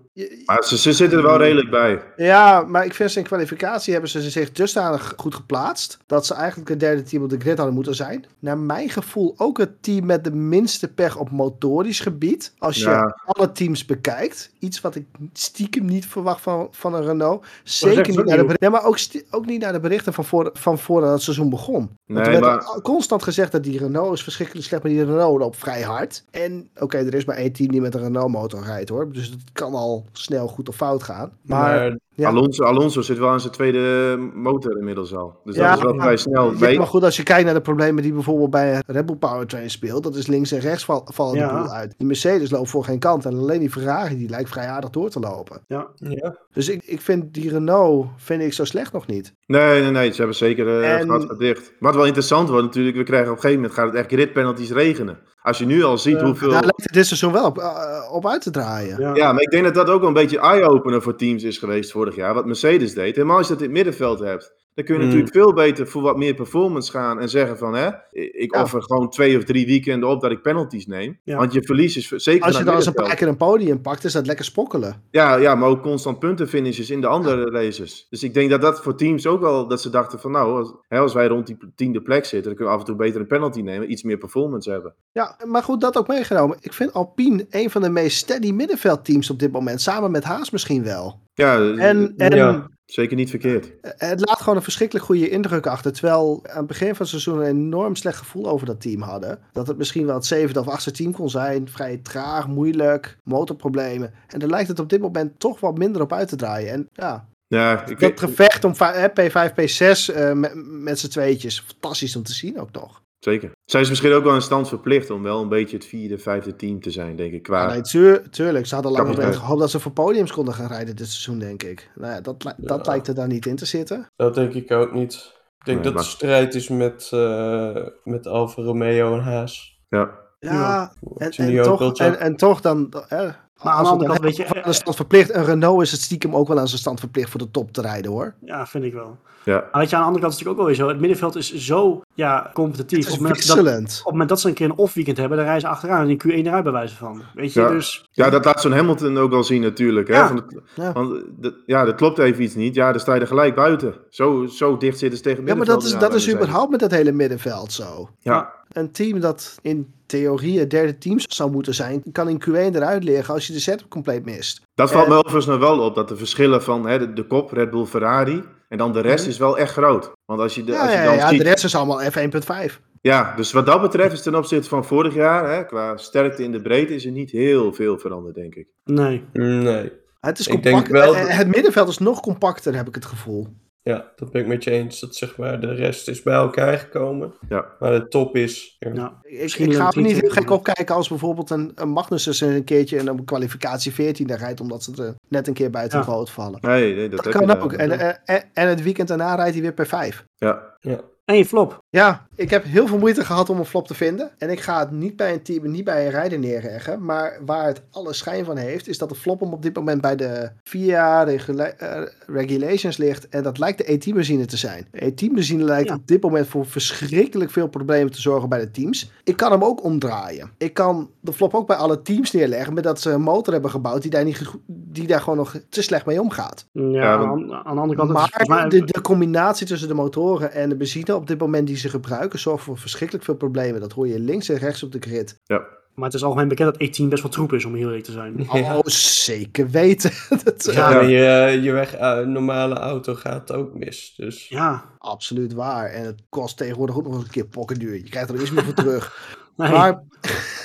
maar 0.45 0.63
ze, 0.63 0.77
ze 0.77 0.93
zitten 0.93 1.17
er 1.17 1.23
wel 1.23 1.37
redelijk 1.37 1.69
bij. 1.69 2.01
Ja, 2.15 2.61
maar 2.67 2.85
ik 2.85 2.93
vind 2.93 3.11
ze 3.11 3.19
in 3.19 3.25
kwalificatie 3.25 3.91
hebben 3.93 4.09
ze 4.09 4.29
zich 4.29 4.51
dusdanig 4.51 5.13
goed 5.17 5.35
geplaatst. 5.35 5.97
dat 6.05 6.25
ze 6.25 6.33
eigenlijk 6.33 6.69
het 6.69 6.79
derde 6.79 7.03
team 7.03 7.23
op 7.23 7.29
de 7.29 7.39
grid 7.39 7.57
hadden 7.57 7.75
moeten 7.75 7.95
zijn. 7.95 8.25
Naar 8.39 8.57
mijn 8.57 8.89
gevoel 8.89 9.33
ook 9.37 9.57
het 9.57 9.83
team 9.83 10.05
met 10.05 10.23
de 10.23 10.31
minste 10.31 10.93
pech 10.93 11.17
op 11.17 11.31
motorisch 11.31 11.99
gebied. 11.99 12.53
Als 12.57 12.77
je 12.77 12.89
Ja. 12.89 13.19
alle 13.25 13.51
teams 13.51 13.85
bekijkt. 13.85 14.51
Iets 14.59 14.81
wat 14.81 14.95
ik 14.95 15.05
stiekem 15.33 15.85
niet 15.85 16.05
verwacht 16.05 16.41
van, 16.41 16.67
van 16.71 16.93
een 16.93 17.05
Renault. 17.05 17.45
Zeker 17.63 18.07
niet 18.07 18.25
naar 18.25 18.37
de 18.37 18.43
berichten. 18.43 18.71
Maar 18.71 18.83
ook, 18.83 18.97
ook 19.29 19.45
niet 19.45 19.61
naar 19.61 19.73
de 19.73 19.79
berichten 19.79 20.13
van, 20.13 20.25
voor, 20.25 20.49
van 20.53 20.79
voordat 20.79 21.11
het 21.11 21.21
seizoen 21.21 21.49
begon. 21.49 21.89
Want 22.05 22.25
Nee, 22.25 22.35
er 22.35 22.41
werd 22.41 22.43
maar- 22.43 22.81
constant 22.81 23.23
gezegd 23.23 23.51
dat 23.51 23.63
die 23.63 23.77
Renault 23.79 24.13
is 24.13 24.23
verschrikkelijk 24.35 24.67
slecht. 24.67 24.83
Maar 24.83 24.91
die 24.91 25.03
Renault 25.05 25.39
loopt 25.39 25.57
vrij 25.57 25.81
hard. 25.81 26.23
En 26.31 26.69
oké, 26.79 26.97
er 26.97 27.13
is 27.13 27.25
maar 27.25 27.35
één 27.35 27.51
team 27.51 27.71
die 27.71 27.81
met 27.81 27.93
een 27.95 28.01
Renault 28.01 28.31
motor 28.31 28.63
rijdt 28.63 28.89
hoor. 28.89 29.11
Dus 29.11 29.25
het 29.27 29.41
kan 29.53 29.73
al 29.73 30.05
snel 30.11 30.47
goed 30.47 30.69
of 30.69 30.75
fout 30.75 31.03
gaan. 31.03 31.31
Maar 31.41 31.63
Maar 31.79 31.97
Ja. 32.17 32.27
Alonso, 32.29 32.63
Alonso 32.63 33.01
zit 33.01 33.17
wel 33.17 33.29
aan 33.29 33.39
zijn 33.39 33.53
tweede 33.53 34.15
motor 34.33 34.77
inmiddels 34.77 35.15
al. 35.15 35.39
Dus 35.43 35.55
Ja, 35.55 35.69
dat 35.69 35.77
is 35.77 35.83
wel 35.83 35.93
vrij 35.95 36.17
snel. 36.17 36.53
Ja, 36.57 36.77
maar 36.77 36.87
goed, 36.87 37.03
als 37.03 37.15
je 37.17 37.23
kijkt 37.23 37.45
naar 37.45 37.53
de 37.53 37.61
problemen 37.61 38.03
die 38.03 38.13
bijvoorbeeld 38.13 38.49
bij 38.49 38.81
Red 38.87 39.05
Bull 39.05 39.15
Powertrain 39.15 39.69
speelt, 39.69 40.03
dat 40.03 40.15
is 40.15 40.27
links 40.27 40.51
en 40.51 40.59
rechts 40.59 40.85
val, 40.85 41.07
vallen 41.13 41.35
Ja. 41.35 41.47
de 41.47 41.59
boel 41.61 41.71
uit. 41.73 41.93
Die 41.97 42.07
Mercedes 42.07 42.51
loopt 42.51 42.69
voor 42.69 42.83
geen 42.83 42.99
kant 42.99 43.25
en 43.25 43.37
alleen 43.37 43.59
die 43.59 43.69
Ferrari 43.69 44.17
die 44.17 44.29
lijkt 44.29 44.49
vrij 44.49 44.67
aardig 44.67 44.89
door 44.89 45.09
te 45.09 45.19
lopen. 45.19 45.61
Ja. 45.67 45.87
ja, 45.95 46.35
Dus 46.53 46.69
ik, 46.69 46.83
ik 46.85 47.01
vind 47.01 47.33
die 47.33 47.49
Renault 47.49 48.07
vind 48.17 48.41
ik 48.41 48.53
zo 48.53 48.63
slecht 48.65 48.91
nog 48.93 49.07
niet. 49.07 49.33
nee, 49.45 49.81
nee, 49.81 49.91
nee, 49.91 50.09
ze 50.11 50.17
hebben 50.17 50.35
zeker 50.35 50.67
eh 50.83 50.91
En- 50.93 50.99
het 50.99 51.09
gat 51.09 51.25
gedicht. 51.29 51.71
Wat 51.79 51.95
wel 51.95 52.05
interessant 52.05 52.49
wordt 52.49 52.65
natuurlijk, 52.65 52.97
we 52.97 53.03
krijgen 53.03 53.29
op 53.29 53.35
een 53.35 53.41
gegeven 53.41 53.61
moment 53.61 53.79
gaat 53.79 53.87
het 53.87 53.95
echt 53.95 54.11
grid 54.11 54.24
penalties 54.33 54.71
regenen. 54.71 55.19
Als 55.41 55.57
je 55.57 55.65
nu 55.65 55.83
al 55.83 55.97
ziet 55.97 56.21
hoeveel... 56.21 56.49
Daar 56.49 56.61
lijkt 56.61 56.83
het 56.83 56.93
dit 56.93 57.05
seizoen 57.05 57.31
wel 57.31 57.45
op, 57.45 57.57
eh, 57.57 58.11
op 58.11 58.27
uit 58.27 58.41
te 58.41 58.51
draaien. 58.51 58.99
Ja. 58.99 59.15
Ja, 59.15 59.31
maar 59.31 59.41
ik 59.41 59.51
denk 59.51 59.63
dat 59.63 59.73
dat 59.73 59.89
ook 59.89 59.99
wel 59.99 60.07
een 60.07 60.13
beetje 60.13 60.39
eye-opener 60.39 61.01
voor 61.01 61.15
teams 61.15 61.43
is 61.43 61.57
geweest 61.57 61.91
vorig 61.91 62.15
jaar. 62.15 62.33
Wat 62.33 62.45
Mercedes 62.45 62.93
deed. 62.93 63.15
Helemaal 63.15 63.37
als 63.37 63.47
je 63.47 63.53
dat 63.53 63.61
in 63.61 63.67
het 63.67 63.75
middenveld 63.77 64.19
hebt. 64.19 64.53
Dan 64.75 64.85
kun 64.85 64.93
je 64.95 64.99
Hmm. 65.01 65.09
natuurlijk 65.09 65.35
veel 65.35 65.53
beter 65.53 65.87
voor 65.87 66.01
wat 66.01 66.17
meer 66.17 66.33
performance 66.33 66.91
gaan 66.91 67.19
en 67.19 67.29
zeggen 67.29 67.57
van, 67.57 67.73
hè, 67.75 67.89
ik 68.11 68.55
Ja. 68.55 68.61
offer 68.61 68.83
gewoon 68.83 69.09
twee 69.09 69.37
of 69.37 69.43
drie 69.43 69.65
weekenden 69.65 70.09
op 70.09 70.21
dat 70.21 70.31
ik 70.31 70.41
penalties 70.41 70.87
neem. 70.87 71.19
Ja. 71.23 71.37
Want 71.37 71.53
je 71.53 71.63
verlies 71.63 71.97
is 71.97 72.07
zeker 72.07 72.45
Als 72.45 72.57
je 72.57 72.63
dan 72.63 72.75
eens 72.75 72.85
een 72.85 72.93
paar 72.93 73.15
keer 73.15 73.27
een 73.27 73.37
podium 73.37 73.81
pakt, 73.81 74.03
is 74.03 74.13
dat 74.13 74.25
lekker 74.25 74.45
spokkelen. 74.45 75.01
Ja, 75.11 75.35
ja, 75.35 75.55
maar 75.55 75.69
ook 75.69 75.81
constant 75.81 76.19
puntenfinishes 76.19 76.89
in 76.89 77.01
de 77.01 77.07
andere 77.07 77.49
races. 77.49 78.07
Dus 78.09 78.23
ik 78.23 78.33
denk 78.33 78.49
dat 78.49 78.61
dat 78.61 78.81
voor 78.81 78.95
teams 78.95 79.27
ook 79.27 79.41
wel, 79.41 79.67
dat 79.67 79.81
ze 79.81 79.89
dachten 79.89 80.19
van 80.19 80.31
nou, 80.31 80.57
als, 80.57 80.73
hè, 80.87 80.99
als 80.99 81.13
wij 81.13 81.27
rond 81.27 81.47
die 81.47 81.57
tiende 81.75 82.01
plek 82.01 82.25
zitten, 82.25 82.43
dan 82.43 82.55
kunnen 82.55 82.67
we 82.73 82.79
af 82.79 82.79
en 82.79 82.85
toe 82.95 82.95
beter 83.05 83.21
een 83.21 83.27
penalty 83.27 83.61
nemen, 83.61 83.91
iets 83.91 84.03
meer 84.03 84.17
performance 84.17 84.71
hebben. 84.71 84.93
Ja, 85.11 85.37
maar 85.45 85.63
goed, 85.63 85.81
dat 85.81 85.97
ook 85.97 86.07
meegenomen. 86.07 86.57
Ik 86.61 86.73
vind 86.73 86.93
Alpine 86.93 87.45
een 87.49 87.69
van 87.69 87.81
de 87.81 87.89
meest 87.89 88.17
steady 88.17 88.51
middenveldteams 88.51 89.29
op 89.29 89.39
dit 89.39 89.51
moment. 89.51 89.81
Samen 89.81 90.11
met 90.11 90.23
Haas 90.23 90.49
misschien 90.49 90.83
wel. 90.83 91.19
Ja, 91.33 91.57
En, 91.57 92.13
en 92.17 92.35
Ja. 92.35 92.67
Zeker 92.85 93.15
niet 93.15 93.29
verkeerd. 93.29 93.71
het 93.81 94.25
laat 94.25 94.39
gewoon 94.39 94.55
een 94.55 94.63
verschrikkelijk 94.63 95.05
goede 95.05 95.29
indruk 95.29 95.67
achter. 95.67 95.93
Terwijl 95.93 96.39
aan 96.49 96.57
het 96.57 96.67
begin 96.67 96.87
van 96.87 96.97
het 96.97 97.07
seizoen 97.07 97.39
een 97.39 97.45
enorm 97.45 97.95
slecht 97.95 98.17
gevoel 98.17 98.45
over 98.49 98.65
dat 98.65 98.81
team 98.81 99.01
hadden. 99.01 99.39
Dat 99.51 99.67
het 99.67 99.77
misschien 99.77 100.05
wel 100.05 100.15
het 100.15 100.25
zevende 100.25 100.59
of 100.59 100.67
achtste 100.67 100.91
team 100.91 101.11
kon 101.11 101.29
zijn. 101.29 101.69
Vrij 101.69 101.97
traag, 101.97 102.47
moeilijk, 102.47 103.17
motorproblemen. 103.23 104.13
En 104.27 104.39
daar 104.39 104.49
lijkt 104.49 104.67
het 104.67 104.79
op 104.79 104.89
dit 104.89 105.01
moment 105.01 105.39
toch 105.39 105.59
wat 105.59 105.77
minder 105.77 106.01
op 106.01 106.13
uit 106.13 106.27
te 106.27 106.35
draaien. 106.35 106.71
En 106.71 106.87
ja, 106.93 107.27
Ja, 107.47 107.85
ik 107.87 107.99
dat 107.99 108.19
gevecht 108.19 108.63
om 108.63 108.75
va- 108.75 108.93
hè, 108.93 109.07
P5, 109.09 109.51
P6 109.53 110.13
eh, 110.15 110.31
met, 110.31 110.51
met 110.65 110.99
z'n 110.99 111.07
tweetjes. 111.07 111.59
Fantastisch 111.67 112.15
om 112.15 112.23
te 112.23 112.33
zien 112.33 112.59
ook 112.59 112.71
nog. 112.71 113.01
zeker. 113.19 113.51
Zijn 113.65 113.83
ze 113.83 113.89
misschien 113.89 114.13
ook 114.13 114.23
wel 114.23 114.33
in 114.35 114.41
stand 114.41 114.67
verplicht 114.67 115.09
om 115.09 115.23
wel 115.23 115.41
een 115.41 115.49
beetje 115.49 115.75
het 115.77 115.85
vierde, 115.85 116.17
vijfde 116.17 116.55
team 116.55 116.81
te 116.81 116.91
zijn, 116.91 117.15
denk 117.15 117.33
ik, 117.33 117.43
qua... 117.43 117.61
Ja, 117.61 117.71
nee, 117.73 117.81
tuur- 117.81 118.29
tuurlijk. 118.29 118.65
Ze 118.65 118.73
hadden 118.73 118.91
lang 118.91 119.07
moment 119.07 119.35
gehoopt 119.35 119.59
dat 119.59 119.69
ze 119.71 119.79
voor 119.79 119.91
podiums 119.91 120.31
konden 120.31 120.53
gaan 120.53 120.67
rijden 120.67 120.95
dit 120.95 121.07
seizoen, 121.07 121.39
denk 121.39 121.63
ik. 121.63 121.89
Nou 121.95 122.13
ja, 122.13 122.21
dat, 122.21 122.43
li- 122.43 122.53
dat 122.57 122.85
Ja. 122.85 122.91
lijkt 122.91 123.07
er 123.07 123.15
daar 123.15 123.27
niet 123.27 123.45
in 123.45 123.55
te 123.55 123.65
zitten. 123.65 124.09
Dat 124.15 124.35
denk 124.35 124.53
ik 124.53 124.71
ook 124.71 124.93
niet. 124.93 125.13
Ik 125.59 125.65
denk 125.65 125.77
Nee, 125.77 125.85
dat 125.85 125.93
maar- 125.93 126.03
de 126.03 126.09
strijd 126.09 126.55
is 126.55 126.69
met, 126.69 127.09
eh 127.13 127.85
met 128.03 128.27
Alfa 128.27 128.61
Romeo 128.61 129.13
en 129.13 129.23
Haas. 129.23 129.79
Ja, 129.89 130.11
Ja, 130.39 130.93
en, 131.17 131.61
toch, 131.63 131.97
en, 131.97 132.19
en 132.19 132.35
toch 132.35 132.61
dan... 132.61 132.93
Hè, 133.07 133.27
Maar 133.63 133.73
aan 133.73 133.79
als 133.79 133.87
de 133.87 133.93
andere 133.93 134.09
kant, 134.11 134.23
weet 134.23 134.35
je, 134.35 134.41
hebben 134.43 134.55
over 134.57 134.65
aan 134.65 134.71
de 134.71 134.77
stand 134.77 134.95
verplicht. 134.95 135.33
Een 135.35 135.45
Renault 135.45 135.81
is 135.81 135.91
het 135.91 136.01
stiekem 136.01 136.35
ook 136.35 136.47
wel 136.47 136.59
aan 136.59 136.67
zijn 136.67 136.79
stand 136.79 136.99
verplicht 136.99 137.29
voor 137.29 137.39
de 137.39 137.51
top 137.51 137.71
te 137.71 137.81
rijden, 137.81 138.11
hoor. 138.11 138.33
Ja, 138.45 138.67
vind 138.67 138.83
ik 138.83 138.93
wel. 138.93 139.17
ja. 139.43 139.53
Maar 139.71 139.81
weet 139.81 139.89
je, 139.89 139.95
aan 139.95 140.01
de 140.01 140.07
andere 140.07 140.23
kant 140.23 140.33
is 140.33 140.39
het 140.39 140.47
natuurlijk 140.47 140.49
ook 140.49 140.57
wel 140.57 140.65
weer 140.65 140.75
zo. 140.75 140.87
Het 140.87 140.99
middenveld 140.99 141.35
is 141.35 141.53
zo 141.53 142.01
ja, 142.13 142.51
competitief. 142.53 142.97
Het 142.97 143.19
Op 143.19 143.25
is 143.35 143.47
het, 143.47 143.55
moment 143.57 143.87
dat, 143.87 143.97
op 143.99 144.03
het 144.03 144.11
moment 144.11 144.29
dat 144.29 144.39
ze 144.39 144.47
een 144.47 144.53
keer 144.53 144.65
een 144.65 144.75
off-weekend 144.77 145.17
hebben, 145.17 145.37
dan 145.37 145.45
rijden 145.45 145.63
ze 145.63 145.67
achteraan 145.75 146.01
en 146.01 146.09
in 146.09 146.21
Q1 146.23 146.47
eruit 146.47 146.63
bij 146.63 146.71
wijze 146.73 146.95
van. 146.95 147.21
Weet 147.33 147.53
je, 147.53 147.61
Ja. 147.61 147.69
dus... 147.69 148.07
ja, 148.11 148.29
dat 148.29 148.45
laat 148.45 148.61
zo'n 148.61 148.71
Hamilton 148.71 149.17
ook 149.17 149.33
al 149.33 149.43
zien 149.43 149.61
natuurlijk. 149.61 150.07
Hè? 150.07 150.13
Ja. 150.15 150.27
Van 150.27 150.43
Ja. 150.75 150.91
Want 150.93 151.11
eh, 151.15 151.21
dat- 151.37 151.55
ja, 151.65 151.85
dat 151.85 151.95
klopt 151.95 152.17
even 152.19 152.43
iets 152.43 152.55
niet. 152.55 152.75
Ja, 152.75 152.91
dan 152.91 152.99
sta 152.99 153.13
je 153.13 153.21
er 153.21 153.27
gelijk 153.27 153.55
buiten. 153.55 153.95
Zo, 154.09 154.45
zo 154.45 154.77
dicht 154.77 154.99
zitten 154.99 155.17
ze 155.17 155.23
tegen 155.23 155.39
het 155.39 155.49
Ja, 155.49 155.55
maar 155.55 155.65
dat 155.65 155.77
is, 155.77 155.83
middenveld 155.91 156.11
dat 156.11 156.21
is 156.29 156.33
überhaupt 156.35 156.71
met 156.71 156.79
dat 156.79 156.91
hele 156.91 157.11
middenveld 157.11 157.71
zo. 157.71 158.09
Ja, 158.19 158.53
Een 158.75 158.91
team 158.91 159.19
dat 159.19 159.57
in 159.61 159.93
theorie 160.05 160.59
het 160.59 160.69
derde 160.69 160.97
team 160.97 161.19
zou 161.19 161.51
moeten 161.51 161.73
zijn, 161.73 162.03
kan 162.11 162.29
in 162.29 162.41
Q1 162.49 162.75
eruit 162.75 163.03
liggen 163.03 163.33
als 163.33 163.47
je 163.47 163.53
de 163.53 163.59
setup 163.59 163.89
compleet 163.89 164.25
mist. 164.25 164.61
dat 164.75 164.91
valt 164.91 165.03
En- 165.03 165.09
me 165.11 165.15
overigens 165.17 165.45
nog 165.45 165.59
wel 165.59 165.79
op. 165.79 165.95
Dat 165.95 166.07
de 166.07 166.15
verschillen 166.15 166.63
van 166.63 166.87
hè, 166.87 166.99
de, 166.99 167.13
de 167.13 167.23
kop, 167.27 167.51
Red 167.51 167.69
Bull, 167.71 167.85
Ferrari... 167.85 168.43
en 168.69 168.77
dan 168.77 168.93
de 168.93 168.99
rest 168.99 169.27
is 169.27 169.37
wel 169.37 169.57
echt 169.57 169.71
groot. 169.71 170.11
Want 170.25 170.39
als 170.39 170.55
je, 170.55 170.63
de, 170.63 170.71
Ja, 170.71 170.81
als 170.81 170.91
je 170.91 171.03
dan 171.03 171.15
ja, 171.15 171.29
ziet... 171.29 171.37
de 171.37 171.43
rest 171.49 171.63
is 171.63 171.75
allemaal 171.75 172.01
F1.5. 172.01 172.73
Ja, 173.01 173.33
dus 173.35 173.51
wat 173.51 173.65
dat 173.65 173.81
betreft 173.81 174.13
is 174.13 174.21
ten 174.21 174.35
opzichte 174.35 174.69
van 174.69 174.85
vorig 174.85 175.13
jaar... 175.13 175.53
Hè, 175.55 175.65
qua 175.65 175.97
sterkte 175.97 176.43
in 176.43 176.51
de 176.51 176.61
breedte 176.61 176.95
is 176.95 177.05
er 177.05 177.11
niet 177.11 177.31
heel 177.31 177.73
veel 177.73 177.97
veranderd, 177.99 178.35
denk 178.35 178.55
ik. 178.55 178.67
Nee. 178.83 179.23
Nee. 179.33 179.91
Het 180.19 180.39
is 180.39 180.47
Ik 180.47 180.53
compact. 180.53 180.75
denk 180.75 180.87
wel 181.03 181.13
dat- 181.13 181.27
Het 181.29 181.47
middenveld 181.47 181.87
is 181.89 181.97
nog 181.97 182.19
compacter, 182.19 182.75
heb 182.75 182.87
ik 182.87 182.95
het 182.95 183.05
gevoel. 183.05 183.47
Ja, 183.89 184.11
dat 184.15 184.31
ben 184.31 184.41
ik 184.41 184.47
met 184.47 184.63
je 184.63 184.71
eens. 184.71 184.99
Dat 184.99 185.15
zeg 185.15 185.37
maar, 185.37 185.59
de 185.59 185.73
rest 185.73 186.07
is 186.07 186.21
bij 186.21 186.33
elkaar 186.33 186.77
gekomen. 186.77 187.33
Ja. 187.49 187.65
Maar 187.79 187.91
de 187.91 188.07
top 188.07 188.35
is. 188.35 188.75
Ja. 188.79 188.91
Ja. 188.93 189.13
Ik, 189.21 189.51
ga 189.51 189.57
er 189.59 189.67
niet 189.67 189.75
heel 189.75 189.89
23 189.91 190.33
gek 190.33 190.49
op 190.49 190.63
kijken 190.63 190.95
als 190.95 191.07
bijvoorbeeld 191.09 191.49
een, 191.49 191.71
een 191.75 191.89
Magnussen 191.89 192.49
een 192.55 192.63
keertje 192.63 192.97
in 192.97 193.07
een 193.07 193.25
kwalificatie 193.25 193.93
14 193.93 194.27
daar 194.27 194.37
rijdt, 194.37 194.61
omdat 194.61 194.83
ze 194.83 195.03
er 195.03 195.15
net 195.27 195.47
een 195.47 195.53
keer 195.53 195.69
buiten 195.69 195.99
Ja. 195.99 196.25
vallen. 196.25 196.57
Nee, 196.61 196.95
nee, 196.95 197.09
dat, 197.09 197.23
Dat 197.23 197.33
kan 197.33 197.57
ook. 197.61 197.73
En, 197.73 197.91
en, 197.99 198.21
en- 198.25 198.43
en 198.53 198.67
het 198.67 198.83
weekend 198.83 199.07
daarna 199.07 199.35
rijdt 199.35 199.53
hij 199.53 199.61
weer 199.61 199.73
per 199.73 199.87
5. 199.87 200.25
Ja, 200.35 200.75
Ja. 200.79 200.99
En 201.25 201.37
je 201.37 201.45
flop. 201.45 201.83
Ja, 201.89 202.27
ik 202.35 202.49
heb 202.49 202.63
heel 202.63 202.87
veel 202.87 202.97
moeite 202.97 203.25
gehad 203.25 203.49
om 203.49 203.57
een 203.59 203.65
flop 203.65 203.87
te 203.87 203.93
vinden. 203.93 204.31
En 204.37 204.49
ik 204.49 204.59
ga 204.59 204.79
het 204.79 204.91
niet 204.91 205.15
bij 205.15 205.33
een 205.33 205.41
team, 205.41 205.71
niet 205.71 205.83
bij 205.83 206.05
een 206.05 206.11
rijder 206.11 206.39
neerleggen. 206.39 207.05
Maar 207.05 207.37
waar 207.45 207.65
het 207.67 207.81
alle 207.91 208.13
schijn 208.13 208.45
van 208.45 208.57
heeft, 208.57 208.87
is 208.87 208.97
dat 208.97 209.09
de 209.09 209.15
flop 209.15 209.39
hem 209.39 209.53
op 209.53 209.61
dit 209.61 209.75
moment 209.75 210.01
bij 210.01 210.15
de 210.15 210.49
VIA 210.63 211.23
regula- 211.23 211.69
eh, 211.77 212.01
regulations 212.27 212.97
ligt. 212.97 213.29
En 213.29 213.43
dat 213.43 213.57
lijkt 213.57 213.77
de 213.77 213.91
E-teambenzine 213.91 214.45
te 214.45 214.57
zijn. 214.57 214.87
De 214.91 215.05
E-teambenzine 215.05 215.63
lijkt 215.63 215.87
Ja. 215.89 215.95
op 215.95 216.07
dit 216.07 216.21
moment 216.21 216.47
voor 216.47 216.65
verschrikkelijk 216.65 217.51
veel 217.51 217.67
problemen 217.67 218.11
te 218.11 218.21
zorgen 218.21 218.49
bij 218.49 218.59
de 218.59 218.71
teams. 218.71 219.11
Ik 219.23 219.37
kan 219.37 219.51
hem 219.51 219.63
ook 219.63 219.83
omdraaien. 219.83 220.49
Ik 220.57 220.73
kan 220.73 221.09
de 221.19 221.33
flop 221.33 221.53
ook 221.53 221.67
bij 221.67 221.75
alle 221.75 222.01
teams 222.01 222.31
neerleggen. 222.31 222.73
Met 222.73 222.83
dat 222.83 223.01
ze 223.01 223.09
een 223.11 223.21
motor 223.21 223.53
hebben 223.53 223.71
gebouwd 223.71 224.01
die 224.01 224.11
daar, 224.11 224.23
niet, 224.23 224.37
ge- 224.37 224.59
die 224.67 225.07
daar 225.07 225.21
gewoon 225.21 225.37
nog 225.37 225.55
te 225.69 225.81
slecht 225.81 226.05
mee 226.05 226.21
omgaat. 226.21 226.65
Ja, 226.71 227.13
aan, 227.15 227.47
de 227.47 227.55
andere 227.63 227.95
kant... 227.95 228.11
Maar 228.11 228.29
volgens 228.29 228.47
mij- 228.47 228.69
de, 228.69 228.85
de 228.85 229.01
combinatie 229.01 229.67
tussen 229.67 229.87
de 229.87 229.93
motoren 229.93 230.51
en 230.51 230.69
de 230.69 230.75
benzine 230.75 231.13
op 231.15 231.27
dit 231.27 231.39
moment 231.39 231.67
die 231.67 231.77
ze 231.77 231.89
gebruiken, 231.89 232.39
zorgt 232.39 232.63
voor 232.63 232.77
verschrikkelijk 232.77 233.25
veel 233.25 233.35
problemen. 233.35 233.81
Dat 233.81 233.91
hoor 233.91 234.07
je 234.07 234.19
links 234.19 234.49
en 234.49 234.57
rechts 234.57 234.83
op 234.83 234.91
de 234.91 234.99
grid. 234.99 235.39
ja. 235.45 235.61
Maar 235.95 236.05
het 236.05 236.13
is 236.13 236.23
algemeen 236.23 236.47
bekend 236.47 236.71
dat 236.73 236.81
E-team 236.81 237.09
best 237.09 237.21
wel 237.21 237.31
troep 237.31 237.53
is, 237.53 237.65
om 237.65 237.75
heel 237.75 237.85
eerlijk 237.87 238.03
te 238.03 238.11
zijn. 238.11 238.49
Oh, 238.49 238.79
zeker 238.85 239.69
weten. 239.69 240.11
Dat, 240.43 240.63
Ja, 240.65 240.89
Ja. 240.89 240.95
maar 240.95 241.05
je, 241.09 241.59
je 241.61 241.71
weg, 241.71 241.93
eh, 241.95 242.19
normale 242.19 242.75
auto 242.75 243.15
gaat 243.15 243.51
ook 243.51 243.73
mis. 243.73 244.13
Dus 244.17 244.47
Ja. 244.47 244.85
Absoluut 244.97 245.53
waar. 245.53 245.89
En 245.89 246.05
het 246.05 246.21
kost 246.29 246.57
tegenwoordig 246.57 246.95
ook 246.97 247.03
nog 247.03 247.13
eens 247.13 247.23
een 247.23 247.29
keer 247.29 247.45
pokkenduur. 247.45 247.93
Je 247.95 248.09
krijgt 248.09 248.29
er 248.29 248.41
iets 248.41 248.51
meer 248.51 248.63
voor 248.63 248.73
terug. 248.83 249.35
Nee. 249.55 249.71
Maar 249.71 250.03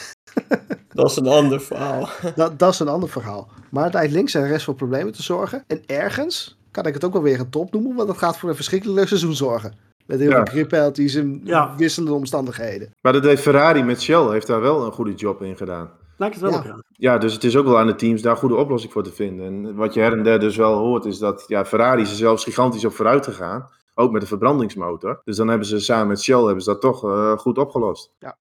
dat 0.95 1.11
is 1.11 1.17
een 1.17 1.27
ander 1.27 1.61
verhaal. 1.61 2.09
dat, 2.37 2.59
dat 2.59 2.73
is 2.73 2.79
een 2.79 2.89
ander 2.89 3.09
verhaal. 3.09 3.49
Maar 3.71 3.85
het 3.85 3.93
lijkt 3.95 4.13
links 4.13 4.35
en 4.35 4.47
rechts 4.49 4.65
voor 4.65 4.75
problemen 4.75 5.13
te 5.13 5.23
zorgen. 5.23 5.65
En 5.67 5.83
ergens 5.87 6.59
kan 6.71 6.87
ik 6.87 6.95
het 6.95 7.05
ook 7.05 7.13
wel 7.13 7.23
weer 7.23 7.41
een 7.41 7.51
top 7.51 7.73
noemen, 7.73 7.95
want 7.97 8.09
dat 8.09 8.19
gaat 8.19 8.39
voor 8.39 8.49
een 8.49 8.55
verschrikkelijk 8.55 8.99
leuk 8.99 9.09
seizoen 9.09 9.35
zorgen. 9.35 9.75
Met 10.11 10.21
heel 10.21 10.31
Ja. 10.31 10.37
veel 10.37 10.45
grip 10.55 10.69
penalties 10.69 11.15
en 11.15 11.41
Ja. 11.45 11.75
wisselende 11.77 12.15
omstandigheden. 12.15 12.95
Maar 13.01 13.13
dat 13.13 13.25
heeft 13.25 13.43
Ferrari 13.43 13.83
met 13.83 14.03
Shell 14.03 14.29
heeft 14.31 14.47
daar 14.47 14.61
wel 14.61 14.85
een 14.85 14.93
goede 14.93 15.15
job 15.15 15.43
in 15.43 15.57
gedaan. 15.57 15.91
Lijkt 16.17 16.35
het 16.35 16.45
wel 16.45 16.53
Ja. 16.53 16.59
op, 16.59 16.65
ja. 16.65 16.83
Ja, 16.93 17.19
dus 17.19 17.33
het 17.33 17.45
is 17.45 17.57
ook 17.57 17.65
wel 17.67 17.79
aan 17.79 17.87
de 17.87 17.95
teams 17.95 18.23
daar 18.23 18.33
een 18.33 18.39
goede 18.39 18.55
oplossing 18.55 18.93
voor 18.93 19.03
te 19.03 19.13
vinden. 19.13 19.47
En 19.47 19.75
wat 19.75 19.95
je 19.95 20.01
her 20.01 20.13
en 20.13 20.23
der 20.23 20.41
dus 20.41 20.57
wel 20.57 20.75
hoort, 20.79 21.05
is 21.05 21.19
dat 21.19 21.45
ja, 21.47 21.65
Ferrari 21.65 22.03
is 22.03 22.11
er 22.11 22.17
zelfs 22.17 22.45
gigantisch 22.45 22.85
op 22.85 22.93
vooruit 22.95 23.25
gegaan. 23.25 23.69
Ook 24.01 24.13
met 24.13 24.21
de 24.21 24.27
verbrandingsmotor. 24.27 25.21
Dus 25.25 25.37
dan 25.37 25.49
hebben 25.49 25.67
ze 25.67 25.81
samen 25.81 26.07
met 26.09 26.23
Shell 26.23 26.37
hebben 26.43 26.63
ze 26.63 26.71
dat 26.71 26.81
toch 26.81 27.05
eh, 27.05 27.39
goed 27.39 27.59
opgelost. 27.59 28.13
Ja. 28.19 28.37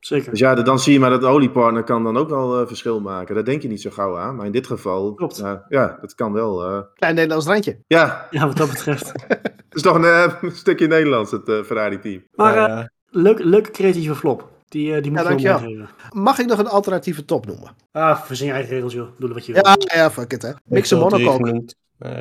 Zeker. 0.00 0.30
Dus 0.30 0.38
ja, 0.38 0.54
dan 0.54 0.78
zie 0.78 0.92
je 0.92 1.00
maar 1.00 1.10
dat 1.10 1.20
de 1.20 1.26
oliepartner 1.26 1.82
kan 1.84 2.04
dan 2.04 2.16
ook 2.16 2.28
wel 2.28 2.60
eh, 2.60 2.66
verschil 2.66 3.00
maken. 3.00 3.34
Daar 3.34 3.44
denk 3.44 3.62
je 3.62 3.68
niet 3.68 3.80
zo 3.82 3.90
gauw 3.90 4.16
aan. 4.18 4.36
Maar 4.36 4.46
in 4.46 4.52
dit 4.52 4.66
geval, 4.66 5.14
Klopt. 5.14 5.36
ja, 5.36 5.64
ja, 5.68 5.98
dat 6.00 6.14
kan 6.14 6.32
wel. 6.32 6.64
eh. 6.64 6.80
Klein 6.94 7.14
Nederlands 7.14 7.46
randje. 7.46 7.78
ja, 7.86 8.26
Ja, 8.30 8.46
wat 8.46 8.56
dat 8.56 8.68
betreft. 8.68 9.12
het 9.68 9.74
is 9.74 9.82
toch 9.82 9.94
een, 9.94 10.04
eh, 10.04 10.32
een 10.40 10.50
stukje 10.52 10.86
Nederlands, 10.86 11.30
het 11.30 11.48
eh, 11.48 11.62
Ferrari-team. 11.62 12.22
Maar 12.34 12.52
eh, 12.56 12.66
ja, 12.66 12.90
leuk, 13.10 13.38
leuke 13.44 13.70
creatieve 13.70 14.14
flop. 14.14 14.48
Die, 14.68 14.94
eh, 14.94 15.02
die 15.02 15.10
moet 15.12 15.40
Ja, 15.40 15.58
je. 15.58 15.84
Mag 16.12 16.38
ik 16.38 16.46
nog 16.46 16.58
een 16.58 16.68
alternatieve 16.68 17.24
top 17.24 17.46
noemen? 17.46 17.70
Ah, 17.92 18.20
verzin 18.22 18.46
je 18.46 18.52
eigen 18.52 18.70
regels, 18.74 18.92
joh. 18.92 19.08
Doe 19.18 19.32
wat 19.32 19.46
je 19.46 19.52
wil. 19.52 19.62
Ja, 19.64 19.76
ja, 19.94 20.10
fuck 20.10 20.32
it 20.32 20.42
hè. 20.42 20.50
Mix 20.64 20.90
een 20.90 20.96
ik 20.96 21.02
heb 21.04 21.12
al 21.12 21.18
drie 21.18 21.30
monocoque. 21.40 21.74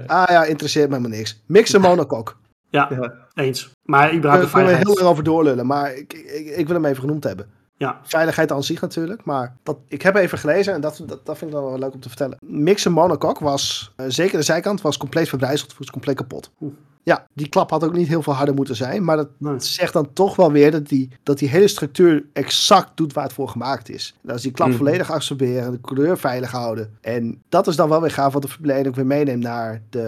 Ah 0.07 0.23
ja, 0.29 0.43
interesseert 0.43 0.89
me 0.89 0.99
maar 0.99 1.09
niks. 1.09 1.43
Mix 1.47 1.73
een 1.73 1.81
monocoque. 1.89 2.33
Ja, 2.69 2.87
Ja. 2.91 3.13
eens. 3.33 3.71
Maar 3.83 4.01
Daar 4.07 4.15
überhaupt 4.15 4.45
de 4.45 4.51
kunnen 4.51 4.67
we 4.69 4.75
heel 4.75 4.83
veiligheid. 4.83 4.97
lang 4.97 5.09
over 5.09 5.23
doorlullen, 5.23 5.65
maar 5.65 5.93
ik, 5.95 6.13
ik, 6.13 6.45
ik 6.57 6.65
wil 6.67 6.75
hem 6.75 6.85
even 6.85 7.01
genoemd 7.01 7.23
hebben. 7.23 7.47
Ja, 7.77 7.99
Veiligheid 8.03 8.51
aan 8.51 8.63
zich 8.63 8.81
natuurlijk, 8.81 9.25
maar 9.25 9.55
dat, 9.63 9.77
ik 9.87 10.01
heb 10.01 10.15
even 10.15 10.37
gelezen 10.37 10.73
en 10.73 10.81
dat, 10.81 11.01
dat, 11.05 11.25
dat 11.25 11.37
vind 11.37 11.51
ik 11.51 11.55
dan 11.57 11.65
wel 11.65 11.79
leuk 11.79 11.93
om 11.93 11.99
te 11.99 12.07
vertellen. 12.07 12.37
Mixen 12.41 12.91
monocoque 12.91 13.43
was, 13.43 13.93
eh, 13.95 14.05
zeker 14.09 14.37
de 14.37 14.43
zijkant, 14.43 14.81
was 14.81 14.97
compleet 14.97 15.29
verbrijzeld, 15.29 15.77
was 15.77 15.89
compleet 15.89 16.15
kapot. 16.15 16.51
Oeh. 16.61 16.73
Ja, 17.07 17.25
die 17.33 17.49
klap 17.49 17.69
had 17.69 17.83
ook 17.83 17.93
niet 17.93 18.07
heel 18.07 18.21
veel 18.21 18.33
harder 18.33 18.55
moeten 18.55 18.75
zijn, 18.75 19.03
maar 19.03 19.17
dat 19.17 19.29
nee. 19.37 19.59
zegt 19.59 19.93
dan 19.93 20.13
toch 20.13 20.35
wel 20.35 20.51
weer 20.51 20.71
dat 20.71 20.87
die, 20.87 21.09
dat 21.23 21.37
die 21.37 21.49
hele 21.49 21.67
structuur 21.67 22.25
exact 22.33 22.97
doet 22.97 23.13
waar 23.13 23.23
het 23.23 23.33
voor 23.33 23.49
gemaakt 23.49 23.89
is. 23.89 24.15
En 24.23 24.31
als 24.31 24.41
die 24.41 24.51
klap 24.51 24.67
Mhm. 24.67 24.77
volledig 24.77 25.11
absorberen, 25.11 25.71
de 25.71 25.81
coureur 25.81 26.17
veilig 26.17 26.51
houden. 26.51 26.97
En 27.01 27.41
dat 27.49 27.67
is 27.67 27.75
dan 27.75 27.89
wel 27.89 28.01
weer 28.01 28.11
gaaf 28.11 28.33
wat 28.33 28.41
de 28.41 28.47
Formule 28.47 28.73
1 28.73 28.87
ook 28.87 28.95
weer 28.95 29.05
meeneemt 29.05 29.43
naar 29.43 29.81
de, 29.89 29.99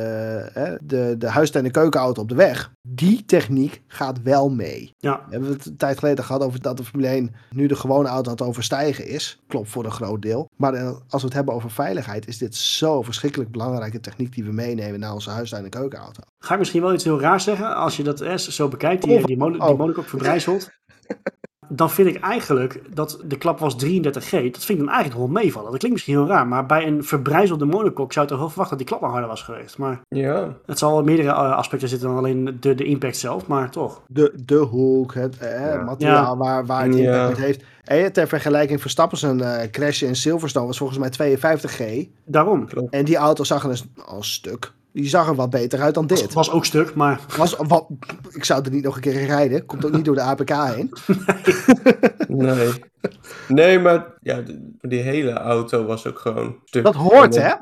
hè, 0.53 0.75
de, 0.81 1.15
de 1.17 1.27
huis- 1.27 1.51
en 1.51 1.63
de 1.63 1.71
keukenauto 1.71 2.21
op 2.21 2.29
de 2.29 2.35
weg. 2.35 2.71
Die 2.87 3.25
techniek 3.25 3.81
gaat 3.87 4.21
wel 4.23 4.49
mee. 4.49 4.93
Ja, 4.97 5.21
We 5.25 5.31
hebben 5.31 5.49
het 5.49 5.65
een 5.65 5.77
tijd 5.77 5.99
geleden 5.99 6.23
gehad 6.23 6.41
over 6.43 6.61
dat 6.61 6.77
de 6.77 6.83
Formule 6.83 7.07
1 7.09 7.35
nu 7.49 7.67
de 7.67 7.75
gewone 7.75 8.07
auto 8.07 8.25
aan 8.31 8.37
het 8.37 8.47
overstijgen 8.47 9.07
is. 9.07 9.39
Klopt 9.47 9.69
voor 9.69 9.85
een 9.85 9.91
groot 9.91 10.21
deel. 10.21 10.49
Maar 10.55 10.73
eh, 10.73 10.87
als 11.09 11.21
we 11.21 11.27
het 11.27 11.33
hebben 11.33 11.53
over 11.53 11.71
veiligheid, 11.71 12.27
is 12.27 12.37
dit 12.37 12.55
zo 12.55 13.01
verschrikkelijk 13.01 13.51
belangrijke 13.51 13.99
techniek 13.99 14.33
die 14.35 14.43
we 14.43 14.51
meenemen 14.51 14.99
naar 14.99 15.13
onze 15.13 15.29
huis- 15.29 15.51
en 15.51 15.69
keukenauto. 15.69 16.21
ga 16.39 16.53
ik 16.53 16.59
misschien 16.59 16.81
wel 16.81 16.88
iets 16.93 17.03
heel 17.03 17.19
raars 17.19 17.43
zeggen. 17.43 17.75
Als 17.75 17.97
je 17.97 18.03
dat 18.03 18.21
eh, 18.21 18.35
zo 18.37 18.67
bekijkt, 18.67 19.03
die, 19.03 19.25
die, 19.25 19.37
mono, 19.37 19.51
die 19.51 19.61
oh. 19.61 19.77
monocoque 19.77 20.09
verbrijzelt. 20.09 20.69
dan 21.69 21.89
vind 21.89 22.07
ik 22.07 22.19
eigenlijk 22.23 22.81
dat 22.95 23.19
de 23.25 23.37
klap 23.37 23.59
was 23.59 23.73
33G. 23.73 24.01
Dat 24.01 24.65
vind 24.65 24.69
ik 24.69 24.77
dan 24.77 24.89
eigenlijk 24.89 25.17
wel 25.17 25.27
meevallen. 25.27 25.69
Dat 25.69 25.79
klinkt 25.79 25.97
misschien 25.97 26.17
heel 26.17 26.27
raar, 26.27 26.47
maar 26.47 26.65
bij 26.65 26.87
een 26.87 27.03
verbrijzelde 27.03 27.65
monocoque 27.65 28.13
zou 28.13 28.25
je 28.25 28.31
toch 28.31 28.39
wel 28.41 28.49
verwachten 28.49 28.77
dat 28.77 28.87
die 28.87 28.95
klap 28.97 29.01
nog 29.01 29.11
harder 29.11 29.29
was 29.29 29.41
geweest. 29.43 29.77
Maar 29.77 30.01
Ja, 30.07 30.55
het 30.65 30.77
zal 30.79 30.91
wel 30.91 31.03
meerdere 31.03 31.29
eh, 31.29 31.55
aspecten 31.55 31.89
zitten 31.89 32.07
dan 32.07 32.17
alleen 32.17 32.57
de, 32.59 32.75
de 32.75 32.83
impact 32.83 33.17
zelf, 33.17 33.47
maar 33.47 33.71
toch. 33.71 34.01
De, 34.07 34.33
de 34.45 34.55
hoek, 34.57 35.13
het 35.13 35.37
eh, 35.37 35.59
Ja. 35.73 35.83
materiaal 35.83 36.37
waar, 36.37 36.65
waar 36.65 36.85
het 36.85 36.95
Ja. 36.97 37.21
impact 37.21 37.37
heeft. 37.39 37.63
En 37.83 38.13
ter 38.13 38.27
vergelijking, 38.27 38.81
Verstappen 38.81 39.17
zijn 39.17 39.41
eh 39.41 39.69
crash 39.71 40.01
in 40.01 40.15
Silverstone 40.15 40.65
was 40.65 40.77
volgens 40.77 40.99
mij 40.99 41.37
52G. 41.37 42.09
Daarom. 42.25 42.67
En 42.89 43.05
die 43.05 43.15
auto 43.17 43.43
zag 43.43 43.63
er 43.63 43.69
dus 43.69 43.85
als 44.05 44.33
stuk. 44.33 44.71
Die 44.93 45.07
zag 45.09 45.27
er 45.27 45.35
wat 45.35 45.49
beter 45.49 45.81
uit 45.81 45.93
dan 45.93 46.05
Het 46.07 46.17
dit. 46.17 46.33
was 46.33 46.51
ook 46.51 46.65
stuk, 46.65 46.95
maar 46.95 47.19
Was, 47.37 47.55
wat, 47.67 47.87
ik 48.31 48.45
zou 48.45 48.63
er 48.65 48.71
niet 48.71 48.83
nog 48.83 48.95
een 48.95 49.01
keer 49.01 49.13
in 49.21 49.25
rijden. 49.27 49.65
Komt 49.65 49.85
ook 49.85 49.91
niet 49.91 50.05
door 50.05 50.15
de 50.15 50.21
APK 50.21 50.49
heen. 50.49 50.93
nee. 52.27 52.69
Nee, 53.47 53.79
maar 53.79 54.05
ja, 54.19 54.41
de- 54.41 54.71
die 54.81 54.99
hele 55.01 55.31
auto 55.33 55.85
was 55.85 56.07
ook 56.07 56.19
gewoon 56.19 56.55
stuk. 56.65 56.83
Dat 56.83 56.95
hoort, 56.95 57.35
hè? 57.35 57.53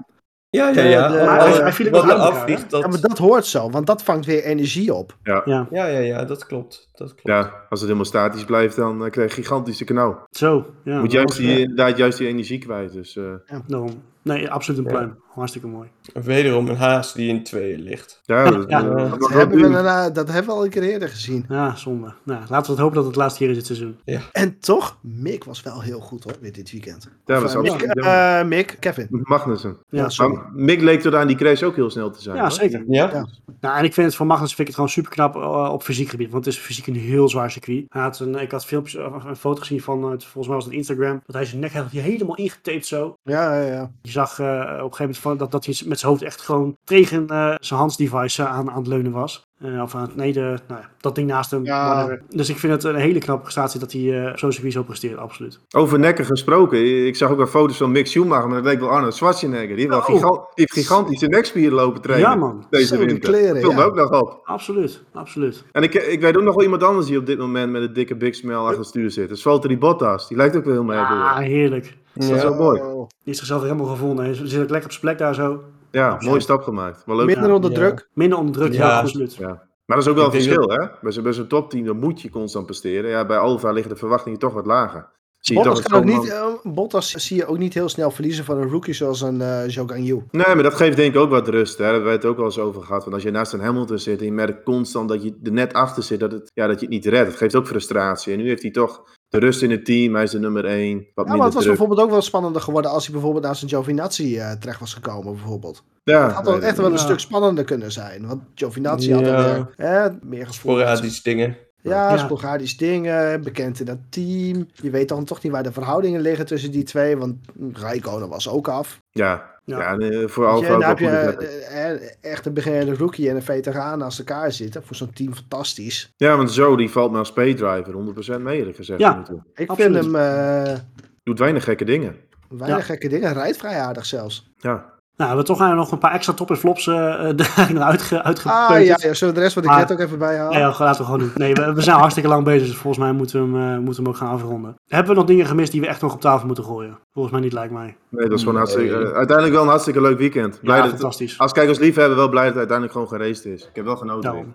Ja, 0.50 0.70
ja, 0.70 0.82
ja. 0.82 1.08
De- 1.08 1.24
Maar 1.62 1.74
viel 1.74 1.88
ook 1.88 1.94
wat 1.94 2.04
er 2.10 2.12
afvliegt, 2.16 2.70
dat... 2.70 2.82
Ja, 2.82 2.88
maar 2.88 3.02
dat 3.02 3.18
hoort 3.18 3.46
zo, 3.46 3.70
want 3.70 3.88
dat 3.88 4.04
vangt 4.04 4.26
weer 4.26 4.44
energie 4.44 4.94
op. 4.94 5.18
ja. 5.24 5.42
Ja, 5.46 5.68
ja, 5.72 5.86
ja, 5.88 6.26
dat 6.26 6.46
klopt. 6.46 6.88
Dat 6.92 7.08
klopt. 7.08 7.22
Ja, 7.28 7.40
als 7.42 7.80
het 7.80 7.82
helemaal 7.82 8.06
statisch 8.06 8.46
blijft, 8.46 8.76
dan 8.76 9.06
eh, 9.06 9.12
krijg 9.12 9.36
je 9.36 9.42
gigantische 9.42 9.84
knauw. 9.84 10.26
Zo. 10.32 10.66
Ja, 10.84 11.00
Moet 11.00 11.12
juist 11.12 11.38
die, 11.38 11.60
inderdaad 11.60 11.98
juist 11.98 12.18
die 12.18 12.28
energie 12.28 12.58
kwijt. 12.60 12.92
Dus 12.94 13.18
eh, 13.18 13.24
Daarom. 13.68 14.02
Nee, 14.22 14.50
absoluut 14.50 14.80
een 14.80 14.86
Ja. 14.86 14.92
pluim. 14.92 15.18
Hartstikke 15.38 15.68
mooi. 15.68 15.88
Wederom 16.14 16.68
een 16.68 16.76
haas 16.76 17.14
die 17.14 17.30
in 17.30 17.44
tweeën 17.44 17.80
ligt. 17.82 18.20
ja, 18.26 18.50
dat, 18.52 18.70
Ja. 18.70 18.80
eh, 18.82 19.10
dat 19.10 19.20
Dat 19.20 19.30
hebben, 19.30 19.62
we, 19.62 19.70
daarna- 19.70 20.10
dat 20.10 20.28
hebben 20.28 20.46
we 20.52 20.58
al 20.58 20.64
een 20.64 20.70
keer 20.70 20.84
eerder 20.84 21.10
gezien. 21.10 21.46
Ja, 21.50 21.76
zonde. 21.76 22.14
Nou, 22.24 22.40
laten 22.50 22.66
we 22.66 22.72
het 22.72 22.80
hopen 22.80 22.96
dat 22.96 23.06
het 23.06 23.16
laatste 23.16 23.40
keer 23.40 23.50
is 23.50 23.56
dit 23.56 23.66
seizoen. 23.66 23.98
En 24.32 24.60
toch, 24.60 24.98
Mick 25.02 25.44
was 25.44 25.62
wel 25.64 25.82
heel 25.82 26.00
goed 26.00 26.24
hoor, 26.24 26.34
weer 26.42 26.54
dit 26.54 26.72
weekend. 26.72 27.10
Ja, 27.26 27.44
is 27.44 27.54
eh, 27.54 27.62
Mick, 27.62 27.82
eh, 27.82 28.44
Mick, 28.44 28.78
Kevin. 28.80 29.08
Magnussen. 29.10 29.78
Ja, 29.90 30.10
sorry. 30.10 30.34
Maar 30.36 30.50
Mick 30.54 30.82
leek 30.82 31.02
tot 31.02 31.14
aan 31.14 31.28
die 31.28 31.36
crash 31.36 31.64
ook 31.64 31.76
heel 31.76 31.90
snel 31.90 32.12
te 32.12 32.22
zijn. 32.22 32.36
Ja, 32.36 32.42
hoor. 32.42 32.52
zeker. 32.52 32.84
Ja? 32.88 33.10
Ja. 33.14 33.28
Nou, 33.62 33.78
en 33.78 33.84
ik 33.84 33.94
vind 33.94 34.08
het 34.08 34.16
voor 34.16 34.26
Magnus 34.26 34.48
vind 34.48 34.60
ik 34.60 34.66
het 34.66 34.76
gewoon 34.76 34.90
super 34.90 35.12
knap 35.12 35.36
op 35.72 35.84
fysiek 35.84 36.10
gebied. 36.10 36.32
Want 36.32 36.46
het 36.46 36.54
is 36.54 36.60
fysiek 36.60 36.88
een 36.88 36.96
heel 36.96 37.30
zwaar 37.30 37.52
circuit. 37.52 37.86
Hij 37.90 38.02
had 38.02 38.20
een, 38.20 38.36
ik 38.36 38.52
had 38.52 38.66
filmpjes, 38.66 38.96
of 39.16 39.24
een 39.24 39.36
foto 39.36 39.60
gezien 39.60 39.82
van, 39.82 39.98
eh, 40.04 40.10
volgens 40.10 40.48
mij 40.48 40.56
was 40.56 40.66
het 40.66 40.74
Instagram. 40.74 41.22
Dat 41.26 41.36
hij 41.36 41.46
zijn 41.46 41.62
nek 41.62 41.74
had 41.74 41.90
helemaal 41.92 42.36
ingetaped 42.36 42.86
zo. 42.86 43.16
Ja, 43.24 43.62
ja, 43.62 43.72
ja. 43.72 43.92
Je 44.02 44.12
zag 44.12 44.40
eh, 44.40 44.46
op 44.48 44.60
een 44.60 44.66
gegeven 44.78 44.98
moment 45.00 45.18
van, 45.28 45.38
dat, 45.38 45.52
dat 45.52 45.66
hij 45.66 45.76
met 45.86 46.00
zijn 46.00 46.12
hoofd 46.12 46.24
echt 46.24 46.42
gewoon 46.42 46.78
tegen 46.84 47.28
eh, 47.28 47.56
zijn 47.60 47.80
handsdevice 47.80 48.42
eh, 48.44 48.52
aan, 48.52 48.70
aan 48.70 48.78
het 48.78 48.88
leunen 48.88 49.12
was. 49.12 49.46
Eh, 49.60 49.82
of 49.82 49.96
aan 49.96 50.02
het, 50.02 50.16
nee, 50.16 50.34
de, 50.34 50.40
nou 50.68 50.82
ja, 50.82 50.90
dat 51.00 51.16
ding 51.16 51.28
naast 51.28 51.52
hem. 51.52 51.66
Ja. 51.66 52.18
Dus 52.30 52.50
ik 52.50 52.58
vind 52.58 52.74
het 52.74 52.84
een 52.84 52.96
hele 52.96 53.20
knappe 53.20 53.42
prestatie 53.42 53.80
dat 53.80 53.92
hij 53.92 54.26
eh, 54.26 54.36
circuit 54.36 54.74
zo 54.74 54.84
presteert, 54.84 55.18
absoluut. 55.18 55.60
Over 55.76 56.00
nekken 56.00 56.26
gesproken. 56.26 57.06
Ik 57.08 57.16
zag 57.16 57.30
ook 57.32 57.38
wel 57.38 57.48
foto's 57.48 57.78
van 57.78 57.92
Mick 57.92 58.08
Schumacher, 58.08 58.48
maar 58.48 58.62
dat 58.64 58.72
leek 58.72 58.80
wel 58.80 58.90
Arnold 58.90 59.16
Schwarzenegger. 59.16 59.76
Die 59.76 59.92
Oh. 59.96 60.06
giga- 60.06 60.28
die 60.30 60.40
heeft 60.54 60.74
gigantische 60.74 61.28
nekspieren 61.28 61.74
lopen 61.74 62.02
trainen. 62.02 62.30
Ja, 62.30 62.36
man. 62.36 62.66
Deze 62.70 62.86
Zo, 62.86 62.98
winter. 62.98 63.20
kleren, 63.20 63.54
Dat 63.54 63.64
viel 63.64 63.72
ja. 63.80 63.84
ook 63.84 63.96
nog 63.96 64.22
op. 64.22 64.40
Absoluut, 64.44 65.04
absoluut. 65.14 65.64
En 65.72 65.84
ik, 65.84 65.94
ik 65.94 66.22
weet 66.22 66.38
ook 66.38 66.44
nog 66.44 66.54
wel 66.56 66.64
iemand 66.64 66.84
anders 66.84 67.06
die 67.08 67.18
op 67.18 67.26
dit 67.26 67.38
moment 67.38 67.72
met 67.72 67.82
een 67.82 67.94
dikke 67.94 68.16
big 68.16 68.36
smell 68.36 68.56
achter 68.56 68.78
het 68.80 68.88
stuur 68.88 69.12
zit. 69.12 69.28
Dat 69.28 69.38
is 69.38 69.44
Valtteri 69.44 69.78
Bottas. 69.78 70.28
Die 70.28 70.38
lijkt 70.38 70.56
ook 70.56 70.64
wel 70.64 70.74
heel 70.74 70.84
mee. 70.84 70.98
Ah, 70.98 71.38
heerlijk. 71.38 71.98
Dat 72.20 72.36
is 72.36 72.44
wel 72.44 72.54
mooi. 72.56 72.80
Die 72.82 73.08
heeft 73.24 73.38
zichzelf 73.38 73.62
helemaal 73.62 73.86
gevonden. 73.86 74.26
Hij 74.26 74.34
zit 74.34 74.62
ook 74.62 74.70
lekker 74.70 74.84
op 74.84 74.92
zijn 74.92 75.02
plek 75.02 75.18
daar 75.18 75.36
zo. 75.36 75.64
Ja, 75.92 76.06
Absoluut. 76.06 76.30
mooie 76.30 76.42
stap 76.42 76.62
gemaakt. 76.64 77.04
Wel 77.06 77.16
leuk. 77.16 77.26
Minder 77.26 77.52
onder 77.52 77.72
Ja. 77.72 77.76
druk. 77.78 78.10
Minder 78.14 78.38
onder 78.38 78.54
druk, 78.56 78.74
ja, 78.74 78.88
Ja. 78.88 79.00
absoluut. 79.00 79.36
Ja. 79.36 79.48
Maar 79.86 79.98
dat 79.98 80.06
is 80.06 80.08
ook 80.08 80.16
wel 80.16 80.26
een 80.26 80.32
verschil, 80.32 80.70
hè? 80.70 80.88
Bij 81.02 81.12
zo'n, 81.12 81.24
bij 81.24 81.34
zo'n 81.34 81.48
topteam 81.48 81.86
dan 81.86 81.98
moet 82.00 82.22
je 82.22 82.30
constant 82.30 82.66
presteren. 82.66 83.10
Ja, 83.10 83.26
bij 83.26 83.38
Alfa 83.38 83.72
liggen 83.72 83.92
de 83.94 84.00
verwachtingen 84.00 84.40
toch 84.40 84.54
wat 84.54 84.66
lager. 84.66 85.16
Zie 85.40 85.58
je 85.58 85.64
Bottas, 85.64 85.82
toch 85.82 85.92
kan 85.92 86.00
ook 86.00 86.06
niet, 86.22 86.30
eh, 86.32 86.46
Bottas 86.64 87.12
zie 87.12 87.38
je 87.38 87.46
ook 87.46 87.58
niet 87.58 87.74
heel 87.74 87.90
snel 87.90 88.12
verliezen 88.12 88.46
van 88.46 88.58
een 88.58 88.70
rookie 88.70 88.94
zoals 88.94 89.22
een 89.22 89.42
eh 89.42 89.64
Zhou 89.68 90.00
Yu. 90.02 90.24
Nee, 90.32 90.46
maar 90.54 90.64
dat 90.64 90.74
geeft 90.74 90.98
denk 90.98 91.14
ik 91.16 91.20
ook 91.22 91.30
wat 91.30 91.48
rust. 91.48 91.78
Hè? 91.78 91.84
Daar 91.84 91.94
hebben 91.94 92.10
we 92.12 92.16
het 92.18 92.26
ook 92.26 92.36
wel 92.36 92.46
eens 92.46 92.60
over 92.60 92.82
gehad. 92.84 93.02
Want 93.02 93.14
als 93.14 93.24
je 93.24 93.32
naast 93.32 93.54
een 93.54 93.60
Hamilton 93.60 93.98
zit 94.00 94.20
en 94.20 94.26
je 94.26 94.32
merkt 94.32 94.64
constant 94.64 95.10
dat 95.10 95.24
je 95.24 95.40
er 95.44 95.52
net 95.52 95.74
achter 95.74 96.04
zit, 96.04 96.20
dat, 96.20 96.32
het, 96.32 96.52
ja, 96.54 96.68
dat 96.68 96.76
je 96.80 96.86
het 96.86 96.94
niet 96.94 97.06
redt. 97.06 97.28
Het 97.28 97.38
geeft 97.38 97.56
ook 97.56 97.68
frustratie. 97.68 98.34
En 98.34 98.40
nu 98.40 98.48
heeft 98.48 98.62
hij 98.62 98.72
toch 98.72 99.04
de 99.30 99.38
rust 99.40 99.62
in 99.62 99.72
het 99.72 99.86
team. 99.86 100.14
Hij 100.14 100.24
is 100.24 100.32
de 100.32 100.40
nummer 100.40 100.66
één. 100.66 101.08
Wat 101.14 101.28
Ja, 101.28 101.36
maar 101.36 101.46
het 101.46 101.54
was 101.54 101.64
druk. 101.64 101.78
bijvoorbeeld 101.78 102.00
ook 102.08 102.10
wel 102.14 102.22
spannender 102.22 102.62
geworden 102.62 102.92
als 102.92 103.04
hij 103.04 103.14
bijvoorbeeld 103.14 103.44
naast 103.44 103.62
een 103.62 103.70
Giovinazzi 103.70 104.38
eh, 104.38 104.52
terecht 104.52 104.80
was 104.80 104.94
gekomen 104.94 105.34
bijvoorbeeld. 105.36 105.84
Ja, 106.04 106.24
Het 106.26 106.34
had 106.34 106.46
wel 106.46 106.58
nee, 106.58 106.64
echt 106.68 106.78
wel 106.78 106.92
een 106.92 106.98
stuk 107.00 107.20
spannender 107.20 107.64
kunnen 107.64 107.92
zijn. 107.92 108.28
Want 108.28 108.42
Giovinazzi 108.56 109.14
had 109.14 109.22
er 109.22 109.68
hè, 109.76 110.10
meer 110.22 110.48
gesproken. 110.48 110.82
Sporadisch 110.82 111.22
dingen. 111.24 111.58
Ja, 111.82 112.10
Ja. 112.12 112.18
sporadisch 112.18 112.78
dingen, 112.78 113.42
bekend 113.44 113.80
in 113.80 113.86
dat 113.86 113.98
team. 114.10 114.68
Je 114.74 114.90
weet 114.90 115.10
dan 115.10 115.24
toch 115.26 115.42
niet 115.44 115.52
waar 115.52 115.64
de 115.64 115.72
verhoudingen 115.72 116.22
liggen 116.22 116.46
tussen 116.46 116.72
die 116.72 116.84
twee, 116.84 117.18
want 117.18 117.36
Rijkonen 117.74 118.30
was 118.30 118.50
ook 118.50 118.68
af. 118.68 119.00
ja. 119.12 119.56
Ja. 119.68 119.80
Ja, 119.80 119.96
nee, 119.96 120.28
voor 120.28 120.46
Alfa 120.48 120.78
je, 120.78 120.84
heb 120.86 120.98
vetten. 120.98 121.68
eh, 121.70 121.92
eh, 121.92 122.00
echt 122.22 122.46
een 122.46 122.54
beginnende 122.54 122.96
rookie 122.96 123.30
en 123.30 123.36
een 123.36 123.42
veteraan 123.44 123.98
naast 124.00 124.20
elkaar 124.20 124.52
zitten. 124.52 124.84
Voor 124.84 124.96
zo'n 124.96 125.14
team 125.14 125.34
fantastisch. 125.36 126.14
Ja, 126.18 126.38
want 126.38 126.52
zo 126.52 126.76
die 126.76 126.90
valt 126.90 127.12
me 127.12 127.18
als 127.18 127.34
paydriver 127.34 127.94
100% 127.94 128.42
mee, 128.42 128.58
eerlijk 128.58 128.76
gezegd. 128.78 129.00
Ja. 129.00 129.26
Ik 129.56 129.70
Absoluut. 129.70 129.94
vind 130.04 130.06
hem 130.14 130.16
eh, 130.16 130.78
Doet 131.24 131.40
weinig 131.40 131.64
gekke 131.64 131.86
dingen. 131.86 132.16
weinig 132.50 132.78
Ja. 132.78 132.84
gekke 132.84 133.08
dingen. 133.10 133.34
Rijdt 133.34 133.58
vrij 133.58 133.80
aardig 133.80 134.06
zelfs. 134.06 134.52
Ja. 134.58 134.94
Nou, 135.18 135.30
we 135.30 135.36
hebben 135.36 135.46
toch 135.56 135.60
eigenlijk 135.62 135.90
nog 135.90 135.92
een 136.02 136.08
paar 136.08 136.16
extra 136.18 136.34
top 136.34 136.50
en 136.50 136.58
flops 136.58 136.88
eh 136.88 137.30
eh, 137.30 137.70
eruit 137.70 138.02
ge, 138.02 138.18
Ah 138.20 138.26
uitgepeuterd. 138.26 139.02
ja, 139.02 139.08
ja, 139.08 139.14
zullen 139.14 139.34
we 139.34 139.40
de 139.40 139.46
rest 139.46 139.54
van 139.54 139.62
de 139.64 139.68
Maar- 139.70 139.80
chat 139.80 139.92
ook 139.92 140.00
even 140.00 140.18
bijhalen? 140.20 140.54
Ja, 140.60 140.60
ja, 140.60 140.76
laten 140.80 140.98
we 141.02 141.04
gewoon 141.04 141.20
doen. 141.20 141.32
Nee, 141.36 141.54
we, 141.54 141.74
we 141.74 141.82
zijn 141.82 141.98
hartstikke 141.98 142.30
lang 142.30 142.44
bezig, 142.44 142.68
dus 142.68 142.76
volgens 142.78 143.04
mij 143.04 143.12
moeten 143.14 143.52
we, 143.52 143.58
hem, 143.58 143.72
eh, 143.72 143.78
moeten 143.78 144.04
we 144.04 144.10
hem 144.10 144.10
ook 144.10 144.16
gaan 144.28 144.34
afronden. 144.36 144.76
Hebben 144.88 145.12
we 145.12 145.18
nog 145.18 145.28
dingen 145.28 145.46
gemist 145.46 145.72
die 145.72 145.82
we 145.82 145.88
echt 145.88 146.02
nog 146.02 146.14
op 146.14 146.22
tafel 146.22 146.46
moeten 146.46 146.64
gooien? 146.64 146.98
Volgens 147.14 147.34
mij 147.34 147.44
niet, 147.44 147.54
lijkt 147.54 147.74
mij. 147.74 147.96
Nee, 148.10 148.28
dat 148.28 148.38
is 148.38 148.44
gewoon 148.44 148.54
Nee. 148.56 148.64
hartstikke, 148.64 148.96
uiteindelijk 149.14 149.52
wel 149.56 149.62
een 149.64 149.70
hartstikke 149.70 150.02
leuk 150.02 150.18
weekend. 150.18 150.60
Blij 150.62 150.76
Ja, 150.78 150.82
dat, 150.82 150.92
fantastisch. 150.92 151.40
als 151.40 151.52
kijkers 151.52 151.80
lief 151.80 151.96
hebben, 151.96 152.18
wel 152.18 152.30
blij 152.30 152.44
dat 152.44 152.56
het 152.56 152.70
uiteindelijk 152.70 152.98
gewoon 152.98 153.22
geraced 153.22 153.46
is. 153.46 153.62
Ik 153.64 153.76
heb 153.76 153.86
wel 153.86 153.96
genoten. 153.98 154.22
Daarom. 154.22 154.54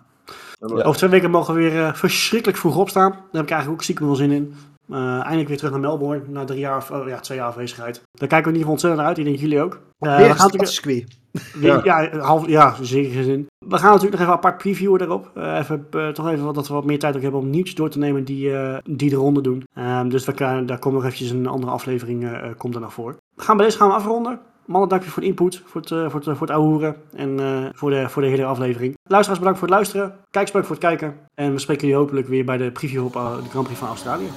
weer. 0.58 0.84
Over 0.84 0.96
twee 0.96 1.10
weken 1.10 1.30
mogen 1.30 1.54
we 1.54 1.60
weer 1.60 1.84
eh, 1.84 1.94
verschrikkelijk 1.94 2.58
vroeg 2.58 2.76
opstaan. 2.76 3.10
Daar 3.10 3.20
heb 3.32 3.42
ik 3.42 3.50
eigenlijk 3.50 3.70
ook 3.70 3.82
stiekem 3.82 4.06
wel 4.06 4.16
zin 4.16 4.30
in. 4.30 4.54
Eh, 4.92 5.20
eindelijk 5.20 5.48
weer 5.48 5.56
terug 5.56 5.72
naar 5.72 5.80
Melbourne, 5.80 6.22
na 6.28 6.44
drie 6.44 6.58
jaar, 6.58 6.76
of, 6.76 6.90
oh, 6.90 7.08
ja, 7.08 7.20
twee 7.20 7.38
jaar 7.38 7.46
afwezigheid. 7.46 8.02
Daar 8.12 8.28
kijken 8.28 8.52
we 8.52 8.58
in 8.58 8.58
ieder 8.58 8.58
geval 8.58 8.72
ontzettend 8.72 9.00
naar 9.00 9.08
uit. 9.08 9.18
Ik 9.18 9.24
denk 9.24 9.38
jullie 9.38 9.60
ook. 9.60 9.80
Weer 9.98 10.10
we 10.10 10.16
gaan 10.16 10.28
natuurlijk, 10.28 10.52
stadscircuit. 10.52 11.18
weer- 11.54 11.84
ja, 11.90 12.18
half, 12.18 12.46
ja, 12.46 12.74
zeker 12.80 13.22
zin. 13.22 13.46
We 13.66 13.78
gaan 13.78 13.90
natuurlijk 13.90 14.12
nog 14.12 14.20
even 14.20 14.32
apart 14.32 14.58
previewen 14.58 14.98
daarop. 14.98 15.30
Eh, 15.34 15.58
even, 15.58 15.86
toch 16.12 16.28
even 16.28 16.44
wat, 16.44 16.54
dat 16.54 16.68
we 16.68 16.74
wat 16.74 16.84
meer 16.84 16.98
tijd 16.98 17.16
ook 17.16 17.22
hebben 17.22 17.40
om 17.40 17.50
nieuwtjes 17.50 17.74
door 17.74 17.90
te 17.90 17.98
nemen 17.98 18.24
die, 18.24 18.52
die 18.84 19.10
de 19.10 19.16
ronde 19.16 19.40
doen. 19.40 19.62
Ehm, 19.74 20.08
dus 20.08 20.24
we, 20.24 20.34
daar 20.66 20.78
komt 20.78 20.94
nog 20.94 21.04
eventjes 21.04 21.30
een 21.30 21.46
andere 21.46 21.72
aflevering 21.72 22.28
komt 22.56 22.74
er 22.74 22.80
nog 22.80 22.92
voor. 22.92 23.16
We 23.34 23.42
gaan 23.42 23.56
bij 23.56 23.66
deze 23.66 23.78
gaan 23.78 23.88
we 23.88 23.94
afronden. 23.94 24.40
Mannen, 24.66 24.88
dank 24.88 25.02
je 25.02 25.10
voor 25.10 25.22
de 25.22 25.28
input, 25.28 25.62
voor 25.64 25.80
het, 25.80 25.90
eh, 25.90 25.98
voor 26.10 26.20
het, 26.20 26.24
voor 26.24 26.46
het 26.46 26.56
ouwehoeren 26.56 26.96
en 27.14 27.38
voor, 27.74 27.90
de, 27.90 28.08
voor 28.08 28.22
de 28.22 28.28
hele 28.28 28.44
aflevering. 28.44 28.96
Luisteraars, 29.08 29.38
bedankt 29.38 29.58
voor 29.58 29.68
het 29.68 29.76
luisteren. 29.76 30.08
Kijkers, 30.30 30.52
bedankt 30.52 30.66
voor 30.66 30.76
het 30.76 30.84
kijken. 31.00 31.14
En 31.34 31.52
we 31.52 31.58
spreken 31.58 31.82
jullie 31.86 32.02
hopelijk 32.02 32.28
weer 32.28 32.44
bij 32.44 32.56
de 32.56 32.70
preview 32.70 33.04
op 33.04 33.12
de 33.12 33.48
Grand 33.50 33.64
Prix 33.64 33.78
van 33.80 33.88
Australië. 33.88 34.28